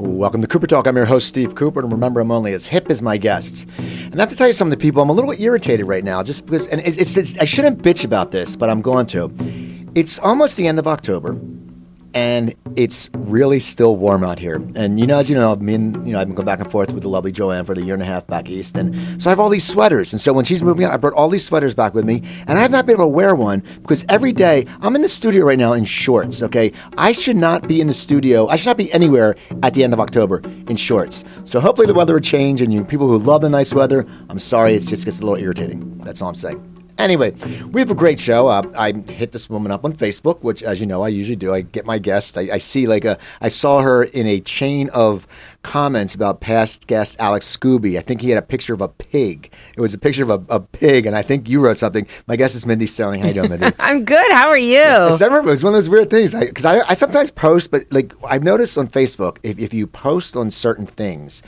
Welcome 0.00 0.40
to 0.40 0.46
Cooper 0.46 0.66
Talk. 0.66 0.86
I'm 0.86 0.96
your 0.96 1.04
host, 1.04 1.28
Steve 1.28 1.54
Cooper, 1.54 1.80
and 1.80 1.92
remember, 1.92 2.20
I'm 2.20 2.30
only 2.30 2.54
as 2.54 2.64
hip 2.64 2.88
as 2.88 3.02
my 3.02 3.18
guests. 3.18 3.66
And 3.76 4.14
I 4.14 4.22
have 4.22 4.30
to 4.30 4.34
tell 4.36 4.46
you 4.46 4.54
some 4.54 4.68
of 4.68 4.70
the 4.70 4.78
people, 4.78 5.02
I'm 5.02 5.10
a 5.10 5.12
little 5.12 5.30
bit 5.30 5.38
irritated 5.42 5.86
right 5.86 6.02
now, 6.02 6.22
just 6.22 6.46
because, 6.46 6.66
and 6.68 6.80
it's, 6.80 6.96
it's, 6.96 7.16
it's 7.18 7.38
I 7.38 7.44
shouldn't 7.44 7.82
bitch 7.82 8.02
about 8.02 8.30
this, 8.30 8.56
but 8.56 8.70
I'm 8.70 8.80
going 8.80 9.04
to. 9.08 9.30
It's 9.94 10.18
almost 10.20 10.56
the 10.56 10.66
end 10.66 10.78
of 10.78 10.86
October, 10.86 11.34
and 12.14 12.54
it's 12.76 13.10
really 13.14 13.60
still 13.60 13.96
warm 13.96 14.24
out 14.24 14.38
here. 14.38 14.56
And 14.74 14.98
you 14.98 15.06
know, 15.06 15.18
as 15.18 15.28
you 15.28 15.36
know, 15.36 15.54
me 15.56 15.74
and 15.74 16.06
you 16.06 16.12
know, 16.12 16.20
I've 16.20 16.26
been 16.26 16.34
going 16.34 16.46
back 16.46 16.60
and 16.60 16.70
forth 16.70 16.92
with 16.92 17.02
the 17.02 17.08
lovely 17.08 17.32
Joanne 17.32 17.64
for 17.64 17.74
the 17.74 17.84
year 17.84 17.94
and 17.94 18.02
a 18.02 18.06
half 18.06 18.26
back 18.26 18.48
east, 18.48 18.76
and 18.76 19.22
so 19.22 19.28
I 19.28 19.32
have 19.32 19.40
all 19.40 19.48
these 19.48 19.66
sweaters. 19.66 20.12
And 20.12 20.20
so 20.20 20.32
when 20.32 20.44
she's 20.44 20.62
moving 20.62 20.84
out, 20.84 20.92
I 20.92 20.96
brought 20.96 21.14
all 21.14 21.28
these 21.28 21.44
sweaters 21.44 21.74
back 21.74 21.94
with 21.94 22.04
me, 22.04 22.22
and 22.46 22.58
I 22.58 22.62
have 22.62 22.70
not 22.70 22.86
been 22.86 22.96
able 22.96 23.04
to 23.04 23.08
wear 23.08 23.34
one 23.34 23.62
because 23.82 24.04
every 24.08 24.32
day 24.32 24.66
I'm 24.80 24.96
in 24.96 25.02
the 25.02 25.08
studio 25.08 25.44
right 25.44 25.58
now 25.58 25.72
in 25.72 25.84
shorts. 25.84 26.42
Okay, 26.42 26.72
I 26.96 27.12
should 27.12 27.36
not 27.36 27.68
be 27.68 27.80
in 27.80 27.86
the 27.86 27.94
studio. 27.94 28.48
I 28.48 28.56
should 28.56 28.66
not 28.66 28.76
be 28.76 28.92
anywhere 28.92 29.36
at 29.62 29.74
the 29.74 29.84
end 29.84 29.92
of 29.92 30.00
October 30.00 30.42
in 30.68 30.76
shorts. 30.76 31.24
So 31.44 31.60
hopefully 31.60 31.86
the 31.86 31.94
weather 31.94 32.14
will 32.14 32.20
change, 32.20 32.60
and 32.60 32.72
you 32.72 32.84
people 32.84 33.08
who 33.08 33.18
love 33.18 33.42
the 33.42 33.48
nice 33.48 33.72
weather, 33.72 34.06
I'm 34.28 34.40
sorry, 34.40 34.74
it 34.74 34.86
just 34.86 35.04
gets 35.04 35.20
a 35.20 35.22
little 35.22 35.42
irritating. 35.42 35.98
That's 35.98 36.22
all 36.22 36.28
I'm 36.28 36.34
saying. 36.34 36.79
Anyway, 37.00 37.30
we 37.72 37.80
have 37.80 37.90
a 37.90 37.94
great 37.94 38.20
show. 38.20 38.48
Uh, 38.48 38.62
I 38.76 38.92
hit 38.92 39.32
this 39.32 39.48
woman 39.48 39.72
up 39.72 39.86
on 39.86 39.94
Facebook, 39.94 40.42
which, 40.42 40.62
as 40.62 40.80
you 40.80 40.86
know, 40.86 41.02
I 41.02 41.08
usually 41.08 41.34
do. 41.34 41.54
I 41.54 41.62
get 41.62 41.86
my 41.86 41.98
guests. 41.98 42.36
I, 42.36 42.42
I, 42.52 42.58
see 42.58 42.86
like 42.86 43.06
a. 43.06 43.16
I 43.40 43.48
saw 43.48 43.80
her 43.80 44.04
in 44.04 44.26
a 44.26 44.38
chain 44.40 44.90
of 44.90 45.26
comments 45.62 46.14
about 46.14 46.40
past 46.40 46.86
guest 46.86 47.16
Alex 47.18 47.56
Scooby. 47.56 47.98
I 47.98 48.02
think 48.02 48.20
he 48.20 48.28
had 48.28 48.38
a 48.38 48.46
picture 48.46 48.74
of 48.74 48.82
a 48.82 48.88
pig. 48.88 49.50
It 49.74 49.80
was 49.80 49.94
a 49.94 49.98
picture 49.98 50.24
of 50.24 50.30
a, 50.30 50.54
a 50.54 50.60
pig, 50.60 51.06
and 51.06 51.16
I 51.16 51.22
think 51.22 51.48
you 51.48 51.62
wrote 51.62 51.78
something. 51.78 52.06
My 52.26 52.36
guest 52.36 52.54
is 52.54 52.66
Mindy 52.66 52.86
Sterling. 52.86 53.22
How 53.22 53.28
you 53.28 53.34
doing, 53.34 53.48
Mindy? 53.48 53.70
I'm 53.78 54.04
good. 54.04 54.30
How 54.32 54.48
are 54.50 54.58
you? 54.58 54.82
It's, 54.82 55.22
it 55.22 55.32
was 55.32 55.64
one 55.64 55.72
of 55.72 55.78
those 55.78 55.88
weird 55.88 56.10
things 56.10 56.34
because 56.34 56.66
I, 56.66 56.80
I, 56.80 56.90
I 56.90 56.94
sometimes 56.94 57.30
post, 57.30 57.70
but 57.70 57.86
like 57.90 58.12
I've 58.24 58.42
noticed 58.42 58.76
on 58.76 58.88
Facebook, 58.88 59.38
if, 59.42 59.58
if 59.58 59.72
you 59.72 59.86
post 59.86 60.36
on 60.36 60.50
certain 60.50 60.84
things, 60.84 61.42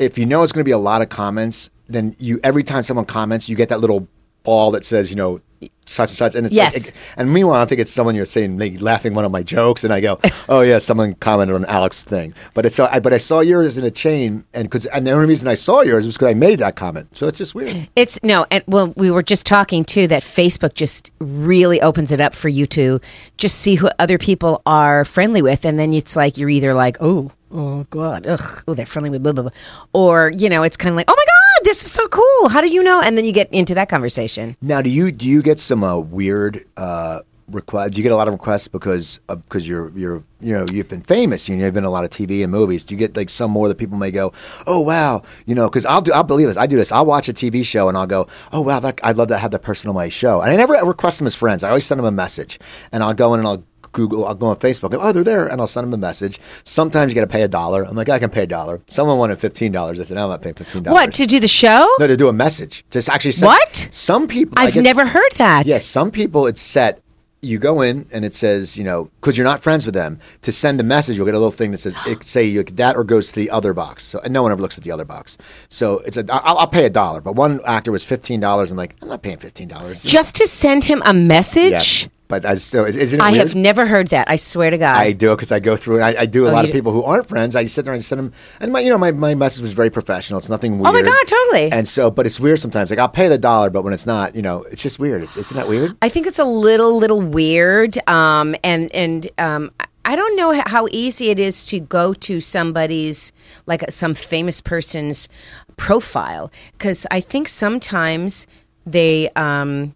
if 0.00 0.18
you 0.18 0.26
know 0.26 0.42
it's 0.42 0.52
going 0.52 0.62
to 0.62 0.68
be 0.68 0.72
a 0.72 0.78
lot 0.78 1.00
of 1.00 1.10
comments, 1.10 1.70
then 1.88 2.16
you 2.18 2.40
every 2.42 2.64
time 2.64 2.82
someone 2.82 3.06
comments, 3.06 3.48
you 3.48 3.54
get 3.54 3.68
that 3.68 3.78
little 3.78 4.08
ball 4.46 4.70
that 4.70 4.84
says, 4.84 5.10
you 5.10 5.16
know, 5.16 5.40
such 5.86 6.10
and 6.10 6.18
such, 6.18 6.34
and 6.34 6.46
it's 6.46 6.54
yes. 6.54 6.86
like, 6.86 6.94
and 7.16 7.32
meanwhile, 7.32 7.60
I 7.60 7.64
think 7.64 7.80
it's 7.80 7.92
someone 7.92 8.14
you're 8.14 8.26
saying, 8.26 8.58
like, 8.58 8.80
laughing 8.80 9.14
one 9.14 9.24
of 9.24 9.32
my 9.32 9.42
jokes, 9.42 9.84
and 9.84 9.92
I 9.92 10.00
go, 10.00 10.18
oh 10.48 10.60
yeah, 10.60 10.78
someone 10.78 11.14
commented 11.14 11.54
on 11.54 11.64
Alex's 11.64 12.04
thing, 12.04 12.34
but 12.54 12.66
it's, 12.66 12.78
I, 12.78 12.98
but 13.00 13.12
I 13.12 13.18
saw 13.18 13.40
yours 13.40 13.76
in 13.76 13.84
a 13.84 13.90
chain, 13.90 14.44
and 14.52 14.64
because, 14.64 14.86
and 14.86 15.06
the 15.06 15.12
only 15.12 15.26
reason 15.26 15.48
I 15.48 15.54
saw 15.54 15.82
yours 15.82 16.06
was 16.06 16.16
because 16.16 16.28
I 16.28 16.34
made 16.34 16.58
that 16.58 16.76
comment, 16.76 17.16
so 17.16 17.28
it's 17.28 17.38
just 17.38 17.54
weird. 17.54 17.88
It's 17.94 18.18
no, 18.22 18.46
and 18.50 18.64
well, 18.66 18.92
we 18.96 19.10
were 19.10 19.22
just 19.22 19.46
talking 19.46 19.84
too 19.84 20.06
that 20.08 20.22
Facebook 20.22 20.74
just 20.74 21.10
really 21.18 21.80
opens 21.80 22.12
it 22.12 22.20
up 22.20 22.34
for 22.34 22.48
you 22.48 22.66
to 22.68 23.00
just 23.36 23.58
see 23.58 23.76
who 23.76 23.88
other 23.98 24.18
people 24.18 24.62
are 24.66 25.04
friendly 25.04 25.42
with, 25.42 25.64
and 25.64 25.78
then 25.78 25.94
it's 25.94 26.16
like 26.16 26.36
you're 26.36 26.50
either 26.50 26.74
like, 26.74 26.96
oh, 27.00 27.30
oh 27.52 27.86
god, 27.90 28.26
ugh, 28.26 28.64
oh 28.66 28.74
they're 28.74 28.86
friendly 28.86 29.10
with 29.10 29.22
blah 29.22 29.32
blah 29.32 29.44
blah, 29.44 29.52
or 29.92 30.32
you 30.36 30.48
know, 30.48 30.62
it's 30.62 30.76
kind 30.76 30.90
of 30.90 30.96
like, 30.96 31.08
oh 31.08 31.14
my 31.16 31.24
god 31.24 31.45
this 31.66 31.84
is 31.84 31.90
so 31.90 32.06
cool. 32.08 32.48
How 32.48 32.60
do 32.60 32.68
you 32.68 32.82
know? 32.82 33.00
And 33.00 33.18
then 33.18 33.24
you 33.24 33.32
get 33.32 33.52
into 33.52 33.74
that 33.74 33.88
conversation. 33.88 34.56
Now, 34.62 34.80
do 34.80 34.88
you 34.88 35.10
do 35.10 35.26
you 35.26 35.42
get 35.42 35.58
some 35.58 35.82
uh, 35.82 35.98
weird 35.98 36.64
uh, 36.76 37.22
requests? 37.48 37.90
Do 37.90 37.96
you 37.96 38.02
get 38.04 38.12
a 38.12 38.16
lot 38.16 38.28
of 38.28 38.34
requests 38.34 38.68
because 38.68 39.18
because 39.26 39.64
uh, 39.64 39.66
you're 39.66 39.90
you're 39.98 40.22
you 40.40 40.52
know 40.52 40.64
you've 40.72 40.88
been 40.88 41.02
famous, 41.02 41.48
you 41.48 41.56
know, 41.56 41.64
you've 41.64 41.74
been 41.74 41.84
a 41.84 41.90
lot 41.90 42.04
of 42.04 42.10
TV 42.10 42.44
and 42.44 42.52
movies. 42.52 42.84
Do 42.84 42.94
you 42.94 42.98
get 42.98 43.16
like 43.16 43.28
some 43.28 43.50
more 43.50 43.66
that 43.66 43.78
people 43.78 43.98
may 43.98 44.12
go, 44.12 44.32
oh 44.68 44.78
wow, 44.78 45.22
you 45.44 45.56
know? 45.56 45.68
Because 45.68 45.84
I'll 45.84 46.02
do 46.02 46.12
I'll 46.12 46.22
believe 46.22 46.46
this. 46.46 46.56
I 46.56 46.68
do 46.68 46.76
this. 46.76 46.92
I'll 46.92 47.04
watch 47.04 47.28
a 47.28 47.32
TV 47.32 47.64
show 47.64 47.88
and 47.88 47.98
I'll 47.98 48.06
go, 48.06 48.28
oh 48.52 48.60
wow, 48.60 48.78
that, 48.78 49.00
I'd 49.02 49.16
love 49.16 49.28
to 49.28 49.38
have 49.38 49.50
that 49.50 49.62
person 49.62 49.88
on 49.88 49.96
my 49.96 50.08
show. 50.08 50.42
And 50.42 50.52
I 50.52 50.56
never 50.56 50.74
request 50.86 51.18
them 51.18 51.26
as 51.26 51.34
friends. 51.34 51.64
I 51.64 51.70
always 51.70 51.84
send 51.84 51.98
them 51.98 52.06
a 52.06 52.12
message, 52.12 52.60
and 52.92 53.02
I'll 53.02 53.14
go 53.14 53.34
in 53.34 53.40
and 53.40 53.48
I'll 53.48 53.64
Google, 53.96 54.26
I'll 54.26 54.34
go 54.34 54.46
on 54.46 54.56
Facebook, 54.56 54.96
oh, 55.00 55.10
they're 55.12 55.24
there, 55.24 55.46
and 55.48 55.60
I'll 55.60 55.66
send 55.66 55.86
them 55.86 55.94
a 55.94 55.96
message. 55.96 56.38
Sometimes 56.64 57.10
you 57.10 57.14
got 57.14 57.22
to 57.22 57.26
pay 57.26 57.42
a 57.42 57.48
dollar. 57.48 57.82
I'm 57.82 57.96
like, 57.96 58.10
I 58.10 58.18
can 58.18 58.30
pay 58.30 58.42
a 58.42 58.46
dollar. 58.46 58.82
Someone 58.86 59.18
wanted 59.18 59.40
fifteen 59.40 59.72
dollars. 59.72 59.98
I 59.98 60.04
said, 60.04 60.16
no, 60.16 60.24
I'm 60.24 60.30
not 60.30 60.42
paying 60.42 60.54
fifteen 60.54 60.82
dollars. 60.82 60.94
What 60.94 61.14
to 61.14 61.26
do 61.26 61.40
the 61.40 61.48
show? 61.48 61.88
No, 61.98 62.06
to 62.06 62.16
do 62.16 62.28
a 62.28 62.32
message. 62.32 62.84
To 62.90 62.98
actually 63.10 63.32
send, 63.32 63.46
what? 63.46 63.88
Some 63.90 64.28
people. 64.28 64.54
I've 64.58 64.74
guess, 64.74 64.84
never 64.84 65.06
heard 65.06 65.32
that. 65.38 65.66
Yes, 65.66 65.74
yeah, 65.74 65.78
some 65.78 66.10
people 66.10 66.46
it's 66.46 66.60
set. 66.60 67.02
You 67.42 67.58
go 67.58 67.80
in 67.80 68.08
and 68.10 68.24
it 68.24 68.34
says, 68.34 68.76
you 68.76 68.82
know, 68.82 69.10
because 69.20 69.36
you're 69.36 69.46
not 69.46 69.62
friends 69.62 69.86
with 69.86 69.94
them, 69.94 70.18
to 70.42 70.50
send 70.50 70.80
a 70.80 70.82
message, 70.82 71.16
you'll 71.16 71.26
get 71.26 71.34
a 71.34 71.38
little 71.38 71.52
thing 71.52 71.70
that 71.70 71.78
says, 71.78 71.94
it, 72.06 72.24
say 72.24 72.44
you, 72.44 72.64
that 72.64 72.96
or 72.96 73.04
goes 73.04 73.28
to 73.28 73.34
the 73.34 73.50
other 73.50 73.72
box. 73.72 74.04
So, 74.04 74.18
and 74.20 74.32
no 74.32 74.42
one 74.42 74.50
ever 74.50 74.60
looks 74.60 74.78
at 74.78 74.84
the 74.84 74.90
other 74.90 75.04
box. 75.04 75.38
So 75.68 75.98
it's 76.00 76.16
a, 76.16 76.24
I'll, 76.30 76.58
I'll 76.58 76.66
pay 76.66 76.86
a 76.86 76.90
dollar. 76.90 77.20
But 77.20 77.34
one 77.34 77.60
actor 77.64 77.92
was 77.92 78.04
fifteen 78.04 78.40
dollars. 78.40 78.70
I'm 78.70 78.76
like, 78.76 78.96
I'm 79.00 79.08
not 79.08 79.22
paying 79.22 79.38
fifteen 79.38 79.68
dollars. 79.68 80.02
Just 80.02 80.34
to 80.36 80.46
send 80.48 80.84
him 80.84 81.02
a 81.04 81.14
message. 81.14 82.04
Yeah. 82.04 82.08
But 82.28 82.44
I, 82.44 82.56
so 82.56 82.84
is, 82.84 82.96
isn't 82.96 83.20
it 83.20 83.22
I 83.22 83.30
weird? 83.32 83.46
have 83.46 83.54
never 83.54 83.86
heard 83.86 84.08
that. 84.08 84.28
I 84.28 84.36
swear 84.36 84.70
to 84.70 84.78
God. 84.78 84.96
I 84.96 85.12
do 85.12 85.34
because 85.36 85.52
I 85.52 85.60
go 85.60 85.76
through. 85.76 86.00
I, 86.02 86.22
I 86.22 86.26
do 86.26 86.46
a 86.46 86.50
Oh, 86.50 86.52
lot 86.52 86.64
of 86.64 86.72
people 86.72 86.90
who 86.92 87.04
aren't 87.04 87.28
friends. 87.28 87.54
I 87.54 87.66
sit 87.66 87.84
there 87.84 87.94
and 87.94 88.04
send 88.04 88.18
them, 88.18 88.32
and 88.60 88.72
my, 88.72 88.80
you 88.80 88.90
know, 88.90 88.98
my, 88.98 89.12
my 89.12 89.34
message 89.36 89.62
was 89.62 89.72
very 89.74 89.90
professional. 89.90 90.38
It's 90.38 90.48
nothing 90.48 90.78
weird. 90.78 90.88
Oh 90.88 90.92
my 90.92 91.02
God, 91.02 91.26
totally. 91.26 91.70
And 91.70 91.88
so, 91.88 92.10
but 92.10 92.26
it's 92.26 92.40
weird 92.40 92.58
sometimes. 92.60 92.90
Like 92.90 92.98
I'll 92.98 93.08
pay 93.08 93.28
the 93.28 93.38
dollar, 93.38 93.70
but 93.70 93.82
when 93.82 93.92
it's 93.92 94.06
not, 94.06 94.34
you 94.34 94.42
know, 94.42 94.62
it's 94.64 94.82
just 94.82 94.98
weird. 94.98 95.22
It's, 95.22 95.36
isn't 95.36 95.56
that 95.56 95.68
weird? 95.68 95.96
I 96.02 96.08
think 96.08 96.26
it's 96.26 96.38
a 96.40 96.44
little 96.44 96.96
little 96.98 97.20
weird. 97.22 97.96
Um, 98.08 98.56
and 98.64 98.90
and 98.92 99.30
um, 99.38 99.70
I 100.04 100.16
don't 100.16 100.34
know 100.36 100.60
how 100.66 100.88
easy 100.90 101.30
it 101.30 101.38
is 101.38 101.64
to 101.66 101.78
go 101.80 102.12
to 102.14 102.40
somebody's 102.40 103.30
like 103.66 103.82
uh, 103.84 103.90
some 103.90 104.14
famous 104.14 104.60
person's 104.60 105.28
profile 105.76 106.50
because 106.72 107.06
I 107.10 107.20
think 107.20 107.48
sometimes 107.48 108.46
they. 108.84 109.28
Um, 109.36 109.94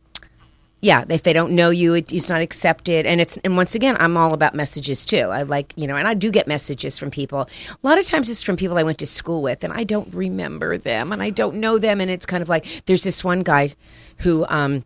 yeah, 0.80 1.04
if 1.08 1.22
they 1.22 1.32
don't 1.32 1.52
know 1.52 1.70
you, 1.70 1.94
it, 1.94 2.12
it's 2.12 2.28
not 2.28 2.40
accepted, 2.40 3.06
and 3.06 3.20
it's 3.20 3.36
and 3.38 3.56
once 3.56 3.74
again, 3.74 3.96
I'm 4.00 4.16
all 4.16 4.32
about 4.32 4.54
messages 4.54 5.04
too. 5.04 5.28
I 5.28 5.42
like 5.42 5.72
you 5.76 5.86
know, 5.86 5.96
and 5.96 6.08
I 6.08 6.14
do 6.14 6.30
get 6.30 6.46
messages 6.46 6.98
from 6.98 7.10
people. 7.10 7.48
A 7.72 7.86
lot 7.86 7.98
of 7.98 8.06
times, 8.06 8.30
it's 8.30 8.42
from 8.42 8.56
people 8.56 8.78
I 8.78 8.82
went 8.82 8.98
to 8.98 9.06
school 9.06 9.42
with, 9.42 9.62
and 9.62 9.72
I 9.72 9.84
don't 9.84 10.12
remember 10.14 10.78
them, 10.78 11.12
and 11.12 11.22
I 11.22 11.30
don't 11.30 11.56
know 11.56 11.78
them, 11.78 12.00
and 12.00 12.10
it's 12.10 12.26
kind 12.26 12.42
of 12.42 12.48
like 12.48 12.66
there's 12.86 13.02
this 13.02 13.22
one 13.22 13.42
guy 13.42 13.74
who. 14.18 14.46
Um, 14.48 14.84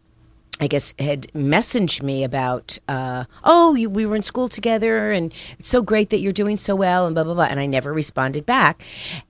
I 0.61 0.69
guess 0.69 0.95
had 1.01 1.27
messaged 1.33 2.01
me 2.01 2.23
about, 2.23 2.79
uh, 2.89 3.25
oh, 3.43 3.75
you, 3.75 3.91
we 3.91 4.07
were 4.07 4.15
in 4.15 4.23
school 4.23 4.47
together, 4.47 5.11
and 5.11 5.35
it's 5.59 5.69
so 5.69 5.83
great 5.83 6.11
that 6.11 6.21
you're 6.21 6.33
doing 6.33 6.57
so 6.57 6.77
well, 6.77 7.07
and 7.07 7.15
blah 7.15 7.25
blah 7.25 7.35
blah. 7.35 7.45
And 7.45 7.59
I 7.59 7.67
never 7.67 7.93
responded 7.93 8.47
back. 8.47 8.85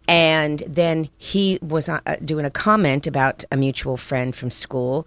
And 0.07 0.63
then 0.67 1.09
he 1.17 1.59
was 1.63 1.89
uh, 1.89 2.01
doing 2.23 2.45
a 2.45 2.51
comment 2.51 3.07
about 3.07 3.43
a 3.51 3.57
mutual 3.57 3.97
friend 3.97 4.37
from 4.37 4.51
school, 4.51 5.07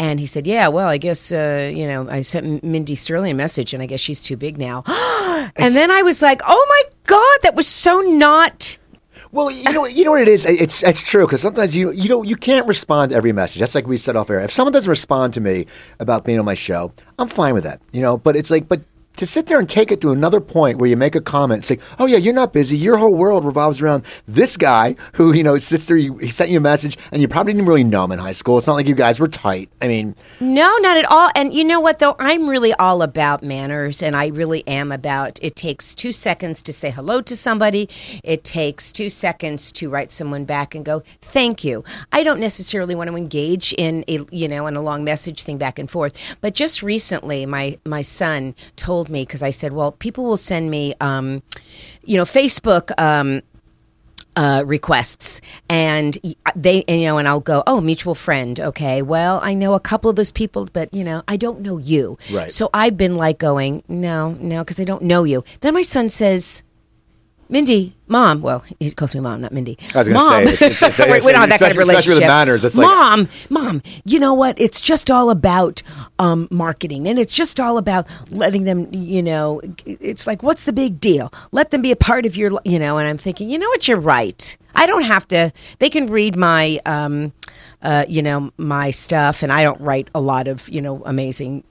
and 0.00 0.18
he 0.18 0.26
said, 0.26 0.48
"Yeah, 0.48 0.66
well, 0.66 0.88
I 0.88 0.98
guess 0.98 1.30
uh, 1.30 1.70
you 1.72 1.86
know, 1.86 2.08
I 2.08 2.22
sent 2.22 2.64
Mindy 2.64 2.96
Sterling 2.96 3.30
a 3.30 3.34
message, 3.34 3.72
and 3.72 3.82
I 3.82 3.86
guess 3.86 4.00
she's 4.00 4.20
too 4.20 4.36
big 4.36 4.58
now." 4.58 4.82
and 5.56 5.76
then 5.76 5.92
I 5.92 6.02
was 6.02 6.20
like, 6.20 6.42
"Oh 6.44 6.66
my 6.68 6.82
god, 7.06 7.38
that 7.44 7.54
was 7.54 7.68
so 7.68 8.00
not." 8.00 8.78
Well, 9.32 9.50
you 9.50 9.72
know, 9.72 9.86
you 9.86 10.04
know 10.04 10.10
what 10.10 10.20
it 10.20 10.28
is. 10.28 10.44
It's 10.44 10.82
it's 10.82 11.02
true 11.02 11.24
because 11.24 11.40
sometimes 11.40 11.74
you 11.74 11.90
you 11.90 12.06
don't 12.06 12.28
you 12.28 12.36
can't 12.36 12.66
respond 12.66 13.10
to 13.10 13.16
every 13.16 13.32
message. 13.32 13.60
That's 13.60 13.74
like 13.74 13.86
we 13.86 13.96
said 13.96 14.14
off 14.14 14.28
air. 14.28 14.40
If 14.40 14.52
someone 14.52 14.74
doesn't 14.74 14.90
respond 14.90 15.32
to 15.34 15.40
me 15.40 15.66
about 15.98 16.24
being 16.24 16.38
on 16.38 16.44
my 16.44 16.52
show, 16.52 16.92
I'm 17.18 17.28
fine 17.28 17.54
with 17.54 17.64
that. 17.64 17.80
You 17.92 18.02
know, 18.02 18.18
but 18.18 18.36
it's 18.36 18.50
like, 18.50 18.68
but 18.68 18.82
to 19.16 19.26
sit 19.26 19.46
there 19.46 19.58
and 19.58 19.68
take 19.68 19.92
it 19.92 20.00
to 20.00 20.10
another 20.10 20.40
point 20.40 20.78
where 20.78 20.88
you 20.88 20.96
make 20.96 21.14
a 21.14 21.20
comment, 21.20 21.66
say, 21.66 21.78
"Oh 21.98 22.06
yeah, 22.06 22.18
you're 22.18 22.34
not 22.34 22.52
busy. 22.52 22.76
Your 22.76 22.98
whole 22.98 23.14
world 23.14 23.44
revolves 23.44 23.80
around 23.80 24.04
this 24.26 24.56
guy 24.56 24.96
who 25.14 25.32
you 25.32 25.42
know 25.42 25.58
sits 25.58 25.86
there. 25.86 25.96
He 25.96 26.30
sent 26.30 26.50
you 26.50 26.58
a 26.58 26.60
message, 26.60 26.98
and 27.10 27.20
you 27.22 27.28
probably 27.28 27.52
didn't 27.52 27.68
really 27.68 27.84
know 27.84 28.04
him 28.04 28.12
in 28.12 28.18
high 28.18 28.32
school. 28.32 28.58
It's 28.58 28.66
not 28.66 28.74
like 28.74 28.88
you 28.88 28.94
guys 28.94 29.20
were 29.20 29.28
tight. 29.28 29.70
I 29.80 29.88
mean, 29.88 30.14
No, 30.40 30.76
not 30.78 30.96
at 30.96 31.04
all. 31.04 31.30
And 31.34 31.54
you 31.54 31.64
know 31.64 31.80
what, 31.80 31.98
though? 31.98 32.16
I'm 32.18 32.48
really 32.48 32.72
all 32.74 33.02
about 33.02 33.42
manners, 33.42 34.02
and 34.02 34.16
I 34.16 34.28
really 34.28 34.66
am 34.66 34.92
about 34.92 35.38
it 35.42 35.56
takes 35.56 35.94
two 35.94 36.12
seconds 36.12 36.62
to 36.62 36.72
say 36.72 36.90
hello 36.90 37.20
to 37.22 37.36
somebody. 37.36 37.88
It 38.24 38.44
takes 38.44 38.92
two 38.92 39.10
seconds 39.10 39.72
to 39.72 39.88
write 39.90 40.10
someone 40.10 40.44
back 40.44 40.74
and 40.74 40.84
go, 40.84 41.02
thank 41.20 41.64
you. 41.64 41.84
I 42.12 42.22
don't 42.22 42.40
necessarily 42.40 42.94
want 42.94 43.10
to 43.10 43.16
engage 43.16 43.72
in 43.74 44.04
a, 44.08 44.24
you 44.30 44.48
know, 44.48 44.66
in 44.66 44.76
a 44.76 44.82
long 44.82 45.04
message 45.04 45.42
thing 45.42 45.58
back 45.58 45.78
and 45.78 45.90
forth. 45.90 46.14
But 46.40 46.54
just 46.54 46.82
recently, 46.82 47.46
my, 47.46 47.78
my 47.84 48.02
son 48.02 48.54
told 48.76 49.01
me, 49.08 49.22
because 49.22 49.42
I 49.42 49.50
said, 49.50 49.72
well, 49.72 49.92
people 49.92 50.24
will 50.24 50.36
send 50.36 50.70
me, 50.70 50.94
um, 51.00 51.42
you 52.04 52.16
know, 52.16 52.24
Facebook, 52.24 52.90
um, 53.00 53.42
uh, 54.34 54.62
requests 54.66 55.40
and 55.68 56.16
they 56.56 56.82
and, 56.88 57.00
you 57.02 57.06
know 57.06 57.18
and 57.18 57.28
i'll 57.28 57.38
go 57.40 57.62
oh 57.66 57.82
mutual 57.82 58.14
friend 58.14 58.60
okay 58.60 59.02
well 59.02 59.38
i 59.42 59.52
know 59.52 59.74
a 59.74 59.80
couple 59.80 60.08
of 60.08 60.16
those 60.16 60.32
people 60.32 60.66
but 60.72 60.92
you 60.94 61.04
know 61.04 61.22
i 61.28 61.36
don't 61.36 61.60
know 61.60 61.76
you 61.76 62.16
Right. 62.32 62.50
so 62.50 62.70
i've 62.72 62.96
been 62.96 63.14
like 63.14 63.38
going 63.38 63.82
no 63.88 64.32
no 64.40 64.60
because 64.60 64.80
i 64.80 64.84
don't 64.84 65.02
know 65.02 65.24
you 65.24 65.44
then 65.60 65.74
my 65.74 65.82
son 65.82 66.08
says 66.08 66.62
mindy 67.52 67.94
mom 68.08 68.40
well 68.42 68.64
he 68.80 68.90
calls 68.90 69.14
me 69.14 69.20
mom 69.20 69.40
not 69.40 69.52
mindy. 69.52 69.78
I 69.94 69.98
was 69.98 70.08
gonna 70.08 70.18
mom. 70.20 70.30
say, 70.46 70.52
it's- 70.54 70.62
it's- 70.82 70.98
it's- 71.00 71.22
we, 71.22 71.26
we 71.26 71.32
don't 71.32 71.42
have 71.42 71.50
that 71.50 71.60
kind 71.60 71.72
of 71.72 71.78
especially- 71.78 71.94
especially 71.94 72.14
with 72.14 72.18
relationship. 72.18 72.26
manners, 72.28 72.64
it's 72.64 72.76
like- 72.76 72.86
mom 72.86 73.28
mom 73.50 73.82
you 74.04 74.18
know 74.18 74.34
what? 74.34 74.60
It's 74.60 74.80
just 74.80 75.10
all 75.10 75.30
about 75.30 75.82
um, 76.18 76.48
marketing 76.50 77.06
and 77.06 77.18
it's 77.18 77.32
just 77.32 77.60
all 77.60 77.78
about 77.78 78.06
letting 78.30 78.64
them 78.64 78.88
you 78.92 79.22
know 79.22 79.60
it's 79.86 80.26
like 80.26 80.42
what's 80.42 80.64
the 80.64 80.72
big 80.72 80.98
deal? 80.98 81.32
Let 81.52 81.70
them 81.70 81.82
be 81.82 81.92
a 81.92 81.96
part 81.96 82.26
of 82.26 82.36
your 82.36 82.50
you 82.64 82.78
know 82.78 82.98
and 82.98 83.06
i'm 83.08 83.18
thinking 83.18 83.48
you 83.50 83.58
know 83.58 83.68
what? 83.68 83.86
You're 83.86 84.00
right. 84.00 84.56
I 84.74 84.86
don't 84.86 85.02
have 85.04 85.28
to 85.28 85.52
they 85.80 85.90
can 85.90 86.06
read 86.08 86.34
my 86.36 86.80
um, 86.86 87.32
uh, 87.82 88.04
you 88.08 88.22
know 88.22 88.50
my 88.56 88.90
stuff 88.90 89.42
and 89.42 89.52
i 89.52 89.62
don't 89.62 89.80
write 89.80 90.08
a 90.14 90.20
lot 90.20 90.48
of 90.48 90.68
you 90.68 90.80
know 90.80 91.02
amazing 91.04 91.62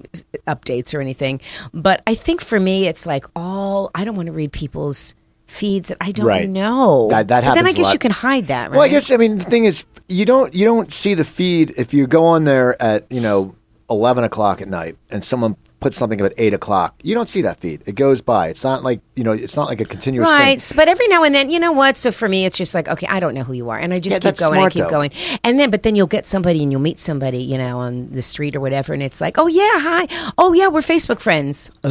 updates 0.47 0.93
or 0.93 1.01
anything. 1.01 1.39
But 1.73 2.01
i 2.05 2.13
think 2.15 2.41
for 2.41 2.59
me 2.59 2.87
it's 2.87 3.05
like 3.05 3.25
all 3.35 3.89
i 3.95 4.03
don't 4.05 4.15
want 4.15 4.27
to 4.27 4.31
read 4.33 4.51
people's 4.51 5.15
feeds 5.51 5.91
I 5.99 6.11
don't 6.13 6.25
Right. 6.25 6.49
know. 6.49 7.09
That- 7.09 7.27
that 7.27 7.43
but 7.43 7.55
then 7.55 7.67
I 7.67 7.73
guess 7.73 7.91
you 7.91 7.99
can 7.99 8.11
hide 8.11 8.47
that, 8.47 8.71
right? 8.71 8.77
Well, 8.77 8.81
I 8.85 8.87
guess 8.87 9.11
I 9.11 9.17
mean 9.17 9.37
the 9.37 9.43
thing 9.43 9.65
is 9.65 9.83
you 10.07 10.25
don't 10.25 10.53
you 10.55 10.65
don't 10.65 10.91
see 10.91 11.13
the 11.13 11.25
feed 11.25 11.73
if 11.77 11.93
you 11.93 12.07
go 12.07 12.25
on 12.25 12.45
there 12.45 12.81
at 12.81 13.05
you 13.11 13.19
know 13.21 13.55
eleven 13.89 14.23
o'clock 14.23 14.61
at 14.61 14.69
night 14.69 14.95
and 15.09 15.23
someone 15.25 15.57
puts 15.81 15.97
something 15.97 16.21
up 16.21 16.27
at 16.27 16.33
eight 16.37 16.53
o'clock. 16.53 16.95
You 17.03 17.13
don't 17.15 17.27
see 17.27 17.41
that 17.41 17.59
feed. 17.59 17.81
It 17.85 17.95
goes 17.95 18.21
by. 18.21 18.47
It's 18.47 18.63
not 18.63 18.83
like 18.83 19.01
you 19.15 19.23
know. 19.25 19.31
It's 19.33 19.57
not 19.57 19.67
like 19.67 19.81
a 19.81 19.85
continuous 19.85 20.29
Right, 20.29 20.61
thing. 20.61 20.75
but 20.77 20.87
every 20.87 21.07
now 21.09 21.23
and 21.23 21.35
then, 21.35 21.49
you 21.49 21.59
know 21.59 21.71
what? 21.73 21.97
So 21.97 22.11
for 22.11 22.29
me, 22.29 22.45
it's 22.45 22.55
just 22.57 22.73
like, 22.73 22.87
okay, 22.87 23.07
I 23.09 23.19
don't 23.19 23.33
know 23.33 23.43
who 23.43 23.53
you 23.53 23.69
are, 23.71 23.77
and 23.77 23.93
I 23.93 23.99
just 23.99 24.23
Yeah, 24.23 24.31
keep 24.31 24.39
going, 24.39 24.59
smart, 24.59 24.71
I 24.71 24.73
keep 24.73 24.83
though. 24.85 24.89
going, 24.91 25.11
and 25.43 25.59
then, 25.59 25.71
but 25.71 25.83
then 25.83 25.95
you'll 25.95 26.07
get 26.07 26.25
somebody, 26.25 26.61
and 26.63 26.71
you'll 26.71 26.79
meet 26.81 26.99
somebody, 26.99 27.39
you 27.39 27.57
know, 27.57 27.79
on 27.79 28.09
the 28.11 28.21
street 28.21 28.55
or 28.55 28.59
whatever, 28.61 28.93
and 28.93 29.01
it's 29.03 29.19
like, 29.19 29.37
oh 29.39 29.47
yeah, 29.47 29.79
hi, 29.79 30.07
oh 30.37 30.53
yeah, 30.53 30.67
we're 30.67 30.81
Facebook 30.81 31.19
friends. 31.19 31.71
Oh, 31.83 31.89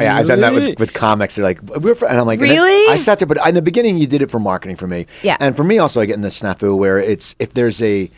yeah, 0.00 0.16
I've 0.16 0.26
done 0.26 0.40
that 0.40 0.54
with, 0.54 0.80
with 0.80 0.92
comics. 0.94 1.34
They're 1.34 1.44
like, 1.44 1.60
we're 1.62 1.94
fr-, 1.94 2.06
and 2.06 2.18
I'm 2.18 2.26
like, 2.26 2.40
Really? 2.40 2.90
I 2.90 2.96
sat 2.96 3.18
there, 3.18 3.26
but 3.26 3.38
in 3.46 3.54
the 3.54 3.60
beginning, 3.62 3.98
you 3.98 4.06
did 4.06 4.22
it 4.22 4.30
for 4.30 4.38
marketing 4.40 4.76
for 4.76 4.86
me. 4.86 5.06
Yeah. 5.22 5.36
and 5.38 5.54
for 5.54 5.64
me 5.64 5.76
also, 5.78 6.00
I 6.00 6.06
get 6.06 6.14
in 6.14 6.22
the 6.22 6.28
snafu 6.30 6.74
where 6.78 6.98
it's 6.98 7.34
if 7.38 7.52
there's 7.52 7.82
a, 7.82 8.10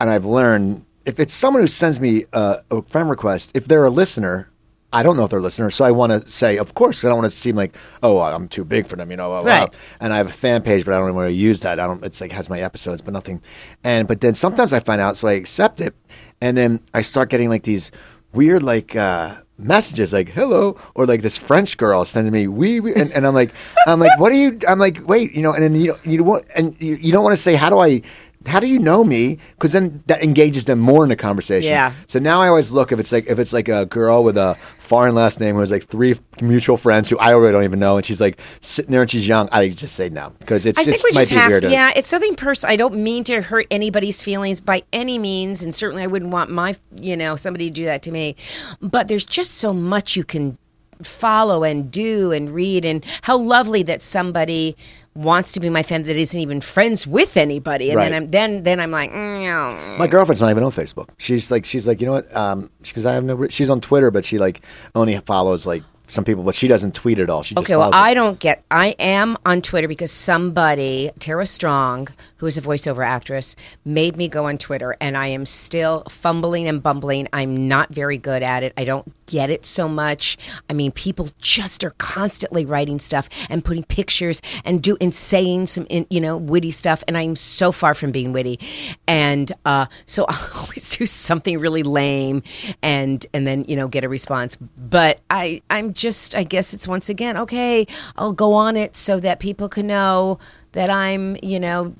and 0.00 0.08
I've 0.08 0.24
learned 0.24 0.85
if 1.06 1.18
it's 1.20 1.32
someone 1.32 1.62
who 1.62 1.68
sends 1.68 2.00
me 2.00 2.24
a, 2.32 2.62
a 2.70 2.82
friend 2.82 3.08
request, 3.08 3.52
if 3.54 3.66
they're 3.66 3.84
a 3.84 3.90
listener. 3.90 4.50
I 4.92 5.02
don't 5.02 5.16
know 5.16 5.24
if 5.24 5.30
they're 5.30 5.40
a 5.40 5.42
listener, 5.42 5.68
so 5.70 5.84
I 5.84 5.90
want 5.90 6.12
to 6.24 6.30
say, 6.30 6.56
of 6.56 6.72
course, 6.74 7.00
'cause 7.00 7.06
I 7.06 7.08
don't 7.10 7.18
want 7.18 7.30
to 7.30 7.36
seem 7.38 7.56
like, 7.56 7.76
oh, 8.04 8.20
I'm 8.20 8.46
too 8.48 8.64
big 8.64 8.86
for 8.86 8.94
them, 8.96 9.10
you 9.10 9.16
know. 9.16 9.28
blah, 9.28 9.42
blah, 9.42 9.58
Right. 9.62 9.74
And 10.00 10.14
I 10.14 10.16
have 10.18 10.28
a 10.28 10.32
fan 10.32 10.62
page, 10.62 10.84
but 10.84 10.92
I 10.94 10.96
don't 10.98 11.06
really 11.06 11.16
want 11.16 11.28
to 11.28 11.34
use 11.34 11.60
that. 11.62 11.80
I 11.80 11.86
don't. 11.86 12.02
It's 12.04 12.20
like 12.20 12.30
has 12.32 12.48
my 12.48 12.60
episodes, 12.60 13.02
but 13.02 13.12
nothing. 13.12 13.42
And 13.82 14.06
but 14.06 14.20
then 14.20 14.34
sometimes 14.34 14.72
I 14.72 14.80
find 14.80 15.00
out, 15.00 15.16
so 15.16 15.26
I 15.28 15.32
accept 15.32 15.80
it, 15.80 15.94
and 16.40 16.56
then 16.56 16.80
I 16.94 17.02
start 17.02 17.30
getting 17.30 17.50
like 17.50 17.64
these 17.64 17.90
weird 18.32 18.62
like 18.62 18.94
uh, 18.94 19.34
messages, 19.58 20.12
like 20.12 20.30
hello, 20.30 20.78
or 20.94 21.04
like 21.04 21.20
this 21.20 21.36
French 21.36 21.76
girl 21.76 22.04
sending 22.04 22.32
me 22.32 22.46
we, 22.46 22.78
we 22.80 22.94
and, 22.94 23.10
and 23.12 23.26
I'm 23.26 23.34
like, 23.34 23.52
I'm 23.88 23.98
like, 23.98 24.18
what 24.20 24.30
are 24.32 24.36
you? 24.36 24.58
I'm 24.68 24.78
like, 24.78 25.00
wait, 25.06 25.34
you 25.34 25.42
know, 25.42 25.52
and 25.52 25.64
then 25.64 25.74
you 25.74 25.96
you 26.04 26.22
want 26.22 26.44
and 26.54 26.74
you, 26.78 26.94
you 26.94 27.12
don't 27.12 27.24
want 27.24 27.36
to 27.36 27.42
say 27.42 27.56
how 27.56 27.68
do 27.70 27.80
I. 27.80 28.02
How 28.46 28.60
do 28.60 28.66
you 28.66 28.78
know 28.78 29.04
me? 29.04 29.38
Because 29.52 29.72
then 29.72 30.02
that 30.06 30.22
engages 30.22 30.64
them 30.64 30.78
more 30.78 31.02
in 31.02 31.08
the 31.08 31.16
conversation. 31.16 31.70
Yeah. 31.70 31.92
So 32.06 32.18
now 32.18 32.40
I 32.40 32.48
always 32.48 32.70
look 32.70 32.92
if 32.92 32.98
it's 32.98 33.12
like 33.12 33.26
if 33.26 33.38
it's 33.38 33.52
like 33.52 33.68
a 33.68 33.86
girl 33.86 34.24
with 34.24 34.36
a 34.36 34.56
foreign 34.78 35.14
last 35.14 35.40
name 35.40 35.54
who 35.54 35.60
has 35.60 35.70
like 35.70 35.84
three 35.86 36.18
mutual 36.40 36.76
friends 36.76 37.10
who 37.10 37.18
I 37.18 37.34
already 37.34 37.52
don't 37.52 37.64
even 37.64 37.78
know, 37.78 37.96
and 37.96 38.06
she's 38.06 38.20
like 38.20 38.38
sitting 38.60 38.92
there 38.92 39.02
and 39.02 39.10
she's 39.10 39.26
young. 39.26 39.48
I 39.52 39.68
just 39.68 39.94
say 39.94 40.08
no 40.08 40.32
because 40.38 40.64
it's 40.64 40.78
I 40.78 40.84
just 40.84 41.02
think 41.02 41.12
we 41.12 41.16
might 41.16 41.22
just 41.22 41.32
be 41.32 41.36
have 41.36 41.50
weird. 41.50 41.62
to, 41.62 41.70
yeah, 41.70 41.92
it's 41.96 42.08
something 42.08 42.36
personal. 42.36 42.72
I 42.72 42.76
don't 42.76 42.96
mean 42.96 43.24
to 43.24 43.42
hurt 43.42 43.66
anybody's 43.70 44.22
feelings 44.22 44.60
by 44.60 44.84
any 44.92 45.18
means, 45.18 45.62
and 45.62 45.74
certainly 45.74 46.02
I 46.02 46.06
wouldn't 46.06 46.30
want 46.30 46.50
my, 46.50 46.76
you 46.94 47.16
know, 47.16 47.36
somebody 47.36 47.68
to 47.68 47.74
do 47.74 47.84
that 47.86 48.02
to 48.02 48.12
me. 48.12 48.36
But 48.80 49.08
there's 49.08 49.24
just 49.24 49.54
so 49.54 49.72
much 49.72 50.16
you 50.16 50.24
can 50.24 50.58
follow 51.02 51.62
and 51.62 51.90
do 51.90 52.32
and 52.32 52.54
read, 52.54 52.84
and 52.84 53.04
how 53.22 53.36
lovely 53.36 53.82
that 53.82 54.02
somebody 54.02 54.76
wants 55.16 55.52
to 55.52 55.60
be 55.60 55.68
my 55.70 55.82
friend 55.82 56.04
that 56.04 56.16
isn't 56.16 56.38
even 56.40 56.60
friends 56.60 57.06
with 57.06 57.36
anybody, 57.36 57.90
and 57.90 57.96
Right. 57.96 58.10
then 58.10 58.14
I'm 58.22 58.28
then 58.28 58.62
then 58.62 58.80
I'm 58.80 58.90
like, 58.90 59.10
mm, 59.12 59.42
no. 59.44 59.96
My 59.98 60.06
girlfriend's 60.06 60.40
not 60.40 60.50
even 60.50 60.62
on 60.62 60.72
Facebook. 60.72 61.08
She's 61.18 61.50
like, 61.50 61.64
she's 61.64 61.86
like, 61.86 62.00
you 62.00 62.06
know 62.06 62.12
what? 62.12 62.34
Um, 62.36 62.70
because 62.82 63.06
I 63.06 63.12
have 63.14 63.24
no. 63.24 63.48
She's 63.48 63.70
on 63.70 63.80
Twitter, 63.80 64.10
but 64.10 64.24
she 64.24 64.38
like 64.38 64.60
only 64.94 65.16
follows 65.20 65.66
like 65.66 65.82
some 66.08 66.24
people, 66.24 66.42
but 66.44 66.54
she 66.54 66.68
doesn't 66.68 66.94
tweet 66.94 67.18
at 67.18 67.28
all. 67.28 67.42
She 67.42 67.54
just 67.54 67.64
Okay, 67.64 67.76
well, 67.76 67.90
I 67.92 68.10
it. 68.12 68.14
don't 68.14 68.38
get. 68.38 68.64
I 68.70 68.88
am 68.98 69.36
on 69.44 69.62
Twitter 69.62 69.88
because 69.88 70.12
somebody, 70.12 71.10
Tara 71.18 71.46
Strong, 71.46 72.08
who 72.36 72.46
is 72.46 72.56
a 72.56 72.62
voiceover 72.62 73.04
actress, 73.04 73.56
made 73.84 74.16
me 74.16 74.28
go 74.28 74.44
on 74.46 74.58
Twitter, 74.58 74.96
and 75.00 75.16
I 75.16 75.28
am 75.28 75.46
still 75.46 76.04
fumbling 76.08 76.68
and 76.68 76.82
bumbling. 76.82 77.26
I'm 77.32 77.66
not 77.68 77.92
very 77.92 78.18
good 78.18 78.42
at 78.42 78.62
it. 78.62 78.72
I 78.76 78.84
don't 78.84 79.12
get 79.26 79.50
it 79.50 79.66
so 79.66 79.88
much. 79.88 80.38
I 80.70 80.72
mean, 80.72 80.92
people 80.92 81.30
just 81.40 81.82
are 81.82 81.90
constantly 81.98 82.64
writing 82.64 83.00
stuff 83.00 83.28
and 83.48 83.64
putting 83.64 83.82
pictures 83.82 84.40
and 84.64 84.80
do 84.82 84.96
and 85.00 85.12
saying 85.14 85.66
some, 85.66 85.86
in, 85.90 86.06
you 86.10 86.20
know, 86.20 86.36
witty 86.36 86.70
stuff, 86.70 87.02
and 87.08 87.18
I'm 87.18 87.34
so 87.34 87.72
far 87.72 87.94
from 87.94 88.12
being 88.12 88.32
witty, 88.32 88.60
and 89.08 89.50
uh, 89.64 89.86
so 90.06 90.24
I 90.28 90.38
always 90.54 90.96
do 90.96 91.06
something 91.06 91.58
really 91.58 91.82
lame, 91.82 92.42
and 92.82 93.26
and 93.34 93.46
then 93.46 93.64
you 93.66 93.74
know 93.74 93.88
get 93.88 94.04
a 94.04 94.08
response. 94.08 94.56
But 94.76 95.18
I 95.30 95.62
I'm 95.70 95.94
just 95.96 96.34
I 96.34 96.44
guess 96.44 96.72
it's 96.74 96.86
once 96.86 97.08
again 97.08 97.36
okay. 97.38 97.86
I'll 98.16 98.32
go 98.32 98.52
on 98.52 98.76
it 98.76 98.96
so 98.96 99.18
that 99.20 99.40
people 99.40 99.68
can 99.68 99.86
know 99.86 100.38
that 100.72 100.90
I'm 100.90 101.36
you 101.42 101.58
know 101.60 101.94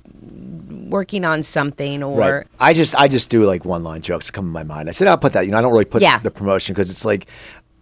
working 0.88 1.25
on 1.25 1.43
something 1.43 2.02
or. 2.02 2.19
Right. 2.19 2.46
I 2.60 2.72
just 2.75 2.94
I 2.96 3.08
just 3.08 3.31
do 3.31 3.44
like 3.44 3.64
one 3.64 3.82
line 3.82 4.02
jokes 4.02 4.31
come 4.31 4.46
in 4.46 4.52
my 4.52 4.62
mind. 4.62 4.88
I 4.88 4.93
said 4.93 5.06
I'll 5.08 5.19
put 5.19 5.32
that. 5.32 5.46
You 5.46 5.52
know, 5.52 5.58
I 5.58 5.62
don't 5.62 5.72
really 5.72 5.84
put 5.84 6.02
Yeah. 6.02 6.19
the 6.19 6.31
promotion 6.31 6.75
because 6.75 6.90
it's 6.90 7.04
like 7.04 7.26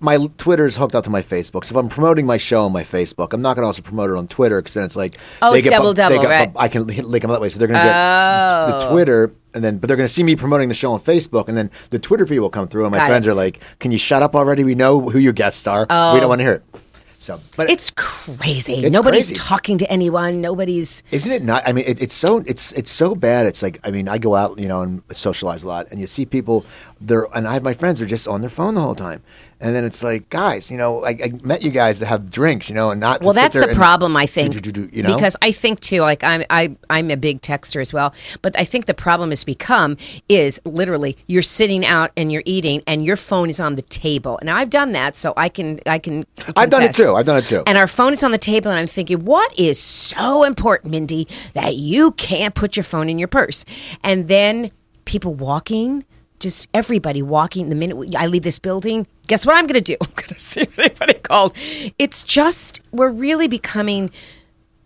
my 0.01 0.27
Twitter's 0.39 0.77
hooked 0.77 0.95
up 0.95 1.05
to 1.05 1.11
my 1.11 1.23
Facebook. 1.23 1.65
So 1.65 1.73
if 1.73 1.77
I'm 1.77 1.89
promoting 1.89 2.27
my 2.27 2.37
show 2.37 2.65
on 2.67 2.73
my 2.73 2.85
Facebook, 2.85 3.33
I'm 3.33 3.41
not 3.41 3.55
going 3.57 3.63
to 3.63 3.67
also 3.69 3.81
promote 3.83 4.11
it 4.11 4.17
on 4.17 4.29
Twitter 4.29 4.61
because 4.61 4.75
then 4.75 4.85
it's 4.85 4.97
like 4.97 5.17
Oh, 5.41 5.55
it's 5.55 5.69
double, 5.69 5.95
they 5.95 6.03
double, 6.03 6.23
bu- 6.53 6.59
I 6.59 6.69
can 6.69 6.87
link 6.87 7.23
them 7.23 7.31
that 7.31 7.41
way, 7.41 7.49
so 7.49 7.59
they're 7.59 7.69
going 7.69 7.81
to 7.81 7.85
get 7.87 7.95
Oh. 7.95 8.81
the 8.81 8.91
Twitter. 8.91 9.33
And 9.55 9.63
then, 9.63 9.79
but 9.79 9.87
they're 9.87 9.97
going 9.97 10.09
to 10.09 10.13
see 10.13 10.23
me 10.23 10.35
promoting 10.37 10.69
the 10.69 10.75
show 10.75 10.93
on 10.93 11.01
Facebook, 11.01 11.49
and 11.49 11.57
then 11.57 11.71
the 11.91 11.99
Twitter 11.99 12.27
feed 12.27 12.41
will 12.41 12.51
come 12.51 12.67
through, 12.67 12.85
and 12.85 12.93
my 12.93 12.99
Got 12.99 13.09
friends 13.09 13.27
it. 13.27 13.31
are 13.31 13.35
like, 13.35 13.61
"Can 13.79 13.93
you 13.93 13.99
shut 13.99 14.23
up 14.23 14.35
already? 14.35 14.65
We 14.65 14.75
know 14.75 15.01
who 15.01 15.19
your 15.19 15.33
guests 15.33 15.67
are. 15.67 15.83
We 15.83 15.87
don't 15.87 16.25
oh. 16.25 16.29
want 16.29 16.41
to 16.41 16.45
hear 16.45 16.55
it." 16.55 16.81
So, 17.25 17.41
but 17.57 17.71
It's 17.71 17.91
crazy. 17.97 18.85
It's 18.85 18.93
Nobody's 18.93 19.29
crazy. 19.29 19.35
talking 19.35 19.79
to 19.79 19.91
anyone. 19.91 20.43
Nobody's. 20.43 21.03
Isn't 21.11 21.33
it 21.33 21.43
not? 21.43 21.67
I 21.67 21.73
mean, 21.73 21.87
it, 21.87 22.03
it's 22.03 22.13
so 22.13 22.45
it's 22.45 22.71
it's 22.73 22.91
so 22.91 23.15
bad. 23.15 23.47
It's 23.47 23.63
like 23.63 23.81
I 23.83 23.91
mean, 23.91 24.09
I 24.09 24.19
go 24.19 24.35
out, 24.35 24.59
you 24.59 24.69
know, 24.69 24.83
and 24.83 25.03
socialize 25.11 25.63
a 25.63 25.69
lot, 25.69 25.91
and 25.91 25.99
you 25.99 26.07
see 26.07 26.27
people. 26.27 26.67
They're 27.01 27.27
and 27.35 27.47
I 27.47 27.55
have 27.55 27.63
my 27.63 27.75
friends 27.75 28.01
are 28.01 28.07
just 28.07 28.27
on 28.29 28.41
their 28.41 28.51
phone 28.51 28.75
the 28.75 28.81
whole 28.81 28.95
time, 28.95 29.23
and 29.61 29.75
then 29.75 29.85
it's 29.85 30.03
like, 30.03 30.29
guys, 30.29 30.71
you 30.71 30.77
know, 30.77 31.05
I, 31.05 31.11
I 31.11 31.33
met 31.43 31.63
you 31.63 31.71
guys 31.71 31.99
to 32.01 32.07
have 32.07 32.31
drinks, 32.31 32.69
you 32.69 32.75
know, 32.75 32.91
and 32.91 33.01
not. 33.01 33.21
to 33.21 33.25
Well, 33.25 33.33
that's 33.33 33.55
the 33.55 33.73
problem, 33.75 34.17
I 34.17 34.27
think, 34.27 34.53
do, 34.53 34.61
do, 34.61 34.71
do, 34.71 34.91
you 34.93 35.03
know? 35.03 35.15
because 35.15 35.37
I 35.41 35.53
think 35.53 35.81
too. 35.81 36.01
Like 36.01 36.23
I'm, 36.23 36.45
I, 36.51 36.77
I'm 36.91 37.11
a 37.11 37.17
big 37.17 37.41
texter 37.41 37.81
as 37.81 37.93
well, 37.93 38.13
but 38.43 38.59
I 38.59 38.65
think 38.65 38.87
the 38.87 38.95
problem 38.95 39.31
has 39.31 39.43
become 39.43 39.97
is 40.29 40.61
literally 40.65 41.17
you're 41.27 41.43
sitting 41.43 41.87
out 41.87 42.11
and 42.17 42.31
you're 42.31 42.43
eating, 42.45 42.83
and 42.87 43.05
your 43.05 43.17
phone 43.17 43.49
is 43.49 43.59
on 43.59 43.77
the 43.77 43.83
table. 43.83 44.39
And 44.41 44.51
I've 44.51 44.71
done 44.71 44.93
that, 44.93 45.17
so 45.17 45.33
I 45.37 45.49
can, 45.49 45.81
I 45.87 45.99
can. 45.99 46.27
I've 46.57 46.71
done 46.71 46.83
it 46.83 46.95
too. 46.95 47.15
I've 47.15 47.27
done 47.27 47.39
it 47.39 47.47
too. 47.47 47.63
And 47.67 47.79
our 47.79 47.89
phone 47.89 48.13
is 48.13 48.23
on 48.23 48.33
the 48.33 48.39
table, 48.39 48.71
and 48.71 48.79
I'm 48.79 48.87
thinking, 48.87 49.25
what 49.25 49.59
is 49.59 49.79
so 49.79 50.45
important, 50.45 50.91
Mindy, 50.91 51.27
that 51.55 51.77
you 51.77 52.13
can't 52.13 52.55
put 52.55 52.77
your 52.77 52.85
phone 52.85 53.09
in 53.09 53.19
your 53.19 53.29
purse? 53.29 53.65
And 54.03 54.29
then 54.29 54.71
people 55.05 55.35
walking. 55.35 56.05
Just 56.45 56.69
everybody 56.75 57.23
walking. 57.23 57.71
The 57.71 57.75
minute 57.75 58.15
I 58.17 58.27
leave 58.27 58.43
this 58.43 58.59
building, 58.59 59.07
guess 59.27 59.47
what 59.47 59.57
I'm 59.57 59.67
going 59.67 59.83
to 59.83 59.93
do? 59.93 59.97
I'm 60.03 60.13
going 60.15 60.29
to 60.29 60.39
see 60.39 60.61
if 60.61 60.79
anybody 60.79 61.15
called. 61.15 61.57
It's 61.99 62.23
just 62.23 62.83
we're 62.93 63.09
really 63.09 63.49
becoming 63.49 64.11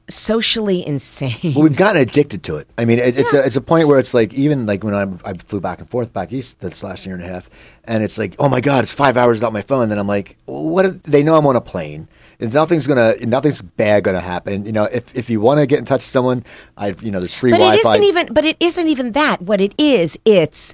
socially 0.08 0.86
insane. 0.86 1.52
Well, 1.54 1.64
we've 1.64 1.74
gotten 1.76 2.00
addicted 2.00 2.44
to 2.44 2.56
it. 2.58 2.68
I 2.78 2.84
mean, 2.84 3.00
it, 3.00 3.18
it's 3.18 3.34
a 3.34 3.44
it's 3.44 3.56
a 3.56 3.60
point 3.60 3.88
where 3.88 3.98
it's 3.98 4.14
like 4.14 4.32
even 4.34 4.66
like 4.66 4.84
when 4.84 4.94
I 4.94 5.02
I 5.28 5.32
flew 5.34 5.60
back 5.60 5.80
and 5.80 5.90
forth 5.90 6.12
back 6.12 6.32
east 6.32 6.60
this 6.60 6.84
last 6.84 7.04
year 7.04 7.16
and 7.16 7.24
a 7.24 7.26
half, 7.26 7.50
and 7.82 8.04
it's 8.04 8.16
like, 8.18 8.36
oh 8.38 8.48
my 8.48 8.60
god, 8.60 8.84
it's 8.84 8.92
five 8.92 9.16
hours 9.16 9.38
without 9.38 9.52
my 9.52 9.62
phone. 9.62 9.88
Then 9.88 9.98
I'm 9.98 10.06
like, 10.06 10.36
well, 10.46 10.62
what? 10.62 10.86
if- 10.86 11.02
They 11.02 11.24
know 11.24 11.36
I'm 11.36 11.46
on 11.48 11.56
a 11.56 11.60
plane. 11.60 12.06
And 12.40 12.54
nothing's 12.54 12.86
gonna, 12.86 13.16
nothing's 13.26 13.60
bad 13.60 14.04
gonna 14.04 14.20
happen. 14.20 14.64
You 14.64 14.70
know, 14.70 14.84
if 14.84 15.12
if 15.12 15.28
you 15.28 15.40
want 15.40 15.58
to 15.58 15.66
get 15.66 15.80
in 15.80 15.84
touch 15.84 16.02
with 16.02 16.12
someone, 16.12 16.44
I, 16.76 16.94
you 17.00 17.10
know, 17.10 17.18
there's 17.18 17.34
free 17.34 17.50
but 17.50 17.56
it 17.56 17.64
Wi-Fi. 17.64 17.94
isn't 17.94 18.04
even. 18.04 18.32
But 18.32 18.44
it 18.44 18.56
isn't 18.60 18.86
even 18.86 19.10
that. 19.12 19.42
What 19.42 19.60
it 19.60 19.74
is, 19.76 20.16
it's. 20.24 20.72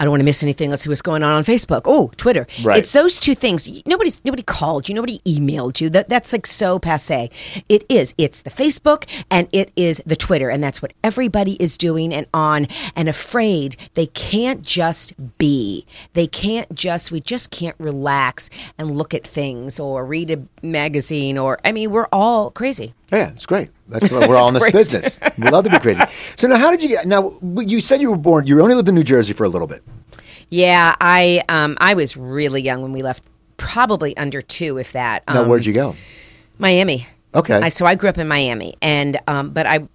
I 0.00 0.04
don't 0.04 0.12
want 0.12 0.22
to 0.22 0.24
miss 0.24 0.42
anything. 0.42 0.70
Let's 0.70 0.82
see 0.82 0.88
what's 0.88 1.02
going 1.02 1.22
on 1.22 1.32
on 1.32 1.44
Facebook. 1.44 1.82
Oh, 1.84 2.10
Twitter. 2.16 2.46
Right. 2.62 2.78
It's 2.78 2.92
those 2.92 3.20
two 3.20 3.34
things. 3.34 3.68
Nobody's 3.84 4.24
nobody 4.24 4.42
called 4.42 4.88
you. 4.88 4.94
Nobody 4.94 5.18
emailed 5.26 5.78
you. 5.78 5.90
That 5.90 6.08
that's 6.08 6.32
like 6.32 6.46
so 6.46 6.78
passe. 6.78 7.28
It 7.68 7.84
is. 7.90 8.14
It's 8.16 8.40
the 8.40 8.48
Facebook 8.48 9.04
and 9.30 9.46
it 9.52 9.70
is 9.76 10.02
the 10.06 10.16
Twitter, 10.16 10.48
and 10.48 10.64
that's 10.64 10.80
what 10.80 10.94
everybody 11.04 11.62
is 11.62 11.76
doing 11.76 12.14
and 12.14 12.26
on. 12.32 12.66
And 12.96 13.10
afraid 13.10 13.76
they 13.92 14.06
can't 14.06 14.62
just 14.62 15.12
be. 15.36 15.84
They 16.14 16.26
can't 16.26 16.74
just. 16.74 17.12
We 17.12 17.20
just 17.20 17.50
can't 17.50 17.76
relax 17.78 18.48
and 18.78 18.96
look 18.96 19.12
at 19.12 19.26
things 19.26 19.78
or 19.78 20.06
read 20.06 20.30
a 20.30 20.66
magazine 20.66 21.36
or. 21.36 21.58
I 21.62 21.72
mean, 21.72 21.90
we're 21.90 22.08
all 22.10 22.50
crazy. 22.50 22.94
Yeah, 23.12 23.30
it's 23.30 23.46
great. 23.46 23.70
That's 23.88 24.10
what 24.12 24.28
we're 24.28 24.36
all 24.36 24.48
in 24.48 24.54
this 24.54 24.62
great. 24.62 24.72
business. 24.74 25.18
We 25.38 25.48
love 25.50 25.64
to 25.64 25.70
be 25.70 25.78
crazy. 25.78 26.02
So 26.36 26.46
now, 26.48 26.58
how 26.58 26.70
did 26.70 26.82
you 26.82 26.88
get? 26.88 27.06
Now, 27.06 27.36
you 27.42 27.80
said 27.80 28.00
you 28.00 28.10
were 28.10 28.16
born. 28.16 28.46
You 28.46 28.60
only 28.62 28.74
lived 28.74 28.88
in 28.88 28.94
New 28.94 29.02
Jersey 29.02 29.32
for 29.32 29.44
a 29.44 29.48
little 29.48 29.66
bit. 29.66 29.82
Yeah, 30.48 30.96
I 31.00 31.42
um 31.48 31.76
I 31.80 31.94
was 31.94 32.16
really 32.16 32.60
young 32.62 32.82
when 32.82 32.92
we 32.92 33.02
left, 33.02 33.24
probably 33.56 34.16
under 34.16 34.40
two, 34.42 34.78
if 34.78 34.92
that. 34.92 35.22
Now, 35.28 35.42
Um, 35.42 35.48
where'd 35.48 35.64
you 35.66 35.72
go? 35.72 35.96
Miami. 36.58 37.06
Okay. 37.34 37.54
I, 37.54 37.68
so 37.68 37.86
I 37.86 37.94
grew 37.94 38.08
up 38.08 38.18
in 38.18 38.26
Miami, 38.26 38.74
and 38.82 39.18
um, 39.28 39.50
but 39.50 39.64
I 39.66 39.88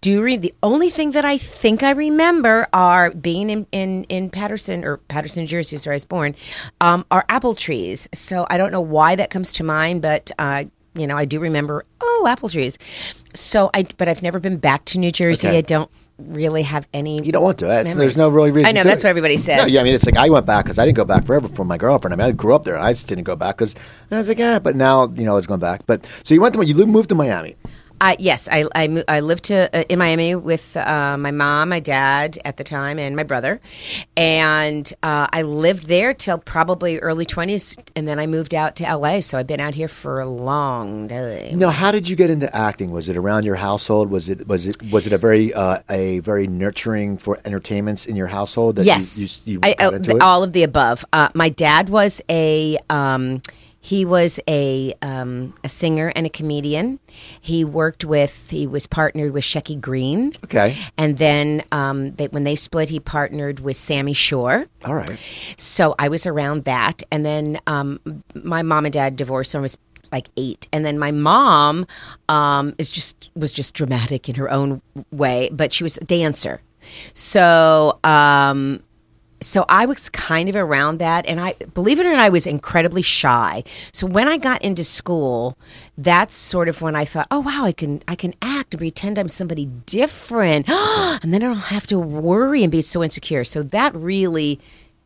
do 0.00 0.22
read 0.22 0.40
the 0.42 0.54
only 0.62 0.88
thing 0.90 1.10
that 1.12 1.24
I 1.24 1.36
think 1.38 1.82
I 1.82 1.90
remember 1.90 2.66
are 2.72 3.10
being 3.10 3.48
in 3.50 3.66
in, 3.72 4.04
in 4.04 4.30
Patterson 4.30 4.84
or 4.84 4.98
Paterson, 5.08 5.42
New 5.44 5.48
Jersey, 5.48 5.76
is 5.76 5.86
where 5.86 5.94
I 5.94 5.96
was 5.96 6.04
born, 6.04 6.34
um, 6.80 7.04
are 7.10 7.24
apple 7.28 7.54
trees. 7.54 8.08
So 8.14 8.46
I 8.50 8.58
don't 8.58 8.72
know 8.72 8.80
why 8.82 9.16
that 9.16 9.30
comes 9.30 9.52
to 9.54 9.64
mind, 9.64 10.00
but. 10.02 10.30
Uh, 10.38 10.64
you 10.94 11.06
know, 11.06 11.16
I 11.16 11.24
do 11.24 11.40
remember. 11.40 11.84
Oh, 12.00 12.26
apple 12.28 12.48
trees. 12.48 12.78
So 13.34 13.70
I, 13.74 13.86
but 13.96 14.08
I've 14.08 14.22
never 14.22 14.38
been 14.38 14.58
back 14.58 14.84
to 14.86 14.98
New 14.98 15.10
Jersey. 15.10 15.48
Okay. 15.48 15.58
I 15.58 15.60
don't 15.60 15.90
really 16.18 16.62
have 16.62 16.86
any. 16.94 17.22
You 17.24 17.32
don't 17.32 17.42
want 17.42 17.58
to. 17.58 17.66
There's 17.66 18.16
no 18.16 18.28
really 18.28 18.50
reason. 18.50 18.68
I 18.68 18.72
know 18.72 18.84
that's 18.84 19.02
what 19.02 19.10
everybody 19.10 19.36
says. 19.36 19.68
No, 19.68 19.74
yeah, 19.74 19.80
I 19.80 19.84
mean, 19.84 19.94
it's 19.94 20.06
like 20.06 20.16
I 20.16 20.28
went 20.28 20.46
back 20.46 20.64
because 20.64 20.78
I 20.78 20.86
didn't 20.86 20.96
go 20.96 21.04
back 21.04 21.26
forever 21.26 21.48
from 21.48 21.66
my 21.66 21.76
girlfriend. 21.76 22.14
I 22.14 22.16
mean, 22.16 22.26
I 22.28 22.32
grew 22.32 22.54
up 22.54 22.64
there. 22.64 22.78
I 22.78 22.92
just 22.92 23.08
didn't 23.08 23.24
go 23.24 23.36
back 23.36 23.58
because 23.58 23.74
I 24.10 24.18
was 24.18 24.28
like, 24.28 24.38
yeah. 24.38 24.58
But 24.58 24.76
now, 24.76 25.08
you 25.08 25.24
know, 25.24 25.32
I 25.32 25.36
was 25.36 25.46
going 25.46 25.60
back. 25.60 25.86
But 25.86 26.06
so 26.22 26.34
you 26.34 26.40
went 26.40 26.54
to 26.54 26.64
you 26.64 26.74
moved 26.86 27.08
to 27.08 27.14
Miami. 27.14 27.56
Uh, 28.04 28.14
yes, 28.18 28.50
I, 28.52 28.66
I, 28.74 29.02
I 29.08 29.20
lived 29.20 29.44
to, 29.44 29.74
uh, 29.74 29.82
in 29.88 29.98
Miami 29.98 30.34
with 30.34 30.76
uh, 30.76 31.16
my 31.18 31.30
mom, 31.30 31.70
my 31.70 31.80
dad 31.80 32.38
at 32.44 32.58
the 32.58 32.64
time, 32.64 32.98
and 32.98 33.16
my 33.16 33.22
brother. 33.22 33.62
And 34.14 34.92
uh, 35.02 35.26
I 35.32 35.40
lived 35.40 35.86
there 35.86 36.12
till 36.12 36.36
probably 36.36 36.98
early 36.98 37.24
20s, 37.24 37.78
and 37.96 38.06
then 38.06 38.18
I 38.18 38.26
moved 38.26 38.54
out 38.54 38.76
to 38.76 38.94
LA. 38.94 39.20
So 39.20 39.38
I've 39.38 39.46
been 39.46 39.62
out 39.62 39.72
here 39.72 39.88
for 39.88 40.20
a 40.20 40.28
long 40.28 41.08
time. 41.08 41.58
Now, 41.58 41.70
how 41.70 41.92
did 41.92 42.06
you 42.06 42.14
get 42.14 42.28
into 42.28 42.54
acting? 42.54 42.90
Was 42.90 43.08
it 43.08 43.16
around 43.16 43.44
your 43.44 43.56
household? 43.56 44.10
Was 44.10 44.28
it 44.28 44.46
was 44.46 44.66
it 44.66 44.76
was 44.92 45.06
it 45.06 45.14
a 45.14 45.18
very 45.18 45.54
uh, 45.54 45.78
a 45.88 46.18
very 46.18 46.46
nurturing 46.46 47.16
for 47.16 47.40
entertainments 47.46 48.04
in 48.04 48.16
your 48.16 48.26
household? 48.26 48.76
That 48.76 48.84
yes, 48.84 49.46
you, 49.46 49.54
you, 49.54 49.60
you 49.64 49.74
I, 49.78 49.82
uh, 49.82 49.92
into 49.92 50.10
the- 50.10 50.16
it? 50.16 50.22
all 50.22 50.42
of 50.42 50.52
the 50.52 50.62
above. 50.62 51.06
Uh, 51.10 51.30
my 51.32 51.48
dad 51.48 51.88
was 51.88 52.20
a 52.28 52.76
um, 52.90 53.40
he 53.84 54.06
was 54.06 54.40
a 54.48 54.94
um, 55.02 55.52
a 55.62 55.68
singer 55.68 56.10
and 56.16 56.24
a 56.24 56.30
comedian. 56.30 57.00
He 57.38 57.66
worked 57.66 58.02
with 58.02 58.48
he 58.48 58.66
was 58.66 58.86
partnered 58.86 59.32
with 59.32 59.44
Shecky 59.44 59.78
Greene. 59.78 60.32
Okay. 60.42 60.74
and 60.96 61.18
then 61.18 61.62
um, 61.70 62.12
they, 62.12 62.28
when 62.28 62.44
they 62.44 62.56
split, 62.56 62.88
he 62.88 62.98
partnered 62.98 63.60
with 63.60 63.76
Sammy 63.76 64.14
Shore. 64.14 64.68
all 64.86 64.94
right. 64.94 65.18
So 65.58 65.94
I 65.98 66.08
was 66.08 66.26
around 66.26 66.64
that, 66.64 67.02
and 67.12 67.26
then 67.26 67.58
um, 67.66 68.00
my 68.34 68.62
mom 68.62 68.86
and 68.86 68.92
dad 68.94 69.16
divorced 69.16 69.52
when 69.52 69.60
I 69.60 69.62
was 69.62 69.76
like 70.10 70.30
eight, 70.38 70.66
and 70.72 70.86
then 70.86 70.98
my 70.98 71.10
mom 71.10 71.86
um, 72.30 72.74
is 72.78 72.90
just 72.90 73.28
was 73.36 73.52
just 73.52 73.74
dramatic 73.74 74.30
in 74.30 74.36
her 74.36 74.50
own 74.50 74.80
way, 75.12 75.50
but 75.52 75.74
she 75.74 75.84
was 75.84 75.98
a 75.98 76.04
dancer. 76.04 76.62
So 77.12 77.98
um, 78.02 78.82
so 79.44 79.64
I 79.68 79.86
was 79.86 80.08
kind 80.08 80.48
of 80.48 80.56
around 80.56 80.98
that, 80.98 81.26
and 81.26 81.40
I 81.40 81.54
believe 81.74 82.00
it 82.00 82.06
or 82.06 82.12
not, 82.12 82.20
I 82.20 82.28
was 82.28 82.46
incredibly 82.46 83.02
shy. 83.02 83.64
So 83.92 84.06
when 84.06 84.28
I 84.28 84.38
got 84.38 84.62
into 84.62 84.84
school, 84.84 85.56
that's 85.96 86.36
sort 86.36 86.68
of 86.68 86.82
when 86.82 86.96
I 86.96 87.04
thought, 87.04 87.26
oh 87.30 87.40
wow, 87.40 87.64
I 87.64 87.72
can 87.72 88.02
I 88.08 88.16
can 88.16 88.34
act 88.42 88.74
and 88.74 88.80
pretend 88.80 89.18
I'm 89.18 89.28
somebody 89.28 89.66
different, 89.66 90.68
and 90.68 91.32
then 91.32 91.42
I 91.42 91.46
don't 91.46 91.56
have 91.56 91.86
to 91.88 91.98
worry 91.98 92.62
and 92.62 92.72
be 92.72 92.82
so 92.82 93.02
insecure. 93.02 93.44
So 93.44 93.62
that 93.62 93.94
really 93.94 94.60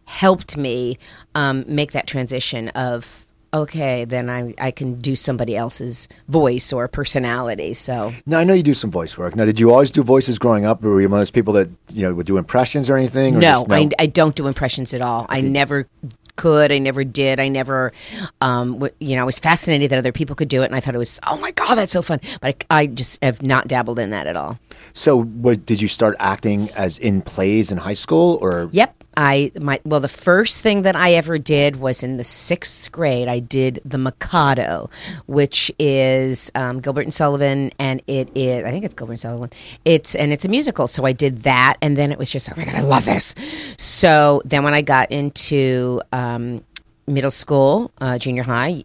helped 0.04 0.56
me 0.56 0.98
um, 1.34 1.64
make 1.68 1.92
that 1.92 2.06
transition 2.06 2.70
of 2.70 3.26
okay, 3.52 4.04
then 4.04 4.28
I 4.30 4.54
I 4.58 4.70
can 4.70 4.94
do 5.00 5.16
somebody 5.16 5.56
else's 5.56 6.08
voice 6.28 6.72
or 6.72 6.88
personality. 6.88 7.74
So 7.74 8.14
Now 8.26 8.38
I 8.38 8.44
know 8.44 8.54
you 8.54 8.62
do 8.62 8.74
some 8.74 8.90
voice 8.90 9.16
work. 9.18 9.36
Now, 9.36 9.44
did 9.44 9.58
you 9.60 9.70
always 9.70 9.90
do 9.90 10.02
voices 10.02 10.38
growing 10.38 10.64
up, 10.64 10.84
or 10.84 10.90
were 10.90 11.00
you 11.00 11.08
one 11.08 11.18
of 11.18 11.20
those 11.20 11.30
people 11.30 11.52
that 11.54 11.68
you 11.90 12.02
know 12.02 12.14
would 12.14 12.26
do 12.26 12.36
impressions 12.36 12.88
or 12.90 12.96
anything? 12.96 13.36
Or 13.36 13.40
no, 13.40 13.66
just 13.66 13.72
I, 13.72 13.88
I 13.98 14.06
don't 14.06 14.34
do 14.34 14.46
impressions 14.46 14.94
at 14.94 15.00
all. 15.02 15.26
I 15.28 15.40
never 15.40 15.88
could. 16.36 16.70
I 16.72 16.78
never 16.78 17.02
did. 17.04 17.40
I 17.40 17.48
never, 17.48 17.92
um, 18.40 18.74
w- 18.74 18.94
you 19.00 19.16
know, 19.16 19.22
I 19.22 19.24
was 19.24 19.38
fascinated 19.40 19.90
that 19.90 19.98
other 19.98 20.12
people 20.12 20.36
could 20.36 20.48
do 20.48 20.62
it, 20.62 20.66
and 20.66 20.74
I 20.74 20.80
thought 20.80 20.94
it 20.94 20.98
was, 20.98 21.18
oh 21.26 21.36
my 21.38 21.50
god, 21.50 21.74
that's 21.74 21.92
so 21.92 22.00
fun. 22.00 22.20
But 22.40 22.64
I, 22.70 22.82
I 22.82 22.86
just 22.86 23.22
have 23.22 23.42
not 23.42 23.66
dabbled 23.68 23.98
in 23.98 24.10
that 24.10 24.26
at 24.28 24.36
all. 24.36 24.58
So, 24.94 25.20
what, 25.20 25.66
did 25.66 25.82
you 25.82 25.88
start 25.88 26.16
acting 26.18 26.70
as 26.70 26.96
in 26.96 27.22
plays 27.22 27.70
in 27.72 27.78
high 27.78 27.94
school, 27.94 28.38
or 28.40 28.70
Yep. 28.72 28.97
I 29.18 29.50
my 29.60 29.80
well 29.84 29.98
the 29.98 30.06
first 30.06 30.62
thing 30.62 30.82
that 30.82 30.94
I 30.94 31.14
ever 31.14 31.38
did 31.38 31.76
was 31.76 32.04
in 32.04 32.18
the 32.18 32.24
sixth 32.24 32.92
grade. 32.92 33.26
I 33.26 33.40
did 33.40 33.80
the 33.84 33.98
Mikado, 33.98 34.90
which 35.26 35.72
is 35.76 36.52
um, 36.54 36.80
Gilbert 36.80 37.02
and 37.02 37.12
Sullivan, 37.12 37.72
and 37.80 38.00
it 38.06 38.30
is 38.36 38.64
I 38.64 38.70
think 38.70 38.84
it's 38.84 38.94
Gilbert 38.94 39.14
and 39.14 39.20
Sullivan. 39.20 39.50
It's 39.84 40.14
and 40.14 40.32
it's 40.32 40.44
a 40.44 40.48
musical, 40.48 40.86
so 40.86 41.04
I 41.04 41.10
did 41.10 41.38
that, 41.38 41.78
and 41.82 41.96
then 41.98 42.12
it 42.12 42.18
was 42.18 42.30
just 42.30 42.48
oh 42.48 42.54
my 42.56 42.64
god, 42.64 42.76
I 42.76 42.82
love 42.82 43.06
this. 43.06 43.34
So 43.76 44.40
then 44.44 44.62
when 44.62 44.72
I 44.72 44.82
got 44.82 45.10
into 45.10 46.00
um, 46.12 46.64
middle 47.08 47.32
school, 47.32 47.90
uh, 48.00 48.18
junior 48.18 48.44
high 48.44 48.84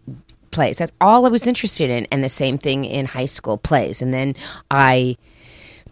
plays, 0.50 0.78
that's 0.78 0.92
all 1.00 1.26
I 1.26 1.28
was 1.28 1.46
interested 1.46 1.90
in, 1.90 2.08
and 2.10 2.24
the 2.24 2.28
same 2.28 2.58
thing 2.58 2.84
in 2.84 3.06
high 3.06 3.26
school 3.26 3.56
plays, 3.56 4.02
and 4.02 4.12
then 4.12 4.34
I 4.68 5.16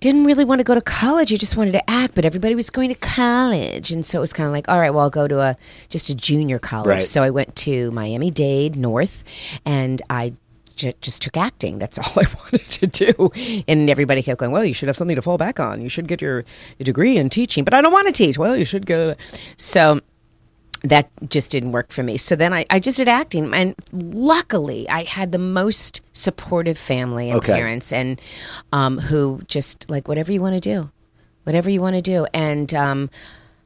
didn't 0.03 0.25
really 0.25 0.45
want 0.45 0.59
to 0.59 0.65
go 0.65 0.75
to 0.75 0.81
college. 0.81 1.33
I 1.33 1.37
just 1.37 1.57
wanted 1.57 1.73
to 1.73 1.91
act, 1.91 2.15
but 2.15 2.25
everybody 2.25 2.55
was 2.55 2.71
going 2.71 2.89
to 2.89 2.95
college, 2.97 3.93
and 3.93 4.05
so 4.05 4.19
it 4.19 4.21
was 4.21 4.33
kind 4.33 4.49
of 4.49 4.53
like, 4.53 4.69
all 4.69 4.79
right, 4.81 4.91
well, 4.91 5.05
I'll 5.05 5.11
go 5.11 5.29
to 5.29 5.41
a 5.41 5.57
just 5.89 6.11
a 6.11 6.15
junior 6.15 6.59
college. 6.59 6.89
Right. 6.89 7.03
So 7.03 7.23
I 7.23 7.31
went 7.31 7.55
to 7.57 7.91
Miami 7.93 8.31
Dade 8.31 8.77
North, 8.77 9.25
and 9.65 10.03
I. 10.11 10.35
Just 10.75 11.23
took 11.23 11.37
acting. 11.37 11.79
That's 11.79 11.97
all 11.99 12.13
I 12.17 12.27
wanted 12.43 12.65
to 12.65 12.87
do, 12.89 13.31
and 13.69 13.89
everybody 13.89 14.21
kept 14.21 14.41
going. 14.41 14.51
Well, 14.51 14.65
you 14.65 14.75
should 14.75 14.89
have 14.89 14.97
something 14.97 15.15
to 15.15 15.23
fall 15.23 15.39
back 15.39 15.61
on. 15.61 15.81
You 15.81 15.89
should 15.89 16.09
get 16.09 16.21
your, 16.21 16.45
your 16.77 16.85
degree 16.85 17.19
in 17.19 17.29
teaching, 17.29 17.63
but 17.63 17.73
I 17.73 17.81
don't 17.81 17.93
want 17.93 18.09
to 18.09 18.13
teach. 18.13 18.37
Well, 18.37 18.57
you 18.57 18.65
should 18.65 18.87
go. 18.87 19.15
So 19.57 20.01
that 20.85 21.09
just 21.29 21.51
didn't 21.51 21.73
work 21.73 21.93
for 21.93 22.03
me. 22.03 22.17
So 22.17 22.35
then 22.35 22.53
I, 22.53 22.67
I 22.71 22.79
just 22.81 22.97
did 22.97 23.09
acting, 23.09 23.55
and 23.55 23.75
luckily 23.93 24.89
I 24.89 25.05
had 25.05 25.33
the 25.33 25.39
most 25.39 26.01
supportive 26.12 26.77
family 26.79 27.31
and 27.31 27.39
Okay. 27.39 27.53
parents, 27.53 27.93
and 27.93 28.21
um, 28.73 28.99
who 28.99 29.43
just 29.47 29.89
like 29.89 30.09
whatever 30.09 30.33
you 30.33 30.41
want 30.41 30.55
to 30.55 30.61
do, 30.61 30.91
whatever 31.45 31.71
you 31.71 31.81
want 31.81 31.97
to 31.97 32.03
do. 32.03 32.27
And 32.35 32.73
um, 32.75 33.11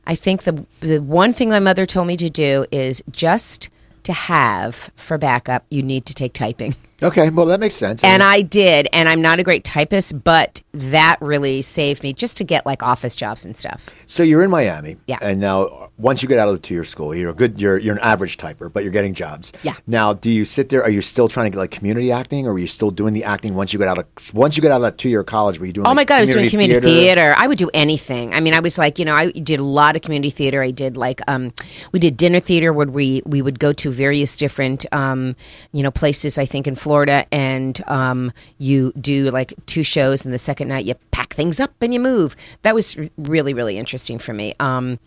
I 0.06 0.14
think 0.14 0.42
the 0.42 0.66
the 0.80 0.98
one 0.98 1.32
thing 1.32 1.48
my 1.50 1.58
mother 1.60 1.86
told 1.86 2.06
me 2.06 2.16
to 2.18 2.28
do 2.28 2.66
is 2.70 3.02
just 3.10 3.70
to 4.02 4.12
have 4.12 4.90
for 4.96 5.16
backup. 5.18 5.64
You 5.70 5.82
need 5.82 6.06
to 6.06 6.14
take 6.14 6.32
typing. 6.32 6.74
okay? 7.02 7.30
Well, 7.30 7.46
that 7.46 7.60
makes 7.60 7.74
sense. 7.74 8.02
And 8.02 8.22
I 8.22 8.42
did, 8.42 8.88
and 8.92 9.08
I'm 9.08 9.20
not 9.22 9.38
a 9.38 9.42
great 9.42 9.64
typist, 9.64 10.24
but 10.24 10.62
that 10.72 11.16
really 11.20 11.62
saved 11.62 12.02
me 12.02 12.12
just 12.12 12.36
to 12.38 12.44
get 12.44 12.66
like 12.66 12.82
office 12.82 13.16
jobs 13.16 13.44
and 13.44 13.56
stuff. 13.56 13.88
so 14.06 14.22
you're 14.22 14.42
in 14.42 14.50
Miami, 14.50 14.96
Yeah. 15.06 15.18
And 15.20 15.40
now, 15.40 15.90
once 15.98 16.22
you 16.22 16.28
get 16.28 16.38
out 16.38 16.48
of 16.48 16.54
the 16.54 16.60
two-year 16.60 16.84
school, 16.84 17.14
you're 17.14 17.30
a 17.30 17.34
good. 17.34 17.60
You're 17.60 17.78
you're 17.78 17.94
an 17.94 18.02
average 18.02 18.36
typer, 18.36 18.70
but 18.70 18.82
you're 18.82 18.92
getting 18.92 19.14
jobs. 19.14 19.52
Yeah. 19.62 19.74
Now, 19.86 20.12
do 20.12 20.30
you 20.30 20.44
sit 20.44 20.68
there? 20.68 20.82
Are 20.82 20.90
you 20.90 21.00
still 21.00 21.28
trying 21.28 21.46
to 21.46 21.50
get 21.50 21.58
like 21.58 21.70
community 21.70 22.12
acting, 22.12 22.46
or 22.46 22.52
are 22.52 22.58
you 22.58 22.66
still 22.66 22.90
doing 22.90 23.14
the 23.14 23.24
acting 23.24 23.54
once 23.54 23.72
you 23.72 23.78
get 23.78 23.88
out 23.88 23.98
of 23.98 24.06
once 24.34 24.56
you 24.56 24.62
get 24.62 24.70
out 24.72 24.76
of 24.76 24.82
that 24.82 24.98
two-year 24.98 25.24
college? 25.24 25.58
Were 25.58 25.66
you 25.66 25.72
doing? 25.72 25.86
Oh 25.86 25.90
like, 25.90 25.96
my 25.96 26.04
god, 26.04 26.18
I 26.18 26.20
was 26.20 26.30
doing 26.30 26.50
community 26.50 26.80
theater? 26.80 26.96
theater. 26.96 27.34
I 27.36 27.46
would 27.46 27.58
do 27.58 27.70
anything. 27.72 28.34
I 28.34 28.40
mean, 28.40 28.52
I 28.52 28.60
was 28.60 28.76
like, 28.76 28.98
you 28.98 29.04
know, 29.04 29.14
I 29.14 29.30
did 29.30 29.58
a 29.58 29.64
lot 29.64 29.96
of 29.96 30.02
community 30.02 30.30
theater. 30.30 30.62
I 30.62 30.70
did 30.70 30.96
like, 30.96 31.20
um, 31.28 31.52
we 31.92 32.00
did 32.00 32.16
dinner 32.16 32.40
theater 32.40 32.72
where 32.72 32.86
we 32.86 33.22
we 33.24 33.40
would 33.40 33.58
go 33.58 33.72
to 33.72 33.90
various 33.90 34.36
different, 34.36 34.84
um, 34.92 35.34
you 35.72 35.82
know, 35.82 35.90
places. 35.90 36.36
I 36.38 36.44
think 36.44 36.66
in 36.66 36.76
Florida, 36.86 37.26
and 37.32 37.82
um, 37.88 38.30
you 38.58 38.92
do 39.00 39.30
like 39.32 39.52
two 39.66 39.82
shows, 39.82 40.24
and 40.24 40.32
the 40.32 40.38
second 40.38 40.68
night 40.68 40.84
you 40.84 40.94
pack 41.10 41.34
things 41.34 41.58
up 41.58 41.72
and 41.80 41.92
you 41.92 41.98
move. 41.98 42.36
That 42.62 42.74
was 42.76 42.96
really 43.18 43.52
really 43.54 43.76
interesting 43.76 44.18
for 44.20 44.32
me. 44.32 44.54
Um, 44.60 45.00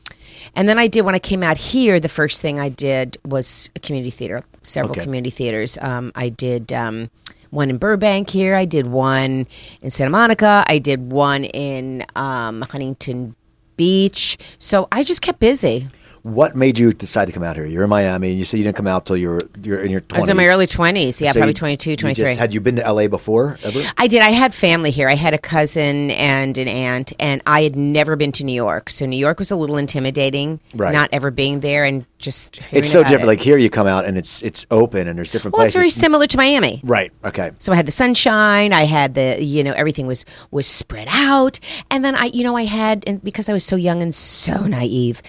and 0.56 0.68
then 0.68 0.78
I 0.78 0.88
did 0.88 1.02
when 1.08 1.16
I 1.16 1.20
came 1.20 1.42
out 1.42 1.58
here. 1.58 2.00
The 2.02 2.10
first 2.10 2.42
thing 2.42 2.60
I 2.60 2.68
did 2.68 3.18
was 3.24 3.70
a 3.78 3.80
community 3.80 4.12
theater. 4.12 4.44
Several 4.62 4.92
Okay. 4.92 5.04
community 5.06 5.30
theaters. 5.30 5.78
Um, 5.82 6.12
I 6.16 6.28
did. 6.30 6.74
Um, 6.74 7.10
one 7.52 7.72
in 7.72 7.78
Burbank 7.78 8.30
here. 8.30 8.54
I 8.54 8.66
did 8.66 8.86
one 8.86 9.48
in 9.82 9.90
Santa 9.90 10.12
Monica. 10.12 10.64
I 10.68 10.78
did 10.78 11.12
one 11.12 11.46
in 11.46 12.06
um, 12.16 12.62
Huntington 12.62 13.36
Beach. 13.76 14.38
So 14.60 14.88
I 14.92 15.04
just 15.04 15.24
kept 15.24 15.40
busy. 15.40 15.88
What 16.24 16.56
made 16.56 16.78
you 16.78 16.92
decide 16.94 17.26
to 17.26 17.32
come 17.32 17.44
out 17.44 17.56
here? 17.56 17.66
You're 17.66 17.84
in 17.84 17.90
Miami, 17.90 18.30
and 18.32 18.40
you 18.40 18.46
said 18.46 18.58
you 18.58 18.64
didn't 18.64 18.76
come 18.78 18.88
out 18.88 19.06
till 19.06 19.18
you're 19.18 19.40
you're 19.64 19.82
in 19.82 19.92
your 19.92 20.02
20s. 20.02 20.16
I 20.16 20.20
was 20.20 20.30
in 20.30 20.38
my 20.38 20.46
early 20.48 20.68
20s. 20.68 21.22
Yeah, 21.22 21.32
So 21.32 21.40
probably 21.40 21.50
you- 21.52 21.54
22, 21.54 21.90
you 21.92 21.98
23. 21.98 22.26
just- 22.26 22.40
had 22.40 22.54
you 22.54 22.60
been 22.62 22.76
to 22.78 22.82
LA 22.92 23.08
before 23.08 23.58
ever? 23.64 23.82
I 23.98 24.08
did. 24.08 24.22
I 24.22 24.30
had 24.32 24.54
family 24.54 24.92
here. 24.92 25.10
I 25.10 25.16
had 25.16 25.34
a 25.34 25.38
cousin 25.38 26.12
and 26.12 26.58
an 26.58 26.68
aunt, 26.68 27.14
and 27.20 27.42
I 27.48 27.64
had 27.64 27.76
never 27.76 28.16
been 28.16 28.32
to 28.34 28.44
New 28.44 28.54
York. 28.54 28.90
So 28.90 29.06
New 29.06 29.18
York 29.18 29.40
was 29.40 29.52
a 29.52 29.56
little 29.56 29.78
intimidating, 29.78 30.60
Right. 30.74 30.94
not 30.94 31.10
ever 31.12 31.32
being 31.32 31.62
there 31.62 31.86
and 31.86 32.06
just 32.20 32.60
It's 32.72 32.92
so 32.92 33.02
different. 33.04 33.24
it. 33.24 33.28
Like 33.28 33.40
here, 33.42 33.58
you 33.58 33.70
come 33.70 33.88
out 33.88 34.04
and 34.06 34.18
it's 34.18 34.42
it's 34.42 34.66
open 34.72 35.08
and 35.08 35.18
there's 35.18 35.32
different 35.32 35.56
well, 35.56 35.66
it's 35.66 35.74
very 35.74 35.90
similar 35.90 36.28
to 36.28 36.36
Miami. 36.38 36.82
Right. 36.84 37.12
Okay. 37.24 37.52
So 37.60 37.72
I 37.72 37.78
had 37.78 37.86
the 37.86 37.92
sunshine. 37.94 38.74
I 38.74 38.84
had 38.84 39.14
the 39.16 39.38
you 39.44 39.64
know 39.64 39.72
everything 39.74 40.06
was 40.06 40.26
was 40.52 40.68
spread 40.68 41.08
out, 41.10 41.60
and 41.90 42.04
then 42.04 42.16
I 42.16 42.26
you 42.26 42.44
know 42.44 42.58
I 42.58 42.66
had 42.66 43.04
and 43.08 43.24
because 43.24 43.48
I 43.48 43.54
was 43.54 43.64
so 43.64 43.78
young 43.78 44.02
and 44.02 44.14
so 44.14 44.66
naive, 44.68 45.22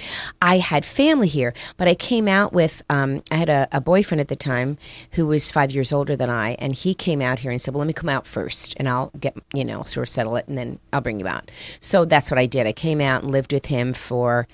I 0.43 0.59
had 0.59 0.80
family 0.85 1.29
here. 1.29 1.55
But 1.77 1.89
I 1.89 1.95
came 1.95 2.29
out 2.29 2.53
with 2.53 2.83
um, 2.89 3.23
I 3.31 3.37
had 3.37 3.49
a, 3.49 3.69
a 3.73 3.81
boyfriend 3.81 4.21
at 4.21 4.29
the 4.29 4.37
time 4.37 4.79
who 5.13 5.27
was 5.27 5.51
five 5.51 5.71
years 5.71 5.93
older 5.93 6.17
than 6.17 6.31
I, 6.31 6.51
and 6.55 6.75
he 6.75 6.95
came 6.95 7.21
out 7.21 7.41
here 7.41 7.51
and 7.51 7.61
said, 7.61 7.75
"Well, 7.75 7.81
let 7.81 7.87
me 7.87 7.93
come 7.93 8.09
out 8.09 8.27
first, 8.27 8.75
and 8.77 8.89
I'll 8.89 9.11
get 9.19 9.37
you 9.55 9.65
know 9.65 9.83
sort 9.85 10.09
of 10.09 10.11
settle 10.11 10.37
it, 10.37 10.49
and 10.49 10.57
then 10.57 10.79
I'll 10.93 11.01
bring 11.01 11.21
you 11.21 11.29
out." 11.29 11.51
So 11.81 12.05
that's 12.05 12.31
what 12.31 12.39
I 12.39 12.47
did. 12.47 12.67
I 12.67 12.73
came 12.73 13.01
out 13.01 13.23
and 13.23 13.33
lived 13.33 13.53
with 13.53 13.67
him 13.67 13.93
for 13.93 14.47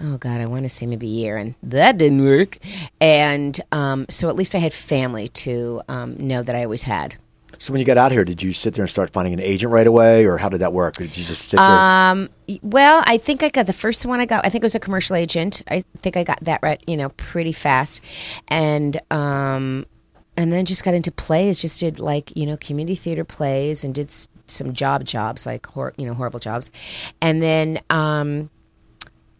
oh 0.00 0.16
god 0.18 0.40
i 0.40 0.46
want 0.46 0.62
to 0.62 0.68
say 0.68 0.86
maybe 0.86 1.06
a 1.06 1.10
year 1.10 1.36
and 1.36 1.54
that 1.62 1.98
didn't 1.98 2.24
work 2.24 2.58
and 3.00 3.60
um, 3.72 4.06
so 4.08 4.28
at 4.28 4.36
least 4.36 4.54
i 4.54 4.58
had 4.58 4.72
family 4.72 5.26
to 5.28 5.82
um, 5.88 6.14
know 6.16 6.42
that 6.42 6.54
i 6.54 6.62
always 6.62 6.84
had 6.84 7.16
So 7.60 7.74
when 7.74 7.78
you 7.78 7.84
got 7.84 7.98
out 7.98 8.10
here, 8.10 8.24
did 8.24 8.42
you 8.42 8.54
sit 8.54 8.72
there 8.72 8.84
and 8.84 8.90
start 8.90 9.10
finding 9.10 9.34
an 9.34 9.40
agent 9.40 9.70
right 9.70 9.86
away, 9.86 10.24
or 10.24 10.38
how 10.38 10.48
did 10.48 10.62
that 10.62 10.72
work? 10.72 10.98
Or 10.98 11.04
did 11.04 11.16
you 11.16 11.24
just 11.24 11.44
sit 11.44 11.58
there? 11.58 11.66
um, 11.66 12.30
well 12.62 13.04
i 13.06 13.16
think 13.16 13.44
i 13.44 13.48
got 13.48 13.66
the 13.66 13.72
first 13.72 14.04
one 14.04 14.18
i 14.18 14.26
got 14.26 14.44
i 14.44 14.48
think 14.48 14.64
it 14.64 14.64
was 14.64 14.74
a 14.74 14.80
commercial 14.80 15.14
agent 15.14 15.62
i 15.70 15.84
think 16.02 16.16
i 16.16 16.24
got 16.24 16.42
that 16.42 16.58
right 16.64 16.82
you 16.84 16.96
know 16.96 17.10
pretty 17.10 17.52
fast 17.52 18.00
and 18.48 19.00
um, 19.12 19.86
and 20.36 20.52
then 20.52 20.64
just 20.64 20.82
got 20.84 20.94
into 20.94 21.12
plays. 21.12 21.60
Just 21.60 21.80
did 21.80 22.00
like 22.00 22.34
you 22.34 22.46
know 22.46 22.56
community 22.56 22.94
theater 22.94 23.24
plays 23.24 23.84
and 23.84 23.94
did 23.94 24.06
s- 24.06 24.28
some 24.46 24.72
job 24.72 25.04
jobs 25.04 25.44
like 25.44 25.66
hor- 25.66 25.92
you 25.98 26.06
know 26.06 26.14
horrible 26.14 26.40
jobs, 26.40 26.70
and 27.20 27.42
then 27.42 27.78
um, 27.90 28.48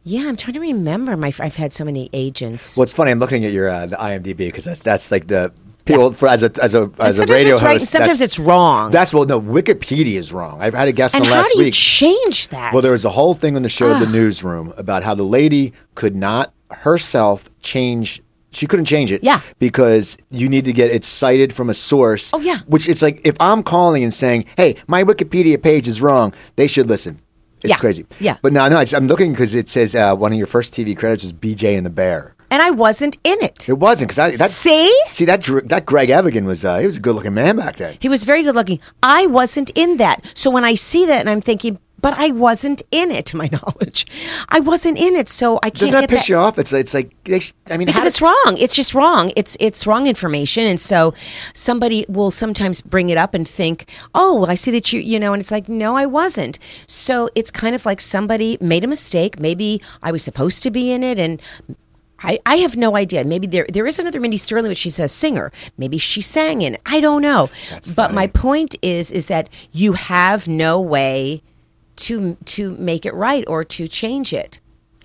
yeah, 0.04 0.28
I'm 0.28 0.36
trying 0.36 0.54
to 0.54 0.60
remember. 0.60 1.16
My 1.16 1.32
I've 1.40 1.56
had 1.56 1.72
so 1.72 1.84
many 1.84 2.10
agents. 2.12 2.76
Well, 2.76 2.84
it's 2.84 2.92
funny. 2.92 3.10
I'm 3.10 3.18
looking 3.18 3.44
at 3.46 3.52
your 3.52 3.68
uh, 3.70 3.86
the 3.86 3.96
IMDb 3.96 4.36
because 4.36 4.64
that's 4.64 4.82
that's 4.82 5.10
like 5.10 5.26
the 5.28 5.52
people 5.84 6.12
for 6.12 6.28
as 6.28 6.42
a 6.42 6.50
as 6.62 6.74
a 6.74 6.90
as 6.98 7.18
a 7.18 7.22
sometimes 7.22 7.30
radio 7.30 7.52
it's 7.54 7.62
right, 7.62 7.78
host. 7.80 7.90
sometimes 7.92 8.20
it's 8.20 8.38
wrong. 8.38 8.90
That's 8.90 9.12
well, 9.12 9.24
no. 9.24 9.40
Wikipedia 9.40 10.16
is 10.16 10.32
wrong. 10.32 10.60
I've 10.62 10.74
had 10.74 10.88
a 10.88 10.92
guest 10.92 11.14
and 11.14 11.24
on 11.24 11.30
how 11.30 11.36
last 11.42 11.52
do 11.52 11.58
you 11.58 11.64
week. 11.66 11.74
change 11.74 12.48
that? 12.48 12.72
Well, 12.72 12.82
there 12.82 12.92
was 12.92 13.04
a 13.04 13.10
whole 13.10 13.34
thing 13.34 13.56
on 13.56 13.62
the 13.62 13.68
show, 13.68 13.98
The 13.98 14.06
Newsroom, 14.06 14.72
about 14.76 15.02
how 15.02 15.14
the 15.14 15.22
lady 15.24 15.72
could 15.94 16.14
not 16.16 16.52
herself 16.70 17.50
change. 17.60 18.22
She 18.52 18.66
couldn't 18.66 18.86
change 18.86 19.12
it. 19.12 19.22
Yeah. 19.22 19.42
Because 19.60 20.16
you 20.30 20.48
need 20.48 20.64
to 20.64 20.72
get 20.72 20.90
it 20.90 21.04
cited 21.04 21.52
from 21.52 21.70
a 21.70 21.74
source. 21.74 22.30
Oh, 22.32 22.40
yeah. 22.40 22.58
Which 22.66 22.88
it's 22.88 23.00
like 23.02 23.20
if 23.24 23.36
I'm 23.38 23.62
calling 23.62 24.02
and 24.02 24.12
saying, 24.12 24.46
"Hey, 24.56 24.76
my 24.88 25.04
Wikipedia 25.04 25.62
page 25.62 25.86
is 25.86 26.00
wrong," 26.00 26.34
they 26.56 26.66
should 26.66 26.88
listen. 26.88 27.20
It's 27.62 27.70
Yeah. 27.70 27.76
crazy. 27.76 28.06
Yeah. 28.18 28.38
But 28.42 28.52
no, 28.52 28.68
no. 28.68 28.78
I'm 28.92 29.06
looking 29.06 29.32
because 29.32 29.54
it 29.54 29.68
says 29.68 29.94
uh, 29.94 30.16
one 30.16 30.32
of 30.32 30.38
your 30.38 30.46
first 30.46 30.74
TV 30.74 30.96
credits 30.96 31.22
was 31.22 31.32
BJ 31.32 31.76
and 31.76 31.84
the 31.86 31.90
Bear. 31.90 32.34
And 32.50 32.62
I 32.62 32.70
wasn't 32.70 33.18
in 33.24 33.40
it. 33.42 33.68
It 33.68 33.74
wasn't 33.74 34.08
because 34.10 34.18
I 34.18 34.30
that 34.36 34.50
See? 34.50 34.92
see 35.10 35.24
that 35.24 35.42
that 35.66 35.86
Greg 35.86 36.10
Evigan 36.10 36.44
was 36.46 36.64
uh, 36.64 36.78
he 36.78 36.86
was 36.86 36.96
a 36.96 37.00
good 37.00 37.14
looking 37.14 37.34
man 37.34 37.56
back 37.56 37.76
then. 37.76 37.96
He 38.00 38.08
was 38.08 38.24
very 38.24 38.42
good 38.42 38.54
looking. 38.54 38.80
I 39.02 39.26
wasn't 39.26 39.70
in 39.74 39.96
that. 39.98 40.24
So 40.34 40.50
when 40.50 40.64
I 40.64 40.74
see 40.74 41.06
that 41.06 41.20
and 41.20 41.30
I'm 41.30 41.40
thinking, 41.40 41.78
but 42.02 42.14
I 42.18 42.30
wasn't 42.30 42.82
in 42.90 43.10
it 43.10 43.26
to 43.30 43.36
my 43.36 43.48
knowledge. 43.52 44.06
I 44.48 44.60
wasn't 44.60 44.98
in 44.98 45.14
it, 45.16 45.28
so 45.28 45.58
I 45.62 45.70
can't 45.70 45.80
Doesn't 45.80 46.00
that 46.00 46.08
piss 46.10 46.22
that. 46.22 46.28
you 46.30 46.36
off? 46.36 46.58
It's 46.58 46.72
it's 46.72 46.94
like 46.94 47.14
I 47.70 47.76
mean 47.76 47.86
because 47.86 48.04
it's 48.06 48.22
wrong. 48.22 48.56
It's 48.58 48.74
just 48.74 48.94
wrong. 48.94 49.32
It's 49.36 49.56
it's 49.60 49.86
wrong 49.86 50.06
information, 50.06 50.64
and 50.64 50.80
so 50.80 51.14
somebody 51.54 52.06
will 52.08 52.30
sometimes 52.30 52.80
bring 52.80 53.10
it 53.10 53.18
up 53.18 53.34
and 53.34 53.46
think, 53.46 53.88
"Oh, 54.14 54.40
well, 54.40 54.50
I 54.50 54.54
see 54.54 54.70
that 54.72 54.92
you 54.92 55.00
you 55.00 55.18
know," 55.20 55.32
and 55.32 55.40
it's 55.40 55.50
like, 55.50 55.68
"No, 55.68 55.96
I 55.96 56.06
wasn't." 56.06 56.58
So 56.86 57.28
it's 57.34 57.50
kind 57.50 57.74
of 57.74 57.84
like 57.86 58.00
somebody 58.00 58.56
made 58.60 58.82
a 58.84 58.88
mistake. 58.88 59.38
Maybe 59.38 59.82
I 60.02 60.10
was 60.10 60.22
supposed 60.24 60.62
to 60.64 60.70
be 60.70 60.90
in 60.92 61.04
it, 61.04 61.18
and. 61.18 61.40
I, 62.22 62.38
I 62.46 62.56
have 62.56 62.76
no 62.76 62.96
idea. 62.96 63.24
Maybe 63.24 63.46
there 63.46 63.66
there 63.72 63.86
is 63.86 63.98
another 63.98 64.20
Mindy 64.20 64.36
Sterling, 64.36 64.70
but 64.70 64.76
she's 64.76 64.98
a 64.98 65.08
singer. 65.08 65.50
Maybe 65.76 65.98
she 65.98 66.20
sang 66.20 66.62
in. 66.62 66.76
I 66.86 67.00
don't 67.00 67.22
know. 67.22 67.50
but 67.94 68.12
my 68.12 68.26
point 68.26 68.76
is 68.82 69.10
is 69.10 69.26
that 69.26 69.48
you 69.72 69.94
have 69.94 70.46
no 70.46 70.80
way 70.80 71.42
to 71.96 72.36
to 72.44 72.72
make 72.72 73.04
it 73.06 73.14
right 73.14 73.44
or 73.46 73.64
to 73.64 73.88
change 73.88 74.32
it. 74.32 74.59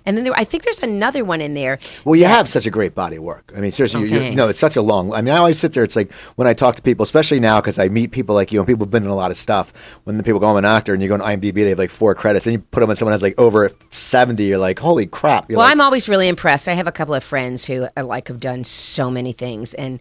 And 0.06 0.16
then 0.16 0.24
there, 0.24 0.32
I 0.36 0.44
think 0.44 0.62
there's 0.62 0.78
another 0.78 1.24
one 1.24 1.40
in 1.40 1.54
there. 1.54 1.78
Well, 2.04 2.16
you 2.16 2.22
that- 2.22 2.36
have 2.36 2.48
such 2.48 2.64
a 2.66 2.70
great 2.70 2.94
body 2.94 3.16
of 3.16 3.22
work. 3.24 3.52
I 3.56 3.60
mean, 3.60 3.72
seriously, 3.72 4.02
Oh, 4.02 4.04
you 4.04 4.20
you 4.30 4.34
no, 4.34 4.48
it's 4.48 4.58
such 4.58 4.76
a 4.76 4.82
long. 4.82 5.12
I 5.12 5.20
mean, 5.22 5.34
I 5.34 5.38
always 5.38 5.58
sit 5.58 5.72
there. 5.72 5.84
It's 5.84 5.96
like 5.96 6.12
when 6.36 6.46
I 6.46 6.54
talk 6.54 6.76
to 6.76 6.82
people, 6.82 7.02
especially 7.02 7.40
now 7.40 7.60
because 7.60 7.78
I 7.78 7.88
meet 7.88 8.10
people 8.12 8.34
like 8.34 8.52
you 8.52 8.60
and 8.60 8.66
people 8.66 8.84
have 8.86 8.90
been 8.90 9.04
in 9.04 9.10
a 9.10 9.16
lot 9.16 9.30
of 9.30 9.38
stuff. 9.38 9.72
When 10.04 10.16
the 10.16 10.22
people 10.22 10.40
go, 10.40 10.46
I'm 10.48 10.56
an 10.56 10.64
actor, 10.64 10.92
and 10.94 11.02
you 11.02 11.08
go 11.08 11.14
on 11.14 11.20
IMDb, 11.20 11.54
they 11.54 11.70
have 11.70 11.78
like 11.78 11.90
four 11.90 12.14
credits, 12.14 12.46
and 12.46 12.52
you 12.54 12.58
put 12.60 12.80
them 12.80 12.90
on 12.90 12.96
someone 12.96 13.12
has 13.12 13.22
like 13.22 13.38
over 13.38 13.72
seventy. 13.90 14.44
You're 14.44 14.58
like, 14.58 14.78
holy 14.78 15.06
crap! 15.06 15.50
You're 15.50 15.58
Well, 15.58 15.66
like, 15.66 15.72
I'm 15.72 15.80
always 15.80 16.08
really 16.08 16.28
impressed. 16.28 16.68
I 16.68 16.74
have 16.74 16.86
a 16.86 16.92
couple 16.92 17.14
of 17.14 17.24
friends 17.24 17.64
who 17.64 17.88
uh, 17.96 18.04
like 18.04 18.28
have 18.28 18.40
done 18.40 18.64
so 18.64 19.10
many 19.10 19.32
things, 19.32 19.74
and 19.74 19.98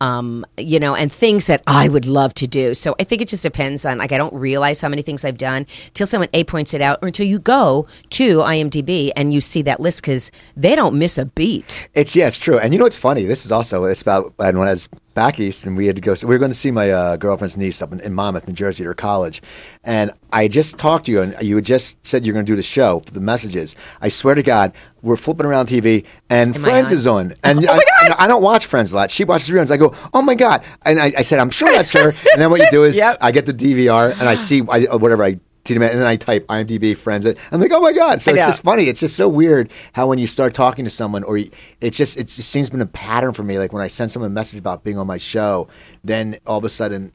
um, 0.00 0.44
you 0.58 0.78
know, 0.78 0.94
and 0.94 1.12
things 1.12 1.46
that 1.46 1.62
I 1.66 1.88
would 1.88 2.06
love 2.06 2.34
to 2.34 2.46
do. 2.46 2.74
So 2.74 2.94
I 3.00 3.04
think 3.04 3.22
it 3.22 3.28
just 3.28 3.42
depends 3.42 3.84
on 3.86 3.98
like 3.98 4.12
I 4.12 4.18
don't 4.18 4.34
realize 4.34 4.80
how 4.80 4.88
many 4.88 5.02
things 5.02 5.24
I've 5.24 5.38
done 5.38 5.66
till 5.94 6.06
someone 6.06 6.28
a 6.34 6.44
points 6.44 6.74
it 6.74 6.82
out, 6.82 6.98
or 7.02 7.08
until 7.08 7.26
you 7.26 7.38
go 7.38 7.86
to 8.10 8.38
IMDb 8.38 9.10
and 9.16 9.32
you 9.32 9.40
see 9.46 9.62
that 9.62 9.80
list 9.80 10.02
because 10.02 10.30
they 10.56 10.74
don't 10.74 10.98
miss 10.98 11.18
a 11.18 11.26
beat. 11.26 11.88
It's 11.94 12.14
yeah, 12.14 12.28
it's 12.28 12.38
true. 12.38 12.58
And 12.58 12.72
you 12.72 12.78
know 12.78 12.84
what's 12.84 12.98
funny? 12.98 13.24
This 13.24 13.44
is 13.44 13.52
also 13.52 13.84
it's 13.84 14.02
about 14.02 14.34
and 14.38 14.58
when 14.58 14.68
I 14.68 14.72
was 14.72 14.88
back 15.14 15.40
east 15.40 15.64
and 15.64 15.76
we 15.76 15.86
had 15.86 15.96
to 15.96 16.02
go. 16.02 16.14
So 16.14 16.26
we 16.26 16.34
were 16.34 16.38
going 16.38 16.50
to 16.52 16.56
see 16.56 16.70
my 16.70 16.90
uh, 16.90 17.16
girlfriend's 17.16 17.56
niece 17.56 17.80
up 17.80 17.90
in, 17.90 18.00
in 18.00 18.12
Monmouth, 18.14 18.46
New 18.46 18.52
Jersey, 18.52 18.84
at 18.84 18.86
her 18.86 18.94
college. 18.94 19.42
And 19.82 20.12
I 20.30 20.46
just 20.46 20.76
talked 20.78 21.06
to 21.06 21.12
you, 21.12 21.22
and 21.22 21.34
you 21.40 21.56
had 21.56 21.64
just 21.64 22.04
said 22.06 22.26
you're 22.26 22.34
going 22.34 22.44
to 22.44 22.52
do 22.52 22.54
the 22.56 22.62
show 22.62 23.00
for 23.00 23.12
the 23.12 23.20
messages. 23.20 23.74
I 24.02 24.08
swear 24.10 24.34
to 24.34 24.42
God, 24.42 24.72
we're 25.00 25.16
flipping 25.16 25.46
around 25.46 25.68
TV, 25.68 26.04
and 26.28 26.54
Am 26.54 26.62
Friends 26.62 26.92
is 26.92 27.06
on. 27.06 27.34
And 27.42 27.66
Oh 27.68 27.72
I, 27.72 28.04
and 28.04 28.14
I 28.14 28.26
don't 28.26 28.42
watch 28.42 28.66
Friends 28.66 28.92
a 28.92 28.96
lot. 28.96 29.10
She 29.10 29.24
watches 29.24 29.48
reruns. 29.48 29.70
I 29.70 29.78
go, 29.78 29.94
oh 30.12 30.20
my 30.20 30.34
God! 30.34 30.62
And 30.84 31.00
I, 31.00 31.12
I 31.16 31.22
said, 31.22 31.38
I'm 31.38 31.50
sure 31.50 31.72
that's 31.72 31.92
her. 31.92 32.10
and 32.10 32.42
then 32.42 32.50
what 32.50 32.60
you 32.60 32.70
do 32.70 32.84
is 32.84 32.96
Yep. 33.06 33.18
I 33.20 33.32
get 33.32 33.46
the 33.46 33.54
DVR 33.54 34.12
and 34.12 34.28
I 34.28 34.34
see 34.48 34.62
I, 34.68 34.84
whatever 34.96 35.24
I. 35.24 35.40
And 35.74 35.82
then 35.82 36.02
I 36.02 36.16
type 36.16 36.46
IMDb 36.46 36.96
friends. 36.96 37.24
And 37.24 37.36
I'm 37.50 37.60
like, 37.60 37.72
oh 37.72 37.80
my 37.80 37.92
god! 37.92 38.22
So 38.22 38.30
it's 38.30 38.40
just 38.40 38.62
funny. 38.62 38.88
It's 38.88 39.00
just 39.00 39.16
so 39.16 39.28
weird 39.28 39.70
how 39.94 40.06
when 40.08 40.18
you 40.18 40.26
start 40.26 40.54
talking 40.54 40.84
to 40.84 40.90
someone, 40.90 41.24
or 41.24 41.38
you, 41.38 41.50
it 41.80 41.90
just 41.90 42.16
it 42.16 42.28
just 42.28 42.48
seems 42.50 42.70
to 42.70 42.76
be 42.76 42.82
a 42.82 42.86
pattern 42.86 43.32
for 43.32 43.42
me. 43.42 43.58
Like 43.58 43.72
when 43.72 43.82
I 43.82 43.88
send 43.88 44.12
someone 44.12 44.30
a 44.30 44.34
message 44.34 44.58
about 44.58 44.84
being 44.84 44.98
on 44.98 45.06
my 45.06 45.18
show, 45.18 45.68
then 46.04 46.38
all 46.46 46.58
of 46.58 46.64
a 46.64 46.68
sudden 46.68 47.12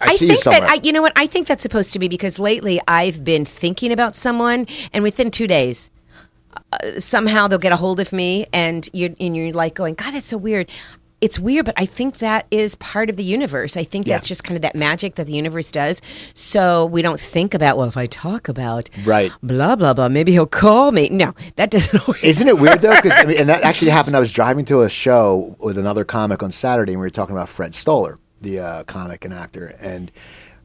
I, 0.00 0.12
I 0.12 0.16
see 0.16 0.28
think 0.28 0.44
that 0.44 0.62
I, 0.64 0.80
you 0.82 0.92
know 0.92 1.02
what 1.02 1.12
I 1.16 1.26
think 1.26 1.46
that's 1.46 1.62
supposed 1.62 1.92
to 1.92 1.98
be 1.98 2.08
because 2.08 2.38
lately 2.38 2.80
I've 2.88 3.24
been 3.24 3.44
thinking 3.44 3.92
about 3.92 4.16
someone, 4.16 4.66
and 4.92 5.02
within 5.02 5.30
two 5.30 5.46
days, 5.46 5.90
uh, 6.72 7.00
somehow 7.00 7.48
they'll 7.48 7.58
get 7.58 7.72
a 7.72 7.76
hold 7.76 8.00
of 8.00 8.12
me, 8.12 8.46
and 8.52 8.88
you're 8.92 9.10
and 9.20 9.36
you're 9.36 9.52
like 9.52 9.74
going, 9.74 9.94
God, 9.94 10.14
that's 10.14 10.26
so 10.26 10.36
weird. 10.36 10.70
It's 11.22 11.38
weird, 11.38 11.64
but 11.64 11.74
I 11.78 11.86
think 11.86 12.18
that 12.18 12.46
is 12.50 12.74
part 12.74 13.08
of 13.08 13.16
the 13.16 13.22
universe. 13.24 13.76
I 13.76 13.84
think 13.84 14.06
Yeah. 14.06 14.16
that's 14.16 14.26
just 14.26 14.42
kind 14.44 14.56
of 14.56 14.62
that 14.62 14.74
magic 14.74 15.14
that 15.14 15.26
the 15.26 15.32
universe 15.32 15.70
does. 15.70 16.02
So 16.34 16.84
we 16.84 17.00
don't 17.00 17.20
think 17.20 17.54
about, 17.54 17.76
well, 17.78 17.88
if 17.88 17.96
I 17.96 18.06
talk 18.06 18.48
about 18.48 18.90
Right. 19.06 19.32
blah 19.42 19.76
blah 19.76 19.94
blah, 19.94 20.08
maybe 20.08 20.32
he'll 20.32 20.46
call 20.46 20.92
me. 20.92 21.08
No, 21.08 21.32
that 21.56 21.70
doesn't 21.70 21.96
always. 22.08 22.22
Isn't 22.24 22.48
it 22.48 22.58
weird 22.58 22.80
though? 22.82 22.94
Because 23.00 23.12
I 23.18 23.24
mean, 23.24 23.38
and 23.38 23.48
that 23.48 23.62
actually 23.62 23.90
happened. 23.92 24.16
I 24.16 24.20
was 24.20 24.32
driving 24.32 24.64
to 24.66 24.82
a 24.82 24.90
show 24.90 25.56
with 25.60 25.78
another 25.78 26.04
comic 26.04 26.42
on 26.42 26.50
Saturday, 26.50 26.92
and 26.92 27.00
we 27.00 27.06
were 27.06 27.10
talking 27.10 27.34
about 27.36 27.48
Fred 27.48 27.74
Stoller, 27.74 28.18
the 28.40 28.58
uh, 28.58 28.82
comic 28.84 29.24
and 29.24 29.32
actor, 29.32 29.76
and 29.80 30.10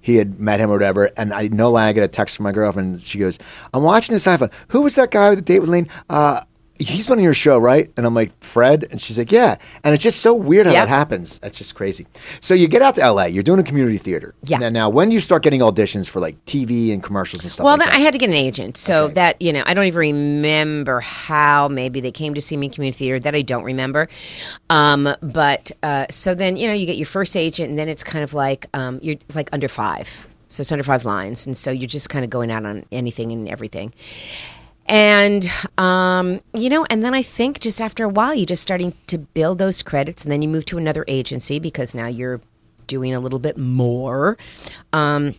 he 0.01 0.15
had 0.15 0.39
met 0.39 0.59
him 0.59 0.69
or 0.71 0.73
whatever. 0.73 1.11
And 1.17 1.33
I 1.33 1.49
know 1.49 1.75
I 1.75 1.91
get 1.93 2.03
a 2.03 2.07
text 2.07 2.35
from 2.37 2.45
my 2.45 2.51
girlfriend. 2.51 3.01
She 3.03 3.19
goes, 3.19 3.37
"I'm 3.73 3.83
watching 3.83 4.13
this 4.13 4.25
iPhone. 4.25 4.51
Who 4.69 4.81
was 4.81 4.95
that 4.95 5.11
guy 5.11 5.29
with 5.29 5.37
the 5.39 5.43
date 5.43 5.59
with 5.59 5.69
Lane? 5.69 5.87
Uh, 6.09 6.41
he's 6.79 7.07
been 7.07 7.17
on 7.19 7.23
your 7.23 7.33
show, 7.33 7.57
right?" 7.57 7.91
And 7.97 8.05
I'm 8.05 8.13
like, 8.13 8.31
"Fred," 8.43 8.87
and 8.91 8.99
she's 9.01 9.17
like, 9.17 9.31
"Yeah." 9.31 9.55
And 9.83 9.93
it's 9.93 10.03
just 10.03 10.21
so 10.21 10.33
weird 10.33 10.65
how 10.67 10.73
Yep. 10.73 10.83
that 10.83 10.89
happens. 10.89 11.39
That's 11.39 11.57
just 11.57 11.75
crazy. 11.75 12.07
So 12.41 12.53
you 12.53 12.67
get 12.67 12.81
out 12.81 12.95
to 12.95 13.01
LA. 13.01 13.25
You're 13.25 13.43
doing 13.43 13.59
a 13.59 13.63
community 13.63 13.97
theater. 13.97 14.33
Yeah. 14.43 14.57
Now, 14.57 14.69
now 14.69 14.89
when 14.89 15.09
do 15.09 15.13
you 15.15 15.19
start 15.21 15.43
getting 15.43 15.61
auditions 15.61 16.09
for 16.09 16.19
like 16.19 16.43
TV 16.45 16.91
and 16.93 17.01
commercials 17.03 17.43
and 17.43 17.51
stuff? 17.51 17.63
Well, 17.65 17.77
like? 17.77 17.89
I 17.89 17.97
had 17.99 18.11
to 18.13 18.17
get 18.19 18.29
an 18.29 18.35
agent, 18.35 18.77
so 18.77 19.05
Okay. 19.05 19.13
that 19.15 19.41
you 19.41 19.53
know, 19.53 19.63
I 19.65 19.73
don't 19.73 19.85
even 19.85 19.99
remember 19.99 20.99
how. 21.01 21.67
Maybe 21.67 21.99
they 22.01 22.11
came 22.11 22.33
to 22.33 22.41
see 22.41 22.57
me 22.57 22.67
in 22.67 22.71
community 22.73 22.97
theater. 22.97 23.19
That 23.19 23.35
I 23.35 23.41
don't 23.41 23.63
remember. 23.63 24.07
Um, 24.69 25.09
but 25.21 25.71
uh, 25.83 26.05
so 26.09 26.33
then 26.35 26.57
you 26.57 26.67
know, 26.67 26.73
you 26.73 26.85
get 26.85 26.97
your 26.97 27.05
first 27.05 27.35
agent, 27.35 27.69
and 27.69 27.77
then 27.79 27.89
it's 27.89 28.03
kind 28.03 28.23
of 28.23 28.33
like 28.33 28.67
um, 28.73 28.99
you're 29.01 29.17
like 29.33 29.49
under 29.53 29.67
five, 29.67 30.27
so 30.47 30.61
it's 30.61 30.71
under 30.71 30.83
five 30.83 31.05
lines, 31.05 31.45
and 31.47 31.55
so 31.57 31.71
you're 31.71 31.87
just 31.87 32.09
kind 32.09 32.23
of 32.23 32.29
going 32.29 32.51
out 32.51 32.65
on 32.65 32.85
anything 32.91 33.31
and 33.31 33.47
everything. 33.49 33.93
And 34.88 35.50
um, 35.78 36.41
you 36.54 36.69
know, 36.69 36.86
and 36.89 37.04
then 37.04 37.13
I 37.13 37.21
think 37.21 37.60
just 37.60 37.82
after 37.82 38.04
a 38.06 38.10
while, 38.10 38.34
you're 38.34 38.45
just 38.45 38.63
starting 38.63 38.93
to 39.08 39.17
build 39.17 39.58
those 39.58 39.82
credits, 39.82 40.23
and 40.23 40.32
then 40.32 40.41
you 40.41 40.47
move 40.47 40.65
to 40.65 40.78
another 40.78 41.04
agency 41.08 41.60
because 41.60 41.93
now 41.93 42.08
you're 42.08 42.41
doing 42.88 43.13
a 43.13 43.19
little 43.19 43.39
bit 43.39 43.58
more. 43.58 44.38
Um, 44.93 45.36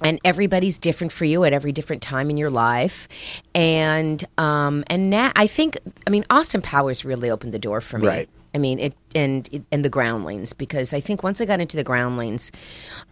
and 0.00 0.20
everybody's 0.24 0.78
different 0.78 1.12
for 1.12 1.24
you 1.24 1.42
at 1.42 1.52
every 1.52 1.72
different 1.72 2.02
time 2.02 2.30
in 2.30 2.36
your 2.36 2.50
life 2.50 3.08
and 3.52 4.24
um 4.38 4.84
and 4.86 5.10
now 5.10 5.32
i 5.34 5.44
think 5.44 5.76
i 6.06 6.10
mean 6.10 6.24
austin 6.30 6.62
powers 6.62 7.04
really 7.04 7.28
opened 7.28 7.52
the 7.52 7.58
door 7.58 7.80
for 7.80 7.98
me 7.98 8.06
Right. 8.06 8.28
I 8.54 8.58
mean, 8.58 8.78
it 8.78 8.94
and 9.14 9.66
and 9.72 9.84
the 9.84 9.88
groundlings 9.88 10.52
because 10.52 10.92
I 10.92 11.00
think 11.00 11.22
once 11.22 11.40
I 11.40 11.44
got 11.44 11.60
into 11.60 11.76
the 11.76 11.84
groundlings, 11.84 12.50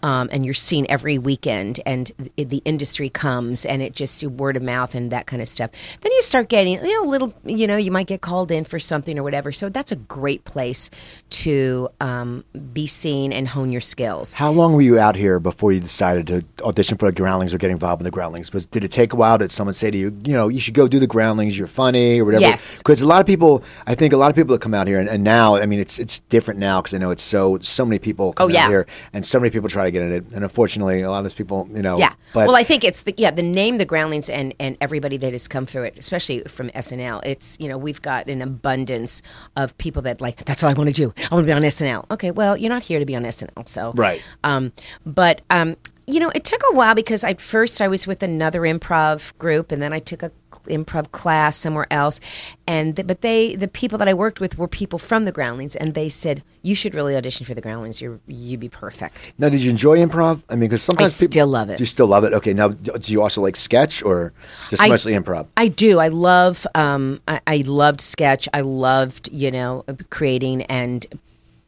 um, 0.03 0.29
and 0.33 0.45
you're 0.45 0.55
seen 0.55 0.87
every 0.89 1.19
weekend, 1.19 1.81
and 1.87 2.11
the, 2.37 2.45
the 2.45 2.63
industry 2.65 3.09
comes, 3.09 3.65
and 3.65 3.83
it 3.83 3.95
just 3.95 4.25
word 4.25 4.57
of 4.57 4.63
mouth 4.63 4.95
and 4.95 5.11
that 5.13 5.27
kind 5.27 5.43
of 5.43 5.49
stuff. 5.49 5.71
Then 6.01 6.13
you 6.13 6.23
start 6.23 6.49
getting 6.49 6.85
you 6.85 7.03
know 7.03 7.09
little 7.09 7.35
you 7.45 7.67
know 7.67 7.77
you 7.77 7.91
might 7.91 8.07
get 8.07 8.21
called 8.21 8.51
in 8.51 8.65
for 8.65 8.79
something 8.79 9.19
or 9.19 9.23
whatever. 9.23 9.53
So 9.53 9.69
that's 9.69 9.93
a 9.93 9.97
great 9.97 10.45
place 10.45 10.91
to 11.31 11.89
um, 12.01 12.45
be 12.73 12.87
seen 12.87 13.33
and 13.33 13.49
hone 13.49 13.73
your 13.73 13.81
skills. 13.81 14.35
How 14.35 14.51
long 14.51 14.75
were 14.75 14.83
you 14.83 14.99
out 14.99 15.17
here 15.17 15.41
before 15.41 15.73
you 15.73 15.81
decided 15.81 16.27
to 16.29 16.45
audition 16.65 16.99
for 16.99 17.07
the 17.07 17.13
Groundlings 17.13 17.55
or 17.55 17.59
get 17.59 17.71
involved 17.71 18.01
in 18.01 18.05
the 18.05 18.11
Groundlings? 18.11 18.53
Was 18.53 18.67
did 18.67 18.85
it 18.85 18.93
take 18.93 19.13
a 19.13 19.17
while? 19.17 19.39
Did 19.39 19.51
someone 19.51 19.75
say 19.75 19.91
to 19.91 19.97
you, 19.97 20.17
you 20.25 20.33
know, 20.33 20.49
you 20.49 20.61
should 20.61 20.75
go 20.75 20.89
do 20.89 20.99
the 20.99 21.07
Groundlings? 21.07 21.57
You're 21.57 21.67
funny 21.67 22.21
or 22.21 22.25
whatever. 22.25 22.43
Yes. 22.43 22.79
Because 22.79 23.01
a 23.01 23.07
lot 23.07 23.21
of 23.21 23.27
people, 23.27 23.63
I 23.87 23.95
think 23.95 24.13
a 24.13 24.17
lot 24.17 24.31
of 24.31 24.37
people 24.37 24.55
that 24.55 24.63
come 24.63 24.75
out 24.75 24.87
here, 24.87 25.01
and, 25.01 25.09
and 25.09 25.25
now, 25.25 25.57
I 25.57 25.67
mean, 25.67 25.81
it's 25.87 25.99
it's 26.01 26.19
different 26.29 26.59
now 26.59 26.81
because 26.83 26.95
I 26.95 26.99
know 26.99 27.11
it's 27.11 27.23
so 27.23 27.59
so 27.63 27.85
many 27.85 27.99
people 28.01 28.33
come 28.33 28.47
Oh, 28.47 28.49
yeah. 28.49 28.65
out 28.65 28.69
here, 28.71 28.87
and 29.13 29.25
so 29.25 29.39
many 29.39 29.51
people 29.51 29.69
try 29.69 29.85
to 29.85 29.91
get 29.93 30.03
in 30.03 30.13
it, 30.13 30.25
and 30.35 30.43
unfortunately, 30.43 31.01
a 31.03 31.11
lot 31.11 31.19
of 31.19 31.25
those 31.25 31.35
people, 31.35 31.69
you 31.73 31.83
know, 31.83 31.97
Yeah. 31.99 32.13
But 32.35 32.49
well, 32.49 32.57
I 32.57 32.65
think 32.65 32.83
it's 32.85 33.03
the 33.03 33.15
yeah 33.17 33.31
the 33.31 33.43
name, 33.43 33.79
the 33.79 33.85
Groundlings, 33.87 34.29
and 34.29 34.53
and 34.59 34.77
everybody 34.81 35.17
that 35.19 35.31
has 35.33 35.47
come 35.49 35.65
through 35.67 35.85
it, 35.85 35.95
especially 35.99 36.43
from 36.49 36.71
SNL. 36.71 37.21
It's 37.25 37.57
you 37.61 37.69
know 37.69 37.79
we've 37.79 38.03
got 38.03 38.27
an 38.29 38.43
abundance 38.43 39.23
of 39.57 39.77
people 39.79 40.03
that 40.03 40.21
like 40.21 40.45
that's 40.45 40.63
all 40.65 40.71
I 40.71 40.75
want 40.75 40.89
to 40.91 40.95
do. 40.95 41.15
I 41.31 41.35
want 41.35 41.45
to 41.47 41.51
be 41.51 41.53
on 41.53 41.63
SNL. 41.63 42.11
Okay, 42.11 42.31
well 42.33 42.57
you're 42.57 42.75
not 42.77 42.83
here 42.83 42.99
to 42.99 43.07
be 43.07 43.15
on 43.17 43.23
SNL, 43.23 43.67
so 43.69 43.93
Right. 43.95 44.21
Um, 44.45 44.73
but 45.05 45.41
um, 45.51 45.77
you 46.07 46.19
know 46.21 46.31
it 46.35 46.45
took 46.45 46.63
a 46.71 46.75
while 46.75 46.95
because 46.95 47.23
at 47.25 47.41
first 47.41 47.81
I 47.81 47.89
was 47.89 48.07
with 48.07 48.23
another 48.23 48.63
improv 48.63 49.37
group, 49.39 49.71
and 49.73 49.81
then 49.81 49.93
I 49.93 50.01
took 50.01 50.23
a 50.23 50.31
improv 50.67 51.11
class 51.13 51.57
somewhere 51.57 51.87
else, 51.91 52.21
and 52.67 52.97
th- 52.97 53.07
but 53.07 53.21
they 53.21 53.57
the 53.57 53.69
people 53.69 53.99
that 53.99 54.09
I 54.09 54.15
worked 54.15 54.41
with 54.41 54.59
were 54.59 54.69
people 54.69 54.99
from 54.99 55.25
the 55.25 55.33
Groundlings, 55.33 55.77
and 55.77 55.95
they 55.95 56.09
said 56.09 56.43
you 56.63 56.75
should 56.75 56.95
really 56.95 57.17
audition 57.17 57.47
for 57.47 57.55
the 57.55 57.61
Groundlings. 57.61 58.01
You 58.01 58.21
you'd 58.27 58.61
be 58.61 58.69
perfect. 58.69 59.33
Now, 59.39 59.49
did 59.49 59.63
you 59.63 59.71
enjoy 59.71 59.99
improv? 59.99 60.43
I 60.49 60.55
mean, 60.55 60.69
because 60.69 60.83
sometimes 60.83 61.19
people, 61.19 61.33
still 61.33 61.47
love 61.47 61.71
it. 61.71 61.79
Do 61.79 61.83
you 61.83 61.87
still 61.87 62.07
love 62.07 62.25
it? 62.25 62.33
Okay. 62.33 62.53
Now, 62.53 62.69
do 62.69 63.13
you 63.13 63.23
also 63.23 63.41
like 63.41 63.57
sketch 63.57 64.03
or 64.03 64.33
just 64.71 64.83
I- 64.83 64.89
mostly 64.89 65.13
improv? 65.13 65.47
I 65.57 65.69
do. 65.69 66.01
I 66.01 66.09
love. 66.09 66.67
Um, 66.75 67.21
I, 67.29 67.41
I 67.47 67.57
loved 67.67 68.01
sketch. 68.01 68.49
I 68.53 68.61
loved, 68.63 69.29
you 69.33 69.51
know, 69.51 69.85
creating 70.11 70.63
and, 70.63 71.07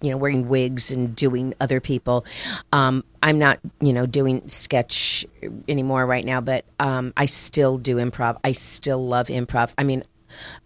you 0.01 0.11
know, 0.11 0.17
wearing 0.17 0.49
wigs 0.49 0.91
and 0.91 1.15
doing 1.17 1.55
other 1.61 1.81
people. 1.81 2.25
Um, 2.73 3.05
I'm 3.23 3.39
not, 3.39 3.59
you 3.81 3.93
know, 3.93 4.07
doing 4.07 4.49
sketch 4.49 5.27
anymore 5.69 6.07
right 6.07 6.25
now, 6.25 6.41
but 6.41 6.65
um, 6.79 7.13
I 7.17 7.27
still 7.27 7.79
do 7.79 7.97
improv. 7.97 8.39
I 8.45 8.53
still 8.53 9.05
love 9.07 9.29
improv. 9.29 9.73
I 9.79 9.85
mean. 9.85 10.05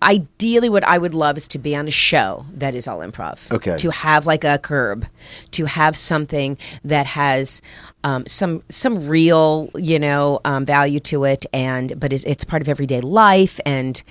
Ideally, 0.02 0.68
what 0.68 0.82
I 0.82 0.98
would 0.98 1.14
love 1.14 1.36
is 1.36 1.46
to 1.46 1.58
be 1.58 1.76
on 1.76 1.86
a 1.86 1.90
show 1.92 2.44
that 2.52 2.74
is 2.74 2.88
all 2.88 2.98
improv. 2.98 3.48
Okay. 3.52 3.76
To 3.76 3.90
have 3.90 4.26
like 4.26 4.42
a 4.42 4.58
curb, 4.58 5.06
to 5.52 5.66
have 5.66 5.96
something 5.96 6.58
that 6.82 7.06
has 7.06 7.62
um, 8.02 8.26
some 8.26 8.64
some 8.70 9.06
real 9.06 9.70
you 9.76 10.00
know 10.00 10.40
um, 10.44 10.66
value 10.66 10.98
to 11.00 11.22
it, 11.24 11.46
and 11.52 11.98
but 11.98 12.12
is, 12.12 12.24
it's 12.24 12.42
part 12.42 12.60
of 12.60 12.68
everyday 12.68 13.00
life, 13.00 13.60
and 13.64 14.02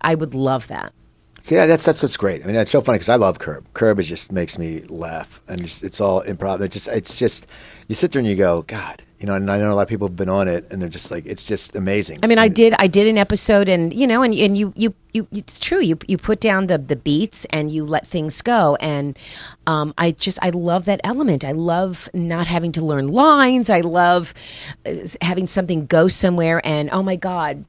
I 0.00 0.14
would 0.14 0.36
love 0.36 0.68
that. 0.68 0.92
See, 1.42 1.56
yeah, 1.56 1.66
that's 1.66 1.84
that's 1.84 2.00
what's 2.00 2.16
great. 2.16 2.42
I 2.42 2.46
mean, 2.46 2.54
that's 2.54 2.70
so 2.70 2.80
funny 2.80 2.98
because 2.98 3.08
I 3.08 3.16
love 3.16 3.40
Curb. 3.40 3.66
Curb 3.74 3.98
is 3.98 4.08
just 4.08 4.30
makes 4.30 4.58
me 4.58 4.82
laugh, 4.82 5.42
and 5.48 5.62
it's, 5.62 5.82
it's 5.82 6.00
all 6.00 6.22
improv. 6.22 6.60
It's 6.60 6.74
just 6.74 6.86
it's 6.88 7.18
just 7.18 7.48
you 7.88 7.96
sit 7.96 8.12
there 8.12 8.20
and 8.20 8.28
you 8.28 8.36
go, 8.36 8.62
God, 8.62 9.02
you 9.18 9.26
know. 9.26 9.34
And 9.34 9.50
I 9.50 9.58
know 9.58 9.72
a 9.72 9.74
lot 9.74 9.82
of 9.82 9.88
people 9.88 10.06
have 10.06 10.14
been 10.14 10.28
on 10.28 10.46
it, 10.46 10.70
and 10.70 10.80
they're 10.80 10.88
just 10.88 11.10
like, 11.10 11.26
it's 11.26 11.44
just 11.44 11.74
amazing. 11.74 12.18
I 12.22 12.28
mean, 12.28 12.38
I 12.38 12.46
did 12.46 12.74
I 12.78 12.86
did 12.86 13.08
an 13.08 13.18
episode, 13.18 13.68
and 13.68 13.92
you 13.92 14.06
know, 14.06 14.22
and 14.22 14.32
and 14.32 14.56
you 14.56 14.72
you 14.76 14.94
you 15.12 15.26
it's 15.32 15.58
true. 15.58 15.80
You 15.80 15.98
you 16.06 16.16
put 16.16 16.38
down 16.38 16.68
the 16.68 16.78
the 16.78 16.94
beats 16.94 17.44
and 17.46 17.72
you 17.72 17.84
let 17.84 18.06
things 18.06 18.40
go, 18.40 18.76
and 18.76 19.18
um, 19.66 19.94
I 19.98 20.12
just 20.12 20.38
I 20.42 20.50
love 20.50 20.84
that 20.84 21.00
element. 21.02 21.44
I 21.44 21.52
love 21.52 22.08
not 22.14 22.46
having 22.46 22.70
to 22.70 22.84
learn 22.84 23.08
lines. 23.08 23.68
I 23.68 23.80
love 23.80 24.32
uh, 24.86 24.92
having 25.20 25.48
something 25.48 25.86
go 25.86 26.06
somewhere, 26.06 26.64
and 26.64 26.88
oh 26.92 27.02
my 27.02 27.16
god. 27.16 27.64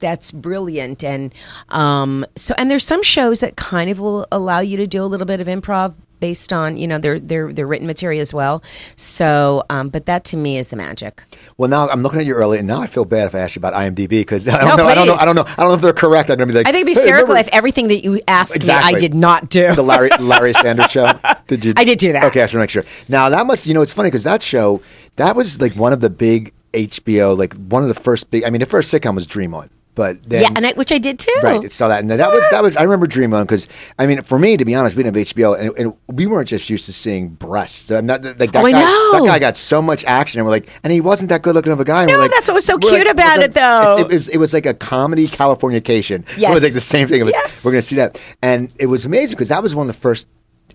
That's 0.00 0.30
brilliant, 0.32 1.02
and 1.04 1.32
um, 1.70 2.24
so 2.36 2.54
and 2.58 2.70
there's 2.70 2.84
some 2.86 3.02
shows 3.02 3.40
that 3.40 3.56
kind 3.56 3.90
of 3.90 3.98
will 4.00 4.26
allow 4.32 4.60
you 4.60 4.76
to 4.76 4.86
do 4.86 5.02
a 5.02 5.06
little 5.06 5.26
bit 5.26 5.40
of 5.40 5.46
improv 5.46 5.94
based 6.20 6.52
on 6.54 6.76
you 6.78 6.86
know 6.86 6.98
their 6.98 7.18
their 7.20 7.52
their 7.52 7.66
written 7.66 7.86
material 7.86 8.20
as 8.22 8.32
well. 8.32 8.62
So, 8.96 9.64
um, 9.68 9.88
but 9.90 10.06
that 10.06 10.24
to 10.26 10.36
me 10.36 10.56
is 10.58 10.68
the 10.68 10.76
magic. 10.76 11.22
Well, 11.58 11.68
now 11.68 11.88
I'm 11.88 12.02
looking 12.02 12.20
at 12.20 12.26
you 12.26 12.34
early, 12.34 12.58
and 12.58 12.66
now 12.66 12.80
I 12.80 12.86
feel 12.86 13.04
bad 13.04 13.26
if 13.26 13.34
I 13.34 13.40
ask 13.40 13.56
you 13.56 13.60
about 13.60 13.74
IMDb 13.74 14.08
because 14.08 14.46
I 14.48 14.58
don't 14.58 14.68
No, 14.68 14.76
know. 14.76 14.86
I 14.86 14.94
don't 14.94 15.06
know. 15.06 15.14
I 15.14 15.24
don't 15.24 15.36
know. 15.36 15.44
I 15.46 15.54
don't 15.56 15.68
know 15.68 15.74
if 15.74 15.80
they're 15.82 15.92
correct. 15.92 16.30
I'm 16.30 16.38
gonna 16.38 16.46
be 16.46 16.54
like, 16.54 16.66
I 16.66 16.72
think 16.72 16.82
it'd 16.82 16.86
be 16.86 16.92
"Hey, 16.94 17.00
hysterical 17.00 17.34
remember 17.34 17.48
if 17.48 17.54
everything 17.54 17.88
that 17.88 18.04
you 18.04 18.20
asked 18.26 18.64
me 18.66 18.72
I 18.72 18.94
did 18.94 19.14
not 19.14 19.50
do. 19.50 19.74
the 19.74 19.82
Larry 19.82 20.10
Larry 20.18 20.54
Sanders 20.54 20.90
show. 20.90 21.08
Did 21.46 21.64
you? 21.64 21.74
I 21.76 21.84
did 21.84 21.98
do 21.98 22.12
that. 22.12 22.24
Okay, 22.24 22.42
I 22.42 22.46
should 22.46 22.58
make 22.58 22.70
sure. 22.70 22.84
Now 23.08 23.28
that 23.28 23.46
must, 23.46 23.66
you 23.66 23.74
know, 23.74 23.82
it's 23.82 23.92
funny 23.92 24.08
because 24.08 24.24
that 24.24 24.42
show 24.42 24.80
that 25.16 25.36
was 25.36 25.60
like 25.60 25.74
one 25.74 25.92
of 25.92 26.00
the 26.00 26.10
big 26.10 26.52
HBO, 26.72 27.36
like 27.36 27.54
one 27.54 27.82
of 27.82 27.88
the 27.88 27.94
first 28.00 28.30
big. 28.30 28.44
I 28.44 28.50
mean, 28.50 28.60
the 28.60 28.66
first 28.66 28.92
sitcom 28.92 29.14
was 29.14 29.26
Dream 29.26 29.54
On, 29.54 29.70
but 29.94 30.22
then 30.24 30.42
yeah, 30.42 30.48
and 30.56 30.66
I, 30.66 30.72
which 30.72 30.90
I 30.92 30.98
did 30.98 31.18
too. 31.18 31.34
Right, 31.42 31.70
saw 31.70 31.88
that, 31.88 32.00
and 32.00 32.10
that 32.10 32.18
was 32.30 32.42
that 32.50 32.62
was. 32.62 32.76
I 32.76 32.82
remember 32.82 33.06
Dream 33.06 33.32
On 33.32 33.44
because 33.44 33.68
I 33.98 34.06
mean, 34.06 34.22
for 34.22 34.38
me, 34.38 34.56
to 34.56 34.64
be 34.64 34.74
honest, 34.74 34.96
we 34.96 35.02
didn't 35.02 35.16
have 35.16 35.26
HBO, 35.28 35.58
and, 35.58 35.76
and 35.78 35.94
we 36.08 36.26
weren't 36.26 36.48
just 36.48 36.68
used 36.68 36.86
to 36.86 36.92
seeing 36.92 37.28
breasts. 37.28 37.90
I'm 37.90 38.06
not 38.06 38.22
like 38.24 38.38
that 38.52 38.56
Oh, 38.56 38.66
I 38.66 38.72
guy. 38.72 38.80
know. 38.80 39.12
That 39.12 39.26
guy 39.26 39.38
got 39.38 39.56
so 39.56 39.80
much 39.80 40.04
action, 40.04 40.40
and 40.40 40.46
we're 40.46 40.50
like, 40.52 40.68
and 40.82 40.92
he 40.92 41.00
wasn't 41.00 41.28
that 41.28 41.42
good 41.42 41.54
looking 41.54 41.72
of 41.72 41.80
a 41.80 41.84
guy. 41.84 42.02
And 42.02 42.12
No, 42.12 42.18
like, 42.18 42.30
that's 42.30 42.48
what 42.48 42.54
was 42.54 42.64
so 42.64 42.78
cute 42.78 43.06
about 43.06 43.38
we're 43.38 43.44
it, 43.44 43.54
though. 43.54 43.98
It, 43.98 44.08
was, 44.08 44.28
it 44.28 44.36
was 44.38 44.52
like 44.52 44.66
a 44.66 44.74
comedy 44.74 45.28
Californication. 45.28 46.24
it 46.38 46.50
was 46.50 46.62
like 46.62 46.72
the 46.72 46.80
same 46.80 47.08
thing. 47.08 47.20
It 47.20 47.24
was, 47.24 47.32
Yes. 47.34 47.64
We're 47.64 47.72
going 47.72 47.82
to 47.82 47.88
see 47.88 47.96
that, 47.96 48.18
and 48.42 48.72
it 48.78 48.86
was 48.86 49.04
amazing 49.04 49.36
because 49.36 49.48
that 49.48 49.62
was 49.62 49.74
one 49.74 49.88
of 49.88 49.94
the 49.94 50.00
first. 50.00 50.26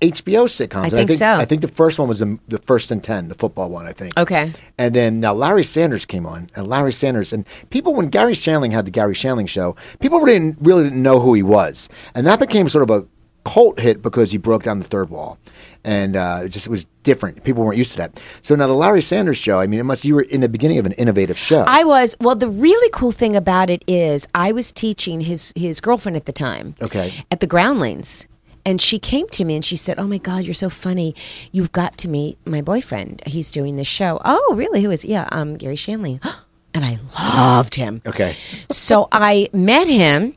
HBO 0.01 0.45
sitcoms. 0.45 0.85
And 0.85 0.91
think 0.91 1.11
so. 1.11 1.33
I 1.33 1.45
think 1.45 1.61
the 1.61 1.67
first 1.67 1.99
one 1.99 2.07
was 2.07 2.19
the, 2.19 2.39
the 2.47 2.59
first 2.59 2.91
and 2.91 3.03
ten, 3.03 3.27
the 3.27 3.35
football 3.35 3.69
one. 3.69 3.85
I 3.85 3.93
think. 3.93 4.17
Okay. 4.17 4.51
And 4.77 4.93
then 4.93 5.19
now 5.19 5.33
Larry 5.33 5.63
Sanders 5.63 6.05
came 6.05 6.25
on, 6.25 6.47
and 6.55 6.67
Larry 6.67 6.93
Sanders 6.93 7.33
and 7.33 7.45
people 7.69 7.93
when 7.93 8.09
Garry 8.09 8.33
Shandling 8.33 8.71
had 8.71 8.85
the 8.85 8.91
Garry 8.91 9.15
Shandling 9.15 9.47
show, 9.47 9.75
people 9.99 10.19
really 10.19 10.39
didn't, 10.39 10.57
really 10.61 10.83
didn't 10.83 11.01
know 11.01 11.19
who 11.19 11.33
he 11.33 11.43
was, 11.43 11.89
and 12.13 12.25
that 12.25 12.39
became 12.39 12.69
sort 12.69 12.89
of 12.89 12.89
a 12.89 13.07
cult 13.45 13.79
hit 13.79 14.01
because 14.01 14.31
he 14.31 14.37
broke 14.37 14.63
down 14.63 14.79
the 14.79 14.85
third 14.85 15.09
wall, 15.09 15.37
and 15.83 16.15
uh, 16.15 16.41
it 16.43 16.49
just 16.49 16.67
it 16.67 16.69
was 16.69 16.85
different. 17.03 17.43
People 17.43 17.63
weren't 17.63 17.77
used 17.77 17.91
to 17.91 17.97
that. 17.97 18.19
So 18.41 18.55
now 18.55 18.67
the 18.67 18.73
Larry 18.73 19.01
Sanders 19.01 19.37
show, 19.37 19.59
I 19.59 19.67
mean, 19.67 19.79
it 19.79 19.83
must 19.83 20.05
you 20.05 20.15
were 20.15 20.21
in 20.21 20.41
the 20.41 20.49
beginning 20.49 20.77
of 20.77 20.85
an 20.85 20.93
innovative 20.93 21.37
show. 21.37 21.65
I 21.67 21.83
was 21.83 22.15
well. 22.19 22.35
The 22.35 22.49
really 22.49 22.89
cool 22.91 23.11
thing 23.11 23.35
about 23.35 23.69
it 23.69 23.83
is 23.87 24.27
I 24.35 24.51
was 24.51 24.71
teaching 24.71 25.21
his 25.21 25.53
his 25.55 25.81
girlfriend 25.81 26.15
at 26.15 26.25
the 26.25 26.33
time. 26.33 26.75
Okay. 26.81 27.13
At 27.31 27.39
the 27.39 27.47
Groundlings. 27.47 28.27
And 28.65 28.81
she 28.81 28.99
came 28.99 29.27
to 29.29 29.45
me 29.45 29.55
and 29.55 29.63
she 29.65 29.77
said, 29.77 29.99
"Oh 29.99 30.07
my 30.07 30.17
God, 30.17 30.43
you're 30.43 30.53
so 30.53 30.69
funny! 30.69 31.15
You've 31.51 31.71
got 31.71 31.97
to 31.99 32.07
meet 32.07 32.37
my 32.45 32.61
boyfriend. 32.61 33.23
He's 33.25 33.51
doing 33.51 33.75
this 33.77 33.87
show. 33.87 34.21
Oh, 34.25 34.53
really? 34.55 34.81
Who 34.83 34.91
is? 34.91 35.01
He? 35.03 35.11
Yeah, 35.11 35.27
um, 35.31 35.55
Garry 35.55 35.75
Shandling. 35.75 36.19
And 36.71 36.85
I 36.85 36.99
loved 37.17 37.73
him. 37.73 37.99
okay, 38.05 38.35
so 38.69 39.07
I 39.11 39.49
met 39.51 39.87
him, 39.87 40.35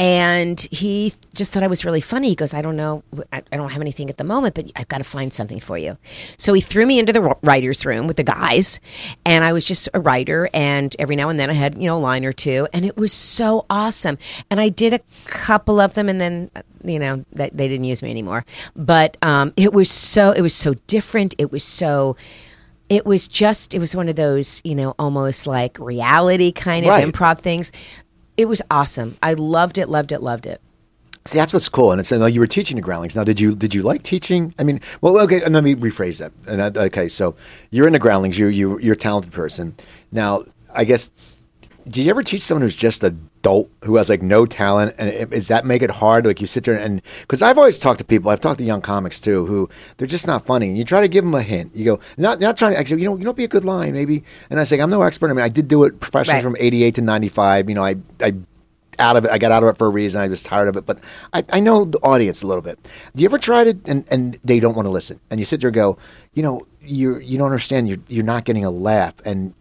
and 0.00 0.58
he 0.70 1.12
just 1.34 1.52
thought 1.52 1.62
I 1.62 1.66
was 1.66 1.84
really 1.84 2.00
funny. 2.00 2.30
He 2.30 2.34
goes, 2.34 2.54
"I 2.54 2.62
don't 2.62 2.74
know, 2.76 3.02
I, 3.34 3.42
I 3.52 3.56
don't 3.58 3.68
have 3.70 3.82
anything 3.82 4.08
at 4.08 4.16
the 4.16 4.24
moment, 4.24 4.54
but 4.54 4.72
I've 4.74 4.88
got 4.88 4.98
to 4.98 5.04
find 5.04 5.30
something 5.30 5.60
for 5.60 5.76
you." 5.76 5.98
So 6.38 6.54
he 6.54 6.62
threw 6.62 6.86
me 6.86 6.98
into 6.98 7.12
the 7.12 7.20
writers' 7.42 7.84
room 7.84 8.06
with 8.06 8.16
the 8.16 8.24
guys, 8.24 8.80
and 9.26 9.44
I 9.44 9.52
was 9.52 9.66
just 9.66 9.90
a 9.92 10.00
writer. 10.00 10.48
And 10.54 10.96
every 10.98 11.16
now 11.16 11.28
and 11.28 11.38
then 11.38 11.50
I 11.50 11.52
had 11.52 11.74
you 11.74 11.84
know 11.84 11.98
a 11.98 12.00
line 12.00 12.24
or 12.24 12.32
two, 12.32 12.66
and 12.72 12.86
it 12.86 12.96
was 12.96 13.12
so 13.12 13.66
awesome. 13.68 14.16
And 14.50 14.58
I 14.58 14.70
did 14.70 14.94
a 14.94 15.00
couple 15.26 15.80
of 15.80 15.92
them, 15.92 16.08
and 16.08 16.18
then 16.18 16.50
you 16.82 16.98
know 16.98 17.26
that 17.34 17.54
they 17.54 17.68
didn't 17.68 17.84
use 17.84 18.02
me 18.02 18.10
anymore. 18.10 18.46
But 18.74 19.18
um, 19.20 19.52
it 19.58 19.74
was 19.74 19.90
so 19.90 20.30
it 20.32 20.40
was 20.40 20.54
so 20.54 20.72
different. 20.86 21.34
It 21.36 21.52
was 21.52 21.62
so 21.62 22.16
it 22.88 23.04
was 23.04 23.28
just 23.28 23.74
it 23.74 23.78
was 23.80 23.94
one 23.94 24.08
of 24.08 24.16
those 24.16 24.62
you 24.64 24.74
know 24.74 24.94
almost 24.98 25.46
like 25.46 25.78
reality 25.78 26.52
kind 26.52 26.86
of 26.86 26.90
Right. 26.90 27.06
improv 27.06 27.40
things 27.40 27.70
it 28.40 28.48
was 28.48 28.62
awesome 28.70 29.16
i 29.22 29.32
loved 29.34 29.76
it 29.78 29.88
loved 29.88 30.12
it 30.12 30.22
loved 30.22 30.46
it 30.46 30.60
see 31.24 31.38
that's 31.38 31.52
what's 31.52 31.68
cool, 31.68 31.92
and 31.92 32.00
it's 32.00 32.10
like 32.10 32.34
you 32.34 32.40
were 32.40 32.46
teaching 32.46 32.76
the 32.76 32.82
Groundlings. 32.82 33.16
Now, 33.16 33.24
did 33.24 33.40
you 33.40 33.54
did 33.54 33.74
you 33.74 33.82
like 33.82 34.02
teaching? 34.02 34.54
I 34.58 34.64
mean, 34.64 34.80
well, 35.00 35.18
okay, 35.20 35.42
and 35.42 35.54
let 35.54 35.64
me 35.64 35.74
rephrase 35.74 36.18
that. 36.18 36.32
And 36.46 36.60
that, 36.60 36.76
okay, 36.76 37.08
so 37.08 37.34
you're 37.70 37.86
in 37.86 37.92
the 37.92 37.98
Groundlings. 37.98 38.38
You 38.38 38.48
you 38.48 38.78
you're 38.80 38.94
a 38.94 38.98
talented 38.98 39.32
person. 39.32 39.76
Now, 40.10 40.44
I 40.74 40.84
guess. 40.84 41.10
Do 41.88 42.02
you 42.02 42.10
ever 42.10 42.22
teach 42.22 42.42
someone 42.42 42.62
who's 42.62 42.76
just 42.76 43.02
a 43.02 43.14
dolt 43.42 43.68
who 43.84 43.96
has 43.96 44.08
like 44.08 44.22
no 44.22 44.44
talent, 44.46 44.94
and 44.98 45.08
it- 45.08 45.30
does 45.30 45.48
that 45.48 45.64
make 45.64 45.82
it 45.82 45.90
hard? 45.92 46.26
Like 46.26 46.40
you 46.40 46.46
sit 46.46 46.64
there 46.64 46.76
and 46.78 47.00
because 47.22 47.42
I've 47.42 47.56
always 47.58 47.78
talked 47.78 47.98
to 47.98 48.04
people, 48.04 48.30
I've 48.30 48.40
talked 48.40 48.58
to 48.58 48.64
young 48.64 48.80
comics 48.82 49.20
too, 49.20 49.46
who 49.46 49.68
they're 49.96 50.06
just 50.08 50.26
not 50.26 50.44
funny. 50.46 50.68
And 50.68 50.78
you 50.78 50.84
try 50.84 51.00
to 51.00 51.08
give 51.08 51.24
them 51.24 51.34
a 51.34 51.42
hint. 51.42 51.74
You 51.74 51.84
go 51.84 52.00
not 52.18 52.40
not 52.40 52.56
trying 52.56 52.72
to 52.72 52.78
actually, 52.78 53.02
you 53.02 53.08
know, 53.08 53.16
you 53.16 53.24
know, 53.24 53.32
be 53.32 53.44
a 53.44 53.48
good 53.48 53.64
line 53.64 53.92
maybe. 53.94 54.24
And 54.50 54.60
I 54.60 54.64
say 54.64 54.78
I'm 54.80 54.90
no 54.90 55.02
expert. 55.02 55.30
I 55.30 55.32
mean, 55.32 55.44
I 55.44 55.48
did 55.48 55.68
do 55.68 55.84
it 55.84 56.00
professionally 56.00 56.36
Right. 56.38 56.42
from 56.44 56.56
'88 56.58 56.94
to 56.96 57.00
'95. 57.02 57.68
You 57.68 57.74
know, 57.74 57.84
I 57.84 57.96
I 58.20 58.34
out 58.98 59.16
of 59.16 59.24
it. 59.24 59.30
I 59.30 59.38
got 59.38 59.50
out 59.52 59.62
of 59.62 59.68
it 59.70 59.78
for 59.78 59.86
a 59.86 59.90
reason. 59.90 60.20
I 60.20 60.28
was 60.28 60.42
tired 60.42 60.68
of 60.68 60.76
it, 60.76 60.84
but 60.84 60.98
I, 61.32 61.42
I 61.50 61.60
know 61.60 61.86
the 61.86 61.98
audience 62.00 62.42
a 62.42 62.46
little 62.46 62.60
bit. 62.60 62.78
Do 63.16 63.22
you 63.22 63.28
ever 63.28 63.38
try 63.38 63.64
to 63.64 63.78
and, 63.86 64.04
and 64.10 64.38
they 64.44 64.60
don't 64.60 64.74
want 64.76 64.84
to 64.86 64.90
listen, 64.90 65.20
and 65.30 65.40
you 65.40 65.46
sit 65.46 65.60
there 65.62 65.68
and 65.68 65.74
go, 65.74 65.96
you 66.34 66.42
know, 66.42 66.66
you 66.82 67.18
you 67.20 67.38
don't 67.38 67.46
understand. 67.46 67.88
You're 67.88 67.98
you're 68.08 68.24
not 68.24 68.44
getting 68.44 68.64
a 68.64 68.70
laugh, 68.70 69.14
and 69.24 69.54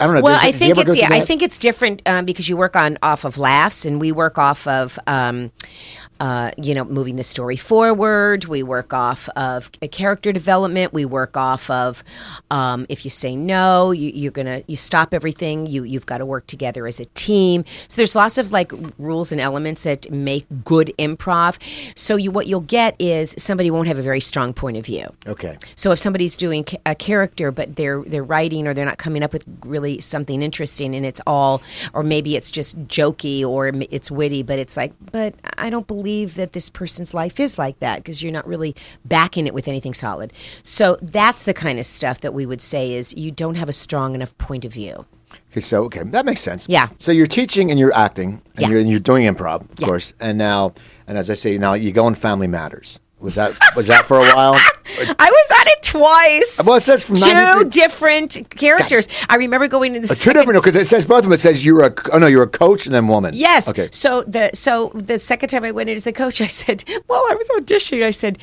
I 0.00 0.06
don't 0.06 0.14
know. 0.16 0.22
well 0.22 0.38
i 0.40 0.52
think 0.52 0.78
it's 0.78 0.96
yeah 0.96 1.08
i 1.10 1.20
think 1.20 1.42
it's 1.42 1.58
different 1.58 2.02
um, 2.06 2.24
because 2.24 2.48
you 2.48 2.56
work 2.56 2.76
on 2.76 2.98
off 3.02 3.24
of 3.24 3.38
laughs 3.38 3.84
and 3.84 4.00
we 4.00 4.12
work 4.12 4.38
off 4.38 4.66
of 4.66 4.98
um, 5.06 5.52
uh, 6.22 6.52
you 6.56 6.72
know 6.72 6.84
moving 6.84 7.16
the 7.16 7.24
story 7.24 7.56
forward. 7.56 8.44
We 8.44 8.62
work 8.62 8.94
off 8.94 9.28
of 9.30 9.68
a 9.82 9.88
character 9.88 10.30
development. 10.32 10.92
We 10.92 11.04
work 11.04 11.36
off 11.36 11.68
of 11.68 12.04
um, 12.48 12.86
if 12.88 13.04
you 13.04 13.10
say 13.10 13.34
no 13.34 13.90
you, 13.90 14.12
you're 14.14 14.30
gonna 14.30 14.62
you 14.68 14.76
stop 14.76 15.12
everything. 15.12 15.66
You 15.66 15.82
you've 15.82 16.06
got 16.06 16.18
to 16.18 16.26
work 16.26 16.46
together 16.46 16.86
as 16.86 17.00
a 17.00 17.06
team. 17.06 17.64
So 17.88 17.96
there's 17.96 18.14
lots 18.14 18.38
of 18.38 18.52
like 18.52 18.70
rules 18.98 19.32
and 19.32 19.40
elements 19.40 19.82
that 19.82 20.12
make 20.12 20.46
good 20.64 20.92
improv. 20.96 21.58
So 21.96 22.14
you 22.14 22.30
what 22.30 22.46
you'll 22.46 22.60
get 22.60 22.94
is 23.00 23.34
somebody 23.36 23.72
won't 23.72 23.88
have 23.88 23.98
a 23.98 24.02
very 24.02 24.20
strong 24.20 24.54
point 24.54 24.76
of 24.76 24.86
view. 24.86 25.12
Okay. 25.26 25.58
so 25.74 25.90
if 25.90 25.98
somebody's 25.98 26.36
doing 26.36 26.64
a 26.86 26.94
character, 26.94 27.50
but 27.50 27.74
they're 27.74 28.00
they're 28.02 28.22
writing 28.22 28.68
or 28.68 28.74
they're 28.74 28.84
not 28.84 28.98
coming 28.98 29.24
up 29.24 29.32
with 29.32 29.44
really 29.64 30.00
something 30.00 30.40
interesting, 30.40 30.94
and 30.94 31.04
it's 31.04 31.20
all, 31.26 31.62
or 31.92 32.04
maybe 32.04 32.36
it's 32.36 32.50
just 32.52 32.78
jokey 32.86 33.44
or 33.44 33.72
it's 33.90 34.08
witty, 34.08 34.44
but 34.44 34.60
it's 34.60 34.76
like, 34.76 34.92
but 35.10 35.34
I 35.58 35.68
don't 35.68 35.88
believe 35.88 36.11
that 36.26 36.52
this 36.52 36.68
person's 36.70 37.12
life 37.14 37.40
is 37.40 37.58
like 37.58 37.78
that 37.80 37.96
because 37.96 38.22
you're 38.22 38.32
not 38.32 38.46
really 38.46 38.74
backing 39.04 39.46
it 39.46 39.54
with 39.54 39.66
anything 39.68 39.94
solid. 39.94 40.32
So 40.62 40.96
that's 41.02 41.44
the 41.44 41.54
kind 41.54 41.78
of 41.78 41.86
stuff 41.86 42.20
that 42.20 42.32
we 42.34 42.44
would 42.46 42.60
say 42.60 42.92
is 42.92 43.14
you 43.16 43.30
don't 43.30 43.56
have 43.56 43.68
a 43.68 43.72
strong 43.72 44.14
enough 44.14 44.36
point 44.38 44.64
of 44.64 44.72
view. 44.72 45.06
Okay, 45.50 45.60
so 45.60 45.84
okay, 45.84 46.02
that 46.02 46.24
makes 46.26 46.40
sense. 46.40 46.66
Yeah. 46.68 46.88
So 46.98 47.12
you're 47.12 47.26
teaching 47.26 47.70
and 47.70 47.78
you're 47.80 47.94
acting 47.94 48.42
and, 48.56 48.60
Yeah. 48.62 48.68
you're, 48.68 48.80
and 48.80 48.90
you're 48.90 49.00
doing 49.00 49.26
improv, 49.26 49.62
of 49.70 49.80
Yeah. 49.80 49.86
course. 49.86 50.12
And 50.20 50.36
now, 50.38 50.72
and 51.06 51.16
as 51.18 51.28
I 51.30 51.34
say, 51.34 51.58
now 51.58 51.74
you 51.74 51.92
go 51.92 52.04
on 52.04 52.14
Family 52.14 52.46
Matters. 52.46 52.98
Was 53.22 53.36
that 53.36 53.56
was 53.76 53.86
that 53.86 54.04
for 54.06 54.16
a 54.18 54.20
while? 54.34 54.54
I 54.86 55.30
was 55.30 55.58
on 55.60 55.66
it 55.68 55.82
twice. 55.82 56.60
Well, 56.66 56.76
it 56.76 56.80
says 56.82 57.04
from 57.04 57.14
two 57.16 57.32
93 57.32 57.70
different 57.70 58.50
characters. 58.50 59.06
I 59.30 59.36
remember 59.36 59.68
going 59.68 59.94
to 59.94 60.00
the 60.00 60.06
Uh, 60.06 60.08
two 60.08 60.14
second- 60.14 60.40
different 60.40 60.64
because 60.64 60.76
it 60.80 60.86
says 60.88 61.06
both 61.06 61.18
of 61.18 61.24
them. 61.24 61.32
It 61.32 61.40
says 61.40 61.64
you're 61.64 61.86
a 61.86 61.94
oh 62.12 62.18
no, 62.18 62.26
you're 62.26 62.42
a 62.42 62.48
coach 62.48 62.86
and 62.86 62.94
then 62.94 63.06
woman. 63.06 63.32
Yes. 63.34 63.68
Okay. 63.68 63.88
So 63.92 64.22
the 64.24 64.50
so 64.54 64.90
the 64.94 65.18
second 65.18 65.48
time 65.50 65.64
I 65.64 65.70
went 65.70 65.88
in 65.88 65.96
as 65.96 66.04
the 66.04 66.12
coach, 66.12 66.40
I 66.40 66.48
said, 66.48 66.84
"Well, 67.08 67.24
I 67.30 67.34
was 67.34 67.48
auditioning." 67.56 68.02
I 68.04 68.10
said, 68.10 68.38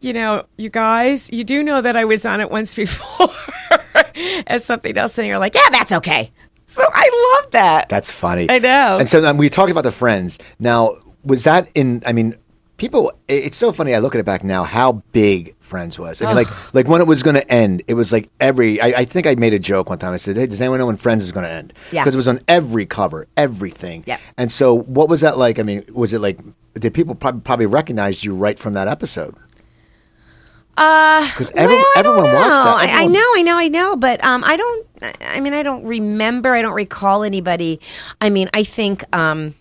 "You 0.00 0.12
know, 0.14 0.46
you 0.56 0.70
guys, 0.70 1.30
you 1.30 1.44
do 1.44 1.62
know 1.62 1.80
that 1.82 1.94
I 1.96 2.04
was 2.06 2.24
on 2.24 2.40
it 2.40 2.50
once 2.50 2.74
before 2.82 3.28
as 4.46 4.64
something 4.64 4.96
else." 4.96 5.18
And 5.18 5.26
you're 5.26 5.38
like, 5.38 5.54
"Yeah, 5.54 5.68
that's 5.70 5.92
okay." 5.92 6.30
So 6.66 6.82
I 6.90 7.36
love 7.42 7.50
that. 7.52 7.88
That's 7.90 8.10
funny. 8.10 8.46
I 8.48 8.58
know. 8.58 8.98
And 8.98 9.08
so 9.08 9.24
um, 9.26 9.36
we 9.36 9.50
talked 9.50 9.70
about 9.70 9.84
the 9.84 9.92
friends. 9.92 10.38
Now, 10.58 10.96
was 11.22 11.44
that 11.44 11.68
in? 11.74 12.02
I 12.06 12.12
mean, 12.12 12.34
people. 12.82 13.12
It's 13.28 13.56
so 13.56 13.72
funny. 13.72 13.94
I 13.94 13.98
look 14.00 14.14
at 14.14 14.18
it 14.18 14.26
back 14.26 14.42
now. 14.42 14.64
How 14.64 14.92
big 15.12 15.54
Friends 15.60 15.98
was. 15.98 16.20
I 16.20 16.26
mean, 16.26 16.34
like, 16.34 16.74
like 16.74 16.88
when 16.88 17.00
it 17.00 17.06
was 17.06 17.22
going 17.22 17.36
to 17.36 17.50
end, 17.50 17.82
it 17.86 17.94
was 17.94 18.10
like 18.12 18.28
every. 18.40 18.80
I, 18.80 18.88
I 18.88 19.04
think 19.04 19.26
I 19.26 19.36
made 19.36 19.54
a 19.54 19.58
joke 19.58 19.88
one 19.88 19.98
time. 19.98 20.12
I 20.12 20.16
said, 20.18 20.36
"Hey, 20.36 20.46
does 20.46 20.60
anyone 20.60 20.80
know 20.80 20.86
when 20.86 20.96
Friends 20.96 21.22
is 21.24 21.30
going 21.32 21.44
to 21.44 21.50
end?" 21.50 21.72
Yeah. 21.92 22.02
Because 22.02 22.14
it 22.14 22.18
was 22.18 22.28
on 22.28 22.40
every 22.48 22.84
cover, 22.84 23.28
everything. 23.36 24.02
Yeah. 24.06 24.18
And 24.36 24.50
so, 24.50 24.74
what 24.74 25.08
was 25.08 25.20
that 25.22 25.38
like? 25.38 25.58
I 25.60 25.62
mean, 25.62 25.84
was 25.92 26.12
it 26.12 26.18
like? 26.18 26.38
Did 26.74 26.92
people 26.92 27.14
probably, 27.14 27.40
probably 27.42 27.66
recognize 27.66 28.24
you 28.24 28.34
right 28.34 28.58
from 28.58 28.74
that 28.74 28.88
episode? 28.88 29.36
Because 30.74 31.50
everyone, 31.54 31.84
Well, 31.84 31.92
everyone 31.96 32.24
don't 32.24 32.34
watched 32.34 32.48
that. 32.48 32.64
know. 32.64 32.98
I, 32.98 33.02
I 33.02 33.06
know, 33.06 33.20
I 33.36 33.42
know, 33.42 33.58
I 33.58 33.68
know, 33.68 33.94
but 33.96 34.24
um, 34.24 34.42
I 34.44 34.56
don't. 34.56 34.86
I 35.20 35.40
mean, 35.40 35.52
I 35.52 35.62
don't 35.62 35.84
remember. 35.84 36.54
I 36.54 36.62
don't 36.62 36.74
recall 36.74 37.22
anybody. 37.24 37.78
I 38.20 38.30
mean, 38.30 38.48
I 38.54 38.64
think 38.64 39.04
um, 39.14 39.54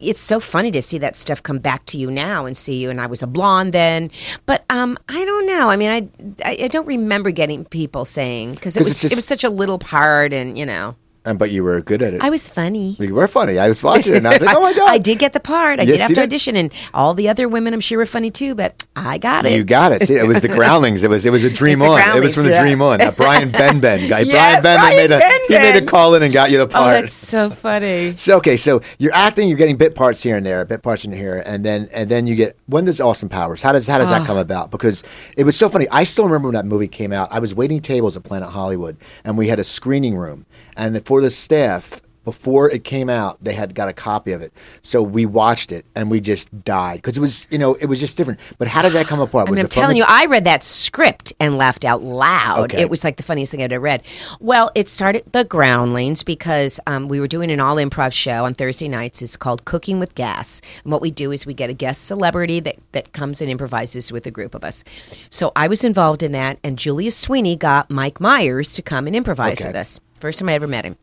it's 0.00 0.20
so 0.20 0.40
funny 0.40 0.70
to 0.72 0.82
see 0.82 0.98
that 0.98 1.14
stuff 1.16 1.42
come 1.42 1.58
back 1.58 1.84
to 1.86 1.98
you 1.98 2.10
now 2.10 2.46
and 2.46 2.56
see 2.56 2.76
you. 2.76 2.90
And 2.90 3.00
I 3.00 3.06
was 3.06 3.22
a 3.22 3.26
blonde 3.26 3.72
then, 3.72 4.10
but 4.46 4.64
um, 4.70 4.98
I 5.08 5.24
don't 5.24 5.46
know. 5.46 5.68
I 5.70 5.76
mean, 5.76 5.90
I 5.90 6.08
I, 6.44 6.64
I 6.64 6.68
don't 6.68 6.86
remember 6.86 7.30
getting 7.30 7.64
people 7.64 8.04
saying 8.04 8.54
because 8.54 8.76
it 8.76 8.84
was 8.84 9.00
just- 9.00 9.12
it 9.12 9.16
was 9.16 9.26
such 9.26 9.44
a 9.44 9.50
little 9.50 9.78
part, 9.78 10.32
and 10.32 10.58
you 10.58 10.66
know, 10.66 10.96
And 11.22 11.38
but 11.38 11.50
you 11.50 11.62
were 11.62 11.80
good 11.82 12.02
at 12.02 12.14
it. 12.14 12.22
I 12.22 12.30
was 12.30 12.48
funny. 12.48 12.96
you 12.98 13.14
were 13.14 13.28
funny. 13.28 13.58
I 13.58 13.68
was 13.68 13.82
watching 13.82 14.14
it. 14.14 14.16
and 14.18 14.26
I 14.26 14.30
was 14.32 14.40
like, 14.40 14.56
"Oh 14.56 14.60
my 14.60 14.72
god!" 14.80 14.88
I 14.90 14.96
did 14.96 15.18
get 15.18 15.34
the 15.34 15.40
part. 15.40 15.78
I 15.78 15.82
Yes, 15.82 15.92
did 15.92 16.00
have 16.00 16.08
to 16.08 16.14
did. 16.14 16.22
audition, 16.22 16.56
and 16.56 16.72
all 16.94 17.12
the 17.12 17.28
other 17.28 17.46
women, 17.46 17.74
I'm 17.74 17.80
sure, 17.80 17.98
were 17.98 18.06
funny 18.06 18.30
too. 18.30 18.54
But 18.54 18.86
I 18.96 19.18
got 19.18 19.44
it. 19.44 19.52
You 19.52 19.62
got 19.62 19.92
it. 19.92 20.06
See, 20.06 20.14
it 20.14 20.26
was 20.26 20.40
the 20.40 20.48
Groundlings. 20.60 21.02
It 21.02 21.10
was 21.10 21.26
it 21.26 21.30
was 21.30 21.44
a 21.44 21.50
dream 21.50 21.82
on. 21.82 22.00
It 22.16 22.22
was 22.22 22.34
from 22.34 22.44
the 22.44 22.58
dream 22.58 22.80
on. 22.80 22.98
That 22.98 23.16
Brian 23.16 23.50
Benben 23.52 24.08
guy. 24.08 24.20
Yes, 24.20 24.62
Brian 24.62 24.78
Benben 24.78 24.80
Brian 24.80 24.96
made 24.96 25.10
a 25.12 25.20
he 25.48 25.54
made 25.58 25.76
a 25.82 25.84
call 25.86 26.14
in 26.14 26.22
and 26.22 26.32
got 26.32 26.50
you 26.50 26.56
the 26.56 26.64
Oh, 26.64 26.68
part. 26.68 27.00
that's 27.02 27.12
so 27.12 27.50
funny. 27.50 28.16
so 28.16 28.38
okay, 28.38 28.56
so 28.56 28.80
you're 28.98 29.12
acting, 29.14 29.48
you're 29.48 29.58
getting 29.58 29.76
bit 29.76 29.94
parts 29.94 30.22
here 30.22 30.36
and 30.36 30.46
there, 30.46 30.64
bit 30.64 30.82
parts 30.82 31.04
in 31.04 31.12
here, 31.12 31.42
and 31.44 31.64
then 31.66 31.90
and 31.92 32.10
then 32.10 32.26
you 32.26 32.34
get 32.34 32.56
when 32.66 32.86
does 32.86 32.98
Austin 32.98 33.28
Powers? 33.28 33.60
How 33.60 33.72
does 33.72 33.86
how 33.86 33.98
does 33.98 34.08
that 34.08 34.22
oh. 34.22 34.24
come 34.24 34.38
about? 34.38 34.70
Because 34.70 35.02
it 35.36 35.44
was 35.44 35.54
so 35.56 35.68
funny. 35.68 35.86
I 35.90 36.04
still 36.04 36.24
remember 36.24 36.48
when 36.48 36.54
that 36.54 36.64
movie 36.66 36.88
came 36.88 37.12
out. 37.12 37.28
I 37.30 37.40
was 37.40 37.54
waiting 37.54 37.82
tables 37.82 38.16
at 38.16 38.22
Planet 38.22 38.48
Hollywood, 38.50 38.96
and 39.22 39.36
we 39.36 39.48
had 39.48 39.58
a 39.58 39.64
screening 39.64 40.16
room, 40.16 40.46
and 40.80 41.06
for 41.06 41.20
the 41.20 41.30
staff. 41.30 42.00
Before 42.22 42.70
it 42.70 42.84
came 42.84 43.08
out, 43.08 43.42
they 43.42 43.54
had 43.54 43.74
got 43.74 43.88
a 43.88 43.94
copy 43.94 44.32
of 44.32 44.42
it, 44.42 44.52
so 44.82 45.02
we 45.02 45.24
watched 45.24 45.72
it 45.72 45.86
and 45.96 46.10
we 46.10 46.20
just 46.20 46.64
died 46.64 46.96
because 46.96 47.16
it 47.16 47.20
was, 47.20 47.46
you 47.48 47.56
know, 47.56 47.76
it 47.76 47.86
was 47.86 47.98
just 47.98 48.14
different. 48.18 48.38
But 48.58 48.68
how 48.68 48.82
did 48.82 48.92
that 48.92 49.06
come 49.06 49.20
apart? 49.20 49.48
And 49.48 49.52
Was 49.52 49.58
I'm 49.58 49.68
telling 49.68 49.96
you, 49.96 50.04
I 50.06 50.26
read 50.26 50.44
that 50.44 50.62
script 50.62 51.32
and 51.40 51.56
laughed 51.56 51.86
out 51.86 52.02
loud. 52.02 52.70
Okay. 52.70 52.82
It 52.82 52.90
was 52.90 53.04
like 53.04 53.16
the 53.16 53.22
funniest 53.22 53.52
thing 53.52 53.62
I'd 53.62 53.72
ever 53.72 53.82
read. 53.82 54.02
Well, 54.38 54.70
it 54.74 54.86
started 54.86 55.24
the 55.32 55.44
Groundlings 55.44 56.22
because 56.22 56.78
um, 56.86 57.08
we 57.08 57.20
were 57.20 57.26
doing 57.26 57.50
an 57.50 57.58
all 57.58 57.76
improv 57.76 58.12
show 58.12 58.44
on 58.44 58.52
Thursday 58.52 58.86
nights. 58.86 59.22
It's 59.22 59.36
called 59.36 59.64
Cooking 59.64 59.98
with 59.98 60.14
Gas. 60.14 60.60
And 60.84 60.92
what 60.92 61.00
we 61.00 61.10
do 61.10 61.32
is 61.32 61.46
we 61.46 61.54
get 61.54 61.70
a 61.70 61.74
guest 61.74 62.04
celebrity 62.04 62.60
that, 62.60 62.76
that 62.92 63.14
comes 63.14 63.40
and 63.40 63.50
improvises 63.50 64.12
with 64.12 64.26
a 64.26 64.30
group 64.30 64.54
of 64.54 64.62
us. 64.62 64.84
So 65.30 65.52
I 65.56 65.68
was 65.68 65.82
involved 65.84 66.22
in 66.22 66.32
that, 66.32 66.58
and 66.62 66.78
Julia 66.78 67.10
Sweeney 67.12 67.56
got 67.56 67.90
Mike 67.90 68.20
Myers 68.20 68.74
to 68.74 68.82
come 68.82 69.06
and 69.06 69.16
improvise 69.16 69.62
Okay. 69.62 69.70
with 69.70 69.76
us. 69.76 69.98
First 70.20 70.38
time 70.38 70.50
I 70.50 70.52
ever 70.52 70.66
met 70.66 70.84
him 70.84 70.96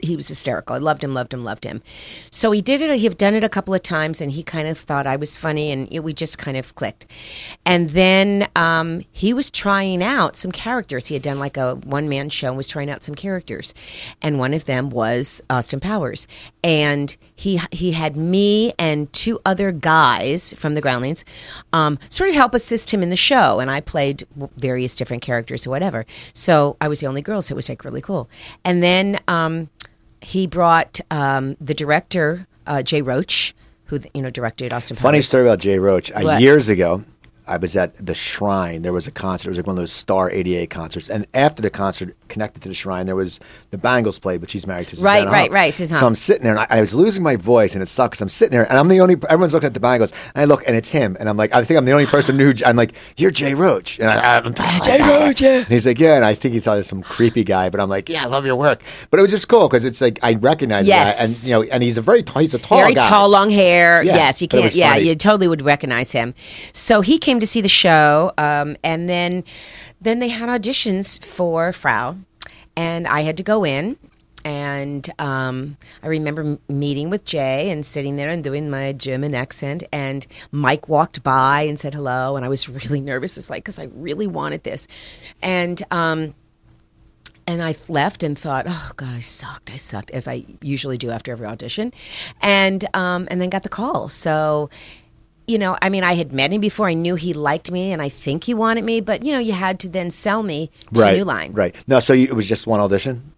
he 0.00 0.16
was 0.16 0.28
hysterical. 0.28 0.76
I 0.76 0.78
loved 0.78 1.02
him, 1.04 1.14
loved 1.14 1.34
him, 1.34 1.44
loved 1.44 1.64
him. 1.64 1.82
So 2.30 2.50
he 2.50 2.60
did 2.60 2.82
it. 2.82 2.96
He 2.98 3.04
had 3.04 3.16
done 3.16 3.34
it 3.34 3.44
a 3.44 3.48
couple 3.48 3.74
of 3.74 3.82
times, 3.82 4.20
and 4.20 4.32
he 4.32 4.42
kind 4.42 4.68
of 4.68 4.78
thought 4.78 5.06
I 5.06 5.16
was 5.16 5.36
funny, 5.36 5.70
and 5.70 5.88
it, 5.90 6.00
we 6.00 6.12
just 6.12 6.38
kind 6.38 6.56
of 6.56 6.74
clicked. 6.74 7.06
And 7.64 7.90
then 7.90 8.48
um, 8.56 9.02
he 9.12 9.32
was 9.32 9.50
trying 9.50 10.02
out 10.02 10.36
some 10.36 10.52
characters. 10.52 11.06
He 11.06 11.14
had 11.14 11.22
done 11.22 11.38
like 11.38 11.56
a 11.56 11.76
one 11.76 12.08
man 12.08 12.28
show 12.28 12.48
and 12.48 12.56
was 12.56 12.68
trying 12.68 12.90
out 12.90 13.02
some 13.02 13.14
characters, 13.14 13.74
and 14.22 14.38
one 14.38 14.54
of 14.54 14.64
them 14.66 14.90
was 14.90 15.42
Austin 15.50 15.80
Powers. 15.80 16.26
And 16.62 17.16
he 17.34 17.60
he 17.72 17.92
had 17.92 18.16
me 18.16 18.72
and 18.78 19.12
two 19.12 19.40
other 19.44 19.72
guys 19.72 20.52
from 20.54 20.74
the 20.74 20.80
Groundlings 20.80 21.24
um, 21.72 21.98
sort 22.08 22.28
of 22.28 22.36
help 22.36 22.54
assist 22.54 22.90
him 22.90 23.02
in 23.02 23.10
the 23.10 23.16
show, 23.16 23.60
and 23.60 23.70
I 23.70 23.80
played 23.80 24.24
various 24.56 24.94
different 24.94 25.22
characters 25.22 25.66
or 25.66 25.70
whatever. 25.70 26.06
So 26.32 26.76
I 26.80 26.88
was 26.88 27.00
the 27.00 27.06
only 27.06 27.22
girl, 27.22 27.42
so 27.42 27.54
it 27.54 27.56
was 27.56 27.68
like 27.68 27.84
really 27.84 28.00
cool. 28.00 28.28
And 28.64 28.82
then 28.82 29.18
um, 29.28 29.39
he 30.20 30.46
brought 30.46 31.00
um, 31.10 31.56
the 31.60 31.74
director 31.74 32.46
uh, 32.66 32.82
Jay 32.82 33.02
Roach, 33.02 33.54
who 33.86 34.00
you 34.14 34.22
know 34.22 34.30
directed 34.30 34.72
Austin 34.72 34.96
Powers. 34.96 35.02
Funny 35.02 35.22
story 35.22 35.44
about 35.44 35.58
Jay 35.58 35.78
Roach. 35.78 36.12
Uh, 36.12 36.36
years 36.38 36.68
ago, 36.68 37.04
I 37.50 37.56
was 37.56 37.76
at 37.76 37.94
the 38.04 38.14
Shrine. 38.14 38.82
There 38.82 38.92
was 38.92 39.06
a 39.06 39.10
concert. 39.10 39.48
It 39.48 39.50
was 39.50 39.58
like 39.58 39.66
one 39.66 39.74
of 39.74 39.80
those 39.82 39.92
Star 39.92 40.30
88 40.30 40.70
concerts. 40.70 41.08
And 41.08 41.26
after 41.34 41.60
the 41.60 41.70
concert, 41.70 42.16
connected 42.28 42.62
to 42.62 42.68
the 42.68 42.74
Shrine, 42.74 43.06
there 43.06 43.16
was 43.16 43.40
the 43.70 43.78
Bangles 43.78 44.18
played, 44.18 44.40
but 44.40 44.50
she's 44.50 44.66
married 44.66 44.88
to. 44.88 44.96
Right, 45.02 45.18
Susanna 45.20 45.30
right, 45.32 45.50
Hoff. 45.50 45.54
right, 45.54 45.74
Susanna 45.74 46.00
So 46.00 46.06
I'm 46.06 46.14
sitting 46.14 46.42
there, 46.44 46.52
and 46.52 46.60
I, 46.60 46.66
I 46.78 46.80
was 46.80 46.94
losing 46.94 47.22
my 47.22 47.36
voice, 47.36 47.74
and 47.74 47.82
it 47.82 47.86
sucks. 47.86 48.20
I'm 48.20 48.28
sitting 48.28 48.52
there, 48.52 48.68
and 48.68 48.78
I'm 48.78 48.88
the 48.88 49.00
only. 49.00 49.16
Everyone's 49.28 49.52
looking 49.52 49.66
at 49.66 49.74
the 49.74 49.80
Bangles, 49.80 50.12
and 50.34 50.42
I 50.42 50.44
look, 50.44 50.62
and 50.66 50.76
it's 50.76 50.88
him, 50.88 51.16
and 51.18 51.28
I'm 51.28 51.36
like, 51.36 51.52
I 51.54 51.64
think 51.64 51.76
I'm 51.78 51.84
the 51.84 51.92
only 51.92 52.06
person 52.06 52.38
who. 52.38 52.52
I'm 52.64 52.76
like, 52.76 52.92
you're 53.16 53.30
Jay 53.32 53.54
Roach, 53.54 53.98
and 53.98 54.08
I, 54.08 54.38
I'm 54.38 54.54
ah, 54.56 54.80
Jay 54.84 55.00
Roach, 55.02 55.40
yeah. 55.40 55.56
And 55.58 55.66
he's 55.68 55.86
like, 55.86 55.98
yeah, 55.98 56.14
and 56.16 56.24
I 56.24 56.34
think 56.36 56.54
he 56.54 56.60
thought 56.60 56.74
it 56.74 56.78
was 56.78 56.86
some 56.86 57.02
creepy 57.02 57.42
guy, 57.42 57.68
but 57.68 57.80
I'm 57.80 57.88
like, 57.88 58.08
yeah, 58.08 58.22
I 58.22 58.26
love 58.26 58.46
your 58.46 58.56
work. 58.56 58.80
But 59.10 59.18
it 59.18 59.22
was 59.22 59.30
just 59.32 59.48
cool 59.48 59.68
because 59.68 59.84
it's 59.84 60.00
like 60.00 60.18
I 60.22 60.34
recognize 60.34 60.86
Yes. 60.86 61.20
and 61.20 61.48
you 61.48 61.54
know, 61.54 61.62
and 61.72 61.82
he's 61.82 61.96
a 61.98 62.02
very 62.02 62.22
tall. 62.22 62.42
He's 62.42 62.54
a 62.54 62.58
tall 62.60 62.78
very 62.78 62.94
guy. 62.94 63.08
tall, 63.08 63.28
long 63.28 63.50
hair. 63.50 64.02
Yeah, 64.04 64.14
yes, 64.14 64.40
you 64.40 64.46
but 64.46 64.58
it 64.58 64.60
can't. 64.60 64.64
was 64.70 64.76
Yeah, 64.76 64.92
funny. 64.92 65.08
you 65.08 65.14
totally 65.16 65.48
would 65.48 65.62
recognize 65.62 66.12
him. 66.12 66.34
So 66.72 67.00
he 67.00 67.18
came 67.18 67.39
to 67.40 67.46
see 67.46 67.60
the 67.60 67.68
show, 67.68 68.32
um, 68.38 68.76
and 68.82 69.08
then 69.08 69.44
then 70.00 70.18
they 70.18 70.28
had 70.28 70.48
auditions 70.48 71.22
for 71.24 71.72
Frau, 71.72 72.16
and 72.76 73.06
I 73.06 73.22
had 73.22 73.36
to 73.38 73.42
go 73.42 73.64
in. 73.64 73.98
And 74.42 75.06
um, 75.18 75.76
I 76.02 76.06
remember 76.06 76.40
m- 76.40 76.58
meeting 76.66 77.10
with 77.10 77.26
Jay 77.26 77.68
and 77.68 77.84
sitting 77.84 78.16
there 78.16 78.30
and 78.30 78.42
doing 78.42 78.70
my 78.70 78.92
German 78.92 79.34
accent. 79.34 79.82
And 79.92 80.26
Mike 80.50 80.88
walked 80.88 81.22
by 81.22 81.60
and 81.62 81.78
said 81.78 81.92
hello. 81.92 82.36
And 82.36 82.44
I 82.44 82.48
was 82.48 82.66
really 82.66 83.00
nervous. 83.02 83.36
It's 83.36 83.50
like, 83.50 83.64
because 83.64 83.78
I 83.78 83.90
really 83.92 84.26
wanted 84.26 84.64
this. 84.64 84.88
And 85.42 85.82
um, 85.90 86.34
and 87.50 87.62
I 87.62 87.74
left 87.88 88.22
and 88.22 88.38
thought, 88.38 88.66
oh 88.68 88.92
god, 88.96 89.14
I 89.14 89.20
sucked. 89.20 89.70
I 89.70 89.76
sucked, 89.76 90.10
as 90.12 90.28
I 90.28 90.44
usually 90.60 90.96
do 90.96 91.10
after 91.10 91.32
every 91.32 91.46
audition, 91.46 91.92
and 92.40 92.84
um, 92.94 93.26
and 93.30 93.40
then 93.40 93.50
got 93.50 93.64
the 93.64 93.68
call. 93.68 94.08
So, 94.08 94.70
you 95.50 95.58
know, 95.58 95.76
I 95.82 95.88
mean, 95.88 96.04
I 96.04 96.14
had 96.14 96.32
met 96.32 96.52
him 96.52 96.60
before. 96.60 96.88
I 96.88 96.94
knew 96.94 97.16
he 97.16 97.34
liked 97.34 97.70
me, 97.70 97.92
and 97.92 98.00
I 98.00 98.08
think 98.08 98.44
he 98.44 98.54
wanted 98.54 98.84
me. 98.84 99.00
But 99.00 99.24
you 99.24 99.32
know, 99.32 99.38
you 99.38 99.52
had 99.52 99.80
to 99.80 99.88
then 99.88 100.10
sell 100.10 100.42
me 100.42 100.70
to 100.94 101.00
right, 101.00 101.16
New 101.16 101.24
Line. 101.24 101.52
Right. 101.52 101.74
No, 101.86 101.98
so 102.00 102.12
you, 102.12 102.26
it 102.26 102.34
was 102.34 102.48
just 102.48 102.66
one 102.66 102.80
audition, 102.80 103.32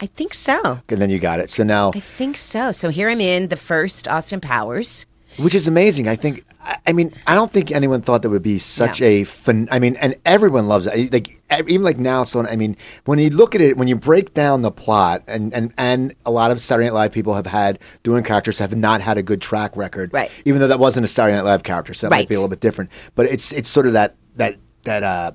I 0.00 0.06
think 0.06 0.34
so. 0.34 0.80
and 0.88 1.00
then 1.00 1.10
you 1.10 1.18
got 1.18 1.40
it. 1.40 1.50
So 1.50 1.62
now, 1.62 1.92
I 1.94 2.00
think 2.00 2.36
so. 2.36 2.72
So 2.72 2.90
here 2.90 3.08
I'm 3.08 3.20
in 3.20 3.48
the 3.48 3.56
first 3.56 4.06
Austin 4.08 4.40
Powers. 4.40 5.06
which 5.38 5.54
is 5.54 5.66
amazing. 5.66 6.06
I 6.08 6.16
think. 6.16 6.44
I, 6.86 6.92
mean, 6.92 7.12
I 7.26 7.34
don't 7.34 7.52
think 7.52 7.70
anyone 7.70 8.02
thought 8.02 8.22
that 8.22 8.30
would 8.30 8.42
be 8.42 8.58
such 8.58 9.00
No. 9.00 9.06
a 9.06 9.24
fun. 9.24 9.68
I 9.70 9.78
mean, 9.78 9.96
and 9.96 10.14
everyone 10.24 10.68
loves 10.68 10.86
it. 10.86 11.12
Like 11.12 11.40
even 11.50 11.82
like 11.82 11.98
now, 11.98 12.24
so 12.24 12.44
I 12.46 12.56
mean, 12.56 12.76
when 13.04 13.18
you 13.18 13.30
look 13.30 13.54
at 13.54 13.60
it, 13.60 13.76
when 13.76 13.88
you 13.88 13.96
break 13.96 14.32
down 14.32 14.62
the 14.62 14.70
plot, 14.70 15.22
and 15.26 15.52
and 15.52 15.72
and 15.76 16.14
a 16.24 16.30
lot 16.30 16.50
of 16.50 16.60
Saturday 16.60 16.86
Night 16.88 16.94
Live 16.94 17.12
people 17.12 17.34
have 17.34 17.46
had 17.46 17.78
doing 18.02 18.22
characters 18.22 18.58
have 18.58 18.76
not 18.76 19.00
had 19.00 19.18
a 19.18 19.22
good 19.22 19.40
track 19.40 19.76
record. 19.76 20.12
Right. 20.12 20.30
Even 20.44 20.60
though 20.60 20.68
that 20.68 20.78
wasn't 20.78 21.04
a 21.04 21.08
Saturday 21.08 21.36
Night 21.36 21.44
Live 21.44 21.62
character, 21.62 21.94
so 21.94 22.06
that 22.06 22.14
might 22.14 22.28
be 22.28 22.34
a 22.34 22.38
little 22.38 22.48
bit 22.48 22.60
different. 22.60 22.90
But 23.14 23.26
it's 23.26 23.52
it's 23.52 23.68
sort 23.68 23.86
of 23.86 23.92
that 23.94 24.14
that 24.36 24.56
that. 24.84 25.02
uh 25.02 25.32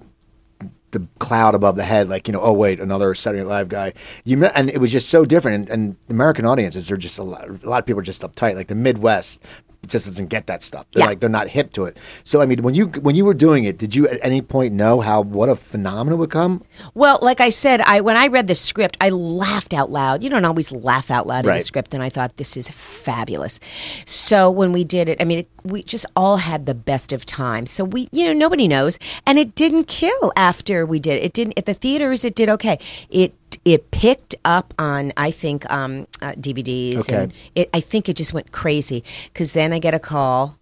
the 0.91 1.05
cloud 1.19 1.53
above 1.53 1.75
the 1.75 1.83
head, 1.83 2.07
like 2.07 2.29
you 2.29 2.31
know, 2.31 2.39
oh 2.39 2.53
wait, 2.53 2.79
another 2.79 3.13
Saturday 3.13 3.43
Night 3.43 3.49
Live 3.49 3.67
guy. 3.67 3.91
You 4.23 4.37
met, 4.37 4.53
and 4.55 4.69
it 4.69 4.79
was 4.79 4.89
just 4.89 5.09
so 5.09 5.25
different. 5.25 5.69
And, 5.69 5.69
and 5.69 5.95
American 6.09 6.45
audiences, 6.45 6.87
they're 6.87 6.95
just 6.95 7.17
a 7.19 7.23
lot, 7.23 7.45
a 7.45 7.69
lot 7.69 7.79
of 7.79 7.85
people 7.85 7.99
are 7.99 8.03
just 8.03 8.21
uptight. 8.21 8.55
Like 8.55 8.69
the 8.69 8.73
Midwest, 8.75 9.41
just 9.85 10.05
doesn't 10.05 10.27
get 10.27 10.47
that 10.47 10.63
stuff. 10.63 10.85
They're 10.91 11.01
Yeah. 11.03 11.07
like 11.07 11.19
they're 11.19 11.29
not 11.29 11.49
hip 11.49 11.71
to 11.73 11.85
it. 11.85 11.97
So 12.23 12.41
I 12.41 12.45
mean, 12.45 12.61
when 12.63 12.73
you 12.73 12.87
when 12.87 13.15
you 13.15 13.23
were 13.25 13.33
doing 13.33 13.63
it, 13.65 13.77
did 13.77 13.95
you 13.95 14.07
at 14.07 14.19
any 14.21 14.41
point 14.41 14.73
know 14.73 15.01
how 15.01 15.21
what 15.21 15.49
a 15.49 15.55
phenomenon 15.55 16.19
would 16.19 16.31
come? 16.31 16.63
Well, 16.93 17.19
like 17.21 17.39
I 17.39 17.49
said, 17.49 17.81
I 17.81 18.01
when 18.01 18.17
I 18.17 18.27
read 18.27 18.47
the 18.47 18.55
script, 18.55 18.97
I 18.99 19.09
laughed 19.09 19.73
out 19.73 19.91
loud. 19.91 20.23
You 20.23 20.29
don't 20.29 20.45
always 20.45 20.71
laugh 20.71 21.09
out 21.11 21.27
loud 21.27 21.45
in 21.45 21.49
Right. 21.51 21.61
a 21.61 21.63
script, 21.63 21.93
and 21.93 22.01
I 22.03 22.09
thought 22.09 22.37
this 22.37 22.57
is 22.57 22.67
fabulous. 22.69 23.59
So 24.05 24.49
when 24.49 24.71
we 24.71 24.83
did 24.83 25.09
it, 25.09 25.21
I 25.21 25.25
mean, 25.25 25.39
it, 25.39 25.47
we 25.63 25.83
just 25.83 26.05
all 26.15 26.37
had 26.37 26.65
the 26.65 26.73
best 26.75 27.13
of 27.13 27.25
time. 27.25 27.65
So 27.65 27.83
we, 27.83 28.09
you 28.11 28.25
know, 28.25 28.33
nobody 28.33 28.67
knows, 28.67 28.97
and 29.25 29.37
it 29.37 29.55
didn't 29.55 29.85
kill 29.87 30.31
after 30.35 30.85
we 30.85 30.99
did 30.99 31.17
it. 31.17 31.23
It 31.23 31.33
didn't 31.33 31.57
at 31.57 31.65
the 31.65 31.73
theaters. 31.73 32.25
It 32.25 32.35
did 32.35 32.49
okay. 32.49 32.79
It 33.09 33.33
it 33.73 33.91
picked 33.91 34.33
up 34.45 34.73
on 34.79 35.11
I 35.17 35.31
think 35.31 35.69
um, 35.71 36.07
uh, 36.21 36.31
DVDs, 36.33 37.01
Okay. 37.01 37.15
and 37.23 37.33
it, 37.55 37.69
I 37.73 37.81
think 37.81 38.07
it 38.07 38.15
just 38.15 38.33
went 38.33 38.51
crazy 38.51 39.03
because 39.33 39.51
then 39.53 39.73
I 39.73 39.79
get 39.79 39.93
a 39.93 39.99
call. 39.99 40.57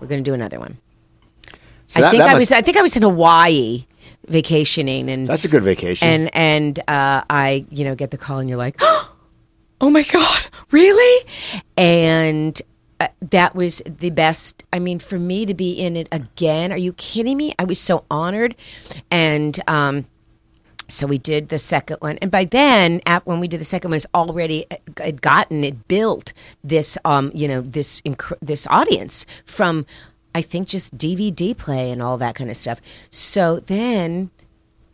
We're 0.00 0.06
going 0.08 0.22
to 0.24 0.30
do 0.30 0.34
another 0.34 0.58
one. 0.58 0.78
So 1.88 1.98
I 1.98 2.00
that- 2.02 2.10
think 2.10 2.22
that 2.22 2.30
I 2.30 2.32
must- 2.32 2.40
was 2.40 2.52
I 2.52 2.62
think 2.62 2.76
I 2.78 2.82
was 2.82 2.96
in 2.96 3.02
Hawaii 3.02 3.84
vacationing 4.28 5.08
and 5.08 5.28
That's 5.28 5.44
a 5.44 5.48
good 5.48 5.62
vacation. 5.62 6.08
and 6.08 6.30
and 6.34 6.78
uh, 6.88 7.22
I 7.30 7.66
you 7.70 7.84
know 7.84 7.94
get 7.94 8.10
the 8.10 8.18
call 8.18 8.38
and 8.38 8.48
you're 8.48 8.58
like, 8.58 8.76
oh 9.80 9.90
my 9.90 10.02
god, 10.02 10.46
really? 10.70 11.26
And 11.76 12.60
uh, 13.00 13.08
that 13.30 13.54
was 13.54 13.82
the 13.84 14.10
best. 14.10 14.64
I 14.72 14.78
mean, 14.78 14.98
for 14.98 15.18
me 15.18 15.44
to 15.46 15.52
be 15.54 15.72
in 15.72 15.96
it 15.96 16.08
again, 16.10 16.72
are 16.72 16.78
you 16.78 16.94
kidding 16.94 17.36
me? 17.36 17.52
I 17.58 17.64
was 17.64 17.78
so 17.78 18.04
honored, 18.10 18.56
and 19.10 19.58
um, 19.68 20.06
so 20.88 21.06
we 21.06 21.18
did 21.18 21.48
the 21.48 21.58
second 21.58 21.98
one, 22.00 22.18
and 22.22 22.30
by 22.30 22.44
then, 22.44 23.00
at, 23.06 23.26
when 23.26 23.40
we 23.40 23.48
did 23.48 23.60
the 23.60 23.64
second 23.64 23.90
one, 23.90 23.96
it's 23.96 24.06
already 24.14 24.66
uh, 24.70 24.76
had 24.98 25.20
gotten 25.22 25.64
it 25.64 25.88
built 25.88 26.32
this, 26.62 26.96
um, 27.04 27.30
you 27.34 27.48
know, 27.48 27.60
this 27.60 28.00
inc- 28.02 28.38
this 28.40 28.66
audience 28.68 29.26
from, 29.44 29.86
I 30.34 30.42
think, 30.42 30.68
just 30.68 30.96
DVD 30.96 31.56
play 31.56 31.90
and 31.90 32.02
all 32.02 32.16
that 32.18 32.34
kind 32.34 32.50
of 32.50 32.56
stuff. 32.56 32.80
So 33.10 33.60
then, 33.60 34.30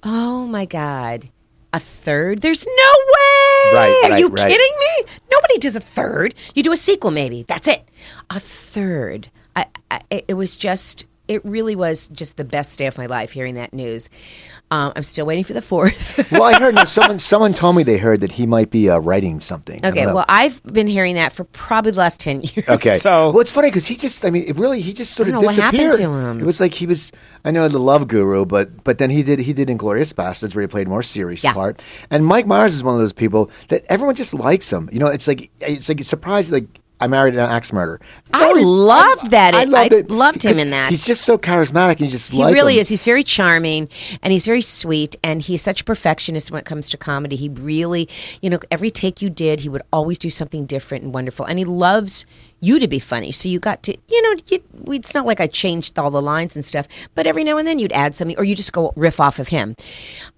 oh 0.02 0.46
my 0.46 0.64
god, 0.64 1.28
a 1.72 1.81
third? 1.81 2.42
There's 2.42 2.66
no 2.66 2.72
way! 2.72 3.74
Right, 3.74 4.00
Are 4.05 4.11
right, 4.11 4.18
you 4.18 4.28
right. 4.28 4.48
kidding 4.48 4.72
me? 4.78 5.05
Nobody 5.31 5.59
does 5.59 5.74
a 5.74 5.81
third. 5.81 6.35
You 6.55 6.62
do 6.62 6.72
a 6.72 6.76
sequel, 6.76 7.11
maybe. 7.11 7.44
That's 7.44 7.66
it. 7.68 7.88
A 8.31 8.38
third. 8.38 9.28
I, 9.57 9.66
I, 9.90 10.00
it 10.28 10.35
was 10.35 10.57
just. 10.57 11.07
It 11.28 11.44
really 11.44 11.76
was 11.76 12.08
just 12.08 12.37
the 12.37 12.44
best 12.44 12.78
day 12.78 12.87
of 12.87 12.98
my 12.98 13.06
life 13.06 13.30
hearing 13.32 13.54
that 13.54 13.72
news. 13.72 14.08
Um, 14.70 14.92
I'm 14.96 15.02
still 15.04 15.24
waiting 15.24 15.44
for 15.44 15.52
the 15.52 15.62
fourth. 15.62 16.18
well, 16.32 16.42
I 16.42 16.58
heard 16.58 16.88
someone 16.88 17.18
someone 17.18 17.54
told 17.54 17.76
me 17.76 17.82
they 17.85 17.98
heard 17.98 18.20
that 18.22 18.32
he 18.32 18.46
might 18.46 18.70
be 18.70 18.90
uh, 18.90 18.98
writing 18.98 19.40
something. 19.40 19.85
Okay, 19.85 20.06
well, 20.06 20.24
I've 20.28 20.62
been 20.64 20.87
hearing 20.88 21.14
that 21.14 21.32
for 21.32 21.44
probably 21.44 21.92
the 21.92 21.98
last 21.98 22.18
10 22.20 22.42
years. 22.42 22.68
Okay. 22.68 22.98
So, 23.02 23.30
well, 23.30 23.40
it's 23.40 23.50
funny 23.50 23.68
because 23.68 23.87
he 23.87 23.96
just, 23.96 24.24
I 24.24 24.30
mean, 24.30 24.44
it 24.46 24.56
really, 24.56 24.80
he 24.80 24.92
just 24.92 25.14
sort 25.14 25.28
of 25.28 25.35
don't 25.35 25.42
know 25.42 25.46
what 25.46 25.56
disappeared. 25.56 25.94
happened 25.94 26.02
to 26.02 26.11
him. 26.11 26.40
It 26.40 26.46
was 26.46 26.61
like 26.61 26.74
he 26.74 26.87
was, 26.87 27.11
I 27.44 27.50
know 27.50 27.66
the 27.68 27.78
love 27.78 28.06
guru, 28.08 28.44
but 28.44 28.85
but 28.85 28.98
then 28.98 29.11
he 29.11 29.22
did 29.22 29.38
he 29.40 29.52
did 29.52 29.68
Inglourious 29.68 30.12
Basterds 30.12 30.54
where 30.54 30.62
he 30.62 30.68
played 30.68 30.87
a 30.87 30.90
more 30.90 31.02
serious 31.02 31.42
Yeah. 31.42 31.52
part. 31.52 31.82
And 32.11 32.24
Mike 32.26 32.46
Myers 32.46 32.74
is 32.74 32.85
one 32.85 32.94
of 32.94 33.00
those 33.00 33.12
people 33.12 33.50
that 33.68 33.85
everyone 33.88 34.14
just 34.14 34.35
likes 34.35 34.70
him. 34.72 34.88
You 34.92 34.98
know, 35.00 35.08
it's 35.08 35.26
like 35.26 35.50
it's 35.61 35.88
like 35.88 36.00
it's 36.00 36.08
surprising. 36.08 36.52
Like 36.52 36.66
I 37.02 37.08
married 37.08 37.34
an 37.34 37.40
axe 37.40 37.72
murderer. 37.72 38.00
I 38.32 38.52
loved 38.52 39.32
that. 39.32 39.54
I 39.54 39.62
it 39.86 40.10
loved 40.10 40.44
him 40.44 40.58
in 40.58 40.70
that. 40.70 40.90
He's 40.90 41.04
just 41.04 41.22
so 41.22 41.36
charismatic. 41.36 41.92
and 41.92 42.00
You 42.02 42.08
just 42.08 42.30
he 42.30 42.38
like 42.38 42.54
really 42.54 42.74
him. 42.76 42.80
is. 42.80 42.88
He's 42.88 43.04
very 43.04 43.24
charming 43.24 43.88
and 44.22 44.32
he's 44.32 44.46
very 44.46 44.62
sweet 44.62 45.16
and 45.24 45.42
he's 45.42 45.62
such 45.62 45.80
a 45.80 45.84
perfectionist 45.84 46.50
when 46.50 46.60
it 46.60 46.64
comes 46.64 46.88
to 46.90 46.96
comedy. 46.96 47.34
He 47.36 47.48
really, 47.48 48.08
you 48.40 48.50
know, 48.50 48.60
every 48.70 48.90
take 48.90 49.20
you 49.20 49.30
did, 49.30 49.60
he 49.60 49.68
would 49.68 49.82
always 49.92 50.18
do 50.18 50.30
something 50.30 50.64
different 50.64 51.04
and 51.04 51.12
wonderful. 51.12 51.44
And 51.44 51.58
he 51.58 51.64
loves 51.64 52.24
you 52.60 52.78
to 52.78 52.86
be 52.86 53.00
funny. 53.00 53.32
So 53.32 53.48
you 53.48 53.58
got 53.58 53.82
to, 53.82 53.96
you 54.08 54.22
know, 54.22 54.40
you, 54.46 54.62
it's 54.94 55.12
not 55.14 55.26
like 55.26 55.40
I 55.40 55.48
changed 55.48 55.98
all 55.98 56.10
the 56.12 56.22
lines 56.22 56.54
and 56.54 56.64
stuff, 56.64 56.86
but 57.16 57.26
every 57.26 57.42
now 57.42 57.56
and 57.58 57.66
then 57.66 57.80
you'd 57.80 57.92
add 57.92 58.14
something 58.14 58.38
or 58.38 58.44
you 58.44 58.54
just 58.54 58.72
go 58.72 58.92
riff 58.94 59.18
off 59.18 59.40
of 59.40 59.48
him. 59.48 59.74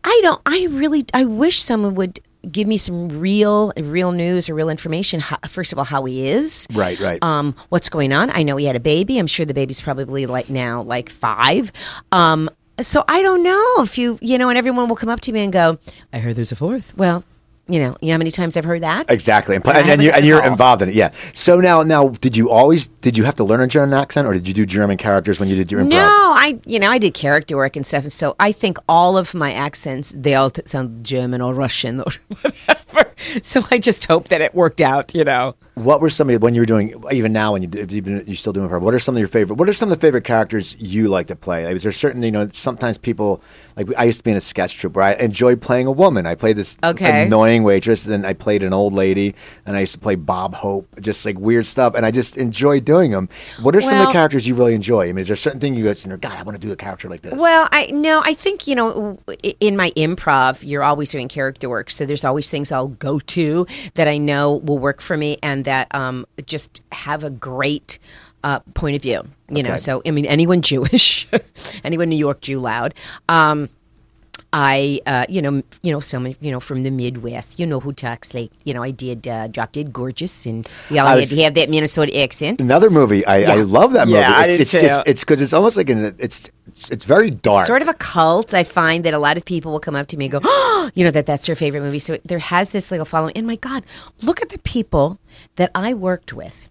I 0.02 0.18
don't, 0.22 0.40
I 0.46 0.66
really, 0.70 1.04
I 1.12 1.24
wish 1.26 1.60
someone 1.62 1.94
would 1.96 2.20
give 2.50 2.68
me 2.68 2.76
some 2.76 3.20
real, 3.20 3.72
real 3.76 4.12
news 4.12 4.48
or 4.48 4.54
real 4.54 4.68
information. 4.68 5.20
How, 5.20 5.38
first 5.48 5.72
of 5.72 5.78
all, 5.78 5.84
how 5.84 6.04
he 6.04 6.28
is. 6.28 6.66
Right, 6.72 6.98
right. 7.00 7.22
Um, 7.22 7.54
what's 7.68 7.88
going 7.88 8.12
on? 8.12 8.30
I 8.30 8.42
know 8.42 8.56
he 8.56 8.66
had 8.66 8.76
a 8.76 8.80
baby. 8.80 9.18
I'm 9.18 9.26
sure 9.26 9.46
the 9.46 9.54
baby's 9.54 9.80
probably 9.80 10.26
like 10.26 10.50
now 10.50 10.82
like 10.82 11.10
five. 11.10 11.72
Um, 12.12 12.50
so 12.80 13.04
I 13.08 13.22
don't 13.22 13.42
know 13.42 13.74
if 13.78 13.98
you, 13.98 14.18
you 14.20 14.38
know, 14.38 14.48
and 14.48 14.58
everyone 14.58 14.88
will 14.88 14.96
come 14.96 15.08
up 15.08 15.20
to 15.22 15.32
me 15.32 15.40
and 15.44 15.52
go, 15.52 15.78
"I 16.12 16.18
heard 16.18 16.36
there's 16.36 16.52
a 16.52 16.56
fourth. 16.56 16.96
Well, 16.96 17.24
you 17.66 17.80
know, 17.80 17.96
you 18.00 18.08
know 18.08 18.14
how 18.14 18.18
many 18.18 18.30
times 18.30 18.56
I've 18.56 18.64
heard 18.64 18.82
that? 18.82 19.06
Exactly, 19.10 19.56
and, 19.56 19.66
And 19.66 19.76
and, 19.76 19.88
and 19.88 20.02
you're, 20.02 20.14
and 20.14 20.26
you're 20.26 20.44
involved 20.44 20.82
in 20.82 20.90
it. 20.90 20.94
Yeah. 20.94 21.12
So 21.32 21.60
now, 21.60 21.82
now, 21.82 22.08
did 22.08 22.36
you 22.36 22.50
always 22.50 22.88
did 22.88 23.16
you 23.16 23.24
have 23.24 23.36
to 23.36 23.44
learn 23.44 23.60
a 23.60 23.66
German 23.66 23.98
accent, 23.98 24.26
or 24.28 24.34
did 24.34 24.46
you 24.46 24.54
do 24.54 24.66
German 24.66 24.96
characters 24.96 25.40
when 25.40 25.48
you 25.48 25.56
did 25.56 25.72
your 25.72 25.80
improv? 25.80 25.90
No, 25.90 26.34
I 26.36 26.58
you 26.66 26.78
know 26.78 26.90
I 26.90 26.98
did 26.98 27.14
character 27.14 27.56
work 27.56 27.76
and 27.76 27.86
stuff, 27.86 28.02
and 28.04 28.12
so 28.12 28.36
I 28.38 28.52
think 28.52 28.78
all 28.88 29.16
of 29.16 29.34
my 29.34 29.52
accents 29.52 30.12
they 30.16 30.34
all 30.34 30.50
sound 30.66 31.04
German 31.04 31.40
or 31.40 31.54
Russian 31.54 32.00
or 32.00 32.12
whatever. 32.42 33.12
So 33.42 33.62
I 33.70 33.78
just 33.78 34.04
hope 34.04 34.28
that 34.28 34.40
it 34.40 34.54
worked 34.54 34.80
out, 34.80 35.14
you 35.14 35.24
know. 35.24 35.54
What 35.74 36.00
were 36.00 36.10
some 36.10 36.30
of 36.30 36.40
when 36.40 36.54
you 36.54 36.62
were 36.62 36.66
doing 36.66 37.02
even 37.10 37.32
now 37.32 37.52
when 37.52 37.62
you 37.62 37.68
if 37.72 37.90
you've 37.90 38.04
been, 38.04 38.22
you're 38.26 38.36
still 38.36 38.52
doing 38.52 38.68
improv? 38.68 38.80
What 38.80 38.94
are 38.94 39.00
some 39.00 39.16
of 39.16 39.18
your 39.18 39.28
favorite? 39.28 39.56
What 39.56 39.68
are 39.68 39.74
some 39.74 39.90
of 39.90 39.98
the 39.98 40.00
favorite 40.00 40.22
characters 40.22 40.76
you 40.78 41.08
like 41.08 41.26
to 41.26 41.36
play? 41.36 41.66
Like, 41.66 41.76
is 41.76 41.82
there 41.82 41.90
certain 41.90 42.22
you 42.22 42.30
know 42.30 42.48
sometimes 42.52 42.96
people 42.96 43.42
like 43.76 43.88
I 43.98 44.04
used 44.04 44.18
to 44.18 44.24
be 44.24 44.30
in 44.30 44.36
a 44.36 44.40
sketch 44.40 44.76
troupe 44.76 44.94
where 44.94 45.04
I 45.04 45.14
enjoyed 45.14 45.60
playing 45.60 45.88
a 45.88 45.92
woman. 45.92 46.26
I 46.26 46.36
played 46.36 46.56
this 46.56 46.78
Okay. 46.84 47.24
annoying 47.24 47.64
waitress, 47.64 48.04
then 48.04 48.24
I 48.24 48.34
played 48.34 48.62
an 48.62 48.72
old 48.72 48.92
lady, 48.92 49.34
and 49.66 49.76
I 49.76 49.80
used 49.80 49.94
to 49.94 49.98
play 49.98 50.14
Bob 50.14 50.54
Hope, 50.54 50.86
just 51.00 51.24
like 51.26 51.38
weird 51.40 51.66
stuff, 51.66 51.94
and 51.96 52.06
I 52.06 52.12
just 52.12 52.36
enjoy 52.36 52.78
doing 52.78 53.10
them. 53.10 53.28
What 53.60 53.74
are 53.74 53.82
some 53.82 54.00
of 54.00 54.06
the 54.06 54.12
characters 54.12 54.46
you 54.46 54.54
really 54.54 54.74
enjoy? 54.74 55.08
I 55.08 55.12
mean, 55.12 55.22
is 55.22 55.26
there 55.26 55.36
certain 55.36 55.58
thing 55.58 55.74
you 55.74 55.84
guys 55.84 56.04
go, 56.04 56.16
God, 56.16 56.38
I 56.38 56.42
want 56.42 56.60
to 56.60 56.64
do 56.64 56.72
a 56.72 56.76
character 56.76 57.08
like 57.08 57.22
this? 57.22 57.34
Well, 57.34 57.68
I 57.72 57.86
no, 57.86 58.22
I 58.24 58.34
think 58.34 58.68
you 58.68 58.76
know, 58.76 59.18
in 59.58 59.76
my 59.76 59.90
improv, 59.96 60.60
you're 60.62 60.84
always 60.84 61.10
doing 61.10 61.26
character 61.26 61.68
work, 61.68 61.90
so 61.90 62.06
there's 62.06 62.24
always 62.24 62.48
things 62.48 62.70
I'll 62.70 62.88
go 62.88 63.18
to 63.18 63.66
that 63.94 64.06
I 64.06 64.18
know 64.18 64.54
will 64.54 64.78
work 64.78 65.00
for 65.00 65.16
me 65.16 65.38
and 65.42 65.63
that 65.64 65.94
um, 65.94 66.26
just 66.46 66.80
have 66.92 67.24
a 67.24 67.30
great 67.30 67.98
uh, 68.42 68.60
point 68.74 68.96
of 68.96 69.02
view. 69.02 69.22
You 69.48 69.62
know, 69.62 69.76
so 69.76 70.02
I 70.06 70.10
mean, 70.10 70.26
anyone 70.26 70.62
Jewish, 70.62 71.26
anyone 71.84 72.08
New 72.08 72.16
York 72.16 72.40
Jew 72.40 72.58
loud. 72.58 72.94
Um, 73.28 73.68
I, 74.56 75.00
uh, 75.04 75.26
you 75.28 75.42
know, 75.42 75.62
you 75.82 75.90
know, 75.92 75.98
someone, 75.98 76.36
you 76.40 76.52
know, 76.52 76.60
from 76.60 76.84
the 76.84 76.90
Midwest, 76.90 77.58
you 77.58 77.66
know, 77.66 77.80
who 77.80 77.92
talks 77.92 78.32
like, 78.34 78.52
you 78.62 78.72
know, 78.72 78.84
I 78.84 78.92
did 78.92 79.26
uh, 79.26 79.48
Drop 79.48 79.72
Dead 79.72 79.92
Gorgeous, 79.92 80.46
and 80.46 80.68
we 80.90 81.00
all 81.00 81.08
I 81.08 81.10
had 81.10 81.16
was- 81.16 81.30
to 81.30 81.42
have 81.42 81.54
that 81.54 81.68
Minnesota 81.68 82.16
accent. 82.22 82.60
Another 82.62 82.88
movie, 82.88 83.26
I, 83.26 83.54
I 83.54 83.56
love 83.62 83.94
that 83.94 84.06
movie. 84.06 84.20
Yeah, 84.20 84.30
I 84.32 84.44
it's, 84.44 84.52
did 84.52 84.60
it's 84.60 84.70
too. 84.70 84.80
just 84.82 85.02
it's 85.08 85.20
because 85.22 85.40
it's 85.40 85.52
almost 85.52 85.76
like 85.76 85.90
an 85.90 86.14
it's 86.20 86.48
it's, 86.68 86.88
it's 86.90 87.04
very 87.04 87.30
dark. 87.30 87.66
sort 87.66 87.82
of 87.82 87.88
a 87.88 87.94
cult. 87.94 88.54
I 88.54 88.62
find 88.62 89.02
that 89.04 89.12
a 89.12 89.18
lot 89.18 89.36
of 89.36 89.44
people 89.44 89.72
will 89.72 89.80
come 89.80 89.96
up 89.96 90.06
to 90.08 90.16
me 90.16 90.26
and 90.26 90.32
go, 90.32 90.40
oh, 90.44 90.90
you 90.94 91.04
know, 91.04 91.10
that 91.10 91.26
that's 91.26 91.46
their 91.46 91.56
favorite 91.56 91.80
movie. 91.82 91.98
So 91.98 92.18
there 92.24 92.38
has 92.38 92.68
this 92.70 92.92
little 92.92 93.06
following. 93.06 93.36
And 93.36 93.48
my 93.48 93.56
God, 93.56 93.84
look 94.22 94.40
at 94.40 94.50
the 94.50 94.60
people 94.60 95.18
that 95.56 95.72
I 95.74 95.94
worked 95.94 96.32
with. 96.32 96.68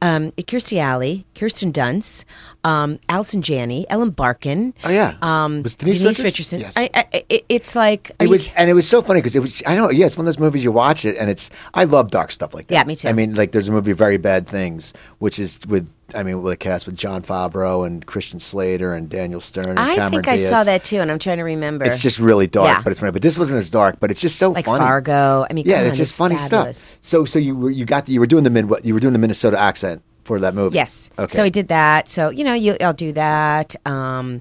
Um, 0.00 0.32
Kirstie 0.32 0.78
Alley, 0.78 1.26
Kirsten 1.34 1.70
Dunst, 1.72 2.24
um, 2.64 2.98
Allison 3.08 3.42
Janney, 3.42 3.84
Ellen 3.90 4.10
Barkin. 4.10 4.72
Oh, 4.84 4.88
yeah. 4.88 5.16
um, 5.20 5.62
Denise 5.62 5.98
Denise, 5.98 6.20
Richardson. 6.22 6.60
Yes. 6.60 6.72
I, 6.76 6.88
I, 6.94 7.24
it, 7.28 7.44
it's 7.48 7.76
like 7.76 8.10
It 8.18 8.24
you- 8.24 8.30
was, 8.30 8.48
and 8.56 8.70
it 8.70 8.74
was 8.74 8.88
so 8.88 9.02
funny 9.02 9.20
because 9.20 9.36
it 9.36 9.40
was. 9.40 9.62
I 9.66 9.74
know, 9.76 9.90
yeah, 9.90 10.06
it's 10.06 10.16
one 10.16 10.26
of 10.26 10.32
those 10.34 10.38
movies 10.38 10.64
you 10.64 10.72
watch 10.72 11.04
it, 11.04 11.16
and 11.18 11.28
it's. 11.28 11.50
I 11.74 11.84
love 11.84 12.10
dark 12.10 12.32
stuff 12.32 12.54
like 12.54 12.68
that. 12.68 12.74
Yeah, 12.74 12.84
me 12.84 12.96
too. 12.96 13.08
I 13.08 13.12
mean, 13.12 13.34
like 13.34 13.52
there's 13.52 13.68
a 13.68 13.72
movie, 13.72 13.92
Very 13.92 14.16
Bad 14.16 14.48
Things, 14.48 14.92
which 15.18 15.38
is 15.38 15.58
with. 15.68 15.90
I 16.14 16.22
mean, 16.22 16.40
with 16.42 16.52
a 16.52 16.56
cast 16.56 16.86
with 16.86 16.96
Jon 16.96 17.22
Favreau 17.22 17.84
and 17.86 18.06
Christian 18.06 18.38
Slater 18.38 18.92
and 18.94 19.08
Daniel 19.08 19.40
Stern. 19.40 19.70
And 19.70 19.78
I 19.80 19.96
Cameron 19.96 20.12
think 20.12 20.28
I 20.28 20.36
Diaz. 20.36 20.48
saw 20.48 20.62
that 20.64 20.84
too, 20.84 20.98
and 21.00 21.10
I'm 21.10 21.18
trying 21.18 21.38
to 21.38 21.42
remember. 21.42 21.84
It's 21.84 21.98
just 22.00 22.18
really 22.20 22.46
dark, 22.46 22.68
Yeah. 22.68 22.82
but 22.82 22.92
it's 22.92 23.00
funny. 23.00 23.12
But 23.12 23.22
this 23.22 23.36
wasn't 23.38 23.58
as 23.58 23.70
dark, 23.70 23.96
but 23.98 24.10
it's 24.12 24.20
just 24.20 24.36
so 24.36 24.50
like 24.52 24.66
funny. 24.66 24.78
Fargo. 24.78 25.46
I 25.50 25.52
mean, 25.52 25.64
Yeah, 25.66 25.80
it's 25.82 25.96
just 25.96 26.16
funny 26.16 26.36
fabulous. 26.36 26.78
stuff. 26.78 26.98
So, 27.02 27.24
so 27.24 27.38
you 27.40 27.56
were 27.56 27.70
you 27.70 27.84
got 27.84 28.06
the, 28.06 28.12
you 28.12 28.20
were 28.20 28.26
doing 28.26 28.44
the 28.44 28.50
mid 28.50 28.70
you 28.84 28.94
were 28.94 29.00
doing 29.00 29.12
the 29.14 29.18
Minnesota 29.18 29.58
accent 29.58 30.02
for 30.22 30.38
that 30.40 30.54
movie. 30.54 30.76
Yes. 30.76 31.10
Okay. 31.18 31.32
So 31.32 31.42
I 31.42 31.48
did 31.48 31.68
that. 31.68 32.08
So 32.08 32.30
you 32.30 32.44
know, 32.44 32.54
you, 32.54 32.76
I'll 32.80 32.92
do 32.92 33.12
that. 33.12 33.74
Um, 33.84 34.40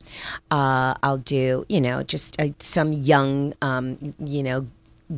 uh, 0.51 0.93
I'll 1.01 1.17
do 1.17 1.65
you 1.67 1.81
know 1.81 2.03
just 2.03 2.39
uh, 2.39 2.49
some 2.59 2.93
young 2.93 3.53
um, 3.63 3.97
you 4.19 4.43
know 4.43 4.67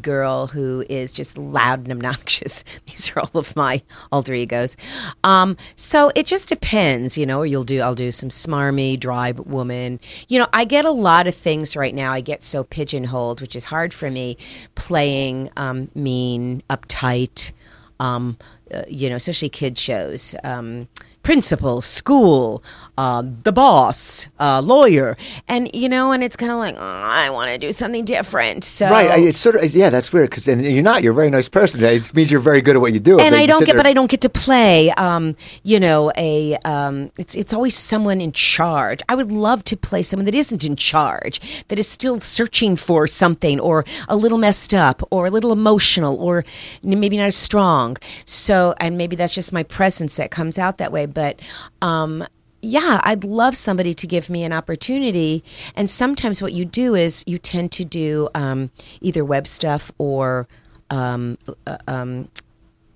girl 0.02 0.48
who 0.48 0.86
is 0.90 1.14
just 1.14 1.38
loud 1.38 1.80
and 1.80 1.92
obnoxious. 1.92 2.64
These 2.86 3.12
are 3.16 3.22
all 3.22 3.32
of 3.40 3.56
my 3.56 3.82
alter 4.12 4.34
egos. 4.34 4.76
Um, 5.24 5.58
so 5.76 6.12
it 6.16 6.26
just 6.26 6.50
depends, 6.50 7.18
you 7.18 7.26
know. 7.26 7.44
You'll 7.44 7.64
do 7.64 7.82
I'll 7.82 7.96
do 7.96 8.12
some 8.12 8.30
smarmy, 8.30 9.00
dry 9.00 9.32
woman. 9.32 10.00
You 10.28 10.40
know, 10.40 10.48
I 10.54 10.66
get 10.66 10.86
a 10.86 10.92
lot 10.92 11.28
of 11.28 11.36
things 11.36 11.76
right 11.76 11.94
now. 11.94 12.12
I 12.12 12.22
get 12.22 12.44
so 12.44 12.64
pigeonholed, 12.64 13.42
which 13.42 13.56
is 13.56 13.66
hard 13.66 13.94
for 13.94 14.10
me. 14.10 14.38
Playing 14.76 15.50
um, 15.58 15.90
mean, 15.96 16.64
uptight 16.70 17.52
um, 18.00 18.38
uh, 18.74 18.84
you 18.88 19.10
know, 19.10 19.16
especially 19.16 19.50
kid 19.50 19.78
shows, 19.78 20.36
um, 20.44 20.88
principal, 21.28 21.82
school, 21.82 22.64
uh, 22.98 23.22
the 23.44 23.52
boss, 23.52 24.28
uh, 24.40 24.62
lawyer, 24.62 25.18
and 25.46 25.70
you 25.74 25.90
know, 25.90 26.14
and 26.14 26.24
it's 26.24 26.38
kind 26.38 26.54
of 26.54 26.58
like 26.58 26.76
"Oh, 26.78 26.80
I 26.82 27.30
want 27.30 27.52
to 27.52 27.58
do 27.58 27.70
something 27.74 28.06
different. 28.06 28.64
So 28.64 28.90
Right, 28.90 29.12
I, 29.12 29.18
it's 29.18 29.38
sort 29.38 29.56
of 29.58 29.76
yeah, 29.76 29.90
that's 29.90 30.14
weird 30.14 30.30
because 30.30 30.48
you're 30.48 30.82
not. 30.82 31.04
You're 31.04 31.12
a 31.12 31.16
very 31.16 31.30
nice 31.30 31.50
person. 31.50 31.84
It 31.84 32.14
means 32.16 32.32
you're 32.32 32.40
very 32.40 32.62
good 32.62 32.78
at 32.78 32.82
what 32.82 32.94
you 32.94 33.02
do. 33.02 33.20
and 33.20 33.36
I 33.36 33.46
don't 33.46 33.66
get, 33.66 33.74
there- 33.74 33.84
but 33.84 33.86
I 33.86 33.92
don't 33.92 34.10
get 34.10 34.22
to 34.22 34.30
play. 34.30 34.90
Um, 34.92 35.36
you 35.64 35.82
know, 35.82 36.14
a 36.16 36.56
um, 36.64 37.12
it's 37.18 37.36
it's 37.36 37.52
always 37.52 37.76
someone 37.76 38.22
in 38.22 38.32
charge. 38.32 39.02
I 39.10 39.16
would 39.16 39.32
love 39.34 39.66
to 39.66 39.76
play 39.76 40.04
someone 40.04 40.26
that 40.28 40.36
isn't 40.36 40.64
in 40.64 40.78
charge, 40.78 41.42
that 41.68 41.78
is 41.78 41.90
still 41.90 42.22
searching 42.22 42.78
for 42.78 43.06
something, 43.06 43.60
or 43.60 43.84
a 44.08 44.16
little 44.16 44.38
messed 44.38 44.74
up, 44.74 45.06
or 45.12 45.28
a 45.28 45.30
little 45.30 45.52
emotional, 45.52 46.16
or 46.28 46.46
maybe 46.82 47.18
not 47.18 47.26
as 47.26 47.36
strong. 47.36 47.98
So, 48.26 48.74
and 48.80 48.98
maybe 48.98 49.18
that's 49.18 49.34
just 49.34 49.52
my 49.52 49.64
presence 49.64 50.16
that 50.16 50.32
comes 50.32 50.58
out 50.58 50.78
that 50.78 50.94
way. 50.94 51.06
But 51.18 51.40
um, 51.82 52.28
yeah, 52.62 53.02
I'd 53.04 53.24
love 53.24 53.58
somebody 53.58 53.96
to 53.96 54.06
give 54.06 54.30
me 54.30 54.44
an 54.44 54.54
opportunity. 54.54 55.44
And 55.76 55.90
sometimes 55.90 56.44
what 56.44 56.54
you 56.54 56.64
do 56.64 56.94
is 56.94 57.24
you 57.26 57.40
tend 57.40 57.72
to 57.72 57.84
do 57.84 58.30
um, 58.36 58.70
either 59.02 59.26
web 59.26 59.48
stuff 59.48 59.92
or. 59.98 60.48
Um, 60.90 61.38
uh, 61.66 61.78
um, 61.88 62.30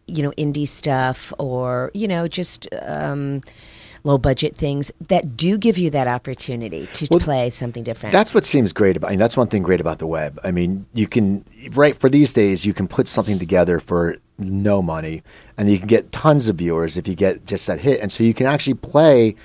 you 0.07 0.23
know 0.23 0.31
indie 0.31 0.67
stuff 0.67 1.31
or 1.39 1.91
you 1.93 2.07
know 2.07 2.27
just 2.27 2.67
um 2.81 3.41
low 4.03 4.17
budget 4.17 4.55
things 4.55 4.91
that 5.09 5.37
do 5.37 5.57
give 5.57 5.77
you 5.77 5.89
that 5.89 6.07
opportunity 6.07 6.87
to 6.87 7.07
play 7.19 7.49
something 7.49 7.83
different. 7.83 8.11
That's 8.13 8.33
what 8.33 8.45
seems 8.45 8.73
great 8.73 8.97
about. 8.97 9.07
I 9.07 9.11
mean, 9.11 9.19
that's 9.19 9.37
one 9.37 9.47
thing 9.47 9.61
great 9.61 9.79
about 9.79 9.99
the 9.99 10.07
web. 10.07 10.39
I 10.43 10.51
mean, 10.51 10.85
you 10.93 11.07
can 11.07 11.45
right 11.71 11.97
for 11.97 12.09
these 12.09 12.33
days 12.33 12.65
you 12.65 12.73
can 12.73 12.87
put 12.87 13.07
something 13.07 13.39
together 13.39 13.79
for 13.79 14.17
no 14.41 14.81
money, 14.81 15.23
and 15.57 15.71
you 15.71 15.77
can 15.77 15.87
get 15.87 16.11
tons 16.11 16.47
of 16.47 16.57
viewers 16.57 16.97
if 16.97 17.07
you 17.07 17.15
get 17.15 17.45
just 17.45 17.67
that 17.67 17.81
hit, 17.81 17.99
and 18.01 18.11
so 18.11 18.23
you 18.23 18.33
can 18.33 18.47
actually 18.47 18.73
play 18.75 19.35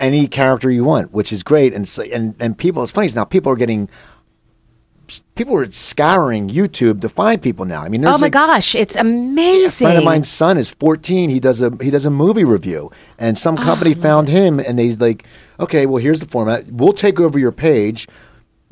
any 0.00 0.26
character 0.26 0.70
you 0.70 0.84
want, 0.84 1.12
which 1.12 1.32
is 1.32 1.42
great. 1.42 1.72
And 1.72 1.88
so, 1.88 2.02
and 2.02 2.34
and 2.40 2.58
people, 2.58 2.82
it's 2.82 2.92
funny 2.92 3.08
now 3.14 3.24
people 3.24 3.52
are 3.52 3.56
getting 3.56 3.88
people 5.34 5.56
are 5.56 5.70
scouring 5.70 6.48
YouTube 6.48 7.00
to 7.00 7.08
find 7.08 7.42
people 7.42 7.64
now. 7.64 7.82
I 7.82 7.88
mean, 7.88 8.04
oh 8.04 8.12
my 8.12 8.26
like, 8.26 8.32
gosh, 8.32 8.74
it's 8.74 8.96
amazing. 8.96 9.86
A 9.86 9.90
friend 9.90 9.98
of 9.98 10.04
mine's 10.04 10.28
son 10.28 10.56
is 10.56 10.70
14. 10.70 11.30
He 11.30 11.40
does 11.40 11.60
a 11.60 11.72
he 11.80 11.90
does 11.90 12.06
a 12.06 12.10
movie 12.10 12.44
review, 12.44 12.90
and 13.18 13.38
some 13.38 13.56
company 13.56 13.94
oh, 13.96 14.00
found 14.00 14.28
him, 14.28 14.58
and 14.58 14.78
they 14.78 14.92
like, 14.94 15.24
okay, 15.60 15.86
well, 15.86 16.02
here's 16.02 16.20
the 16.20 16.26
format. 16.26 16.66
We'll 16.66 16.92
take 16.92 17.20
over 17.20 17.38
your 17.38 17.52
page. 17.52 18.08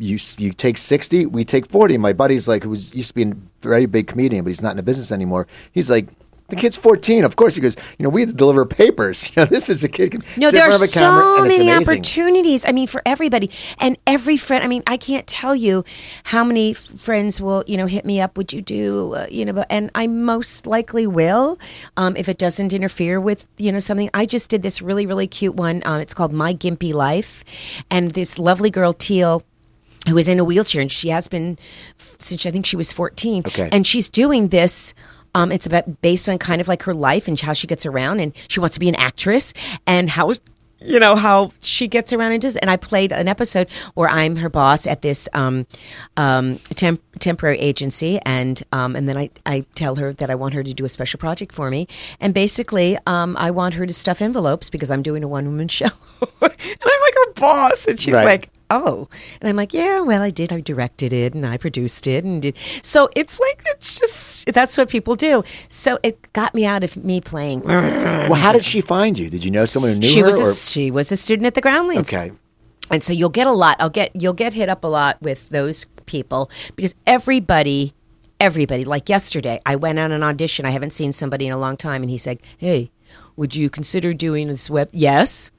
You 0.01 0.19
you 0.39 0.53
take 0.53 0.79
60, 0.79 1.27
we 1.27 1.45
take 1.45 1.69
40. 1.69 1.99
My 1.99 2.13
buddy's 2.13 2.49
like, 2.49 2.65
who 2.65 2.71
was 2.71 2.95
used 2.95 3.09
to 3.09 3.15
be 3.15 3.23
a 3.23 3.33
very 3.63 3.87
big 3.87 4.07
comedian, 4.07 4.45
but 4.45 4.51
he's 4.51 4.63
not 4.63 4.71
in 4.71 4.77
the 4.77 4.83
business 4.83 5.13
anymore. 5.13 5.47
He's 5.73 5.91
like, 5.91 6.09
the 6.51 6.57
kid's 6.57 6.77
14. 6.77 7.25
Of 7.25 7.37
course, 7.37 7.55
he 7.55 7.61
goes, 7.61 7.77
you 7.97 8.03
know, 8.03 8.09
we 8.11 8.23
have 8.23 8.31
to 8.31 8.37
deliver 8.37 8.67
papers. 8.67 9.31
You 9.31 9.43
know, 9.43 9.47
this 9.47 9.69
is 9.69 9.85
a 9.85 9.89
kid. 9.89 10.11
Can 10.11 10.25
no, 10.39 10.51
there 10.51 10.67
are 10.67 10.73
so 10.73 11.45
many 11.45 11.71
opportunities. 11.71 12.67
I 12.67 12.73
mean, 12.73 12.89
for 12.89 13.01
everybody 13.07 13.49
and 13.79 13.97
every 14.07 14.37
friend. 14.37 14.65
I 14.65 14.67
mean, 14.67 14.83
I 14.89 14.97
can't 14.97 15.25
tell 15.27 15.55
you 15.55 15.85
how 16.25 16.43
many 16.43 16.75
friends 16.75 17.41
will, 17.41 17.63
you 17.69 17.77
know, 17.77 17.87
hit 17.87 18.05
me 18.05 18.21
up. 18.21 18.37
Would 18.37 18.53
you 18.53 18.61
do, 18.61 19.15
uh, 19.15 19.27
you 19.31 19.45
know, 19.45 19.65
and 19.71 19.91
I 19.95 20.09
most 20.09 20.67
likely 20.67 21.07
will 21.07 21.61
um, 21.97 22.17
if 22.17 22.29
it 22.29 22.39
doesn't 22.39 22.73
interfere 22.73 23.21
with, 23.21 23.47
you 23.57 23.71
know, 23.71 23.79
something. 23.79 24.11
I 24.13 24.27
just 24.27 24.51
did 24.51 24.63
this 24.63 24.83
really, 24.83 25.07
really 25.07 25.29
cute 25.29 25.55
one. 25.55 25.83
Um, 25.85 26.01
it's 26.01 26.15
called 26.15 26.33
My 26.33 26.53
Gimpy 26.53 26.93
Life. 26.93 27.45
And 27.89 28.13
this 28.13 28.37
lovely 28.37 28.71
girl, 28.71 28.93
Teal, 28.93 29.45
who 30.09 30.17
is 30.17 30.29
in 30.29 30.39
a 30.39 30.45
wheelchair 30.45 30.81
and 30.81 30.91
she 30.91 31.09
has 31.09 31.29
been 31.29 31.59
since 32.19 32.47
I 32.47 32.51
think 32.51 32.67
she 32.67 32.77
was 32.77 32.93
14. 32.93 33.45
Okay. 33.47 33.69
And 33.71 33.87
she's 33.87 34.09
doing 34.09 34.49
this 34.49 34.95
um, 35.35 35.53
it's 35.53 35.67
about 35.67 36.01
based 36.03 36.29
on 36.29 36.39
kind 36.39 36.61
of 36.61 36.69
like 36.69 36.83
her 36.85 36.95
life 36.95 37.29
and 37.29 37.39
how 37.39 37.53
she 37.53 37.67
gets 37.67 37.87
around, 37.87 38.21
and 38.21 38.33
she 38.49 38.61
wants 38.61 38.75
to 38.75 38.81
be 38.81 38.89
an 38.89 38.97
actress 38.97 39.53
and 39.87 40.11
how 40.11 40.35
you 40.83 40.99
know 40.99 41.15
how 41.15 41.53
she 41.61 41.87
gets 41.89 42.13
around 42.13 42.33
and 42.33 42.43
does. 42.43 42.57
And 42.57 42.71
I 42.71 42.77
played 42.77 43.13
an 43.13 43.29
episode 43.29 43.69
where 43.95 44.09
I'm 44.09 44.37
her 44.37 44.49
boss 44.49 44.87
at 44.87 45.03
this 45.03 45.29
um, 45.35 45.67
um, 46.17 46.59
temp- 46.71 47.03
temporary 47.19 47.59
agency, 47.59 48.19
and 48.25 48.63
um, 48.73 48.97
and 48.97 49.09
then 49.09 49.17
I, 49.17 49.31
I 49.47 49.67
tell 49.75 49.97
her 49.97 50.13
that 50.15 50.31
I 50.31 50.35
want 50.35 50.55
her 50.55 50.63
to 50.63 50.75
do 50.75 50.85
a 50.85 50.89
special 50.89 51.19
project 51.19 51.53
for 51.53 51.71
me, 51.71 51.87
and 52.19 52.35
basically 52.35 52.99
um, 53.07 53.37
I 53.37 53.51
want 53.51 53.75
her 53.75 53.87
to 53.87 53.95
stuff 53.95 54.21
envelopes 54.21 54.71
because 54.71 54.91
I'm 54.91 55.03
doing 55.03 55.23
a 55.23 55.29
one 55.29 55.47
woman 55.47 55.69
show, 55.69 55.87
and 55.87 56.33
I'm 56.43 56.51
like 56.51 57.15
her 57.15 57.33
boss, 57.35 57.87
and 57.87 58.01
she's 58.01 58.15
right. 58.15 58.25
like, 58.25 58.51
oh. 58.71 59.09
And 59.41 59.49
i'm 59.49 59.57
like 59.57 59.73
yeah 59.73 60.01
well 60.01 60.23
i 60.23 60.31
did. 60.31 60.53
I 60.53 60.61
directed 60.61 61.13
it 61.13 61.35
and 61.35 61.47
i 61.47 61.57
produced 61.57 62.07
it 62.07 62.25
and 62.25 62.41
did. 62.43 62.57
So 62.83 63.09
it's 63.17 63.39
like 63.41 63.63
it's 63.67 63.99
just 63.99 64.53
that's 64.53 64.77
what 64.79 64.89
people 64.89 65.17
do. 65.17 65.43
So 65.69 65.99
it 66.03 66.33
got 66.33 66.55
me 66.55 66.65
out 66.65 66.85
of 66.85 66.97
me 66.97 67.21
playing. 67.21 67.61
Well 67.63 68.35
how 68.35 68.53
did 68.53 68.65
she 68.65 68.81
find 68.81 69.19
you? 69.19 69.31
Did 69.31 69.45
you 69.45 69.51
know 69.51 69.67
someone 69.67 69.93
who 69.93 69.99
knew 69.99 70.09
she 70.09 70.21
her 70.21 70.27
was 70.27 70.39
a, 70.39 70.55
she 70.55 70.91
was 70.91 71.13
a 71.13 71.17
student 71.17 71.47
at 71.47 71.55
the 71.55 71.61
groundlings. 71.61 72.13
Okay. 72.13 72.33
And 72.91 73.05
so 73.05 73.13
you'll 73.13 73.29
get 73.29 73.47
a 73.47 73.53
lot 73.53 73.77
i'll 73.81 73.91
get 73.91 74.11
you'll 74.15 74.33
get 74.33 74.53
hit 74.53 74.69
up 74.69 74.85
a 74.85 74.89
lot 74.89 75.21
with 75.23 75.49
those 75.51 75.87
people 76.07 76.51
because 76.77 76.95
everybody 77.07 77.95
everybody 78.41 78.85
like 78.85 79.09
yesterday 79.09 79.61
i 79.67 79.77
went 79.77 79.99
on 79.99 80.13
an 80.13 80.23
audition. 80.23 80.65
I 80.67 80.71
haven't 80.71 80.93
seen 80.93 81.13
somebody 81.13 81.47
in 81.47 81.53
a 81.53 81.59
long 81.59 81.77
time. 81.77 82.03
And 82.03 82.11
he 82.11 82.19
said 82.19 82.41
hey 82.59 82.91
would 83.37 83.55
you 83.55 83.71
consider 83.71 84.15
doing 84.15 84.49
this 84.49 84.71
web 84.71 84.89
yes. 84.93 85.51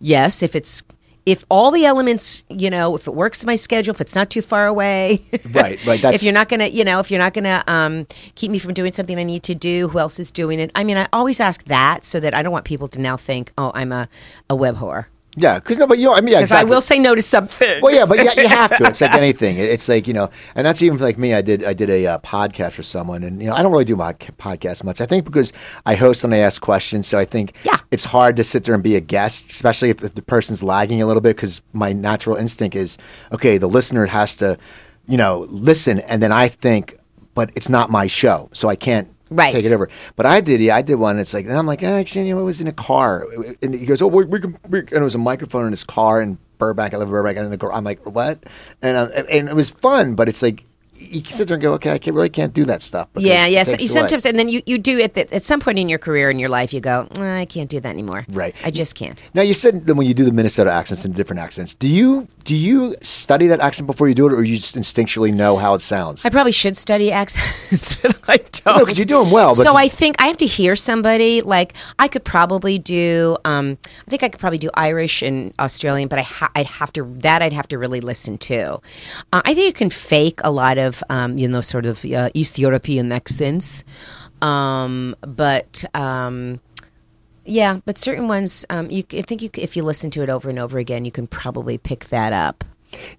Yes 0.00 0.42
if 0.42 0.54
it's 0.54 0.82
if 1.28 1.44
all 1.50 1.70
the 1.70 1.84
elements, 1.84 2.42
you 2.48 2.70
know, 2.70 2.96
if 2.96 3.06
it 3.06 3.14
works 3.14 3.40
to 3.40 3.46
my 3.46 3.54
schedule, 3.54 3.94
if 3.94 4.00
it's 4.00 4.14
not 4.14 4.30
too 4.30 4.40
far 4.40 4.66
away, 4.66 5.20
right, 5.52 5.84
right. 5.84 6.02
if 6.02 6.22
you're 6.22 6.32
not 6.32 6.48
gonna, 6.48 6.68
you 6.68 6.84
know, 6.84 7.00
if 7.00 7.10
you're 7.10 7.20
not 7.20 7.34
gonna 7.34 7.62
um, 7.66 8.06
keep 8.34 8.50
me 8.50 8.58
from 8.58 8.72
doing 8.72 8.94
something 8.94 9.18
I 9.18 9.24
need 9.24 9.42
to 9.42 9.54
do, 9.54 9.88
who 9.88 9.98
else 9.98 10.18
is 10.18 10.30
doing 10.30 10.58
it? 10.58 10.70
I 10.74 10.84
mean, 10.84 10.96
I 10.96 11.06
always 11.12 11.38
ask 11.38 11.64
that 11.64 12.06
so 12.06 12.18
that 12.18 12.32
I 12.32 12.42
don't 12.42 12.50
want 12.50 12.64
people 12.64 12.88
to 12.88 12.98
now 12.98 13.18
think, 13.18 13.52
oh, 13.58 13.72
I'm 13.74 13.92
a, 13.92 14.08
a 14.48 14.56
web 14.56 14.76
whore. 14.76 15.06
Yeah, 15.38 15.60
because 15.60 15.78
no, 15.78 15.86
but 15.86 15.98
you 15.98 16.06
know, 16.06 16.14
I 16.14 16.20
mean, 16.20 16.32
yeah, 16.32 16.40
exactly. 16.40 16.70
I 16.70 16.74
will 16.74 16.80
say 16.80 16.98
no 16.98 17.14
to 17.14 17.22
something. 17.22 17.80
Well, 17.80 17.94
yeah, 17.94 18.06
but 18.06 18.18
yeah, 18.18 18.40
you 18.40 18.48
have 18.48 18.76
to. 18.76 18.86
It's 18.86 19.00
like 19.00 19.14
anything. 19.14 19.56
It's 19.56 19.88
like 19.88 20.08
you 20.08 20.14
know, 20.14 20.30
and 20.54 20.66
that's 20.66 20.82
even 20.82 20.98
like 20.98 21.16
me. 21.16 21.32
I 21.32 21.42
did 21.42 21.64
I 21.64 21.74
did 21.74 21.90
a 21.90 22.06
uh, 22.06 22.18
podcast 22.18 22.72
for 22.72 22.82
someone, 22.82 23.22
and 23.22 23.40
you 23.40 23.46
know, 23.48 23.54
I 23.54 23.62
don't 23.62 23.70
really 23.70 23.84
do 23.84 23.96
my 23.96 24.12
podcast 24.12 24.82
much. 24.82 25.00
I 25.00 25.06
think 25.06 25.24
because 25.24 25.52
I 25.86 25.94
host 25.94 26.24
and 26.24 26.34
I 26.34 26.38
ask 26.38 26.60
questions, 26.60 27.06
so 27.06 27.18
I 27.18 27.24
think 27.24 27.52
yeah. 27.62 27.78
it's 27.90 28.06
hard 28.06 28.36
to 28.36 28.44
sit 28.44 28.64
there 28.64 28.74
and 28.74 28.82
be 28.82 28.96
a 28.96 29.00
guest, 29.00 29.50
especially 29.50 29.90
if, 29.90 30.02
if 30.02 30.14
the 30.14 30.22
person's 30.22 30.62
lagging 30.62 31.00
a 31.00 31.06
little 31.06 31.22
bit. 31.22 31.36
Because 31.36 31.62
my 31.72 31.92
natural 31.92 32.36
instinct 32.36 32.74
is, 32.74 32.98
okay, 33.32 33.58
the 33.58 33.68
listener 33.68 34.06
has 34.06 34.36
to, 34.38 34.58
you 35.06 35.16
know, 35.16 35.46
listen, 35.50 36.00
and 36.00 36.22
then 36.22 36.32
I 36.32 36.48
think, 36.48 36.98
but 37.34 37.50
it's 37.54 37.68
not 37.68 37.90
my 37.90 38.08
show, 38.08 38.50
so 38.52 38.68
I 38.68 38.76
can't 38.76 39.08
right. 39.30 39.52
take 39.52 39.64
it 39.64 39.72
over. 39.72 39.88
But 40.16 40.26
I 40.26 40.40
did, 40.40 40.60
yeah, 40.60 40.76
I 40.76 40.82
did 40.82 40.96
one. 40.96 41.18
It's 41.18 41.34
like, 41.34 41.46
and 41.46 41.56
I'm 41.56 41.66
like, 41.66 41.82
eh, 41.82 41.98
actually, 42.00 42.28
you 42.28 42.34
know, 42.34 42.40
it 42.40 42.44
was 42.44 42.60
in 42.60 42.66
a 42.66 42.72
car, 42.72 43.26
and 43.62 43.74
he 43.74 43.86
goes, 43.86 44.02
oh, 44.02 44.06
we, 44.06 44.24
we 44.24 44.40
can, 44.40 44.58
we, 44.68 44.80
and 44.80 44.92
it 44.92 45.02
was 45.02 45.14
a 45.14 45.18
microphone 45.18 45.66
in 45.66 45.72
his 45.72 45.84
car 45.84 46.20
in 46.20 46.38
Burbank. 46.58 46.94
I 46.94 46.96
live 46.96 47.08
in 47.08 47.12
Burbank, 47.12 47.36
and 47.36 47.44
in 47.46 47.50
the, 47.50 47.58
car, 47.58 47.72
I'm 47.72 47.84
like, 47.84 48.04
what? 48.04 48.42
And 48.82 48.96
uh, 48.96 49.08
and 49.30 49.48
it 49.48 49.54
was 49.54 49.70
fun, 49.70 50.14
but 50.14 50.28
it's 50.28 50.42
like 50.42 50.64
you 50.98 51.24
sit 51.24 51.48
there 51.48 51.54
and 51.54 51.62
go, 51.62 51.74
okay, 51.74 51.92
I 51.92 51.98
can't, 51.98 52.14
really 52.14 52.28
can't 52.28 52.52
do 52.52 52.64
that 52.64 52.82
stuff. 52.82 53.08
Yeah, 53.16 53.46
yes. 53.46 53.74
You 53.80 53.88
sometimes, 53.88 54.24
and 54.24 54.38
then 54.38 54.48
you, 54.48 54.62
you 54.66 54.78
do 54.78 54.98
it 54.98 55.16
at 55.16 55.42
some 55.42 55.60
point 55.60 55.78
in 55.78 55.88
your 55.88 55.98
career 55.98 56.30
in 56.30 56.38
your 56.38 56.48
life, 56.48 56.72
you 56.72 56.80
go, 56.80 57.08
I 57.18 57.44
can't 57.44 57.70
do 57.70 57.80
that 57.80 57.88
anymore. 57.88 58.26
Right. 58.28 58.54
I 58.64 58.70
just 58.70 58.94
can't. 58.94 59.22
Now 59.34 59.42
you 59.42 59.54
said 59.54 59.86
that 59.86 59.94
when 59.94 60.06
you 60.06 60.14
do 60.14 60.24
the 60.24 60.32
Minnesota 60.32 60.70
accents 60.70 61.04
and 61.04 61.14
different 61.14 61.40
accents, 61.40 61.74
do 61.74 61.88
you 61.88 62.28
do 62.48 62.56
you 62.56 62.96
study 63.02 63.46
that 63.48 63.60
accent 63.60 63.86
before 63.86 64.08
you 64.08 64.14
do 64.14 64.26
it, 64.26 64.32
or 64.32 64.42
you 64.42 64.56
just 64.56 64.74
instinctually 64.74 65.34
know 65.34 65.58
how 65.58 65.74
it 65.74 65.82
sounds? 65.82 66.24
I 66.24 66.30
probably 66.30 66.52
should 66.52 66.78
study 66.78 67.12
accents, 67.12 67.96
but 68.02 68.18
I 68.26 68.38
don't. 68.38 68.78
No, 68.78 68.86
because 68.86 68.96
you're 68.96 69.04
doing 69.04 69.30
well. 69.30 69.54
so 69.54 69.76
I 69.76 69.88
think 69.88 70.16
I 70.18 70.28
have 70.28 70.38
to 70.38 70.46
hear 70.46 70.74
somebody. 70.74 71.42
Like 71.42 71.74
I 71.98 72.08
could 72.08 72.24
probably 72.24 72.78
do. 72.78 73.36
Um, 73.44 73.76
I 74.06 74.10
think 74.10 74.22
I 74.22 74.30
could 74.30 74.40
probably 74.40 74.56
do 74.56 74.70
Irish 74.72 75.20
and 75.20 75.52
Australian, 75.58 76.08
but 76.08 76.20
I 76.20 76.22
ha- 76.22 76.50
I'd 76.56 76.64
have 76.64 76.90
to 76.94 77.04
that 77.18 77.42
I'd 77.42 77.52
have 77.52 77.68
to 77.68 77.76
really 77.76 78.00
listen 78.00 78.38
to. 78.38 78.80
Uh, 79.30 79.42
I 79.44 79.52
think 79.52 79.66
you 79.66 79.74
can 79.74 79.90
fake 79.90 80.40
a 80.42 80.50
lot 80.50 80.78
of 80.78 81.04
um, 81.10 81.36
you 81.36 81.48
know 81.48 81.60
sort 81.60 81.84
of 81.84 82.02
uh, 82.06 82.30
East 82.32 82.58
European 82.58 83.12
accents, 83.12 83.84
um, 84.40 85.14
but. 85.20 85.84
Um, 85.94 86.60
yeah, 87.48 87.80
but 87.84 87.98
certain 87.98 88.28
ones, 88.28 88.64
um, 88.70 88.90
you, 88.90 89.04
I 89.12 89.22
think 89.22 89.42
you, 89.42 89.50
if 89.54 89.76
you 89.76 89.82
listen 89.82 90.10
to 90.12 90.22
it 90.22 90.30
over 90.30 90.50
and 90.50 90.58
over 90.58 90.78
again, 90.78 91.04
you 91.04 91.10
can 91.10 91.26
probably 91.26 91.78
pick 91.78 92.06
that 92.06 92.32
up. 92.32 92.64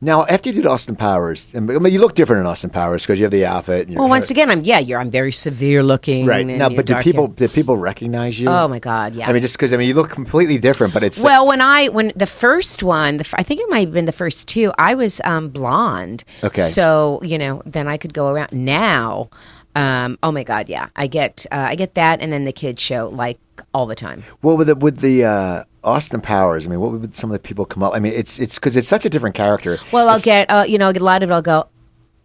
Now, 0.02 0.26
after 0.26 0.50
you 0.50 0.56
did 0.56 0.66
Austin 0.66 0.96
Powers, 0.96 1.50
I 1.56 1.60
mean, 1.60 1.94
you 1.94 2.00
look 2.00 2.16
different 2.16 2.40
in 2.40 2.48
Austin 2.48 2.72
Powers 2.72 3.04
because 3.04 3.20
you 3.20 3.26
have 3.26 3.32
the 3.32 3.46
outfit. 3.46 3.90
well, 3.90 4.10
once 4.10 4.32
again, 4.32 4.50
I'm 4.50 4.62
yeah, 4.62 4.80
you're 4.80 5.00
I'm 5.00 5.12
very 5.12 5.32
severe 5.32 5.84
looking. 5.84 6.26
Right 6.26 6.46
now, 6.46 6.70
but 6.70 6.88
did 6.88 6.98
people 7.04 7.28
hair. 7.28 7.36
did 7.36 7.54
people 7.54 7.78
recognize 7.78 8.40
you? 8.40 8.50
Oh 8.50 8.68
my 8.68 8.80
God, 8.80 9.14
yeah. 9.14 9.30
I 9.30 9.34
mean, 9.34 9.44
just 9.44 9.56
because 9.56 9.72
I 9.72 9.78
mean, 9.78 9.88
you 9.88 9.94
look 9.94 10.10
completely 10.10 10.58
different, 10.58 10.94
but 10.94 11.04
it's 11.04 11.20
well, 11.20 11.46
when 11.46 11.62
I 11.62 11.90
when 11.90 12.12
the 12.16 12.26
first 12.26 12.82
one, 12.82 13.18
the, 13.18 13.30
I 13.34 13.44
think 13.44 13.60
it 13.60 13.70
might 13.70 13.82
have 13.82 13.94
been 13.94 14.06
the 14.06 14.12
first 14.12 14.48
two. 14.48 14.74
I 14.80 14.96
was 14.96 15.22
um, 15.24 15.50
blonde. 15.50 16.24
Okay, 16.44 16.62
so 16.62 17.20
you 17.24 17.38
know, 17.38 17.62
then 17.66 17.88
I 17.88 17.98
could 17.98 18.14
go 18.14 18.30
around 18.30 18.52
now. 18.52 19.30
Um, 19.76 20.18
oh 20.24 20.32
my 20.32 20.44
God, 20.44 20.68
yeah, 20.68 20.90
I 20.96 21.08
get 21.08 21.46
uh, 21.52 21.68
I 21.70 21.76
get 21.76 21.94
that, 21.94 22.22
and 22.22 22.32
then 22.34 22.46
the 22.46 22.52
kids 22.52 22.82
show 22.82 23.08
like 23.10 23.40
all 23.74 23.86
the 23.86 23.96
time. 23.96 24.24
Well, 24.42 24.58
with 24.58 24.68
the, 24.68 24.76
with 24.76 25.00
the 25.00 25.24
uh, 25.24 25.64
Austin 25.84 26.22
Powers, 26.22 26.66
I 26.66 26.70
mean, 26.70 26.80
what 26.80 26.92
would 26.92 27.16
some 27.16 27.30
of 27.30 27.34
the 27.34 27.40
people 27.40 27.66
come 27.66 27.84
up? 27.84 27.94
I 27.94 28.00
mean, 28.00 28.14
it's 28.14 28.40
it's 28.40 28.56
because 28.56 28.76
it's 28.76 28.88
such 28.88 29.06
a 29.06 29.10
different 29.10 29.36
character. 29.36 29.78
Well, 29.92 30.10
I'll 30.10 30.16
it's, 30.16 30.26
get 30.26 30.50
uh, 30.50 30.66
you 30.68 30.78
know, 30.78 30.90
a 30.90 30.94
lot 30.94 31.24
of 31.24 31.30
it. 31.30 31.34
I'll 31.34 31.42
go, 31.42 31.68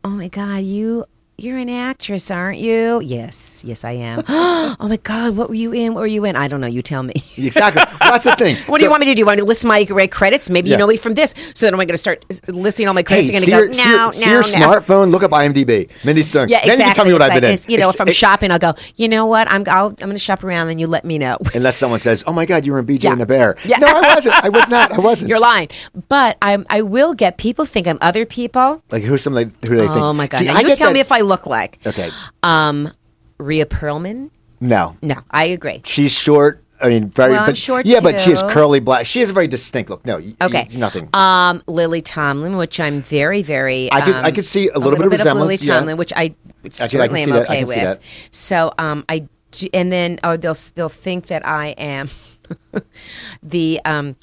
oh 0.03 0.11
my 0.11 0.29
god, 0.29 0.63
you 0.63 1.05
you're 1.37 1.59
an 1.59 1.69
actress, 1.69 2.31
aren't 2.31 2.59
you? 2.59 3.01
Yes, 3.01 3.65
yes, 3.65 3.85
I 3.85 3.93
am. 3.93 4.23
oh 4.29 4.77
my 4.81 4.99
God, 4.99 5.37
what 5.37 5.49
were 5.49 5.57
you 5.57 5.73
in? 5.73 5.93
What 5.93 6.01
were 6.03 6.07
you 6.07 6.25
in? 6.25 6.37
I 6.37 6.47
don't 6.47 6.61
know. 6.61 6.69
You 6.69 6.81
tell 6.81 7.03
me. 7.03 7.15
exactly. 7.37 7.83
That's 7.99 8.25
the 8.25 8.37
thing. 8.37 8.57
what 8.67 8.79
do 8.79 8.85
you 8.85 8.91
want 8.91 9.01
me 9.01 9.07
to 9.07 9.15
do? 9.15 9.19
You 9.19 9.27
want 9.27 9.39
me 9.39 9.43
to 9.43 9.47
list 9.47 9.65
my 9.65 9.85
credits? 9.85 10.49
Maybe 10.49 10.69
yeah. 10.69 10.75
you 10.75 10.79
know 10.79 10.87
me 10.87 10.97
from 10.97 11.15
this. 11.15 11.35
So 11.55 11.67
then 11.67 11.75
I'm 11.75 11.81
I 11.81 11.87
going 11.87 11.95
to 11.95 11.99
start 11.99 12.25
listing 12.47 12.87
all 12.87 12.95
my 12.95 13.03
credits? 13.03 13.29
Hey, 13.29 13.35
you're 13.35 13.47
going 13.47 13.69
to 13.69 13.75
go, 13.75 13.85
now, 13.85 14.11
now, 14.11 14.31
your 14.31 14.43
smartphone, 14.45 15.11
look 15.11 15.25
up 15.25 15.33
IMDb. 15.33 15.91
Mindy 16.05 16.23
Sterling. 16.23 16.51
Yeah, 16.51 16.59
exactly. 16.59 16.79
Then 16.79 16.89
you 16.89 16.95
tell 16.95 17.05
me 17.05 17.13
what 17.15 17.23
it's 17.23 17.31
I've 17.31 17.41
been 17.43 17.51
in. 17.53 17.59
You 17.69 17.79
know, 17.79 17.91
if 17.91 18.01
I'm 18.01 18.09
it, 18.09 18.15
shopping, 18.15 18.53
I'll 18.53 18.59
go, 18.61 18.75
you 18.95 19.09
know 19.09 19.27
what? 19.27 19.51
I'm, 19.51 19.65
I'll, 19.67 19.89
I'm 19.89 19.95
going 19.95 20.13
to 20.13 20.19
shop 20.21 20.45
around 20.45 20.69
and 20.69 20.79
you 20.79 20.87
let 20.87 21.05
me 21.05 21.19
know. 21.19 21.37
Unless 21.55 21.79
someone 21.79 21.99
says, 21.99 22.23
oh 22.29 22.33
my 22.33 22.47
God, 22.47 22.65
you 22.65 22.73
were 22.73 22.79
in 22.79 22.87
BJ 22.87 23.05
yeah. 23.05 23.13
and 23.13 23.21
the 23.21 23.27
Bear. 23.27 23.57
Yeah. 23.65 23.79
No, 23.79 23.89
I 23.89 24.15
wasn't. 24.15 24.45
I 24.45 24.49
was 24.51 24.69
not. 24.69 24.93
I 24.93 25.01
wasn't. 25.01 25.29
You're 25.29 25.41
lying. 25.41 25.69
But 26.09 26.39
I'm, 26.41 26.65
I 26.71 26.83
will 26.83 27.15
get 27.15 27.39
people 27.39 27.65
think 27.65 27.89
I'm 27.89 27.99
other 28.01 28.25
people. 28.25 28.85
Like 28.93 29.03
who's 29.03 29.23
some 29.23 29.35
like, 29.35 29.49
who 29.67 29.75
do 29.75 29.77
they 29.77 29.89
oh 29.89 29.89
think? 29.89 30.01
Oh 30.01 30.13
my 30.13 30.29
God. 30.29 30.39
See, 30.39 30.45
now, 30.45 30.61
you 30.61 30.77
tell 30.77 30.91
that. 30.91 30.95
me 30.95 31.01
if 31.01 31.11
I 31.11 31.24
look 31.25 31.47
like. 31.47 31.79
Okay. 31.87 32.11
Um, 32.43 32.91
Rhea 33.39 33.67
Perlman. 33.67 34.31
No, 34.61 34.97
no, 35.03 35.17
I 35.31 35.47
agree. 35.47 35.83
She's 35.85 36.13
short. 36.13 36.63
I 36.81 36.89
mean, 36.89 37.09
very. 37.09 37.33
Well, 37.33 37.47
but, 37.47 37.57
short 37.57 37.87
yeah, 37.87 38.01
too. 38.01 38.05
but 38.05 38.21
she 38.21 38.31
has 38.31 38.43
curly 38.43 38.81
black. 38.81 39.07
She 39.07 39.21
has 39.21 39.31
a 39.31 39.33
very 39.33 39.47
distinct 39.47 39.91
look. 39.91 40.05
No, 40.05 40.21
okay, 40.41 40.69
nothing. 40.73 41.09
Um, 41.15 41.63
Lily 41.67 42.03
Tomlin, 42.03 42.57
which 42.57 42.81
I'm 42.81 43.01
very, 43.01 43.43
very. 43.43 43.91
I 43.93 44.01
could, 44.01 44.15
um, 44.15 44.25
I 44.25 44.31
could 44.33 44.45
see 44.45 44.69
a 44.69 44.79
little, 44.79 44.83
a 44.83 44.91
little 44.91 45.11
bit, 45.11 45.19
bit 45.19 45.27
of 45.27 45.37
Lily 45.37 45.57
Tomlin, 45.57 45.89
yeah. 45.89 45.95
which 45.95 46.13
I 46.15 46.35
certainly 46.71 47.23
am 47.23 47.33
okay 47.33 47.65
with. 47.65 48.01
So, 48.31 48.73
um, 48.79 49.05
I 49.09 49.29
and 49.73 49.93
then 49.93 50.19
oh, 50.25 50.37
they'll 50.37 50.57
they'll 50.75 50.89
think 50.89 51.27
that 51.29 51.47
I 51.47 51.69
am. 51.79 52.09
the 53.43 53.81
um, 53.85 54.17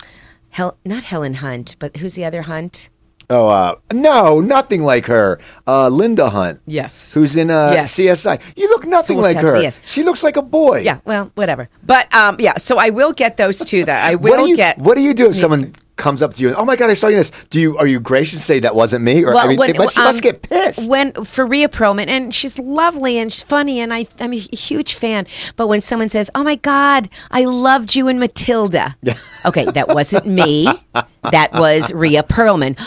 Hel- 0.49 0.77
not 0.85 1.05
Helen 1.05 1.35
Hunt, 1.35 1.75
but 1.79 1.97
who's 1.97 2.15
the 2.15 2.25
other 2.25 2.43
Hunt? 2.43 2.89
Oh, 3.31 3.47
uh, 3.47 3.75
no, 3.93 4.41
nothing 4.41 4.83
like 4.83 5.05
her. 5.05 5.39
Uh, 5.65 5.87
Linda 5.87 6.29
Hunt. 6.29 6.59
Yes. 6.67 7.13
Who's 7.13 7.35
in 7.37 7.49
uh, 7.49 7.71
Yes. 7.73 7.95
CSI. 7.95 8.41
You 8.57 8.67
look 8.69 8.85
nothing 8.85 9.15
we'll 9.17 9.25
like 9.25 9.37
her. 9.37 9.61
yes. 9.61 9.79
She 9.87 10.03
looks 10.03 10.21
like 10.21 10.35
a 10.35 10.41
boy. 10.41 10.79
Yeah, 10.81 10.99
well, 11.05 11.31
whatever. 11.35 11.69
But 11.81 12.13
um, 12.13 12.35
yeah, 12.39 12.57
so 12.57 12.77
I 12.77 12.89
will 12.89 13.13
get 13.13 13.37
those 13.37 13.59
two. 13.63 13.85
That 13.85 14.03
I 14.05 14.15
will 14.23 14.37
What 14.37 14.49
you 14.49 14.55
get. 14.57 14.77
What 14.79 14.95
do 14.97 15.01
you 15.01 15.13
do 15.13 15.29
if 15.29 15.37
someone 15.37 15.73
comes 15.95 16.21
up 16.21 16.33
to 16.33 16.41
you 16.41 16.47
and, 16.49 16.57
oh 16.57 16.65
my 16.65 16.75
God, 16.75 16.89
I 16.89 16.95
saw 16.95 17.07
you 17.07 17.13
in 17.13 17.19
this? 17.19 17.31
Do 17.51 17.59
you, 17.59 17.77
are 17.77 17.85
you 17.85 17.99
gracious 17.99 18.39
to 18.39 18.45
say 18.45 18.59
that 18.61 18.73
wasn't 18.75 19.03
me? 19.05 19.23
Or, 19.23 19.35
I 19.35 19.47
mean, 19.47 19.61
it 19.61 19.77
must, 19.77 19.95
she 19.95 20.01
must 20.01 20.17
um, 20.17 20.21
get 20.21 20.41
pissed. 20.41 20.89
when 20.89 21.13
for 21.23 21.45
Rhea 21.45 21.69
Perlman, 21.69 22.07
and 22.07 22.33
she's 22.33 22.57
lovely 22.59 23.17
and 23.19 23.31
she's 23.31 23.43
funny, 23.43 23.79
and 23.79 23.93
I 23.93 24.07
I'm 24.19 24.33
a 24.33 24.37
huge 24.37 24.95
fan. 24.95 25.25
But 25.55 25.67
when 25.67 25.79
someone 25.79 26.09
says, 26.09 26.29
"Oh 26.35 26.43
my 26.43 26.55
God, 26.55 27.07
I 27.29 27.45
loved 27.45 27.95
you 27.95 28.07
in 28.07 28.17
Matilda," 28.19 28.97
okay, 29.45 29.65
that 29.65 29.87
wasn't 29.87 30.25
me. 30.25 30.67
that 31.21 31.53
was 31.53 31.93
Rhea 31.93 32.23
Perlman. 32.23 32.77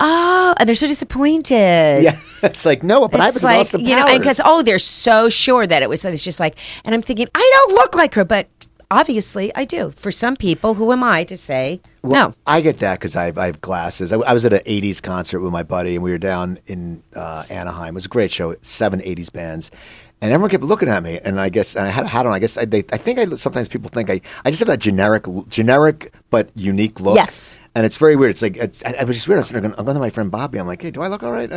Oh, 0.00 0.54
and 0.58 0.68
they're 0.68 0.76
so 0.76 0.86
disappointed. 0.86 2.02
yeah. 2.04 2.18
It's 2.42 2.64
like, 2.64 2.84
no, 2.84 3.08
but 3.08 3.20
I 3.20 3.26
It's 3.28 3.40
haven't 3.40 3.58
lost 3.58 3.72
the 3.72 3.80
you 3.80 3.96
know, 3.96 4.04
powers. 4.06 4.18
because 4.18 4.40
oh, 4.44 4.62
they're 4.62 4.78
so 4.78 5.28
sure 5.28 5.66
that 5.66 5.82
it 5.82 5.88
was. 5.88 6.04
It's 6.04 6.22
just 6.22 6.38
like, 6.38 6.56
and 6.84 6.94
I'm 6.94 7.02
thinking, 7.02 7.26
I 7.34 7.50
don't 7.66 7.74
look 7.74 7.96
like 7.96 8.14
her, 8.14 8.24
but 8.24 8.46
obviously 8.92 9.52
I 9.56 9.64
do. 9.64 9.90
For 9.90 10.12
some 10.12 10.36
people, 10.36 10.74
who 10.74 10.92
am 10.92 11.02
I 11.02 11.24
to 11.24 11.36
say 11.36 11.80
no? 12.04 12.34
I 12.46 12.60
get 12.60 12.78
that 12.78 13.00
because 13.00 13.16
I, 13.16 13.24
have- 13.26 13.38
I 13.38 13.46
have 13.46 13.60
glasses. 13.60 14.12
I, 14.12 14.18
I 14.18 14.32
was 14.34 14.44
at 14.44 14.52
an 14.52 14.60
80s 14.60 15.02
concert 15.02 15.40
with 15.40 15.52
my 15.52 15.64
buddy, 15.64 15.96
and 15.96 16.04
we 16.04 16.12
were 16.12 16.18
down 16.18 16.60
in 16.68 17.02
uh, 17.16 17.44
Anaheim. 17.50 17.94
It 17.94 17.94
was 17.94 18.06
a 18.06 18.08
great 18.08 18.30
show, 18.30 18.54
seven 18.62 19.00
80s 19.00 19.32
bands. 19.32 19.72
And 20.20 20.32
everyone 20.32 20.50
kept 20.50 20.64
looking 20.64 20.88
at 20.88 21.02
me, 21.02 21.20
and 21.24 21.40
I 21.40 21.48
guess 21.48 21.76
and 21.76 21.86
I 21.86 21.90
had 21.90 22.04
a 22.04 22.08
hat 22.08 22.26
on. 22.26 22.32
I 22.32 22.40
guess 22.40 22.56
I, 22.56 22.64
they, 22.64 22.84
I 22.92 22.96
think 22.98 23.18
I 23.20 23.26
sometimes 23.36 23.68
people 23.68 23.88
think 23.88 24.10
I, 24.10 24.20
I 24.44 24.50
just 24.50 24.58
have 24.58 24.66
that 24.68 24.80
generic, 24.80 25.24
generic 25.48 26.12
but 26.30 26.50
unique 26.56 26.98
look. 27.00 27.14
Yes. 27.14 27.60
And 27.78 27.86
it's 27.86 27.96
very 27.96 28.16
weird. 28.16 28.32
It's 28.32 28.42
like 28.42 28.56
it's, 28.56 28.82
I, 28.84 28.94
I 29.00 29.04
was 29.04 29.14
just 29.16 29.28
weird. 29.28 29.38
I 29.38 29.40
was 29.40 29.52
going, 29.52 29.64
I'm 29.64 29.84
going 29.84 29.94
to 29.94 30.00
my 30.00 30.10
friend 30.10 30.30
Bobby. 30.32 30.58
I'm 30.58 30.66
like, 30.66 30.82
hey, 30.82 30.90
do 30.90 31.00
I 31.00 31.06
look 31.06 31.22
all 31.22 31.30
right? 31.30 31.48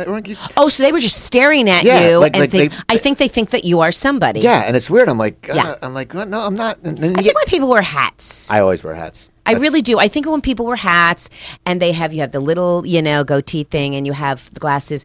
Oh, 0.56 0.68
so 0.68 0.82
they 0.84 0.92
were 0.92 1.00
just 1.00 1.24
staring 1.24 1.68
at 1.68 1.82
Yeah, 1.82 2.10
you 2.10 2.18
like- 2.18 2.36
and 2.36 2.40
like 2.42 2.50
think, 2.52 2.72
they- 2.72 2.78
I 2.88 2.96
think 2.96 3.18
they 3.18 3.26
think 3.26 3.50
that 3.50 3.64
you 3.64 3.80
are 3.80 3.90
somebody. 3.90 4.38
yeah, 4.40 4.60
and 4.60 4.76
it's 4.76 4.88
weird. 4.88 5.08
I'm 5.08 5.18
like, 5.18 5.50
uh, 5.50 5.54
Yeah. 5.54 5.74
I'm 5.82 5.94
like, 5.94 6.14
well, 6.14 6.24
no, 6.26 6.38
I'm 6.40 6.54
not. 6.54 6.78
And 6.84 6.96
you 6.98 7.06
I 7.10 7.12
get- 7.14 7.24
think 7.24 7.34
when 7.34 7.44
people 7.46 7.68
wear 7.68 7.82
hats. 7.82 8.48
I 8.50 8.60
always 8.60 8.84
wear 8.84 8.94
hats. 8.94 9.28
I 9.44 9.52
really 9.54 9.82
do. 9.82 9.98
I 9.98 10.08
think 10.08 10.26
when 10.26 10.40
people 10.40 10.66
wear 10.66 10.76
hats 10.76 11.28
and 11.66 11.80
they 11.82 11.92
have 11.92 12.12
you 12.12 12.20
have 12.20 12.32
the 12.32 12.40
little 12.40 12.86
you 12.86 13.02
know 13.02 13.24
goatee 13.24 13.64
thing 13.64 13.94
and 13.96 14.06
you 14.06 14.12
have 14.12 14.52
the 14.54 14.60
glasses, 14.60 15.04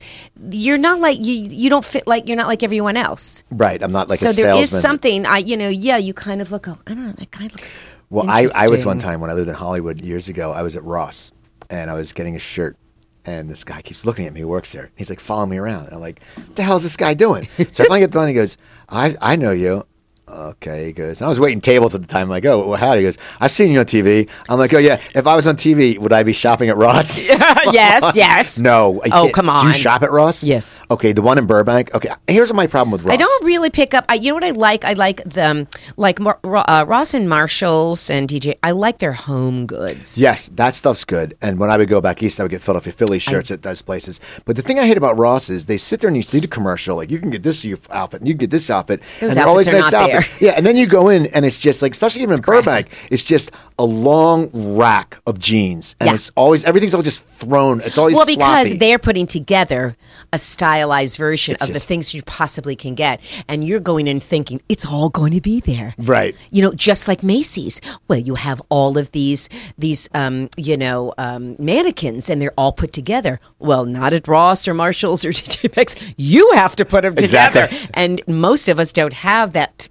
you're 0.51 0.77
not 0.77 0.99
like 0.99 1.17
you 1.19 1.33
you 1.33 1.69
don't 1.69 1.83
fit 1.85 2.05
like 2.07 2.27
you're 2.27 2.38
not 2.38 2.47
like 2.47 2.63
everyone 2.63 2.97
else. 2.97 3.43
right. 3.51 3.81
I'm 3.81 3.91
not 3.91 4.09
like 4.09 4.19
so 4.19 4.31
there 4.31 4.55
is 4.55 4.69
something 4.69 5.25
I 5.25 5.39
you 5.39 5.57
know 5.57 5.69
yeah 5.69 5.97
you 5.97 6.13
kind 6.13 6.41
of 6.41 6.51
look 6.51 6.67
oh 6.67 6.77
I 6.85 6.93
don't 6.93 7.05
know 7.05 7.11
that 7.13 7.31
guy 7.31 7.45
looks 7.45 7.97
Well, 8.09 8.29
I, 8.29 8.47
I 8.55 8.67
was 8.69 8.85
one 8.85 8.99
time 8.99 9.19
when 9.21 9.29
I 9.29 9.33
lived 9.33 9.49
in 9.49 9.55
Hollywood 9.55 10.01
years 10.01 10.27
ago. 10.27 10.51
I 10.51 10.61
was 10.61 10.75
at 10.75 10.83
Ross, 10.83 11.31
and 11.69 11.89
I 11.89 11.93
was 11.95 12.13
getting 12.13 12.35
a 12.35 12.39
shirt, 12.39 12.77
and 13.25 13.49
this 13.49 13.63
guy 13.63 13.81
keeps 13.81 14.05
looking 14.05 14.25
at 14.25 14.33
me. 14.33 14.41
Who 14.41 14.47
works 14.47 14.71
there? 14.71 14.91
He's 14.95 15.09
like 15.09 15.19
following 15.19 15.49
me 15.49 15.57
around. 15.57 15.85
And 15.88 15.95
I'm 15.95 15.99
like, 16.01 16.21
"What 16.35 16.55
the 16.55 16.63
hell 16.63 16.77
is 16.77 16.83
this 16.83 16.95
guy 16.95 17.13
doing?" 17.13 17.47
so 17.57 17.63
I 17.63 17.88
finally 17.88 17.99
get 18.01 18.11
done. 18.11 18.23
And 18.23 18.29
he 18.29 18.35
goes, 18.35 18.55
"I 18.88 19.15
I 19.21 19.35
know 19.35 19.51
you." 19.51 19.85
Okay, 20.30 20.88
he 20.88 20.91
goes. 20.91 21.21
I 21.21 21.28
was 21.30 21.39
waiting 21.39 21.61
tables 21.61 21.95
at 21.95 22.01
the 22.01 22.07
time. 22.07 22.23
I'm 22.23 22.30
like, 22.30 22.43
oh, 22.45 22.67
well, 22.67 22.78
how? 22.78 22.95
He 22.95 23.03
goes, 23.03 23.17
I've 23.39 23.51
seen 23.51 23.71
you 23.71 23.80
on 23.80 23.86
TV. 23.86 24.28
I'm 24.49 24.59
like, 24.59 24.73
oh 24.73 24.78
yeah. 24.78 24.99
If 25.15 25.25
I 25.25 25.38
was 25.38 25.47
on 25.47 25.55
TV, 25.55 25.97
would 25.97 26.11
I 26.11 26.23
be 26.23 26.34
shopping 26.34 26.67
at 26.67 26.75
Ross? 26.75 27.17
yes 27.71 28.03
yes 28.13 28.59
no. 28.59 29.01
I 29.05 29.09
oh 29.13 29.30
come 29.30 29.45
Do 29.45 29.51
on 29.51 29.67
you 29.67 29.73
shop 29.73 30.03
at 30.03 30.11
Ross? 30.11 30.43
Yes. 30.43 30.82
Okay, 30.91 31.13
the 31.13 31.21
one 31.21 31.38
in 31.38 31.45
Burbank. 31.45 31.93
Okay, 31.93 32.13
here's 32.28 32.51
my 32.51 32.67
problem 32.67 32.91
with 32.91 33.03
Ross. 33.03 33.13
I 33.13 33.17
don't 33.17 33.45
really 33.45 33.69
pick 33.69 33.93
up. 33.93 34.03
I, 34.09 34.15
you 34.15 34.30
know 34.30 34.36
what 34.36 34.43
I 34.43 34.51
like? 34.51 34.84
I 34.84 34.93
like 34.93 35.23
them, 35.23 35.67
like 35.95 36.19
uh, 36.21 36.86
Ross 36.88 37.13
and 37.13 37.30
Marshalls 37.30 38.09
and 38.09 38.28
TJ. 38.28 38.57
I 38.61 38.71
like 38.71 38.99
their 38.99 39.13
home 39.13 39.65
goods. 39.65 40.17
Yes, 40.17 40.49
that 40.49 40.75
stuff's 40.75 41.05
good. 41.05 41.38
And 41.41 41.57
when 41.57 41.71
I 41.71 41.78
would 41.78 41.88
go 41.88 42.01
back 42.01 42.21
east, 42.21 42.39
I 42.39 42.43
would 42.43 42.51
get 42.51 42.61
Philadelphia 42.61 42.91
Philly 42.91 43.19
shirts 43.19 43.49
at 43.49 43.61
those 43.61 43.82
places. 43.82 44.19
But 44.43 44.57
the 44.57 44.61
thing 44.61 44.78
I 44.78 44.88
hate 44.88 44.97
about 44.97 45.17
Ross 45.17 45.49
is 45.49 45.67
they 45.67 45.78
sit 45.78 46.01
there 46.01 46.09
and 46.09 46.17
you 46.17 46.23
see 46.23 46.41
the 46.41 46.47
commercial, 46.47 46.97
like 46.97 47.09
you 47.09 47.19
can 47.19 47.30
get 47.30 47.43
this 47.43 47.63
your 47.63 47.80
outfit 47.91 48.21
and 48.21 48.28
you 48.28 48.34
can 48.34 48.39
get 48.39 48.49
this 48.49 48.69
outfit. 48.69 49.01
Those 49.21 49.30
and 49.30 49.38
they're 49.38 49.47
always 49.47 49.67
outfits 49.67 49.91
nice 49.91 50.13
not 50.13 50.16
outfits. 50.18 50.41
Yeah, 50.41 50.51
and 50.51 50.65
then 50.65 50.76
you 50.76 50.86
go 50.88 51.09
in 51.09 51.28
and 51.28 51.45
it's 51.45 51.59
just 51.59 51.82
like, 51.82 51.91
especially 51.93 52.22
even 52.22 52.36
in 52.36 52.41
Burbank, 52.41 52.88
it's 53.09 53.24
just 53.24 53.51
a 53.80 53.84
long 53.86 54.49
rack 54.53 55.18
of 55.28 55.39
jeans, 55.39 55.95
and 55.99 56.07
Yeah. 56.09 56.15
it's 56.15 56.32
always 56.36 56.63
everything's 56.63 56.93
all 56.93 57.01
just 57.03 57.24
thrown. 57.39 57.82
It's 57.82 57.97
always 57.97 58.15
Well, 58.15 58.26
because 58.26 58.68
sloppy. 58.68 58.78
they're 58.80 58.99
putting 58.99 59.28
together 59.28 59.95
a 60.34 60.38
stylized 60.38 61.18
version 61.18 61.55
It's 61.55 61.63
of 61.68 61.74
the 61.74 61.80
things 61.80 62.13
you 62.13 62.22
possibly 62.24 62.76
can 62.76 62.95
get, 62.95 63.20
and 63.47 63.63
you're 63.63 63.80
going 63.80 64.07
in 64.07 64.20
thinking 64.20 64.61
it's 64.70 64.86
all 64.86 65.09
going 65.09 65.34
to 65.34 65.41
be 65.41 65.59
there, 65.59 65.93
Right. 65.97 66.36
You 66.51 66.61
know, 66.63 66.74
just 66.74 67.07
like 67.07 67.22
Macy's. 67.24 67.80
Well, 68.07 68.20
you 68.20 68.36
have 68.36 68.61
all 68.70 68.97
of 68.97 69.11
these 69.11 69.47
these 69.78 70.09
um, 70.13 70.49
you 70.57 70.76
know 70.78 71.13
um, 71.18 71.55
mannequins, 71.59 72.30
and 72.30 72.41
they're 72.41 72.53
all 72.57 72.72
put 72.72 72.91
together. 72.93 73.39
Well, 73.59 73.86
not 73.86 74.13
at 74.13 74.28
Ross 74.28 74.68
or 74.68 74.74
Marshalls 74.74 75.24
or 75.26 75.30
TJ 75.34 75.76
Maxx. 75.76 75.95
You 76.18 76.51
have 76.53 76.76
to 76.78 76.86
put 76.86 77.03
them 77.03 77.15
together, 77.15 77.65
Exactly. 77.65 77.89
and 77.93 78.22
most 78.28 78.68
of 78.70 78.80
us 78.80 78.91
don't 78.91 79.13
have 79.13 79.53
that 79.53 79.88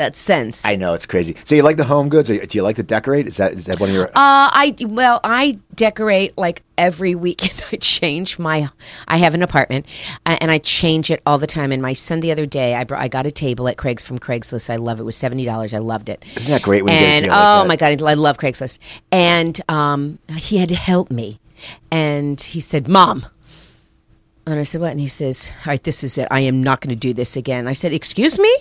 that 0.00 0.16
sense. 0.16 0.64
I 0.64 0.76
know 0.76 0.94
it's 0.94 1.06
crazy. 1.06 1.36
So 1.44 1.54
you 1.54 1.62
like 1.62 1.76
the 1.76 1.84
home 1.84 2.08
goods? 2.08 2.28
Do 2.28 2.46
you 2.50 2.62
like 2.62 2.76
to 2.76 2.82
decorate? 2.82 3.26
Is 3.26 3.36
that 3.36 3.52
is 3.52 3.66
that 3.66 3.78
one 3.78 3.90
of 3.90 3.94
your? 3.94 4.08
Uh, 4.08 4.48
I 4.52 4.74
well, 4.80 5.20
I 5.22 5.58
decorate 5.74 6.36
like 6.36 6.62
every 6.76 7.14
weekend. 7.26 7.62
I 7.70 7.76
change 7.76 8.38
my. 8.38 8.68
I 9.06 9.18
have 9.18 9.34
an 9.34 9.42
apartment, 9.42 9.86
uh, 10.26 10.38
and 10.40 10.50
I 10.50 10.58
change 10.58 11.10
it 11.10 11.22
all 11.24 11.38
the 11.38 11.46
time. 11.46 11.70
And 11.72 11.80
my 11.80 11.92
son 11.92 12.20
the 12.20 12.32
other 12.32 12.46
day, 12.46 12.74
I 12.74 12.84
brought, 12.84 13.02
I 13.02 13.08
got 13.08 13.26
a 13.26 13.30
table 13.30 13.68
at 13.68 13.76
Craig's 13.76 14.02
from 14.02 14.18
Craigslist. 14.18 14.70
I 14.70 14.76
love 14.76 14.98
it. 14.98 15.02
It 15.02 15.06
was 15.06 15.16
seventy 15.16 15.44
dollars. 15.44 15.72
I 15.74 15.78
loved 15.78 16.08
it. 16.08 16.24
Isn't 16.36 16.50
that 16.50 16.62
great 16.62 16.84
when 16.84 16.94
you 16.94 17.00
get 17.00 17.08
a 17.08 17.12
and 17.12 17.26
like 17.26 17.38
oh 17.38 17.62
that? 17.62 17.68
my 17.68 17.76
god, 17.76 18.02
I 18.02 18.14
love 18.14 18.38
Craigslist. 18.38 18.78
And 19.12 19.60
um, 19.68 20.18
he 20.36 20.56
had 20.58 20.68
to 20.70 20.74
help 20.76 21.10
me, 21.10 21.38
and 21.90 22.40
he 22.40 22.60
said, 22.60 22.88
"Mom." 22.88 23.26
And 24.46 24.58
I 24.58 24.62
said, 24.64 24.80
What? 24.80 24.90
And 24.90 25.00
he 25.00 25.08
says, 25.08 25.50
All 25.58 25.72
right, 25.72 25.82
this 25.82 26.02
is 26.02 26.18
it. 26.18 26.26
I 26.30 26.40
am 26.40 26.62
not 26.62 26.80
going 26.80 26.90
to 26.90 26.96
do 26.96 27.12
this 27.12 27.36
again. 27.36 27.68
I 27.68 27.72
said, 27.72 27.92
Excuse 27.92 28.38
me? 28.38 28.54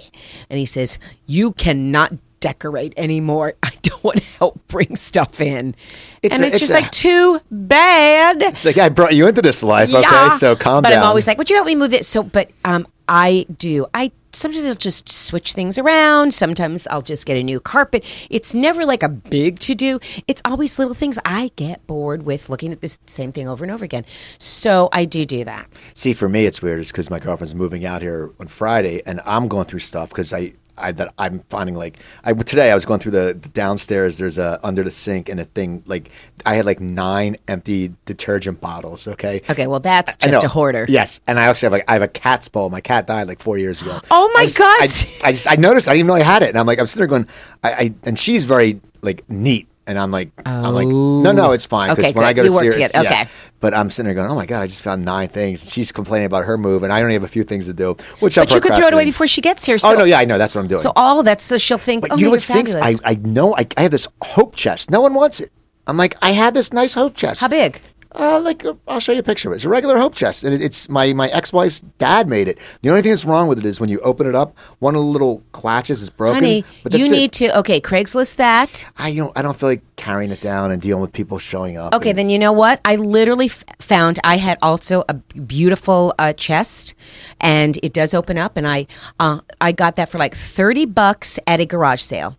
And 0.50 0.60
he 0.60 0.66
says, 0.66 1.00
You 1.26 1.54
cannot 1.54 2.14
decorate 2.40 2.94
anymore. 2.98 3.54
I 3.64 3.72
don't 3.82 4.04
want 4.04 4.18
to 4.20 4.24
help 4.38 4.60
bring 4.68 4.96
stuff 4.96 5.42
in. 5.42 5.76
It's 6.22 6.34
and 6.34 6.44
a- 6.44 6.48
it's, 6.48 6.56
it's 6.56 6.60
just 6.62 6.72
a- 6.72 6.76
like, 6.82 6.92
Too 6.92 7.40
bad. 7.50 8.42
It's 8.42 8.66
like 8.66 8.78
I 8.78 8.90
brought 8.90 9.16
you 9.16 9.28
into 9.28 9.42
this 9.42 9.64
life. 9.64 9.94
Okay, 9.94 10.38
so 10.38 10.56
calm 10.56 10.84
but 10.84 10.90
down. 10.90 10.98
But 11.00 11.04
I'm 11.04 11.10
always 11.10 11.28
like, 11.28 11.38
Would 11.38 11.50
you 11.50 11.56
help 11.56 11.68
me 11.68 11.76
move 11.76 11.92
this? 11.92 12.08
So, 12.08 12.24
but 12.24 12.52
um, 12.66 12.86
I 13.08 13.46
do. 13.58 13.88
I 13.94 14.12
sometimes 14.32 14.66
I'll 14.66 14.76
just 14.76 15.10
switch 15.10 15.54
things 15.54 15.78
around. 15.78 16.34
Sometimes 16.34 16.88
I'll 16.88 17.02
just 17.02 17.26
get 17.26 17.38
a 17.38 17.44
new 17.44 17.60
carpet. 17.60 18.06
It's 18.30 18.54
never 18.54 18.86
like 18.86 19.04
a 19.04 19.10
big 19.10 19.60
to 19.60 19.76
do. 19.76 20.00
It's 20.28 20.42
always 20.46 20.80
little 20.80 20.94
things. 20.94 21.20
I 21.26 21.52
get 21.56 21.86
bored 21.88 22.24
with 22.24 22.50
looking 22.50 22.72
at 22.72 22.82
this 22.82 22.98
same 23.08 23.32
thing 23.32 23.48
over 23.48 23.64
and 23.64 23.72
over 23.72 23.86
again. 23.86 24.06
So 24.38 24.90
I 24.92 25.06
do 25.06 25.26
do 25.26 25.44
that. 25.46 25.68
See, 25.94 26.14
for 26.14 26.30
me, 26.30 26.46
it's 26.46 26.62
weird. 26.62 26.80
It's 26.80 26.92
because 26.92 27.10
my 27.10 27.20
girlfriend's 27.20 27.56
moving 27.56 27.86
out 27.86 28.02
here 28.02 28.32
on 28.40 28.48
Friday, 28.48 29.02
and 29.06 29.22
I'm 29.26 29.48
going 29.48 29.66
through 29.66 29.80
stuff 29.80 30.10
because 30.10 30.34
I, 30.34 30.54
I 30.80 30.92
that 30.94 31.14
I'm 31.18 31.40
finding 31.50 31.76
like 31.76 31.98
I 32.24 32.34
today 32.34 32.72
I 32.72 32.76
was 32.76 32.86
going 32.86 33.00
through 33.00 33.12
the, 33.12 33.38
the 33.40 33.50
downstairs. 33.50 34.18
There's 34.18 34.38
a 34.38 34.60
under 34.64 34.84
the 34.84 34.92
sink 34.92 35.30
and 35.30 35.40
a 35.40 35.46
thing 35.46 35.84
like 35.86 36.10
I 36.46 36.56
had 36.56 36.66
like 36.66 36.80
nine 36.80 37.38
empty 37.48 37.94
detergent 38.06 38.62
bottles. 38.62 39.08
Okay. 39.08 39.42
Okay, 39.50 39.68
well 39.68 39.80
that's 39.80 40.16
just 40.16 40.44
a 40.44 40.48
hoarder. 40.48 40.86
Yes, 40.90 41.20
and 41.28 41.40
I 41.40 41.46
actually 41.46 41.68
have 41.68 41.74
like 41.74 41.86
I 41.90 41.94
have 41.94 42.02
a 42.02 42.08
cat's 42.08 42.48
bowl. 42.48 42.70
My 42.70 42.82
cat 42.82 43.08
died 43.08 43.28
like 43.28 43.42
four 43.42 43.58
years 43.58 43.82
ago. 43.82 44.00
Oh 44.10 44.32
my 44.34 44.42
I 44.42 44.46
just- 44.46 44.58
God. 44.58 44.82
I, 44.82 44.86
just- 44.88 45.24
I 45.26 45.32
just 45.34 45.52
I 45.52 45.56
noticed 45.56 45.88
I 45.88 45.92
didn't 45.92 46.00
even 46.00 46.08
know 46.08 46.14
I 46.16 46.24
had 46.24 46.44
it, 46.44 46.50
and 46.50 46.58
I'm 46.58 46.66
like 46.66 46.80
I'm 46.80 46.88
sitting 46.88 47.02
there 47.02 47.08
going, 47.08 47.28
I, 47.64 47.72
I 47.72 47.94
and 48.04 48.18
she's 48.18 48.46
very 48.46 48.82
like 49.02 49.30
neat, 49.30 49.68
and 49.90 49.98
I'm 49.98 50.12
like 50.12 50.30
I'm 50.46 50.74
like 50.76 50.88
no 50.88 51.32
no 51.32 51.52
it's 51.52 51.66
fine 51.66 51.90
because 51.90 52.06
oh. 52.06 52.08
Okay, 52.10 52.16
when 52.18 52.26
I 52.26 52.34
good. 52.34 52.42
go 52.42 52.44
You 52.44 52.50
to 52.50 52.54
work 52.54 52.62
see 52.74 52.82
her, 52.82 52.88
together. 52.88 53.04
yeah. 53.04 53.22
Okay. 53.24 53.30
But 53.62 53.74
I'm 53.74 53.92
sitting 53.92 54.06
there 54.06 54.14
going, 54.14 54.32
oh 54.32 54.36
my 54.36 54.46
god, 54.46 54.62
I 54.62 54.68
just 54.68 54.84
found 54.84 55.04
nine 55.04 55.28
things. 55.28 55.70
She's 55.70 55.92
complaining 55.92 56.28
about 56.28 56.46
her 56.46 56.58
move, 56.58 56.84
and 56.84 56.94
I 56.94 57.02
only 57.02 57.14
have 57.16 57.24
a 57.24 57.28
few 57.28 57.44
things 57.44 57.66
to 57.66 57.74
do. 57.74 57.98
Which 58.20 58.38
I'm 58.38 58.46
But 58.46 58.54
you 58.54 58.62
could 58.62 58.74
throw 58.76 58.88
it 58.88 58.94
away 58.94 59.04
before 59.04 59.28
she 59.28 59.42
gets 59.42 59.66
here. 59.66 59.76
Oh, 59.76 59.78
so, 59.80 59.96
oh 59.96 59.98
no, 59.98 60.06
yeah, 60.06 60.20
I 60.20 60.24
know 60.24 60.38
that's 60.38 60.56
what 60.56 60.62
I'm 60.62 60.70
doing. 60.70 60.80
So 60.80 60.94
all 60.96 61.24
that's 61.24 61.44
so 61.44 61.58
she'll 61.58 61.78
think, 61.78 62.04
but 62.04 62.14
oh, 62.14 62.16
you 62.16 62.26
know 62.26 62.32
what 62.32 62.42
stinks? 62.42 62.74
I. 62.74 62.96
I 63.04 63.16
know 63.16 63.58
I, 63.58 63.68
I 63.76 63.82
have 63.82 63.92
this 63.92 64.08
hope 64.22 64.56
chest. 64.56 64.90
No 64.90 65.02
one 65.02 65.14
wants 65.14 65.42
it. 65.42 65.52
I'm 65.88 65.98
like 65.98 66.16
I 66.22 66.32
have 66.32 66.54
this 66.54 66.72
nice 66.72 66.94
hope 66.94 67.16
chest. 67.16 67.42
How 67.42 67.50
big? 67.50 67.82
Uh, 68.12 68.40
like 68.40 68.66
uh, 68.66 68.74
I'll 68.88 69.00
show 69.00 69.12
you 69.12 69.20
a 69.20 69.24
picture 69.24 69.50
of 69.50 69.54
it. 69.54 69.58
It's 69.58 69.66
a 69.66 69.70
regular 69.70 70.00
hope 70.00 70.16
chest, 70.16 70.44
and 70.44 70.52
it, 70.52 70.62
it's 70.64 70.90
my 70.90 71.14
my 71.14 71.30
ex 71.30 71.54
wife's 71.54 71.82
dad 72.00 72.28
made 72.28 72.48
it. 72.48 72.58
The 72.82 72.90
only 72.90 73.04
thing 73.04 73.12
that's 73.12 73.24
wrong 73.24 73.48
with 73.48 73.60
it 73.60 73.66
is 73.66 73.80
when 73.80 73.88
you 73.90 74.00
open 74.00 74.26
it 74.26 74.34
up, 74.34 74.56
one 74.80 74.96
of 74.96 75.02
the 75.02 75.06
little 75.06 75.44
clutches 75.52 76.02
is 76.02 76.10
broken. 76.10 76.36
Honey, 76.44 76.66
you 76.90 77.06
it. 77.06 77.12
need 77.12 77.32
to. 77.34 77.56
Okay, 77.60 77.80
Craigslist 77.80 78.38
that. 78.38 78.88
I 78.98 79.14
don't. 79.14 79.38
I 79.38 79.44
don't 79.44 79.60
feel 79.60 79.70
like 79.70 79.84
carrying 79.96 80.32
it 80.32 80.42
down 80.42 80.72
and 80.72 80.82
dealing 80.82 81.02
with 81.02 81.14
people 81.14 81.38
showing 81.38 81.78
up. 81.78 81.94
Okay, 81.94 82.10
and- 82.10 82.18
then 82.18 82.30
you 82.32 82.40
know 82.40 82.52
what? 82.52 82.82
I 82.84 82.96
literally 82.96 83.46
f- 83.46 83.64
found 83.78 84.18
I 84.24 84.38
had 84.38 84.58
also 84.64 85.04
a 85.08 85.14
beautiful 85.14 86.16
uh, 86.18 86.34
chest, 86.34 86.96
and 87.40 87.78
it 87.84 87.94
does 87.94 88.16
open 88.16 88.40
up, 88.40 88.58
and 88.58 88.68
I 88.68 88.88
uh, 89.20 89.42
I 89.62 89.72
got 89.72 89.98
that 89.98 90.10
for 90.10 90.18
like 90.18 90.36
thirty 90.36 90.86
bucks 90.88 91.38
at 91.46 91.60
a 91.60 91.66
garage 91.66 92.02
sale. 92.02 92.38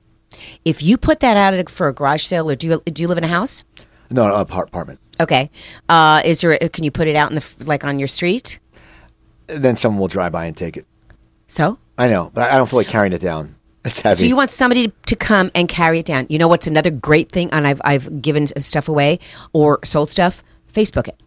If 0.64 0.82
you 0.82 0.96
put 0.96 1.20
that 1.20 1.36
out 1.36 1.70
for 1.70 1.86
a 1.86 1.92
garage 1.94 2.24
sale, 2.24 2.50
or 2.50 2.56
do 2.56 2.66
you 2.66 2.82
do 2.86 3.02
you 3.02 3.06
live 3.06 3.18
in 3.18 3.24
a 3.24 3.28
house? 3.28 3.62
no, 4.10 4.26
no 4.26 4.34
apart- 4.34 4.68
apartment. 4.68 4.98
Okay, 5.20 5.50
uh, 5.88 6.22
is 6.24 6.40
there? 6.40 6.52
A, 6.52 6.68
can 6.68 6.82
you 6.82 6.90
put 6.90 7.06
it 7.06 7.14
out 7.14 7.30
in 7.30 7.36
the 7.36 7.46
like 7.60 7.84
on 7.84 7.98
your 7.98 8.08
street? 8.08 8.58
Then 9.46 9.76
someone 9.76 10.00
will 10.00 10.08
drive 10.08 10.32
by 10.32 10.46
and 10.46 10.56
take 10.56 10.76
it. 10.76 10.86
So 11.46 11.78
I 11.98 12.08
know, 12.08 12.30
but 12.32 12.50
I 12.50 12.56
don't 12.56 12.68
feel 12.68 12.78
like 12.78 12.86
carrying 12.88 13.12
it 13.12 13.20
down. 13.20 13.56
It's 13.84 14.00
heavy. 14.00 14.16
So 14.16 14.24
you 14.24 14.36
want 14.36 14.50
somebody 14.50 14.88
to, 14.88 14.94
to 15.06 15.16
come 15.16 15.50
and 15.54 15.68
carry 15.68 15.98
it 16.00 16.06
down. 16.06 16.26
You 16.28 16.38
know 16.38 16.48
what's 16.48 16.66
another 16.66 16.90
great 16.90 17.30
thing? 17.30 17.50
And 17.52 17.66
I've 17.66 17.80
I've 17.84 18.22
given 18.22 18.46
stuff 18.46 18.88
away 18.88 19.18
or 19.52 19.78
sold 19.84 20.10
stuff. 20.10 20.42
Facebook 20.72 21.08
it. 21.08 21.20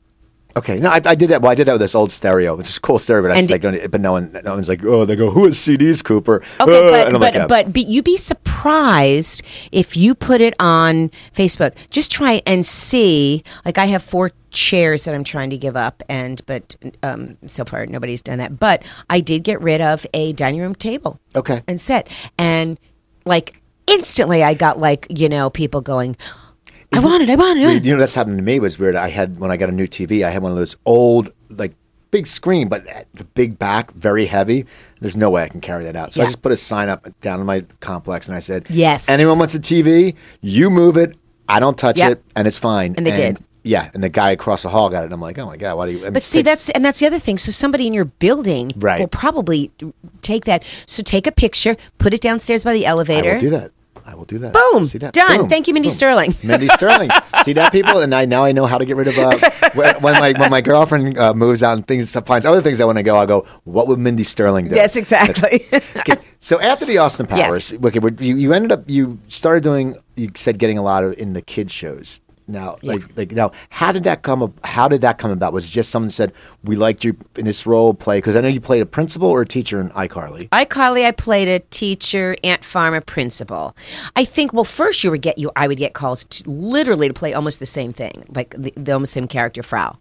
Okay, 0.56 0.78
no, 0.80 0.89
I, 0.89 1.01
I 1.04 1.16
did 1.16 1.30
that. 1.32 1.41
Well, 1.41 1.51
I 1.51 1.56
did 1.56 1.66
that 1.68 1.72
with 1.74 1.82
this 1.82 1.95
old 1.95 2.12
stereo. 2.12 2.60
It's 2.60 2.78
a 2.78 2.80
cool 2.80 2.99
stereo, 2.99 3.24
but, 3.24 3.32
I 3.36 3.41
just, 3.41 3.49
like, 3.51 3.62
don't- 3.64 3.89
but 3.89 3.99
no 3.99 4.12
one, 4.12 4.39
no 4.43 4.54
one's 4.54 4.70
like, 4.70 4.84
oh, 4.86 5.04
they 5.04 5.16
go, 5.16 5.32
who 5.32 5.47
is 5.47 5.58
CDs, 5.58 6.04
Cooper? 6.04 6.43
Okay, 6.62 6.78
Uh, 6.78 6.91
but 6.91 7.12
but, 7.14 7.22
like, 7.22 7.34
yeah. 7.34 7.47
but 7.47 7.74
but 7.74 7.86
you'd 7.88 8.06
be 8.06 8.18
surprised 8.18 9.41
if 9.72 9.97
you 9.97 10.14
put 10.16 10.41
it 10.41 10.54
on 10.60 11.10
Facebook. 11.36 11.74
Just 11.89 12.12
try 12.12 12.41
and 12.45 12.66
see. 12.66 13.43
Like 13.66 13.78
I 13.78 13.86
have 13.88 14.04
four 14.04 14.32
chairs 14.51 15.06
that 15.06 15.16
I'm 15.16 15.24
trying 15.24 15.49
to 15.49 15.58
give 15.58 15.76
up, 15.76 16.04
and 16.08 16.39
but 16.45 16.76
um, 17.01 17.38
so 17.47 17.66
far 17.66 17.86
nobody's 17.88 18.22
done 18.22 18.38
that. 18.38 18.60
But 18.60 18.84
I 19.10 19.20
did 19.22 19.43
get 19.43 19.60
rid 19.62 19.82
of 19.82 20.06
a 20.14 20.34
dining 20.34 20.62
room 20.62 20.76
table. 20.76 21.20
Okay. 21.36 21.62
and 21.68 21.80
set, 21.80 22.08
and 22.38 22.78
like 23.26 23.62
instantly 23.88 24.43
I 24.43 24.54
got 24.54 24.80
like 24.80 25.08
you 25.10 25.28
know 25.30 25.49
people 25.49 25.82
going, 25.82 26.16
I 26.94 27.00
want 27.00 27.24
it, 27.24 27.30
I 27.30 27.36
want 27.36 27.60
it. 27.60 27.64
I 27.64 27.66
want 27.68 27.78
it." 27.78 27.86
you 27.86 27.94
know, 27.94 28.00
that's 28.00 28.14
happened 28.14 28.38
to 28.38 28.44
me 28.44 28.60
was 28.60 28.78
weird. 28.80 28.96
I 28.96 29.10
had 29.10 29.39
when 29.39 29.52
I 29.52 29.58
got 29.58 29.70
a 29.70 29.72
new 29.74 29.88
TV, 29.88 30.24
I 30.26 30.30
had 30.30 30.41
one 30.41 30.52
of 30.52 30.58
those 30.58 30.76
old 30.86 31.32
like 31.50 31.74
big 32.12 32.28
screen, 32.28 32.68
but 32.70 32.88
uh, 32.88 33.04
the 33.14 33.24
big 33.24 33.58
back, 33.58 33.91
very 33.94 34.28
heavy. 34.28 34.66
There's 35.02 35.18
no 35.18 35.30
way 35.30 35.44
I 35.44 35.50
can 35.50 35.62
carry 35.62 35.84
that 35.86 35.96
out. 35.96 36.14
So 36.14 36.22
I 36.22 36.26
just 36.26 36.41
put 36.41 36.52
a 36.52 36.58
sign 36.58 36.88
up 36.89 37.08
down 37.22 37.39
in 37.39 37.46
my 37.46 37.66
complex, 37.80 38.28
and 38.28 38.38
I 38.38 38.39
said, 38.39 38.68
Yes. 38.70 39.10
anyone 39.10 39.38
wants 39.39 39.54
a 39.56 39.60
TV, 39.60 40.16
you 40.41 40.70
move 40.70 40.96
it. 40.96 41.18
I 41.50 41.60
don't 41.60 41.78
touch 41.78 41.98
Yep. 41.98 42.12
it, 42.12 42.24
and 42.36 42.48
it's 42.48 42.58
fine." 42.58 42.94
And 42.98 43.06
they 43.06 43.12
did. 43.16 43.38
Yeah, 43.66 43.89
and 43.94 44.04
the 44.04 44.10
guy 44.10 44.32
across 44.32 44.64
the 44.64 44.70
hall 44.70 44.89
got 44.89 45.04
it. 45.04 45.06
And 45.06 45.14
I'm 45.14 45.22
like, 45.22 45.39
"Oh 45.39 45.46
my 45.46 45.56
god, 45.56 45.78
why 45.78 45.86
do 45.86 45.94
you?" 45.94 46.00
I 46.00 46.04
mean, 46.04 46.14
But 46.14 46.24
see, 46.24 46.41
that's 46.41 46.70
and 46.72 46.84
that's 46.84 47.00
the 47.00 47.06
other 47.08 47.18
thing. 47.20 47.38
So 47.38 47.50
somebody 47.52 47.88
in 47.88 47.94
your 47.94 48.04
building 48.06 48.74
Right. 48.76 49.00
will 49.00 49.08
probably 49.08 49.72
take 50.22 50.44
that. 50.46 50.64
So 50.86 51.02
take 51.02 51.28
a 51.28 51.32
picture, 51.32 51.78
put 51.98 52.14
it 52.14 52.20
downstairs 52.20 52.66
by 52.66 52.74
the 52.74 52.86
I 52.86 52.89
elevator. 52.89 53.39
do 53.39 53.50
that. 53.52 53.72
I 54.06 54.16
will 54.16 54.26
do 54.26 54.38
that. 54.39 54.54
Boom. 54.54 54.88
See 54.88 54.97
that? 54.97 55.14
Done. 55.14 55.38
Boom. 55.41 55.49
Thank 55.49 55.68
you, 55.68 55.74
Mindy 55.74 55.88
Boom. 55.89 55.95
Sterling. 55.95 56.36
Mindy 56.43 56.68
Sterling. 56.70 57.10
See 57.45 57.54
that, 57.54 57.72
people? 57.72 57.99
And 57.99 58.14
I 58.14 58.26
now 58.26 58.43
I 58.43 58.51
know 58.51 58.66
how 58.66 58.78
to 58.78 58.86
get 58.86 58.97
rid 58.97 59.08
of 59.08 59.18
uh, 59.18 59.38
when, 59.74 60.01
when 60.01 60.14
my 60.20 60.34
when 60.38 60.51
my 60.51 60.62
girlfriend 60.62 61.18
uh, 61.18 61.34
moves 61.34 61.64
out 61.64 61.74
and 61.78 61.88
things 61.88 62.12
finds 62.26 62.45
other 62.45 62.62
things 62.62 62.82
I 62.82 62.86
want 62.86 62.97
to 62.97 63.04
go. 63.04 63.18
I 63.18 63.26
go, 63.26 63.45
what 63.64 63.88
would 63.88 63.99
Mindy 63.99 64.24
Sterling 64.24 64.68
do? 64.68 64.76
Yes, 64.76 64.95
exactly. 64.95 65.62
Okay, 65.95 66.18
So 66.39 66.60
after 66.60 66.86
the 66.86 66.97
Austin 66.97 67.28
Powers, 67.28 67.72
Yes. 67.72 67.84
okay, 67.84 67.99
you, 68.20 68.36
you 68.36 68.54
ended 68.54 68.72
up 68.72 68.89
you 68.89 69.20
started 69.28 69.64
doing. 69.64 69.97
You 70.16 70.32
said 70.36 70.60
getting 70.60 70.78
a 70.78 70.84
lot 70.84 71.04
of 71.04 71.14
in 71.18 71.34
the 71.34 71.41
kids 71.41 71.72
shows. 71.72 72.20
Now, 72.48 72.76
like, 72.82 73.02
like 73.16 73.32
now, 73.32 73.52
how 73.70 73.91
did 73.91 74.04
that 74.04 74.22
come? 74.22 74.44
ab- 74.44 74.66
How 74.66 74.88
did 74.88 75.02
that 75.02 75.18
come 75.18 75.32
about? 75.32 75.54
Was 75.54 75.66
it 75.66 75.70
just 75.70 75.89
someone 75.89 76.10
said 76.12 76.34
we 76.64 76.76
liked 76.76 77.04
you 77.04 77.16
in 77.38 77.46
this 77.46 77.66
role? 77.66 77.94
Play 77.94 78.18
because 78.18 78.36
I 78.36 78.41
know 78.41 78.48
you 78.50 78.60
played 78.60 78.82
a 78.82 78.86
principal 78.86 79.30
or 79.30 79.41
a 79.41 79.46
teacher 79.48 79.80
in 79.80 79.89
iCarly. 79.91 80.50
iCarly, 80.50 81.06
I 81.06 81.12
played 81.12 81.48
a 81.48 81.60
teacher, 81.60 82.36
Ant 82.44 82.66
Farm, 82.66 82.94
a 82.94 83.02
principal. 83.02 83.76
I 84.16 84.26
think. 84.26 84.52
Well, 84.54 84.66
first 84.66 85.04
you 85.04 85.12
would 85.12 85.22
get 85.22 85.38
you. 85.38 85.52
I 85.56 85.68
would 85.68 85.78
get 85.78 85.94
calls 85.94 86.26
to, 86.26 86.50
literally 86.50 87.08
to 87.08 87.14
play 87.14 87.34
almost 87.34 87.60
the 87.60 87.66
same 87.66 87.94
thing, 87.94 88.26
like 88.30 88.56
the, 88.58 88.74
the 88.76 88.91
almost 88.91 89.14
same 89.14 89.28
character, 89.28 89.64
Frau. 89.64 89.98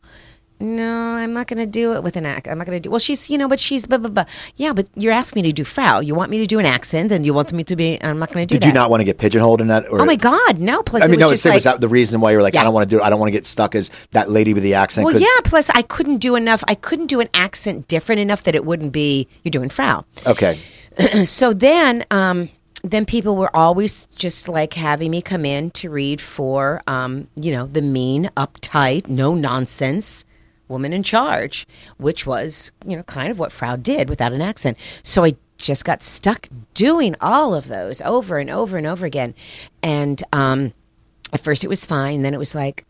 No, 0.63 1.17
I'm 1.17 1.33
not 1.33 1.49
going 1.49 1.59
to 1.59 1.67
do 1.67 1.93
it 1.95 2.05
with 2.05 2.15
an 2.15 2.25
act. 2.25 2.47
I'm 2.47 2.57
not 2.57 2.69
going 2.69 2.79
to 2.79 2.81
do. 2.81 2.89
Well, 2.89 3.01
she's 3.01 3.29
you 3.29 3.37
know, 3.37 3.49
but 3.49 3.59
she's 3.59 3.85
blah 3.85 3.99
blah 3.99 4.11
blah. 4.11 4.25
Yeah, 4.55 4.73
but 4.73 4.87
you're 4.95 5.13
asking 5.13 5.43
me 5.43 5.49
to 5.49 5.53
do 5.53 5.65
Frau. 5.65 5.99
You 5.99 6.15
want 6.15 6.31
me 6.31 6.39
to 6.39 6.47
do 6.47 6.61
an 6.61 6.67
accent, 6.67 7.11
and 7.11 7.27
you 7.27 7.35
want 7.35 7.53
me 7.53 7.65
to 7.65 7.75
be. 7.75 8.01
I'm 8.01 8.21
not 8.21 8.31
going 8.31 8.47
to 8.47 8.55
do 8.55 8.55
Did 8.55 8.63
that. 8.63 8.67
you 8.69 8.73
not 8.73 8.89
want 8.89 9.01
to 9.01 9.05
get 9.05 9.19
pigeonholed 9.19 9.61
in 9.61 9.67
that? 9.67 9.89
Or, 9.89 10.01
Oh 10.01 10.05
my 10.05 10.15
God, 10.15 10.61
no! 10.61 10.85
Plus, 10.85 11.03
I 11.03 11.09
mean, 11.09 11.19
no, 11.19 11.31
just 11.31 11.45
like, 11.45 11.55
was 11.55 11.65
that 11.65 11.81
the 11.81 11.89
reason 11.89 12.21
why 12.21 12.31
you're 12.31 12.43
like, 12.43 12.55
I 12.55 12.63
don't 12.63 12.73
want 12.73 12.89
to 12.89 12.97
do. 12.97 13.03
I 13.03 13.11
don't 13.11 13.19
want 13.19 13.27
to 13.27 13.33
get 13.33 13.45
stuck 13.45 13.75
as 13.75 13.91
that 14.13 14.31
lady 14.31 14.55
with 14.55 14.63
the 14.63 14.75
accent. 14.75 15.05
Well, 15.05 15.19
yeah. 15.19 15.27
Plus, 15.43 15.69
I 15.71 15.83
couldn't 15.83 16.19
do 16.19 16.37
enough. 16.37 16.63
I 16.69 16.77
couldn't 16.77 17.09
do 17.09 17.19
an 17.19 17.29
accent 17.35 17.89
different 17.89 18.21
enough 18.21 18.45
that 18.45 18.55
it 18.55 18.65
wouldn't 18.65 18.93
be 18.93 19.27
you're 19.43 19.51
doing 19.51 19.69
Frau. 19.69 20.05
Okay. 20.27 20.61
so 21.25 21.53
then 21.53 22.05
um 22.11 22.49
then 22.85 23.05
people 23.05 23.37
were 23.37 23.55
always 23.57 24.07
just 24.15 24.49
like 24.49 24.75
having 24.75 25.11
me 25.11 25.23
come 25.23 25.45
in 25.45 25.71
to 25.73 25.91
read 25.91 26.21
for 26.21 26.83
um 26.87 27.27
you 27.35 27.53
know 27.53 27.67
the 27.67 27.83
mean 27.83 28.31
uptight 28.37 29.09
no 29.09 29.35
nonsense 29.35 30.25
woman 30.73 30.93
in 30.93 31.03
charge 31.03 31.67
which 31.99 32.27
was 32.27 32.73
you 32.87 32.97
know 32.97 33.03
kind 33.05 33.31
of 33.31 33.39
what 33.39 33.53
frau 33.53 33.77
did 33.77 34.09
without 34.09 34.33
an 34.33 34.43
accent. 34.43 34.77
So 35.03 35.25
i 35.25 35.35
just 35.59 35.85
got 35.85 36.03
stuck 36.03 36.49
doing 36.75 37.15
all 37.21 37.55
of 37.55 37.69
those 37.69 38.01
over 38.01 38.39
and 38.39 38.51
over 38.51 38.77
and 38.77 38.87
over 38.87 39.07
again. 39.07 39.35
And 39.83 40.23
um 40.33 40.73
at 41.33 41.41
first 41.41 41.63
it 41.65 41.69
was 41.69 41.87
fine. 41.87 42.23
Then 42.23 42.35
it 42.35 42.39
was 42.39 42.55
like 42.55 42.85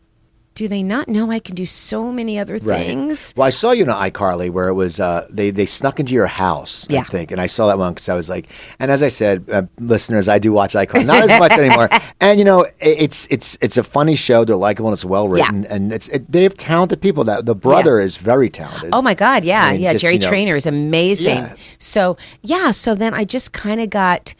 do 0.55 0.67
they 0.67 0.83
not 0.83 1.07
know 1.07 1.31
i 1.31 1.39
can 1.39 1.55
do 1.55 1.65
so 1.65 2.11
many 2.11 2.37
other 2.37 2.59
things 2.59 3.33
Well, 3.35 3.47
I 3.47 3.49
saw 3.49 3.71
you 3.71 3.83
in 3.83 3.89
iCarly 3.89 4.49
where 4.51 4.67
it 4.67 4.73
was 4.73 4.99
uh, 4.99 5.27
they 5.29 5.49
they 5.51 5.65
snuck 5.65 5.99
into 5.99 6.13
your 6.13 6.27
house, 6.27 6.85
yeah. 6.89 7.01
I 7.01 7.03
think, 7.03 7.31
and 7.31 7.39
I 7.41 7.47
saw 7.47 7.67
that 7.67 7.77
one 7.77 7.93
because 7.93 8.09
I 8.09 8.15
was 8.15 8.29
like, 8.29 8.47
and 8.79 8.91
as 8.91 9.01
I 9.01 9.09
said, 9.09 9.49
uh, 9.51 9.63
listeners, 9.79 10.27
I 10.27 10.39
do 10.39 10.51
watch 10.51 10.73
iCarly, 10.73 11.05
not 11.05 11.29
as 11.29 11.39
much 11.39 11.51
anymore. 11.53 11.89
And 12.19 12.39
you 12.39 12.45
know, 12.45 12.61
it, 12.63 12.73
it's 12.79 13.27
it's 13.29 13.57
it's 13.61 13.77
a 13.77 13.83
funny 13.83 14.15
show. 14.15 14.45
They're 14.45 14.55
likable 14.55 14.89
and 14.89 14.93
it's 14.95 15.03
well 15.03 15.27
written, 15.27 15.65
and 15.65 15.91
it's 15.91 16.07
it, 16.09 16.31
they 16.31 16.43
have 16.43 16.55
talented 16.55 17.01
people. 17.01 17.23
That 17.25 17.45
the 17.45 17.55
brother 17.55 17.99
is 17.99 18.15
very 18.17 18.49
talented. 18.49 18.91
Oh 18.93 19.01
my 19.01 19.13
God, 19.13 19.43
yeah, 19.43 19.63
I 19.65 19.71
mean, 19.73 19.81
yeah. 19.81 19.91
just, 19.93 20.01
Jerry 20.03 20.13
you 20.15 20.19
know- 20.21 20.27
Trainor 20.29 20.55
is 20.55 20.65
amazing. 20.65 21.37
Yeah. 21.37 21.55
So 21.79 22.15
yeah, 22.41 22.71
so 22.71 22.95
then 22.95 23.13
I 23.13 23.25
just 23.25 23.51
kind 23.51 23.81
of 23.81 23.89
got, 23.89 24.33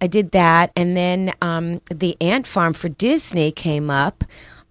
I 0.00 0.06
did 0.06 0.30
that, 0.30 0.70
and 0.76 0.96
then 0.96 1.32
um, 1.42 1.80
the 1.90 2.16
Ant 2.20 2.46
Farm 2.46 2.72
for 2.72 2.88
Disney 2.88 3.50
came 3.50 3.90
up. 3.90 4.22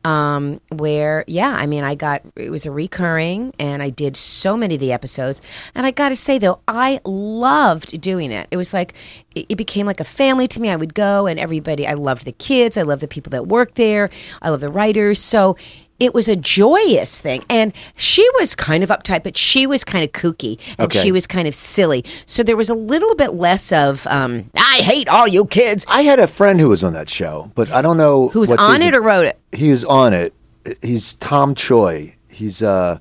Um, 0.05 0.59
where 0.69 1.23
yeah, 1.27 1.51
I 1.51 1.65
mean, 1.65 1.83
I 1.83 1.95
got 1.95 2.21
it 2.35 2.49
was 2.49 2.65
a 2.65 2.71
recurring, 2.71 3.53
and 3.57 3.81
I 3.81 3.89
did 3.89 4.17
so 4.17 4.57
many 4.57 4.75
of 4.75 4.81
the 4.81 4.91
episodes, 4.91 5.41
and 5.73 5.85
I 5.85 5.91
got 5.91 6.09
to 6.09 6.15
say 6.15 6.37
though, 6.37 6.59
I 6.67 6.99
loved 7.05 8.01
doing 8.01 8.31
it. 8.31 8.47
It 8.51 8.57
was 8.57 8.73
like 8.73 8.93
it, 9.33 9.45
it 9.49 9.55
became 9.55 9.85
like 9.85 9.99
a 9.99 10.05
family 10.05 10.47
to 10.47 10.61
me. 10.61 10.69
I 10.69 10.75
would 10.75 10.93
go, 10.93 11.25
and 11.25 11.39
everybody. 11.39 11.87
I 11.87 11.93
loved 11.93 12.25
the 12.25 12.31
kids. 12.33 12.77
I 12.77 12.81
loved 12.81 13.01
the 13.01 13.07
people 13.07 13.29
that 13.31 13.47
worked 13.47 13.75
there. 13.75 14.09
I 14.41 14.49
love 14.49 14.59
the 14.59 14.69
writers. 14.69 15.21
So 15.21 15.55
it 15.99 16.13
was 16.13 16.27
a 16.27 16.35
joyous 16.35 17.19
thing. 17.19 17.43
And 17.49 17.71
she 17.95 18.27
was 18.39 18.55
kind 18.55 18.83
of 18.83 18.89
uptight, 18.89 19.23
but 19.23 19.37
she 19.37 19.65
was 19.67 19.83
kind 19.83 20.03
of 20.03 20.11
kooky 20.11 20.59
and 20.77 20.85
Okay. 20.87 20.99
she 20.99 21.11
was 21.11 21.25
kind 21.27 21.47
of 21.47 21.55
silly. 21.55 22.03
So 22.25 22.43
there 22.43 22.57
was 22.57 22.69
a 22.69 22.73
little 22.73 23.15
bit 23.15 23.33
less 23.35 23.71
of, 23.71 24.05
um, 24.07 24.49
I 24.57 24.77
hate 24.83 25.07
all 25.07 25.27
you 25.27 25.45
kids. 25.45 25.85
I 25.87 26.01
had 26.03 26.19
a 26.19 26.27
friend 26.27 26.59
who 26.59 26.69
was 26.69 26.83
on 26.83 26.93
that 26.93 27.09
show, 27.09 27.51
but 27.55 27.71
I 27.71 27.81
don't 27.81 27.97
know 27.97 28.29
Who 28.29 28.39
was 28.41 28.51
on 28.51 28.81
it 28.81 28.95
or 28.95 29.01
wrote 29.01 29.25
it? 29.25 29.39
He 29.51 29.69
was 29.71 29.83
on 29.85 30.13
it. 30.13 30.33
He's 30.81 31.15
Tom 31.15 31.55
Choi. 31.55 32.15
He's 32.27 32.63
uh 32.63 32.97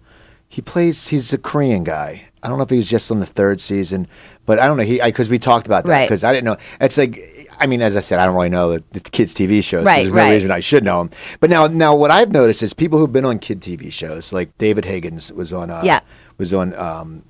he 0.48 0.60
plays. 0.60 1.08
He's 1.08 1.32
a 1.32 1.38
Korean 1.38 1.84
guy. 1.84 2.28
I 2.42 2.48
don't 2.48 2.58
know 2.58 2.64
if 2.64 2.70
he 2.70 2.76
was 2.76 2.88
just 2.88 3.10
on 3.10 3.20
the 3.20 3.26
third 3.26 3.60
season, 3.60 4.06
but 4.44 4.58
I 4.58 4.66
don't 4.66 4.76
know. 4.76 4.82
He 4.82 5.00
because 5.00 5.28
we 5.30 5.38
talked 5.38 5.64
about 5.66 5.84
that 5.84 5.90
Right. 5.90 6.06
because 6.08 6.24
I 6.24 6.32
didn't 6.32 6.44
know. 6.44 6.56
It's 6.80 6.98
like. 6.98 7.31
I 7.62 7.66
mean, 7.66 7.80
as 7.80 7.94
I 7.96 8.00
said, 8.00 8.18
I 8.18 8.26
don't 8.26 8.34
really 8.34 8.48
know 8.48 8.72
the, 8.76 8.84
the 8.92 9.00
kids' 9.00 9.34
TV 9.34 9.62
shows. 9.62 9.86
Right, 9.86 10.02
There's 10.02 10.12
right. 10.12 10.28
no 10.28 10.34
reason 10.34 10.50
I 10.50 10.60
should 10.60 10.84
know 10.84 10.98
them. 10.98 11.10
But 11.40 11.48
now, 11.50 11.66
now, 11.68 11.94
what 11.94 12.10
I've 12.10 12.32
noticed 12.32 12.62
is 12.62 12.74
people 12.74 12.98
who've 12.98 13.12
been 13.12 13.24
on 13.24 13.38
kid 13.38 13.60
TV 13.60 13.92
shows, 13.92 14.32
like 14.32 14.56
David 14.58 14.84
Higgins 14.84 15.32
was 15.32 15.52
on. 15.52 15.70
Uh, 15.70 15.80
Yeah. 15.84 16.00
Was 16.38 16.52
on 16.52 16.74
um, 16.74 17.24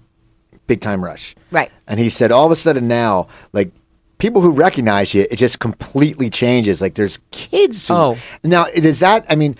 Big 0.66 0.80
Time 0.80 1.04
Rush. 1.04 1.34
Right. 1.50 1.70
And 1.86 2.00
he 2.00 2.08
said 2.08 2.32
all 2.32 2.46
of 2.46 2.52
a 2.52 2.56
sudden 2.56 2.88
now, 2.88 3.26
like 3.52 3.70
people 4.18 4.40
who 4.40 4.50
recognize 4.50 5.12
you, 5.12 5.26
it 5.30 5.36
just 5.36 5.58
completely 5.58 6.30
changes. 6.30 6.80
Like 6.80 6.94
there's 6.94 7.18
kids. 7.30 7.88
Who, 7.88 7.94
Oh. 7.94 8.18
Now 8.42 8.66
is 8.72 9.00
that? 9.00 9.26
I 9.28 9.34
mean, 9.34 9.56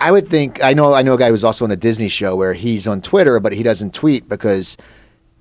I 0.00 0.10
would 0.12 0.28
think 0.28 0.62
I 0.62 0.72
know. 0.74 0.94
I 0.94 1.02
know 1.02 1.14
a 1.14 1.18
guy 1.18 1.28
who's 1.28 1.44
also 1.44 1.64
on 1.64 1.70
a 1.70 1.76
Disney 1.76 2.08
show 2.08 2.34
where 2.36 2.54
he's 2.54 2.86
on 2.86 3.02
Twitter, 3.02 3.40
but 3.40 3.52
he 3.52 3.62
doesn't 3.62 3.92
tweet 3.94 4.28
because 4.28 4.76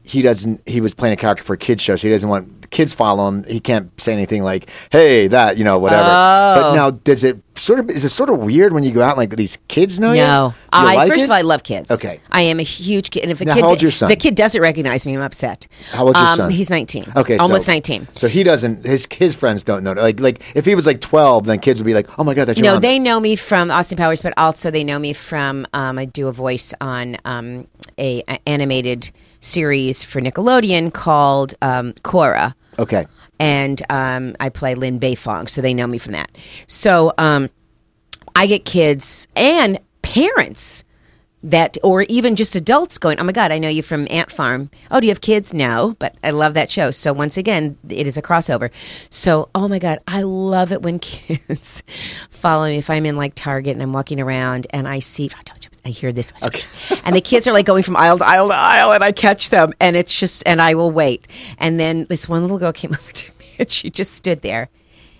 he 0.02 0.22
doesn't. 0.24 0.68
He 0.68 0.82
was 0.82 0.94
playing 0.96 1.14
a 1.14 1.18
character 1.18 1.44
for 1.44 1.54
a 1.54 1.58
kids 1.58 1.84
show, 1.84 1.96
so 1.96 2.08
he 2.08 2.14
doesn't 2.14 2.28
want 2.28 2.57
kids 2.70 2.94
follow 2.94 3.28
him. 3.28 3.44
He 3.46 3.60
can't 3.60 3.90
say 4.00 4.14
anything 4.14 4.44
like 4.44 4.70
"Hey, 4.92 5.28
that," 5.28 5.58
you 5.58 5.64
know, 5.64 5.80
whatever. 5.80 6.04
But 6.04 6.64
Oh. 6.72 6.76
now, 6.76 6.90
does 6.92 7.24
it 7.24 7.40
sort 7.56 7.80
of 7.80 7.90
is 7.90 8.06
it 8.06 8.10
sort 8.10 8.30
of 8.30 8.38
weird 8.40 8.74
when 8.74 8.84
you 8.84 8.92
go 8.92 9.02
out 9.02 9.12
and, 9.12 9.18
like 9.18 9.36
these 9.36 9.58
kids 9.68 10.00
know 10.00 10.12
you? 10.12 10.22
No, 10.22 10.54
I 10.72 10.96
like 10.96 11.10
first 11.10 11.22
it? 11.22 11.26
of 11.26 11.32
all, 11.32 11.38
I 11.38 11.42
love 11.42 11.64
kids. 11.64 11.92
Okay. 11.92 12.20
I 12.32 12.42
am 12.42 12.60
a 12.60 12.64
huge 12.64 13.10
kid, 13.12 13.24
and 13.24 13.32
if 13.32 13.42
a 13.42 13.46
Now, 13.46 13.54
kid, 13.56 13.64
how 13.64 13.70
old's 13.70 13.82
your 13.82 13.92
son? 13.92 14.10
the 14.10 14.16
kid 14.16 14.36
doesn't 14.36 14.62
recognize 14.62 15.06
me, 15.08 15.16
I'm 15.16 15.22
upset. 15.24 15.68
How 15.92 16.06
old's 16.06 16.20
your 16.20 16.28
um, 16.30 16.38
son? 16.38 16.52
He's 16.52 16.70
19. 16.70 17.14
Okay, 17.16 17.38
almost 17.38 17.66
so, 17.66 17.72
19. 17.74 18.08
So 18.16 18.28
he 18.28 18.44
doesn't. 18.44 18.86
His 18.86 19.08
his 19.12 19.34
friends 19.36 19.64
don't 19.64 19.84
know. 19.84 19.94
Like 19.94 20.20
like 20.20 20.42
if 20.56 20.66
he 20.66 20.76
was 20.76 20.86
like 20.86 21.02
twelve, 21.02 21.46
then 21.46 21.60
kids 21.60 21.80
would 21.80 21.86
be 21.86 21.94
like, 21.94 22.08
"Oh 22.20 22.24
my 22.24 22.34
god, 22.34 22.46
that's 22.46 22.60
your 22.60 22.66
No, 22.66 22.74
mom." 22.74 22.82
they 22.82 23.00
know 23.00 23.20
me 23.20 23.36
from 23.36 23.72
Austin 23.72 23.98
Powers, 23.98 24.22
but 24.22 24.34
also 24.38 24.70
they 24.72 24.84
know 24.84 25.00
me 25.00 25.14
from 25.14 25.66
um, 25.74 25.98
I 25.98 26.06
do 26.06 26.28
a 26.28 26.34
voice 26.34 26.74
on 26.82 27.18
um, 27.26 27.68
a, 27.98 28.24
a 28.28 28.40
animated 28.48 29.12
series 29.40 30.04
for 30.04 30.22
Nickelodeon 30.22 30.94
called 30.94 31.56
um, 31.62 31.94
Korra. 32.04 32.54
Okay. 32.80 33.08
and 33.40 33.82
um, 33.90 34.36
I 34.40 34.50
play 34.50 34.76
Lin 34.76 35.00
Beifong, 35.00 35.50
so 35.50 35.62
they 35.62 35.74
know 35.74 35.88
me 35.88 35.98
from 35.98 36.12
that. 36.14 36.30
So 36.68 37.12
um, 37.18 37.50
I 38.36 38.46
get 38.46 38.66
kids 38.66 39.28
and 39.36 39.80
parents 40.04 40.84
that, 41.44 41.78
or 41.84 42.04
even 42.04 42.36
just 42.36 42.56
adults 42.56 42.98
going, 42.98 43.20
"Oh 43.20 43.24
my 43.24 43.32
God, 43.32 43.52
I 43.52 43.58
know 43.58 43.70
you 43.70 43.82
from 43.82 44.08
Ant 44.12 44.32
Farm. 44.32 44.70
Oh, 44.92 45.00
do 45.00 45.08
you 45.08 45.12
have 45.12 45.22
kids? 45.22 45.54
No, 45.54 45.96
but 45.98 46.16
I 46.24 46.32
love 46.32 46.54
that 46.56 46.72
show. 46.72 46.92
So 46.92 47.14
once 47.14 47.38
again, 47.38 47.78
it 47.90 48.06
is 48.08 48.18
a 48.18 48.22
crossover. 48.22 48.70
So 49.10 49.50
oh 49.56 49.68
my 49.68 49.80
God, 49.80 50.00
I 50.08 50.22
love 50.24 50.72
it 50.72 50.82
when 50.82 51.00
kids 51.00 51.84
follow 52.30 52.68
me. 52.68 52.78
If 52.78 52.90
I'm 52.90 53.06
in 53.06 53.16
like 53.18 53.34
Target 53.36 53.74
and 53.74 53.82
I'm 53.82 53.94
walking 53.94 54.20
around 54.20 54.68
and 54.72 54.88
I 54.88 55.00
see. 55.00 55.30
I 55.88 55.92
hear 55.92 56.12
this, 56.12 56.34
and 57.06 57.16
the 57.16 57.22
kids 57.22 57.48
are 57.48 57.54
like 57.54 57.66
going 57.66 57.84
from 57.84 57.96
aisle 57.96 58.18
to 58.18 58.26
aisle 58.26 58.50
to 58.50 58.56
aisle, 58.56 58.92
and 58.92 59.04
I 59.04 59.14
catch 59.14 59.50
them, 59.50 59.74
and 59.80 59.96
it's 59.96 60.18
just, 60.18 60.44
and 60.46 60.62
I 60.62 60.76
will 60.76 60.92
wait, 60.92 61.28
and 61.58 61.80
then 61.80 62.06
this 62.10 62.28
one 62.28 62.42
little 62.42 62.60
girl 62.60 62.74
came 62.74 62.92
over 63.00 63.12
to 63.12 63.32
me 63.40 63.48
and 63.60 63.72
she 63.72 63.90
just 63.90 64.14
stood 64.14 64.42
there, 64.42 64.70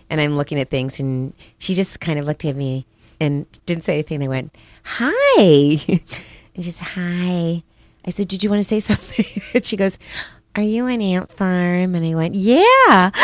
and 0.10 0.22
I'm 0.22 0.36
looking 0.36 0.60
at 0.60 0.70
things, 0.70 1.00
and 1.00 1.34
she 1.58 1.74
just 1.74 2.00
kind 2.00 2.20
of 2.20 2.26
looked 2.26 2.46
at 2.46 2.56
me 2.56 2.86
and 3.20 3.46
didn't 3.66 3.84
say 3.84 3.94
anything. 3.94 4.16
And 4.16 4.26
I 4.26 4.28
went, 4.28 4.58
"Hi," 4.84 5.82
and 6.56 6.64
she 6.64 6.72
said, 6.72 6.88
"Hi." 6.96 7.64
I 8.06 8.10
said, 8.10 8.28
"Did 8.28 8.44
you 8.44 8.50
want 8.50 8.60
to 8.60 8.64
say 8.64 8.80
something?" 8.80 9.42
and 9.54 9.66
she 9.66 9.78
goes, 9.78 9.98
"Are 10.56 10.62
you 10.64 10.88
an 10.88 11.02
ant 11.02 11.32
farm?" 11.32 11.96
And 11.96 12.06
I 12.06 12.14
went, 12.16 12.36
"Yeah." 12.36 13.12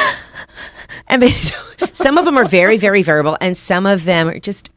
And 1.07 1.21
they, 1.21 1.31
some 1.91 2.17
of 2.17 2.25
them 2.25 2.37
are 2.37 2.45
very, 2.45 2.77
very 2.77 3.01
verbal, 3.01 3.37
and 3.41 3.57
some 3.57 3.85
of 3.85 4.05
them 4.05 4.29
are 4.29 4.39
just. 4.39 4.69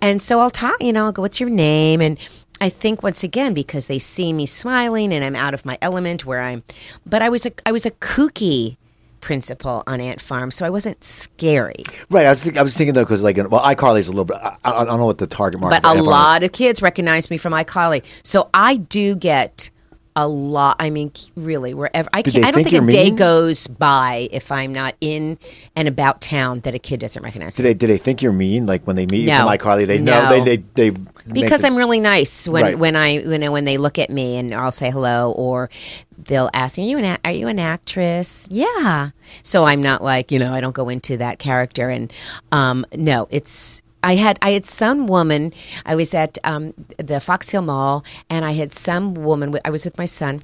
And 0.00 0.22
so 0.22 0.40
I'll 0.40 0.50
talk, 0.50 0.82
you 0.82 0.92
know, 0.92 1.06
I'll 1.06 1.12
go, 1.12 1.22
"What's 1.22 1.40
your 1.40 1.50
name?" 1.50 2.00
And 2.00 2.18
I 2.60 2.68
think 2.68 3.02
once 3.02 3.22
again 3.22 3.54
because 3.54 3.86
they 3.86 3.98
see 3.98 4.32
me 4.32 4.46
smiling 4.46 5.12
and 5.12 5.24
I'm 5.24 5.36
out 5.36 5.54
of 5.54 5.64
my 5.64 5.78
element 5.82 6.24
where 6.24 6.40
I'm, 6.40 6.62
but 7.04 7.22
I 7.22 7.28
was 7.28 7.46
a 7.46 7.52
I 7.66 7.72
was 7.72 7.84
a 7.84 7.90
kooky 7.90 8.76
principal 9.20 9.82
on 9.86 10.00
Ant 10.00 10.20
Farm, 10.20 10.50
so 10.50 10.64
I 10.64 10.70
wasn't 10.70 11.02
scary. 11.02 11.84
Right. 12.10 12.26
I 12.26 12.30
was 12.30 12.42
think, 12.42 12.56
I 12.56 12.62
was 12.62 12.74
thinking 12.74 12.94
though 12.94 13.04
because 13.04 13.22
like 13.22 13.36
well, 13.36 13.62
iCarly's 13.62 14.06
a 14.08 14.12
little 14.12 14.24
bit. 14.24 14.36
I, 14.36 14.56
I 14.64 14.84
don't 14.84 14.98
know 14.98 15.06
what 15.06 15.18
the 15.18 15.26
target 15.26 15.60
market. 15.60 15.82
But 15.82 15.88
a 15.88 15.90
Ant 15.90 15.98
Farm 15.98 16.06
lot 16.06 16.42
of 16.44 16.52
kids 16.52 16.80
recognize 16.80 17.28
me 17.28 17.36
from 17.36 17.52
iCarly, 17.52 18.04
so 18.22 18.48
I 18.54 18.76
do 18.76 19.14
get 19.16 19.70
a 20.16 20.26
lot. 20.26 20.76
I 20.80 20.90
mean, 20.90 21.12
really, 21.36 21.74
wherever 21.74 22.08
I 22.12 22.22
can't, 22.22 22.34
they 22.34 22.40
I 22.42 22.50
don't 22.50 22.64
think 22.64 22.70
think 22.70 22.88
a 22.88 22.90
day 22.90 23.04
mean? 23.04 23.16
goes 23.16 23.66
by 23.66 24.28
if 24.32 24.50
I'm 24.50 24.72
not 24.72 24.94
in 25.00 25.38
and 25.76 25.86
about 25.86 26.20
town 26.22 26.60
that 26.60 26.74
a 26.74 26.78
kid 26.78 27.00
doesn't 27.00 27.22
recognize 27.22 27.54
Do 27.56 27.62
me. 27.62 27.68
they 27.68 27.74
do 27.74 27.86
they 27.86 27.98
think 27.98 28.22
you're 28.22 28.32
mean? 28.32 28.66
Like 28.66 28.84
when 28.86 28.96
they 28.96 29.06
meet 29.10 29.20
you 29.20 29.26
No. 29.30 29.38
from 29.46 29.48
iCarly, 29.58 29.86
they 29.86 29.98
know 29.98 30.24
No. 30.24 30.30
they 30.44 30.56
they 30.56 30.90
they 30.90 30.96
because 31.30 31.62
I'm 31.64 31.76
really 31.76 32.00
nice 32.00 32.48
when 32.48 32.64
Right. 32.64 32.78
when 32.78 32.96
I 32.96 33.08
you 33.18 33.38
know 33.38 33.52
when 33.52 33.64
they 33.66 33.76
look 33.78 33.98
at 33.98 34.10
me 34.10 34.36
and 34.38 34.54
I'll 34.54 34.72
say 34.72 34.90
hello 34.90 35.32
or 35.32 35.68
they'll 36.16 36.50
ask 36.54 36.78
me 36.78 36.84
are 36.86 36.90
you 36.90 36.98
an 36.98 37.04
a- 37.04 37.18
are 37.24 37.32
you 37.32 37.48
an 37.48 37.58
actress 37.58 38.46
yeah 38.50 39.10
so 39.42 39.64
I'm 39.64 39.82
not 39.82 40.02
like 40.02 40.30
you 40.32 40.38
know 40.38 40.52
I 40.54 40.60
don't 40.60 40.74
go 40.74 40.88
into 40.88 41.16
that 41.18 41.38
character 41.38 41.90
and 41.90 42.12
um 42.52 42.86
no 42.94 43.26
it's 43.30 43.82
I 44.06 44.14
had 44.14 44.38
I 44.40 44.50
had 44.52 44.64
some 44.64 45.08
woman 45.08 45.52
I 45.84 45.96
was 45.96 46.14
at 46.14 46.38
um, 46.44 46.72
the 46.96 47.18
Fox 47.18 47.50
Hill 47.50 47.62
Mall 47.62 48.04
and 48.30 48.44
I 48.44 48.52
had 48.52 48.72
some 48.72 49.14
woman 49.14 49.58
I 49.64 49.70
was 49.70 49.84
with 49.84 49.98
my 49.98 50.04
son 50.04 50.42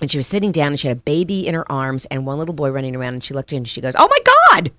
and 0.00 0.08
she 0.10 0.16
was 0.16 0.28
sitting 0.28 0.52
down 0.52 0.68
and 0.68 0.78
she 0.78 0.86
had 0.86 0.98
a 0.98 1.00
baby 1.00 1.44
in 1.46 1.54
her 1.54 1.70
arms 1.70 2.06
and 2.06 2.24
one 2.24 2.38
little 2.38 2.54
boy 2.54 2.70
running 2.70 2.94
around 2.94 3.14
and 3.14 3.24
she 3.24 3.34
looked 3.34 3.52
in 3.52 3.58
and 3.58 3.68
she 3.68 3.80
goes 3.80 3.96
oh 3.98 4.08
my 4.08 4.18
god 4.52 4.70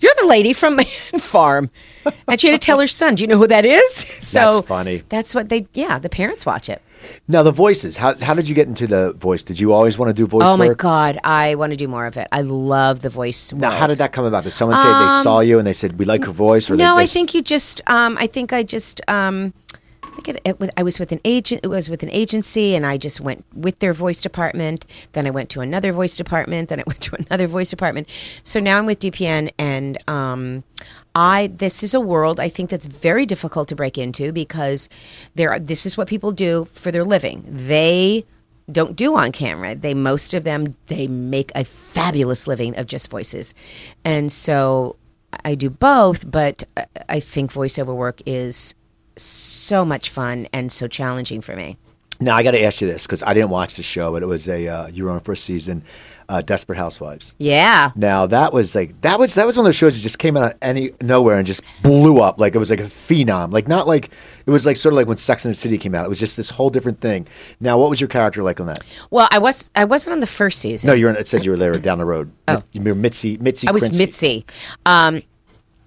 you're 0.00 0.12
the 0.20 0.26
lady 0.26 0.52
from 0.52 0.76
Man 0.76 0.84
farm. 1.18 1.70
And 2.28 2.38
she 2.38 2.48
had 2.48 2.60
to 2.60 2.64
tell 2.64 2.78
her 2.78 2.86
son 2.86 3.14
do 3.14 3.22
you 3.22 3.26
know 3.26 3.38
who 3.38 3.46
that 3.46 3.64
is? 3.64 4.04
So 4.20 4.60
funny. 4.60 5.02
that's 5.08 5.34
what 5.34 5.48
they 5.48 5.66
yeah 5.72 5.98
the 5.98 6.10
parents 6.10 6.44
watch 6.44 6.68
it 6.68 6.82
now 7.28 7.42
the 7.42 7.50
voices. 7.50 7.96
How 7.96 8.16
how 8.18 8.34
did 8.34 8.48
you 8.48 8.54
get 8.54 8.68
into 8.68 8.86
the 8.86 9.12
voice? 9.12 9.42
Did 9.42 9.58
you 9.60 9.72
always 9.72 9.98
want 9.98 10.10
to 10.10 10.14
do 10.14 10.26
voice 10.26 10.42
oh 10.44 10.56
my 10.56 10.68
work? 10.68 10.78
god 10.78 11.18
i 11.24 11.54
want 11.54 11.72
to 11.72 11.76
do 11.76 11.88
more 11.88 12.06
of 12.06 12.16
it 12.16 12.28
i 12.32 12.40
love 12.40 13.00
the 13.00 13.08
voice 13.08 13.52
Now, 13.52 13.70
how 13.70 13.86
did 13.86 13.98
that 13.98 14.12
come 14.12 14.24
about? 14.24 14.44
Did 14.44 14.52
someone 14.52 14.76
say 14.78 14.84
they 14.84 15.22
saw 15.22 15.40
you 15.40 15.58
and 15.58 15.66
they 15.66 15.72
said 15.72 15.98
we 15.98 16.04
like 16.04 16.24
her 16.24 16.32
voice? 16.32 16.68
Or 16.70 16.74
Um, 16.74 16.78
no 16.78 16.96
they, 16.96 17.02
i 17.02 17.06
think 17.06 17.34
you 17.34 17.42
just 17.42 17.80
um 17.88 18.16
i 18.18 18.26
think 18.26 18.52
i 18.52 18.62
just 18.62 19.00
um 19.08 19.52
I 20.02 20.20
think 20.20 20.40
it, 20.46 20.70
I 20.78 20.82
was 20.82 20.98
with 20.98 21.12
an 21.12 21.20
agent. 21.24 21.60
It 21.62 21.68
was 21.68 21.90
with 21.90 22.02
an 22.02 22.08
agency, 22.10 22.74
and 22.74 22.86
I 22.86 22.96
just 22.96 23.20
went 23.20 23.44
with 23.54 23.80
their 23.80 23.92
voice 23.92 24.18
department. 24.18 24.86
Then 25.12 25.26
I 25.26 25.30
went 25.30 25.50
to 25.50 25.60
another 25.60 25.92
voice 25.92 26.16
department. 26.16 26.70
Then 26.70 26.80
I 26.80 26.84
went 26.86 27.02
to 27.02 27.16
another 27.16 27.46
voice 27.46 27.68
department. 27.68 28.08
So 28.42 28.58
now 28.58 28.78
I'm 28.78 28.86
with 28.86 29.00
DPN, 29.00 29.50
and 29.58 29.98
um, 30.08 30.64
I 31.16 31.46
this 31.48 31.82
is 31.82 31.94
a 31.94 32.00
world 32.00 32.38
I 32.38 32.48
think 32.50 32.68
that's 32.70 32.86
very 32.86 33.24
difficult 33.26 33.68
to 33.70 33.74
break 33.74 33.96
into 33.98 34.32
because 34.32 34.88
there. 35.34 35.50
are- 35.50 35.58
This 35.58 35.86
is 35.86 35.96
what 35.96 36.06
people 36.08 36.30
do 36.30 36.68
for 36.74 36.92
their 36.92 37.04
living. 37.04 37.42
They 37.48 38.24
don't 38.70 38.94
do 38.94 39.16
on 39.16 39.32
camera. 39.32 39.74
They 39.74 39.94
most 39.94 40.34
of 40.34 40.44
them 40.44 40.74
they 40.88 41.06
make 41.06 41.50
a 41.54 41.64
fabulous 41.64 42.46
living 42.46 42.76
of 42.76 42.86
just 42.86 43.10
voices, 43.10 43.54
and 44.04 44.30
so 44.30 44.96
I 45.44 45.54
do 45.54 45.70
both. 45.70 46.30
But 46.30 46.64
I- 46.76 46.86
I 47.08 47.20
think 47.20 47.50
voiceover 47.52 47.94
work 47.96 48.20
is 48.26 48.74
so 49.16 49.84
much 49.84 50.10
fun 50.10 50.46
and 50.52 50.70
so 50.70 50.86
challenging 50.86 51.40
for 51.40 51.56
me. 51.56 51.78
Now 52.20 52.36
I 52.36 52.42
got 52.42 52.52
to 52.52 52.62
ask 52.62 52.80
you 52.80 52.86
this 52.86 53.02
because 53.04 53.22
I 53.22 53.32
didn't 53.34 53.50
watch 53.50 53.76
the 53.76 53.82
show, 53.82 54.12
but 54.12 54.22
it 54.22 54.26
was 54.26 54.46
a 54.48 54.66
uh, 54.68 54.86
you 54.88 55.04
were 55.04 55.10
on 55.10 55.20
first 55.20 55.44
season, 55.44 55.82
uh, 56.28 56.42
Desperate 56.42 56.76
Housewives. 56.76 57.34
Yeah. 57.38 57.92
Now 57.96 58.26
that 58.26 58.52
was 58.52 58.74
like 58.74 59.00
that 59.02 59.18
was 59.18 59.34
that 59.34 59.46
was 59.46 59.56
one 59.56 59.64
of 59.64 59.68
those 59.68 59.76
shows 59.76 59.96
that 59.96 60.02
just 60.02 60.18
came 60.18 60.36
out 60.36 60.52
of 60.52 60.58
any 60.62 60.92
nowhere 61.00 61.38
and 61.38 61.46
just 61.46 61.62
blew 61.82 62.20
up. 62.20 62.38
Like 62.38 62.54
it 62.54 62.58
was 62.58 62.70
like 62.70 62.80
a 62.80 62.84
phenom. 62.84 63.52
Like 63.52 63.68
not 63.68 63.86
like 63.86 64.10
it 64.46 64.50
was 64.50 64.64
like 64.64 64.76
sort 64.76 64.92
of 64.92 64.96
like 64.96 65.06
when 65.06 65.16
Sex 65.16 65.44
and 65.44 65.52
the 65.52 65.58
City 65.58 65.78
came 65.78 65.94
out. 65.94 66.06
It 66.06 66.08
was 66.08 66.20
just 66.20 66.36
this 66.36 66.50
whole 66.50 66.70
different 66.70 67.00
thing. 67.00 67.26
Now, 67.60 67.78
what 67.78 67.90
was 67.90 68.00
your 68.00 68.08
character 68.08 68.42
like 68.42 68.60
on 68.60 68.66
that? 68.66 68.78
Well, 69.10 69.28
I 69.30 69.38
was 69.38 69.70
I 69.74 69.84
wasn't 69.84 70.14
on 70.14 70.20
the 70.20 70.26
first 70.26 70.60
season. 70.60 70.88
No, 70.88 70.94
you 70.94 71.06
were. 71.06 71.12
It 71.12 71.28
said 71.28 71.44
you 71.44 71.50
were 71.50 71.56
there 71.56 71.78
down 71.78 71.98
the 71.98 72.04
road. 72.04 72.30
Oh. 72.48 72.62
You 72.72 72.82
were 72.82 72.94
Mitzi. 72.94 73.38
Mitzi. 73.38 73.68
I 73.68 73.72
was 73.72 73.84
Kinsky. 73.84 73.98
Mitzi. 73.98 74.46
Um, 74.84 75.22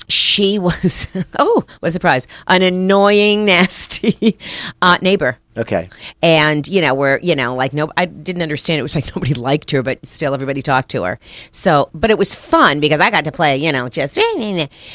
she 0.10 0.60
was 0.60 1.08
oh, 1.40 1.64
what 1.80 1.90
a 1.90 1.92
surprise! 1.92 2.28
An 2.48 2.62
annoying, 2.62 3.46
nasty 3.46 4.38
uh, 4.82 4.98
neighbor. 5.02 5.38
Okay. 5.60 5.90
And 6.22 6.66
you 6.68 6.80
know, 6.82 6.94
we're, 6.94 7.20
you 7.20 7.36
know, 7.36 7.54
like 7.54 7.74
no, 7.74 7.92
I 7.98 8.06
didn't 8.06 8.42
understand. 8.42 8.80
It 8.80 8.84
was 8.84 8.96
like 8.96 9.08
nobody 9.16 9.34
liked 9.34 9.72
her, 9.72 9.84
but 9.84 10.06
still 10.06 10.34
everybody 10.34 10.62
talked 10.62 10.90
to 10.92 11.04
her. 11.04 11.20
So, 11.52 11.90
but 11.94 12.10
it 12.10 12.18
was 12.18 12.34
fun 12.34 12.80
because 12.80 13.02
I 13.02 13.12
got 13.12 13.26
to 13.26 13.32
play, 13.32 13.58
you 13.58 13.72
know, 13.72 13.90
just 13.90 14.18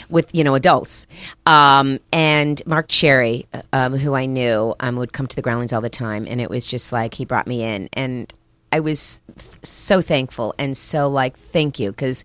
with 0.08 0.34
you 0.34 0.42
know 0.42 0.54
adults. 0.54 1.06
Um, 1.46 2.00
and 2.12 2.64
Marc 2.66 2.88
Cherry, 2.88 3.46
um, 3.72 3.96
who 3.96 4.14
I 4.14 4.26
knew, 4.26 4.74
um, 4.80 4.96
would 4.96 5.12
come 5.12 5.26
to 5.26 5.36
the 5.36 5.42
Groundlings 5.42 5.72
all 5.72 5.82
the 5.82 5.90
time, 5.90 6.26
and 6.28 6.40
it 6.40 6.48
was 6.48 6.66
just 6.66 6.92
like 6.92 7.14
he 7.14 7.24
brought 7.24 7.46
me 7.46 7.62
in, 7.62 7.88
and 7.92 8.32
I 8.72 8.80
was 8.80 9.20
so 9.62 10.00
thankful 10.00 10.54
and 10.58 10.76
so 10.76 11.08
like 11.08 11.38
thank 11.38 11.78
you 11.78 11.90
because. 11.90 12.24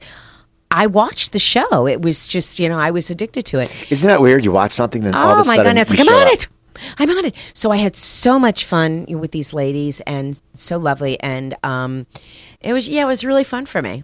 I 0.71 0.85
watched 0.87 1.31
the 1.31 1.39
show. 1.39 1.87
It 1.87 2.01
was 2.01 2.27
just, 2.27 2.59
you 2.59 2.69
know, 2.69 2.77
I 2.79 2.91
was 2.91 3.09
addicted 3.09 3.45
to 3.47 3.59
it. 3.59 3.71
Isn't 3.89 4.07
that 4.07 4.21
weird? 4.21 4.45
You 4.45 4.51
watch 4.51 4.71
something, 4.71 5.01
then 5.01 5.15
all 5.15 5.31
of 5.31 5.37
Oh 5.39 5.41
a 5.41 5.45
my 5.45 5.55
sudden 5.55 5.71
goodness! 5.71 5.89
Like 5.89 5.99
I'm 5.99 6.09
on 6.09 6.27
up. 6.27 6.33
it. 6.33 6.47
I'm 6.97 7.09
on 7.09 7.25
it. 7.25 7.35
So 7.53 7.71
I 7.71 7.77
had 7.77 7.95
so 7.95 8.39
much 8.39 8.63
fun 8.65 9.05
with 9.09 9.31
these 9.31 9.51
ladies, 9.53 9.99
and 10.01 10.39
so 10.55 10.77
lovely, 10.77 11.19
and 11.21 11.55
um, 11.63 12.05
it 12.61 12.73
was 12.73 12.87
yeah, 12.87 13.03
it 13.03 13.07
was 13.07 13.25
really 13.25 13.43
fun 13.43 13.65
for 13.65 13.81
me. 13.81 14.03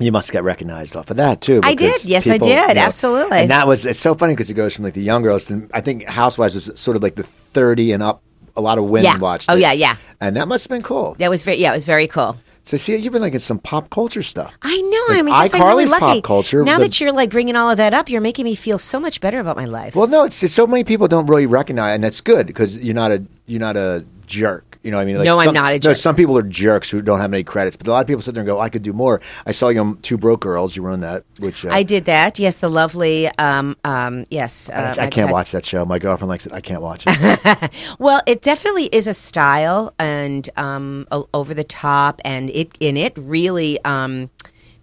You 0.00 0.12
must 0.12 0.30
get 0.32 0.44
recognized 0.44 0.96
off 0.96 1.10
of 1.10 1.16
that 1.16 1.40
too. 1.40 1.60
I 1.62 1.74
did. 1.74 2.04
Yes, 2.04 2.28
I 2.28 2.38
did. 2.38 2.76
Absolutely. 2.76 3.38
And 3.38 3.50
that 3.50 3.66
was 3.66 3.84
it's 3.84 4.00
so 4.00 4.14
funny 4.14 4.32
because 4.34 4.48
it 4.48 4.54
goes 4.54 4.74
from 4.74 4.84
like 4.84 4.94
the 4.94 5.02
young 5.02 5.22
girls, 5.22 5.50
and 5.50 5.70
I 5.74 5.80
think 5.80 6.04
Housewives 6.08 6.54
was 6.54 6.70
sort 6.80 6.96
of 6.96 7.02
like 7.02 7.16
the 7.16 7.24
thirty 7.24 7.92
and 7.92 8.02
up. 8.02 8.22
A 8.56 8.60
lot 8.60 8.78
of 8.78 8.84
women 8.84 9.04
Yeah. 9.04 9.18
watched. 9.18 9.48
Oh, 9.48 9.54
it. 9.54 9.60
yeah, 9.60 9.70
yeah. 9.72 9.96
And 10.20 10.34
that 10.36 10.48
must 10.48 10.64
have 10.64 10.70
been 10.70 10.82
cool. 10.82 11.14
That 11.20 11.30
was 11.30 11.44
very 11.44 11.58
yeah, 11.58 11.70
it 11.70 11.76
was 11.76 11.86
very 11.86 12.08
cool. 12.08 12.36
So 12.68 12.76
see, 12.76 12.94
you've 12.96 13.14
been 13.14 13.22
like 13.22 13.32
in 13.32 13.40
some 13.40 13.58
pop 13.58 13.88
culture 13.88 14.22
stuff. 14.22 14.54
I 14.60 14.76
know. 14.78 15.04
Like 15.14 15.18
I 15.18 15.22
mean, 15.22 15.34
guess 15.34 15.54
I'm 15.54 15.62
really 15.62 15.86
iCarly's 15.86 15.98
pop 15.98 16.22
culture, 16.22 16.62
Now 16.64 16.76
the- 16.76 16.84
that 16.84 17.00
you're 17.00 17.12
like 17.12 17.30
bringing 17.30 17.56
all 17.56 17.70
of 17.70 17.78
that 17.78 17.94
up, 17.94 18.10
you're 18.10 18.20
making 18.20 18.44
me 18.44 18.54
feel 18.54 18.76
so 18.76 19.00
much 19.00 19.22
better 19.22 19.40
about 19.40 19.56
my 19.56 19.64
life. 19.64 19.96
Well, 19.96 20.06
no, 20.06 20.24
it's 20.24 20.38
just 20.38 20.54
so 20.54 20.66
many 20.66 20.84
people 20.84 21.08
don't 21.08 21.24
really 21.24 21.46
recognize, 21.46 21.94
and 21.94 22.04
that's 22.04 22.20
good 22.20 22.46
because 22.46 22.76
you're 22.76 22.94
not 22.94 23.10
a 23.10 23.24
you're 23.46 23.58
not 23.58 23.78
a 23.78 24.04
jerk. 24.26 24.67
You 24.82 24.90
know 24.92 24.96
what 24.98 25.02
I 25.02 25.06
mean? 25.06 25.16
Like 25.16 25.24
No, 25.24 25.38
I'm 25.40 25.52
not 25.52 25.72
a 25.72 25.78
No, 25.88 25.92
some 25.94 26.14
people 26.14 26.38
are 26.38 26.42
jerks 26.42 26.88
who 26.90 27.02
don't 27.02 27.18
have 27.20 27.32
any 27.32 27.42
credits, 27.42 27.76
but 27.76 27.86
a 27.86 27.90
lot 27.90 28.00
of 28.00 28.06
people 28.06 28.22
sit 28.22 28.34
there 28.34 28.42
and 28.42 28.46
go, 28.46 28.60
"I 28.60 28.68
could 28.68 28.82
do 28.82 28.92
more." 28.92 29.20
I 29.44 29.52
saw 29.52 29.68
you 29.68 29.80
on 29.80 29.96
Two 30.02 30.16
Broke 30.16 30.40
Girls. 30.40 30.76
You 30.76 30.82
were 30.84 30.90
on 30.90 31.00
that, 31.00 31.24
which 31.40 31.64
uh, 31.64 31.70
I 31.70 31.82
did 31.82 32.04
that. 32.04 32.38
Yes, 32.38 32.54
the 32.56 32.68
lovely. 32.68 33.26
Um, 33.38 33.76
um, 33.84 34.24
yes, 34.30 34.70
uh, 34.70 34.74
I, 34.74 34.90
I've 34.90 34.96
can't 35.10 35.28
had- 35.28 35.32
watch 35.32 35.50
that 35.50 35.64
show. 35.66 35.84
My 35.84 35.98
girlfriend 35.98 36.28
likes 36.28 36.46
it. 36.46 36.52
I 36.52 36.60
can't 36.60 36.82
watch 36.82 37.04
it. 37.06 37.70
Well, 37.98 38.20
it 38.26 38.40
definitely 38.42 38.86
is 38.86 39.06
a 39.08 39.14
style 39.14 39.92
and 39.98 40.48
um, 40.56 41.06
o- 41.10 41.28
over 41.34 41.54
the 41.54 41.64
top, 41.64 42.20
and 42.24 42.48
it 42.50 42.76
in 42.78 42.96
it 42.96 43.12
really 43.16 43.82
um, 43.84 44.30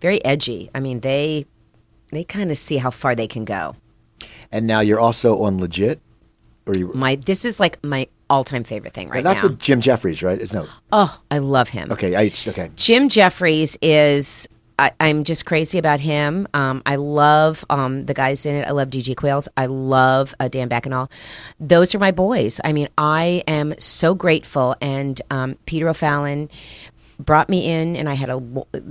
very 0.01 0.23
edgy. 0.25 0.69
I 0.75 0.79
mean, 0.81 0.99
they 0.99 1.45
they 2.11 2.23
kind 2.25 2.51
of 2.51 2.57
see 2.57 2.77
how 2.77 2.91
far 2.91 3.15
they 3.15 3.27
can 3.27 3.45
go. 3.45 3.75
and 4.51 4.67
now 4.67 4.79
you're 4.81 4.99
also 4.99 5.41
on 5.43 5.59
Legit, 5.59 5.99
or 6.65 6.73
you? 6.77 6.91
My 6.93 7.15
this 7.15 7.45
is 7.45 7.59
like 7.59 7.81
my 7.83 8.07
all 8.29 8.43
time 8.43 8.63
favorite 8.63 8.93
thing 8.93 9.09
right 9.09 9.23
now. 9.23 9.31
that's 9.31 9.43
now. 9.43 9.49
with 9.49 9.59
Jim 9.59 9.81
Jefferies, 9.81 10.21
right? 10.23 10.39
Isn't 10.39 10.63
it? 10.63 10.69
oh, 10.91 11.21
I 11.31 11.37
love 11.39 11.69
him. 11.69 11.91
Okay, 11.91 12.15
I, 12.15 12.23
it's- 12.23 12.47
okay. 12.47 12.71
Jim 12.75 13.09
Jefferies 13.09 13.77
is. 13.81 14.47
I, 14.77 14.91
I'm 14.99 15.23
just 15.23 15.45
crazy 15.45 15.77
about 15.77 16.01
him. 16.01 16.49
Um, 16.53 16.81
I 16.85 16.97
love 16.97 17.63
um, 17.69 18.07
the 18.07 18.13
guys 18.13 18.45
in 18.45 18.55
it. 18.55 18.67
I 18.67 18.71
love 18.71 18.89
DJ 18.89 19.15
Qualls. 19.15 19.47
I 19.55 19.67
love 19.67 20.35
uh, 20.37 20.49
Dan 20.49 20.67
Bakkedahl. 20.67 21.09
Those 21.61 21.95
are 21.95 21.99
my 21.99 22.11
boys. 22.11 22.59
I 22.61 22.73
mean, 22.73 22.89
I 22.97 23.41
am 23.47 23.73
so 23.79 24.13
grateful. 24.13 24.75
And 24.81 25.21
um, 25.31 25.55
Peter 25.65 25.87
O'Fallon 25.87 26.49
brought 27.17 27.47
me 27.47 27.65
in, 27.71 27.95
and 27.95 28.09
I 28.09 28.15
had 28.15 28.29
a 28.29 28.41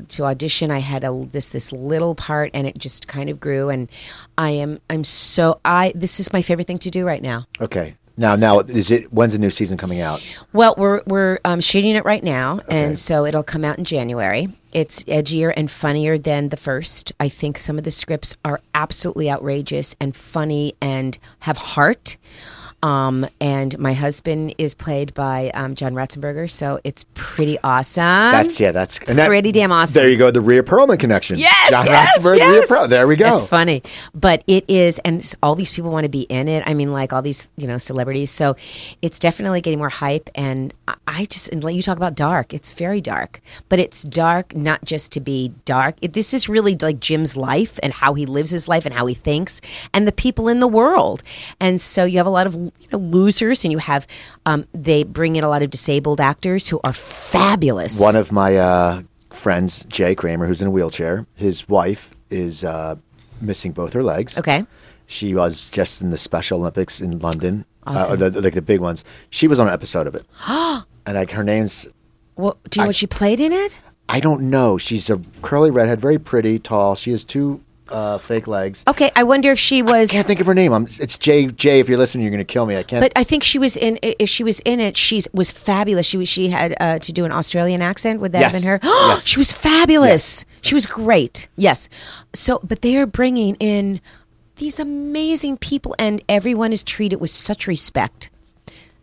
to 0.09 0.25
audition. 0.25 0.71
I 0.71 0.79
had 0.79 1.05
a 1.05 1.27
this 1.31 1.51
this 1.51 1.71
little 1.71 2.15
part, 2.15 2.51
and 2.55 2.67
it 2.67 2.79
just 2.79 3.07
kind 3.07 3.29
of 3.29 3.39
grew. 3.39 3.69
And 3.69 3.91
I 4.39 4.51
am 4.51 4.81
I'm 4.89 5.05
so 5.05 5.61
I 5.67 5.93
this 5.95 6.19
is 6.19 6.33
my 6.33 6.41
favorite 6.41 6.67
thing 6.67 6.79
to 6.79 6.91
do 6.91 7.05
right 7.05 7.21
now. 7.23 7.47
Okay. 7.61 7.97
Now, 8.17 8.37
now, 8.37 8.61
is 8.61 8.93
it? 8.93 9.13
When's 9.13 9.33
the 9.33 9.41
new 9.41 9.51
season 9.51 9.77
coming 9.77 10.01
out? 10.01 10.23
Well, 10.53 10.75
we're 10.79 11.03
we're 11.07 11.41
um, 11.45 11.61
shooting 11.61 11.97
it 11.97 12.05
right 12.05 12.23
now, 12.23 12.61
and 12.69 12.97
so 12.97 13.27
it'll 13.27 13.43
come 13.43 13.65
out 13.65 13.77
in 13.77 13.85
January. 13.85 14.49
It's 14.73 15.03
edgier 15.05 15.53
and 15.57 15.69
funnier 15.71 16.17
than 16.17 16.51
the 16.51 16.57
first. 16.57 17.13
I 17.19 17.29
think 17.29 17.59
some 17.59 17.77
of 17.77 17.85
the 17.85 17.91
scripts 17.91 18.37
are 18.45 18.61
absolutely 18.75 19.31
outrageous 19.31 19.97
and 20.01 20.15
funny 20.15 20.75
and 20.81 21.19
have 21.41 21.59
heart. 21.59 22.17
Um, 22.85 23.27
and 23.41 23.79
my 23.79 23.95
husband 23.95 24.55
is 24.59 24.75
played 24.75 25.15
by 25.15 25.51
um, 25.55 25.75
John 25.75 25.95
Ratzenberger, 25.95 26.51
so 26.51 26.81
it's 26.85 27.07
pretty 27.15 27.59
awesome. 27.65 28.03
That's 28.03 28.61
yeah. 28.61 28.73
That's 28.73 28.99
and 29.09 29.19
that- 29.19 29.27
Pretty 29.27 29.53
damn 29.53 29.73
awesome. 29.73 29.95
There 29.95 30.11
you 30.11 30.19
go. 30.19 30.31
The 30.31 30.43
Rhea 30.43 30.63
Perlman 30.63 31.01
connection. 31.01 31.39
Yes, 31.39 31.71
John 31.71 31.87
yes, 31.87 32.19
Ratzenberg, 32.19 32.37
yes. 32.37 32.53
Rhea 32.53 32.79
Perlman. 32.79 32.89
There 32.91 33.07
we 33.09 33.17
go. 33.17 33.37
It's 33.37 33.45
funny, 33.45 33.83
but 34.15 34.45
it 34.47 34.67
is, 34.69 34.99
and 34.99 35.35
all 35.43 35.55
these 35.55 35.73
people 35.73 35.91
want 35.93 36.05
to 36.05 36.11
be 36.11 36.23
in 36.23 36.47
it. 36.47 36.63
I 36.67 36.75
mean, 36.75 36.93
like 36.93 37.15
all 37.15 37.23
these, 37.23 37.49
you 37.57 37.67
know, 37.67 37.79
celebrities. 37.79 38.31
So 38.31 38.55
it's 39.01 39.19
definitely 39.19 39.63
getting 39.63 39.79
more 39.79 39.89
hype. 39.89 40.29
And 40.35 40.75
I, 40.87 40.97
I 41.07 41.25
just, 41.25 41.49
and 41.49 41.65
you 41.65 41.81
talk 41.81 41.97
about 41.97 42.15
dark, 42.15 42.53
it's 42.53 42.71
very 42.73 43.01
dark, 43.01 43.41
but 43.71 43.79
it's 43.79 44.03
dark 44.03 44.55
not 44.55 44.85
just 44.85 45.11
to 45.13 45.21
be 45.21 45.55
dark. 45.65 45.97
It, 46.03 46.13
this 46.13 46.35
is 46.35 46.51
really 46.51 46.77
like 46.77 47.01
Jim's 47.01 47.35
life 47.35 47.81
and 47.83 47.95
how 47.95 48.13
he 48.13 48.27
lives 48.27 48.51
his 48.51 48.69
life 48.69 48.85
and 48.85 48.95
how 48.95 49.07
he 49.07 49.15
thinks, 49.15 49.63
and 49.95 50.07
the 50.07 50.13
people 50.13 50.49
in 50.49 50.61
the 50.61 50.69
world. 50.69 51.23
And 51.59 51.81
so 51.81 52.05
you 52.05 52.19
have 52.19 52.27
a 52.27 52.31
lot 52.31 52.47
of 52.47 52.74
you 52.81 52.89
know, 52.93 52.99
losers, 52.99 53.65
and 53.65 53.73
you 53.73 53.79
have 53.79 54.07
um, 54.47 54.67
they 54.73 55.03
bring 55.05 55.37
in 55.37 55.45
a 55.45 55.49
lot 55.49 55.63
of 55.63 55.71
disabled 55.71 56.21
actors 56.21 56.69
who 56.69 56.81
are 56.85 56.93
fabulous. 56.93 58.01
One 58.01 58.17
of 58.17 58.31
my 58.33 58.57
uh, 58.57 59.03
friends, 59.31 59.85
Jay 59.89 60.15
Kramer, 60.15 60.47
who's 60.47 60.61
in 60.63 60.69
a 60.69 60.71
wheelchair, 60.71 61.27
his 61.35 61.69
wife 61.69 62.11
is 62.31 62.63
uh, 62.65 62.97
missing 63.41 63.73
both 63.73 63.93
her 63.93 64.03
legs. 64.03 64.37
okay. 64.39 64.67
She 65.07 65.35
was 65.35 65.61
just 65.61 66.01
in 66.01 66.11
the 66.11 66.17
Special 66.19 66.61
Olympics 66.61 66.99
in 67.01 67.19
London, 67.19 67.67
Awesome. 67.87 68.23
uh, 68.23 68.29
the, 68.31 68.41
like 68.41 68.55
the 68.55 68.63
big 68.63 68.81
ones. 68.81 69.05
She 69.29 69.47
was 69.47 69.61
on 69.61 69.69
an 69.69 69.75
episode 69.75 70.07
of 70.07 70.15
it, 70.15 70.25
and 70.49 70.85
like 71.07 71.33
her 71.33 71.45
name's 71.45 71.87
Well, 72.37 72.57
do 72.71 72.79
you 72.79 72.81
know 72.81 72.85
I- 72.85 72.87
what 72.89 72.97
she 72.97 73.07
played 73.07 73.39
in 73.41 73.53
it? 73.53 73.77
I 74.09 74.21
don't 74.21 74.51
know. 74.51 74.77
She's 74.79 75.09
a 75.11 75.21
curly 75.43 75.71
redhead, 75.71 76.01
very 76.01 76.19
pretty, 76.19 76.59
tall. 76.59 76.95
She 76.95 77.11
has 77.11 77.25
two 77.25 77.63
uh, 77.95 78.19
fake 78.19 78.47
legs. 78.47 78.83
Okay, 78.89 79.11
I 79.15 79.23
wonder 79.23 79.53
if 79.53 79.59
she 79.59 79.83
was. 79.83 80.11
I 80.11 80.15
can't 80.15 80.27
think 80.27 80.41
of 80.41 80.47
her 80.47 80.55
name. 80.55 80.73
I'm, 80.73 80.89
it's 80.99 81.17
Jay. 81.17 81.47
Jay, 81.47 81.79
if 81.79 81.89
you're 81.89 81.97
listening, 81.97 82.25
you're 82.25 82.33
going 82.33 82.45
to 82.45 82.53
kill 82.53 82.67
me. 82.67 82.77
I 82.77 82.83
can't. 82.83 83.01
But 83.03 83.13
I 83.17 83.23
think 83.23 83.45
she 83.45 83.59
was 83.59 83.77
in. 83.77 83.99
If 84.03 84.29
she 84.29 84.43
was 84.43 84.61
in 84.61 84.81
it, 84.81 84.97
she 84.97 85.23
was 85.33 85.53
fabulous. 85.53 86.05
She 86.05 86.17
was. 86.17 86.29
She 86.29 86.49
had 86.49 86.75
uh, 86.81 86.99
to 86.99 87.13
do 87.13 87.25
an 87.25 87.33
Australian 87.33 87.81
accent. 87.81 88.21
Would 88.21 88.33
that 88.33 88.43
have 88.43 88.53
been 88.53 88.63
her? 88.65 88.81
Yes. 89.05 89.27
She 89.27 89.39
was 89.39 89.53
fabulous. 89.53 90.45
She 90.63 90.75
was 90.75 90.87
great. 90.87 91.49
Yes. 91.57 91.89
So, 92.33 92.59
but 92.65 92.81
they 92.81 92.97
are 92.97 93.07
bringing 93.07 93.55
in 93.57 94.01
these 94.57 94.79
amazing 94.79 95.59
people, 95.59 95.95
and 95.99 96.23
everyone 96.29 96.73
is 96.73 96.83
treated 96.83 97.21
with 97.21 97.31
such 97.31 97.67
respect. 97.67 98.31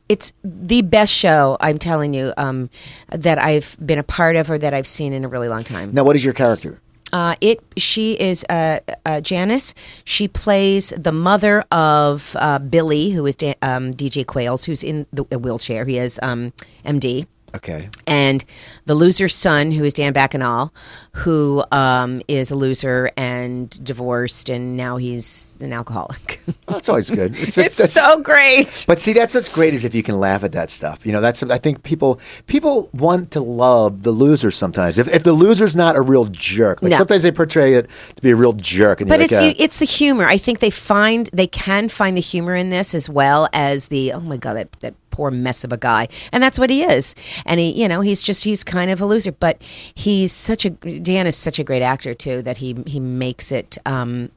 It's 0.09 0.33
the 0.43 0.81
best 0.81 1.13
show. 1.13 1.55
I'm 1.61 1.79
telling 1.79 2.13
you 2.13 2.33
um, 2.35 2.69
that 3.09 3.37
I've 3.37 3.77
been 3.85 3.99
a 3.99 4.03
part 4.03 4.35
of, 4.35 4.49
or 4.49 4.57
that 4.57 4.73
I've 4.73 4.87
seen 4.87 5.13
in 5.13 5.23
a 5.23 5.27
really 5.27 5.47
long 5.47 5.63
time. 5.63 5.91
now, 5.93 6.03
what 6.03 6.15
is 6.15 6.23
your 6.25 6.33
character? 6.33 6.81
Uh, 7.14 7.36
it 7.41 7.62
she 7.78 8.14
is 8.14 8.45
uh, 8.49 8.80
uh, 9.05 9.22
Janice. 9.22 9.74
She 10.03 10.28
plays 10.28 10.93
the 10.97 11.12
mother 11.12 11.64
of 11.72 12.36
uh, 12.39 12.59
Billy, 12.59 13.12
who 13.12 13.26
is 13.26 13.36
Dan, 13.36 13.55
um, 13.62 13.91
DJ 13.91 14.26
Qualls, 14.26 14.66
who's 14.66 14.84
in 14.84 15.07
the 15.12 15.26
a 15.32 15.38
wheelchair. 15.38 15.86
He 15.86 15.97
is 15.97 16.20
um, 16.24 16.53
MD. 16.86 17.28
Okay. 17.55 17.89
And 18.07 18.43
the 18.85 18.95
loser's 18.95 19.35
son, 19.35 19.71
who 19.71 19.83
is 19.83 19.93
Dan 19.93 20.13
Bakkedahl, 20.13 20.71
who 21.13 21.63
um, 21.71 22.21
is 22.27 22.51
a 22.51 22.55
loser 22.55 23.11
and 23.17 23.69
divorced, 23.83 24.49
and 24.49 24.77
now 24.77 24.97
he's 24.97 25.57
an 25.61 25.73
alcoholic. 25.73 26.41
Well, 26.47 26.55
that's 26.67 26.89
always 26.89 27.09
good. 27.09 27.35
It's, 27.37 27.57
it's 27.57 27.77
that's- 27.77 27.91
so 27.93 28.21
great. 28.21 28.85
But 28.87 28.99
see, 28.99 29.13
that's 29.13 29.33
what's 29.33 29.49
great 29.49 29.73
is 29.73 29.83
if 29.83 29.93
you 29.93 30.03
can 30.03 30.19
laugh 30.19 30.43
at 30.43 30.53
that 30.53 30.69
stuff. 30.69 31.05
You 31.05 31.11
know, 31.11 31.21
that's 31.21 31.43
I 31.43 31.57
think 31.57 31.83
people 31.83 32.19
people 32.47 32.89
want 32.93 33.31
to 33.31 33.41
love 33.41 34.03
the 34.03 34.11
loser 34.11 34.51
sometimes. 34.51 34.97
If, 34.97 35.07
if 35.09 35.23
the 35.23 35.33
loser's 35.33 35.75
not 35.75 35.95
a 35.95 36.01
real 36.01 36.25
jerk, 36.25 36.81
like 36.81 36.91
No. 36.91 36.97
sometimes 36.97 37.23
they 37.23 37.31
portray 37.31 37.73
it 37.75 37.87
to 38.15 38.21
be 38.21 38.31
a 38.31 38.35
real 38.35 38.53
jerk. 38.53 39.01
And 39.01 39.09
But 39.09 39.21
it's 39.21 39.33
like, 39.33 39.51
uh, 39.55 39.63
it's 39.63 39.77
the 39.77 39.85
humor. 39.85 40.25
I 40.25 40.37
think 40.37 40.59
they 40.59 40.69
find 40.69 41.29
they 41.33 41.47
can 41.47 41.89
find 41.89 42.15
the 42.15 42.21
humor 42.21 42.55
in 42.55 42.69
this 42.69 42.95
as 42.95 43.09
well 43.09 43.49
as 43.53 43.87
the 43.87 44.13
oh 44.13 44.19
my 44.21 44.37
god 44.37 44.53
that 44.55 44.71
that 44.79 44.93
poor 45.12 45.30
mess 45.30 45.64
of 45.64 45.72
a 45.72 45.78
guy, 45.78 46.07
and 46.32 46.41
that's 46.41 46.57
what 46.57 46.70
he 46.70 46.84
is. 46.84 47.14
And 47.45 47.59
he 47.59 47.70
you 47.82 47.88
know 47.88 48.01
he's 48.01 48.24
just 48.24 48.43
he's 48.43 48.64
kind 48.64 48.89
of 48.89 49.01
a 49.01 49.05
loser, 49.05 49.32
but 49.32 49.62
he's 49.93 50.32
such 50.32 50.66
a 50.66 50.72
Dan 50.72 51.28
is 51.28 51.36
such 51.36 51.59
a 51.59 51.64
great 51.64 51.82
actor 51.84 52.14
too 52.16 52.41
that 52.41 52.57
he 52.57 52.76
he 52.88 52.99
makes 52.99 53.51
it. 53.51 53.78
Um, 53.86 54.32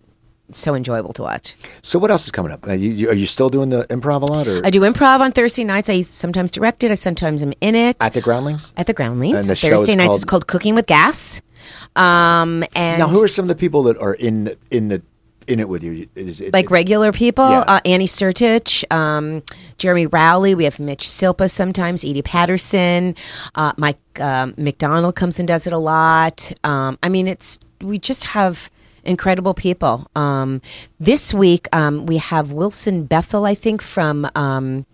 so 0.51 0.75
enjoyable 0.75 1.15
to 1.15 1.23
watch. 1.23 1.57
so 1.81 1.99
what 1.99 2.11
else 2.11 2.27
is 2.27 2.31
coming 2.31 2.53
up? 2.53 2.67
Are 2.69 2.75
you, 2.75 2.91
you, 2.91 3.09
are 3.09 3.15
you 3.15 3.25
still 3.27 3.49
doing 3.49 3.71
the 3.71 3.85
improv 3.87 4.21
a 4.29 4.31
lot, 4.31 4.47
or 4.47 4.61
I 4.65 4.69
do 4.69 4.83
improv 4.83 5.21
on 5.21 5.33
Thursday 5.33 5.65
nights. 5.65 5.89
I 5.89 6.03
sometimes 6.03 6.51
direct 6.51 6.85
it. 6.85 6.91
I 6.91 6.95
sometimes 6.95 7.43
am 7.43 7.55
in 7.63 7.75
it 7.75 7.97
at 8.01 8.13
the 8.13 8.21
Groundlings? 8.21 8.75
at 8.77 8.87
the 8.87 8.93
Groundlings. 8.93 9.37
And 9.37 9.45
the 9.49 9.57
show 9.57 9.69
is 9.69 9.81
Thursday 9.81 9.95
nights 9.97 10.09
called- 10.09 10.17
it's 10.17 10.25
called 10.27 10.47
Cooking 10.47 10.75
with 10.75 10.87
Gas. 10.87 11.41
Um, 11.97 12.63
and 12.77 12.99
Now, 12.99 13.09
who 13.09 13.23
are 13.23 13.29
some 13.29 13.45
of 13.45 13.49
the 13.49 13.55
people 13.55 13.85
that 13.85 13.97
are 13.99 14.13
in 14.15 14.55
in 14.71 14.89
the 14.89 15.01
in 15.47 15.61
it 15.61 15.69
with 15.69 15.83
you? 15.83 16.09
Is 16.15 16.41
it, 16.41 16.53
like 16.53 16.71
regular 16.71 17.13
people. 17.13 17.49
Yeah. 17.49 17.61
Uh, 17.61 17.81
Annie 17.85 18.07
Sertich, 18.07 18.91
um, 18.93 19.43
Jeremy 19.79 20.07
Rowley. 20.07 20.55
We 20.55 20.65
have 20.65 20.79
Mitch 20.79 21.07
Silpa 21.07 21.51
sometimes. 21.51 22.05
Edie 22.05 22.23
Patterson. 22.23 23.15
Uh, 23.55 23.73
Mike 23.77 23.99
um, 24.21 24.55
McDonald 24.57 25.17
comes 25.17 25.39
and 25.39 25.49
does 25.49 25.67
it 25.67 25.73
a 25.73 25.79
lot. 25.79 26.53
Um, 26.65 26.99
I 27.03 27.09
mean, 27.09 27.29
it's 27.29 27.59
we 27.81 27.99
just 27.99 28.25
have 28.27 28.71
incredible 29.05 29.55
people. 29.55 30.11
Um, 30.17 30.61
this 30.99 31.35
week 31.35 31.69
um, 31.73 32.07
we 32.07 32.19
have 32.19 32.53
Wilson 32.53 33.05
Bethel, 33.05 33.45
I 33.45 33.55
think, 33.55 33.83
from 33.83 34.29
um, 34.35 34.87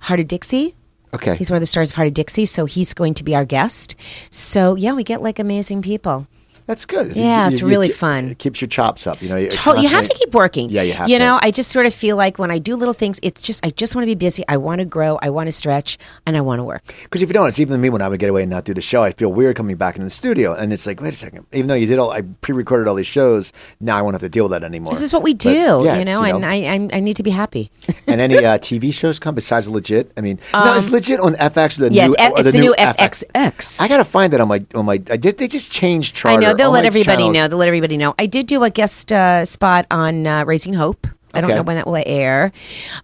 Hart 0.00 0.20
of 0.20 0.28
Dixie. 0.28 0.76
Okay. 1.12 1.36
He's 1.36 1.50
one 1.50 1.56
of 1.56 1.60
the 1.60 1.66
stars 1.66 1.90
of 1.90 1.96
Hart 1.96 2.08
of 2.08 2.14
Dixie, 2.14 2.46
so 2.46 2.66
he's 2.66 2.94
going 2.94 3.14
to 3.14 3.24
be 3.24 3.34
our 3.34 3.44
guest. 3.44 3.96
So 4.30 4.76
yeah, 4.76 4.92
we 4.92 5.04
get 5.04 5.22
like 5.22 5.38
amazing 5.38 5.82
people. 5.82 6.26
That's 6.70 6.86
good. 6.86 7.16
Yeah, 7.16 7.48
it's 7.50 7.62
really 7.62 7.88
ke- 7.88 7.94
fun. 8.06 8.28
It 8.30 8.38
keeps 8.38 8.60
your 8.60 8.68
chops 8.68 9.04
up. 9.04 9.20
You 9.20 9.28
know, 9.28 9.44
To- 9.48 9.80
you 9.82 9.88
have 9.88 10.08
to 10.08 10.16
keep 10.16 10.32
working. 10.32 10.70
Yeah, 10.70 10.82
you 10.82 10.92
have 10.92 11.08
You 11.08 11.18
to. 11.18 11.24
know, 11.24 11.40
I 11.42 11.50
just 11.50 11.68
sort 11.72 11.84
of 11.84 11.92
feel 11.92 12.14
like 12.16 12.38
when 12.38 12.52
I 12.52 12.58
do 12.60 12.76
little 12.76 12.94
things, 12.94 13.18
it's 13.24 13.42
just 13.42 13.66
I 13.66 13.70
just 13.70 13.96
want 13.96 14.04
to 14.04 14.06
be 14.06 14.14
busy. 14.14 14.44
I 14.46 14.56
want 14.56 14.78
to 14.78 14.84
grow. 14.84 15.18
I 15.20 15.30
want 15.30 15.48
to 15.48 15.52
stretch, 15.52 15.98
and 16.26 16.36
I 16.36 16.40
want 16.42 16.60
to 16.60 16.64
work. 16.64 16.94
Because 17.02 17.22
if 17.22 17.28
you 17.28 17.32
don't, 17.32 17.48
it's 17.48 17.58
even 17.58 17.80
me 17.80 17.90
when 17.90 18.02
I 18.02 18.08
would 18.08 18.20
get 18.20 18.30
away 18.30 18.42
and 18.42 18.50
not 18.52 18.64
do 18.64 18.72
the 18.72 18.80
show. 18.82 19.02
I 19.02 19.10
feel 19.10 19.32
weird 19.32 19.56
coming 19.56 19.74
back 19.74 19.96
in 19.96 20.04
the 20.04 20.10
studio, 20.10 20.54
and 20.54 20.72
it's 20.72 20.86
like, 20.86 21.00
wait 21.00 21.12
a 21.12 21.16
second. 21.16 21.44
Even 21.52 21.66
though 21.66 21.74
you 21.74 21.86
did 21.86 21.98
all, 21.98 22.12
I 22.12 22.22
pre-recorded 22.22 22.86
all 22.86 22.94
these 22.94 23.08
shows. 23.08 23.52
Now 23.80 23.98
I 23.98 24.02
won't 24.02 24.14
have 24.14 24.20
to 24.20 24.28
deal 24.28 24.44
with 24.44 24.52
that 24.52 24.62
anymore. 24.62 24.92
This 24.92 25.02
is 25.02 25.12
what 25.12 25.24
we 25.24 25.34
But, 25.34 25.40
do, 25.40 25.50
yeah, 25.50 25.76
you 25.96 26.02
it's, 26.02 26.06
know, 26.06 26.22
and 26.22 26.46
I, 26.46 26.54
I 26.74 26.88
I 26.98 27.00
need 27.00 27.16
to 27.16 27.24
be 27.24 27.30
happy. 27.32 27.72
and 28.06 28.20
any 28.20 28.36
uh, 28.38 28.58
TV 28.58 28.94
shows 28.94 29.18
come 29.18 29.34
besides 29.34 29.68
legit. 29.68 30.12
I 30.16 30.20
mean, 30.20 30.38
no, 30.54 30.74
is 30.76 30.88
legit 30.88 31.18
on 31.18 31.34
FX 31.34 31.78
the 31.78 31.86
Um, 31.86 31.92
yes, 31.92 32.08
new? 32.10 32.14
F- 32.16 32.32
or 32.32 32.38
it's 32.40 32.52
the, 32.52 32.58
new 32.58 32.74
FXX. 32.78 33.80
I 33.80 33.88
gotta 33.88 34.04
find 34.04 34.32
that 34.32 34.40
on 34.40 34.46
my 34.46 34.64
on 34.76 34.84
my. 34.86 34.94
I 35.10 35.16
did. 35.16 35.38
They 35.38 35.48
just 35.48 35.72
changed 35.72 36.14
charter. 36.14 36.40
They'll 36.60 36.66
All 36.68 36.72
let 36.74 36.84
everybody 36.84 37.22
channels- 37.22 37.34
know. 37.34 37.48
They'll 37.48 37.58
let 37.58 37.68
everybody 37.68 37.96
know. 37.96 38.14
I 38.18 38.26
did 38.26 38.46
do 38.46 38.62
a 38.62 38.70
guest 38.70 39.12
uh, 39.12 39.44
spot 39.44 39.86
on 39.90 40.26
uh, 40.26 40.44
Raising 40.44 40.74
Hope. 40.74 41.06
I 41.32 41.40
don't 41.40 41.50
know 41.50 41.62
when 41.62 41.76
that 41.76 41.86
will 41.86 42.02
air. 42.06 42.52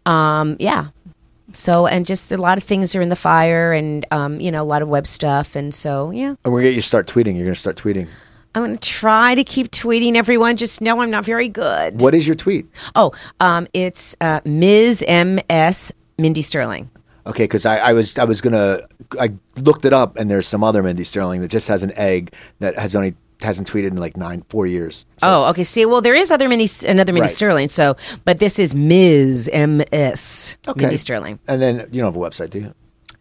Um, 0.05 0.57
yeah. 0.59 0.89
So 1.53 1.87
and 1.87 2.05
just 2.05 2.31
a 2.33 2.37
lot 2.37 2.59
of 2.59 2.65
things 2.65 2.95
are 2.95 3.01
in 3.01 3.09
the 3.09 3.17
fire, 3.17 3.73
and 3.73 4.05
um, 4.11 4.41
you 4.41 4.51
know 4.51 4.63
a 4.63 4.67
lot 4.67 4.83
of 4.83 4.89
web 4.89 5.07
stuff, 5.07 5.57
and 5.57 5.73
so 5.73 6.11
yeah. 6.11 6.35
And 6.45 6.53
we're 6.53 6.61
gonna 6.61 6.71
get 6.71 6.75
you 6.77 6.83
start 6.83 7.07
tweeting. 7.07 7.37
You're 7.37 7.47
gonna 7.47 7.55
start 7.55 7.77
tweeting. 7.77 8.09
I'm 8.55 8.65
going 8.65 8.79
to 8.79 8.89
try 8.89 9.35
to 9.35 9.45
keep 9.45 9.71
tweeting 9.71 10.15
everyone. 10.17 10.57
Just 10.57 10.81
know 10.81 11.03
I'm 11.03 11.11
not 11.11 11.27
very 11.27 11.47
good. 11.47 12.01
What 12.01 12.15
is 12.15 12.27
your 12.27 12.35
tweet? 12.37 12.67
Oh, 12.95 13.13
um, 13.39 13.69
it's 13.75 14.17
uh, 14.23 14.41
Ms. 14.47 15.05
M.S. 15.07 15.93
Mindy 16.17 16.41
Sterling. 16.41 16.91
Okay, 17.27 17.45
because 17.45 17.67
I, 17.67 17.77
I 17.79 17.93
was 17.93 18.17
I 18.17 18.25
was 18.25 18.41
gonna 18.41 18.81
I 19.21 19.35
looked 19.57 19.85
it 19.85 19.93
up 19.93 20.17
and 20.17 20.31
there's 20.31 20.47
some 20.49 20.65
other 20.65 20.83
Mindy 20.83 21.05
Sterling 21.05 21.43
that 21.43 21.49
just 21.49 21.69
has 21.69 21.83
an 21.83 21.93
egg 21.97 22.33
that 22.61 22.79
has 22.79 22.97
only 22.97 23.15
hasn't 23.43 23.71
tweeted 23.71 23.89
in 23.89 23.97
like 23.97 24.17
nine 24.17 24.45
four 24.49 24.67
years. 24.67 25.05
So- 25.21 25.29
Oh, 25.29 25.45
okay. 25.51 25.65
See, 25.65 25.85
well, 25.87 26.01
there 26.01 26.15
is 26.15 26.31
other 26.31 26.49
mini 26.49 26.69
another 26.87 27.13
mini 27.13 27.23
Right. 27.23 27.31
Sterling. 27.31 27.69
So, 27.69 27.97
but 28.25 28.39
this 28.39 28.59
is 28.59 28.75
Ms. 28.75 29.51
M.S. 29.53 30.57
okay. 30.67 30.81
Mindy 30.81 30.97
Sterling. 30.97 31.39
And 31.49 31.61
then 31.61 31.89
you 31.91 32.03
don't 32.03 32.13
have 32.13 32.17
a 32.17 32.19
website, 32.31 32.51
do 32.51 32.59
you? 32.61 32.75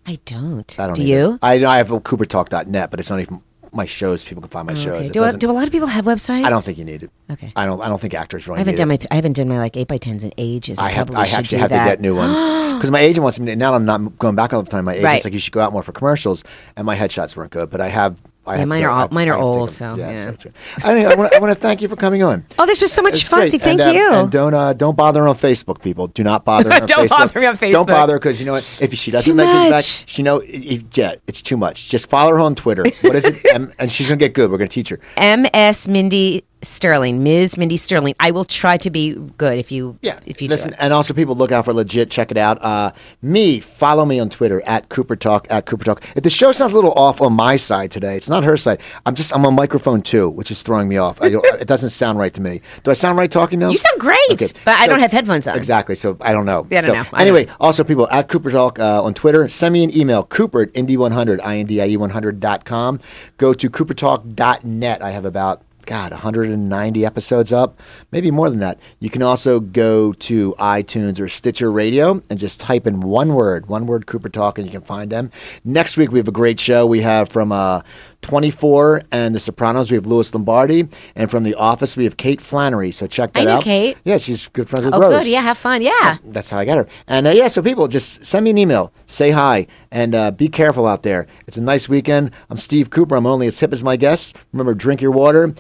I 0.08 0.20
don't. 0.26 0.80
I 0.80 0.86
don't. 0.88 0.96
Do 0.96 1.02
either. 1.02 1.10
you? 1.12 1.40
I 1.42 1.66
I 1.66 1.78
have 1.78 1.92
a 1.92 2.00
CooperTalk.net, 2.00 2.92
but 2.92 3.00
it's 3.00 3.10
only 3.12 3.28
my 3.74 3.86
shows. 3.86 4.24
People 4.24 4.42
can 4.42 4.50
find 4.50 4.68
my 4.68 4.74
oh, 4.74 4.76
shows. 4.76 4.98
Okay. 4.98 5.08
It 5.08 5.14
Do, 5.14 5.24
a, 5.24 5.34
do 5.34 5.50
a 5.50 5.54
lot 5.54 5.66
of 5.66 5.72
people 5.72 5.88
have 5.88 6.06
websites? 6.06 6.46
I 6.46 6.50
don't 6.50 6.64
think 6.64 6.78
you 6.78 6.86
need 6.86 7.04
it. 7.04 7.12
Okay. 7.30 7.52
I 7.56 7.66
don't. 7.66 7.82
I 7.82 7.90
don't 7.90 8.00
think 8.00 8.14
actors 8.14 8.48
really. 8.48 8.58
I 8.58 8.60
haven't 8.60 8.76
done 8.76 8.92
it. 8.92 9.02
my 9.02 9.08
I 9.12 9.16
haven't 9.16 9.34
done 9.34 9.50
my 9.50 9.58
like 9.58 9.76
eight 9.76 9.88
by 9.88 9.98
tens 9.98 10.24
in 10.24 10.32
ages. 10.38 10.80
I, 10.80 10.88
I 10.88 10.92
have. 10.92 11.14
I 11.16 11.24
actually 11.24 11.60
have 11.60 11.70
that. 11.72 11.84
to 11.84 11.90
get 11.92 12.02
new 12.02 12.16
ones 12.16 12.36
because 12.78 12.92
my 12.92 13.00
agent 13.00 13.24
wants 13.24 13.40
me. 13.40 13.48
To, 13.48 13.56
now 13.56 13.74
I'm 13.74 13.86
not 13.86 14.18
going 14.20 14.36
back 14.36 14.54
all 14.54 14.62
the 14.64 14.70
time. 14.72 14.86
My 14.86 14.94
agent's 14.94 15.06
Right. 15.06 15.24
like, 15.24 15.34
you 15.34 15.40
should 15.40 15.54
go 15.54 15.60
out 15.62 15.74
more 15.74 15.84
for 15.84 15.92
commercials, 15.92 16.44
and 16.76 16.86
my 16.86 16.96
headshots 16.96 17.36
weren't 17.36 17.52
good. 17.52 17.70
But 17.70 17.82
I 17.82 17.90
have. 17.90 18.18
I 18.48 18.58
Yeah, 18.58 18.66
mine 18.66 18.84
are 18.84 18.90
all- 18.90 19.08
mine 19.12 19.28
are 19.30 19.36
old, 19.38 19.72
so, 19.72 19.96
yeah. 19.96 20.26
right. 20.26 20.46
Anyway, 20.84 21.12
I 21.12 21.16
want 21.16 21.32
to 21.32 21.38
I 21.38 21.40
want 21.40 21.52
to 21.52 21.60
thank 21.60 21.82
you 21.82 21.88
for 21.88 21.96
coming 21.96 22.22
on. 22.24 22.46
Oh, 22.60 22.66
this 22.66 22.82
was 22.82 22.92
so 22.94 23.02
much 23.02 23.14
It's 23.16 23.24
fun. 23.24 23.48
See, 23.48 23.58
thank 23.58 23.82
and, 23.82 23.90
uh, 23.90 23.94
you. 23.94 24.14
And 24.14 24.32
don't 24.32 24.54
uh, 24.54 24.74
don't 24.74 24.96
bother 24.96 25.28
on 25.28 25.36
Facebook, 25.36 25.82
people. 25.82 26.08
Do 26.08 26.24
not 26.24 26.46
bother 26.46 26.72
on 26.74 26.86
Don't 26.86 27.06
Facebook. 27.06 27.10
bother 27.10 27.40
me 27.40 27.46
on 27.48 27.58
Facebook. 27.58 27.72
Don't 27.72 27.88
bother 27.88 28.16
because 28.18 28.40
you 28.40 28.46
know 28.46 28.54
what? 28.54 28.78
If 28.80 28.94
she 28.94 29.12
doesn't 29.12 29.36
make 29.36 29.48
it 29.48 29.72
back, 29.72 29.84
she 29.84 30.24
know. 30.24 30.42
Yeah, 30.42 31.16
it's 31.28 31.42
too 31.42 31.58
much. 31.58 31.90
Just 31.90 32.10
follow 32.10 32.32
her 32.32 32.40
on 32.40 32.56
Twitter. 32.56 32.84
What 33.02 33.16
is 33.16 33.26
it? 33.26 33.46
and, 33.54 33.74
and 33.80 33.92
she's 33.92 34.08
gonna 34.08 34.18
get 34.18 34.34
good. 34.34 34.50
We're 34.52 34.58
gonna 34.58 34.68
teach 34.70 34.90
her. 34.90 35.00
M.S. 35.18 35.88
Mindy 35.88 36.44
Sterling, 36.66 37.24
Ms. 37.24 37.58
Mindy 37.58 37.78
Sterling. 37.78 38.16
I 38.20 38.32
will 38.32 38.44
try 38.46 38.78
to 38.78 38.90
be 38.90 39.14
good 39.38 39.58
if 39.58 39.72
you 39.72 39.98
Yeah. 40.02 40.20
if 40.26 40.42
you 40.42 40.50
Listen, 40.50 40.74
and 40.80 40.92
also 40.94 41.14
people 41.14 41.36
look 41.36 41.52
out 41.52 41.66
for 41.66 41.74
legit. 41.74 42.10
Check 42.10 42.32
it 42.32 42.38
out. 42.38 42.62
Uh, 42.64 42.92
me, 43.22 43.60
follow 43.60 44.06
me 44.06 44.20
on 44.20 44.30
Twitter 44.30 44.62
at 44.66 44.90
Cooper 44.90 45.16
Talk 45.16 45.48
at 45.50 45.66
Cooper 45.66 45.86
Talk. 45.86 46.04
If 46.16 46.24
the 46.24 46.30
show 46.30 46.52
sounds 46.52 46.74
a 46.74 46.76
little 46.76 46.94
off 46.94 47.22
on 47.22 47.34
my 47.34 47.56
side 47.56 47.92
today, 47.92 48.18
it's 48.18 48.30
not 48.30 48.44
her 48.44 48.58
side. 48.58 48.80
I'm 49.06 49.16
just 49.16 49.34
I'm 49.34 49.46
on 49.46 49.54
microphone 49.56 50.02
too, 50.02 50.30
which 50.30 50.52
is 50.52 50.62
throwing 50.62 50.88
me 50.88 50.98
off. 50.98 51.22
I 51.22 51.30
don't, 51.30 51.46
it 51.62 51.68
doesn't 51.68 51.90
sound 51.92 52.20
right 52.20 52.34
to 52.34 52.42
me. 52.42 52.62
Do 52.84 52.92
I 52.92 52.96
sound 52.96 53.18
right 53.18 53.32
talking 53.32 53.60
now? 53.60 53.70
You 53.70 53.78
sound 53.78 54.00
great, 54.00 54.54
but 54.66 54.76
I 54.76 54.88
don't 54.88 55.00
have 55.00 55.12
headphones 55.12 55.48
on. 55.48 55.56
Exactly. 55.58 55.96
So 55.96 56.18
I 56.22 56.32
don't 56.32 56.46
know. 56.46 56.68
Yeah, 56.70 56.80
I 56.80 56.82
don't 56.82 56.90
So, 56.96 57.02
know. 57.04 57.10
I 57.14 57.22
Anyway, 57.22 57.48
also 57.60 57.84
people 57.84 58.08
at 58.12 58.28
Cooper 58.30 58.52
Talk 58.52 58.80
uh, 58.80 59.04
on 59.04 59.14
Twitter, 59.14 59.50
send 59.50 59.74
me 59.74 59.84
an 59.84 59.96
email, 59.98 60.24
Cooper 60.24 60.62
at 60.62 60.74
Indie100, 60.74 61.40
I-N-D-I-E100.com. 61.44 63.00
Go 63.38 63.54
to 63.54 63.70
coopertalk.net. 63.70 65.02
I 65.02 65.12
have 65.12 65.26
about 65.26 65.62
God, 65.86 66.12
190 66.12 67.06
episodes 67.06 67.52
up, 67.52 67.80
maybe 68.12 68.32
more 68.32 68.50
than 68.50 68.60
that. 68.60 68.80
You 69.00 69.10
can 69.10 69.22
also 69.22 69.60
go 69.60 70.14
to 70.14 70.56
iTunes 70.60 71.20
or 71.20 71.30
Stitcher 71.30 71.72
Radio 71.72 72.22
and 72.30 72.40
just 72.40 72.60
type 72.60 72.88
in 72.88 73.02
one 73.02 73.34
word, 73.34 73.68
one 73.68 73.86
word 73.86 74.06
Cooper 74.08 74.30
Talk, 74.30 74.58
and 74.58 74.66
you 74.66 74.72
can 74.72 74.82
find 74.82 75.12
them. 75.12 75.32
Next 75.64 75.98
week, 75.98 76.12
we 76.12 76.20
have 76.20 76.28
a 76.28 76.32
great 76.32 76.60
show. 76.60 76.86
We 76.86 77.02
have 77.02 77.30
from 77.30 77.52
uh, 77.52 77.82
24 78.26 79.04
and 79.12 79.36
The 79.36 79.40
Sopranos, 79.40 79.92
we 79.92 79.96
have 79.96 80.06
Louis 80.08 80.34
Lombardi. 80.34 80.88
And 81.16 81.30
from 81.30 81.44
The 81.44 81.54
Office, 81.54 81.96
we 81.96 82.04
have 82.06 82.18
Kate 82.18 82.42
Flannery. 82.42 82.92
So 82.92 83.06
check 83.06 83.34
that 83.34 83.42
I 83.42 83.44
know 83.46 83.52
out. 83.58 83.64
Kate. 83.64 83.98
Yeah, 84.04 84.18
she's 84.18 84.48
good 84.50 84.68
friends 84.68 84.86
with 84.86 84.96
Oh, 84.96 85.00
Rose. 85.00 85.24
good. 85.24 85.28
Yeah, 85.32 85.42
have 85.42 85.58
fun. 85.60 85.82
Yeah. 85.84 86.18
That's 86.24 86.50
how 86.50 86.58
I 86.58 86.66
got 86.66 86.78
her. 86.78 86.88
And 87.08 87.28
uh, 87.28 87.30
yeah, 87.32 87.48
so 87.48 87.62
people 87.62 87.88
just 87.88 88.26
send 88.26 88.44
me 88.46 88.50
an 88.50 88.58
email, 88.58 88.92
say 89.06 89.30
hi, 89.30 89.68
and 89.92 90.16
uh, 90.16 90.32
be 90.32 90.48
careful 90.50 90.88
out 90.88 91.04
there. 91.04 91.28
It's 91.46 91.58
a 91.58 91.62
nice 91.62 91.88
weekend. 91.88 92.32
I'm 92.50 92.58
Steve 92.58 92.90
Cooper. 92.90 93.16
I'm 93.16 93.28
only 93.28 93.46
as 93.48 93.60
hip 93.60 93.72
as 93.72 93.84
my 93.84 93.96
guests. 93.96 94.34
Remember, 94.52 94.74
drink 94.74 95.02
your 95.02 95.12
water, 95.12 95.54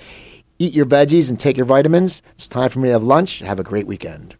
eat 0.57 0.73
your 0.73 0.87
veggies, 0.87 1.29
and 1.29 1.39
take 1.39 1.57
your 1.57 1.67
vitamins. 1.67 2.23
It's 2.35 2.47
time 2.47 2.69
for 2.69 2.79
me 2.79 2.89
to 2.89 2.93
have 2.93 3.03
lunch. 3.03 3.39
Have 3.39 3.59
a 3.59 3.63
great 3.63 3.85
weekend. 3.85 4.35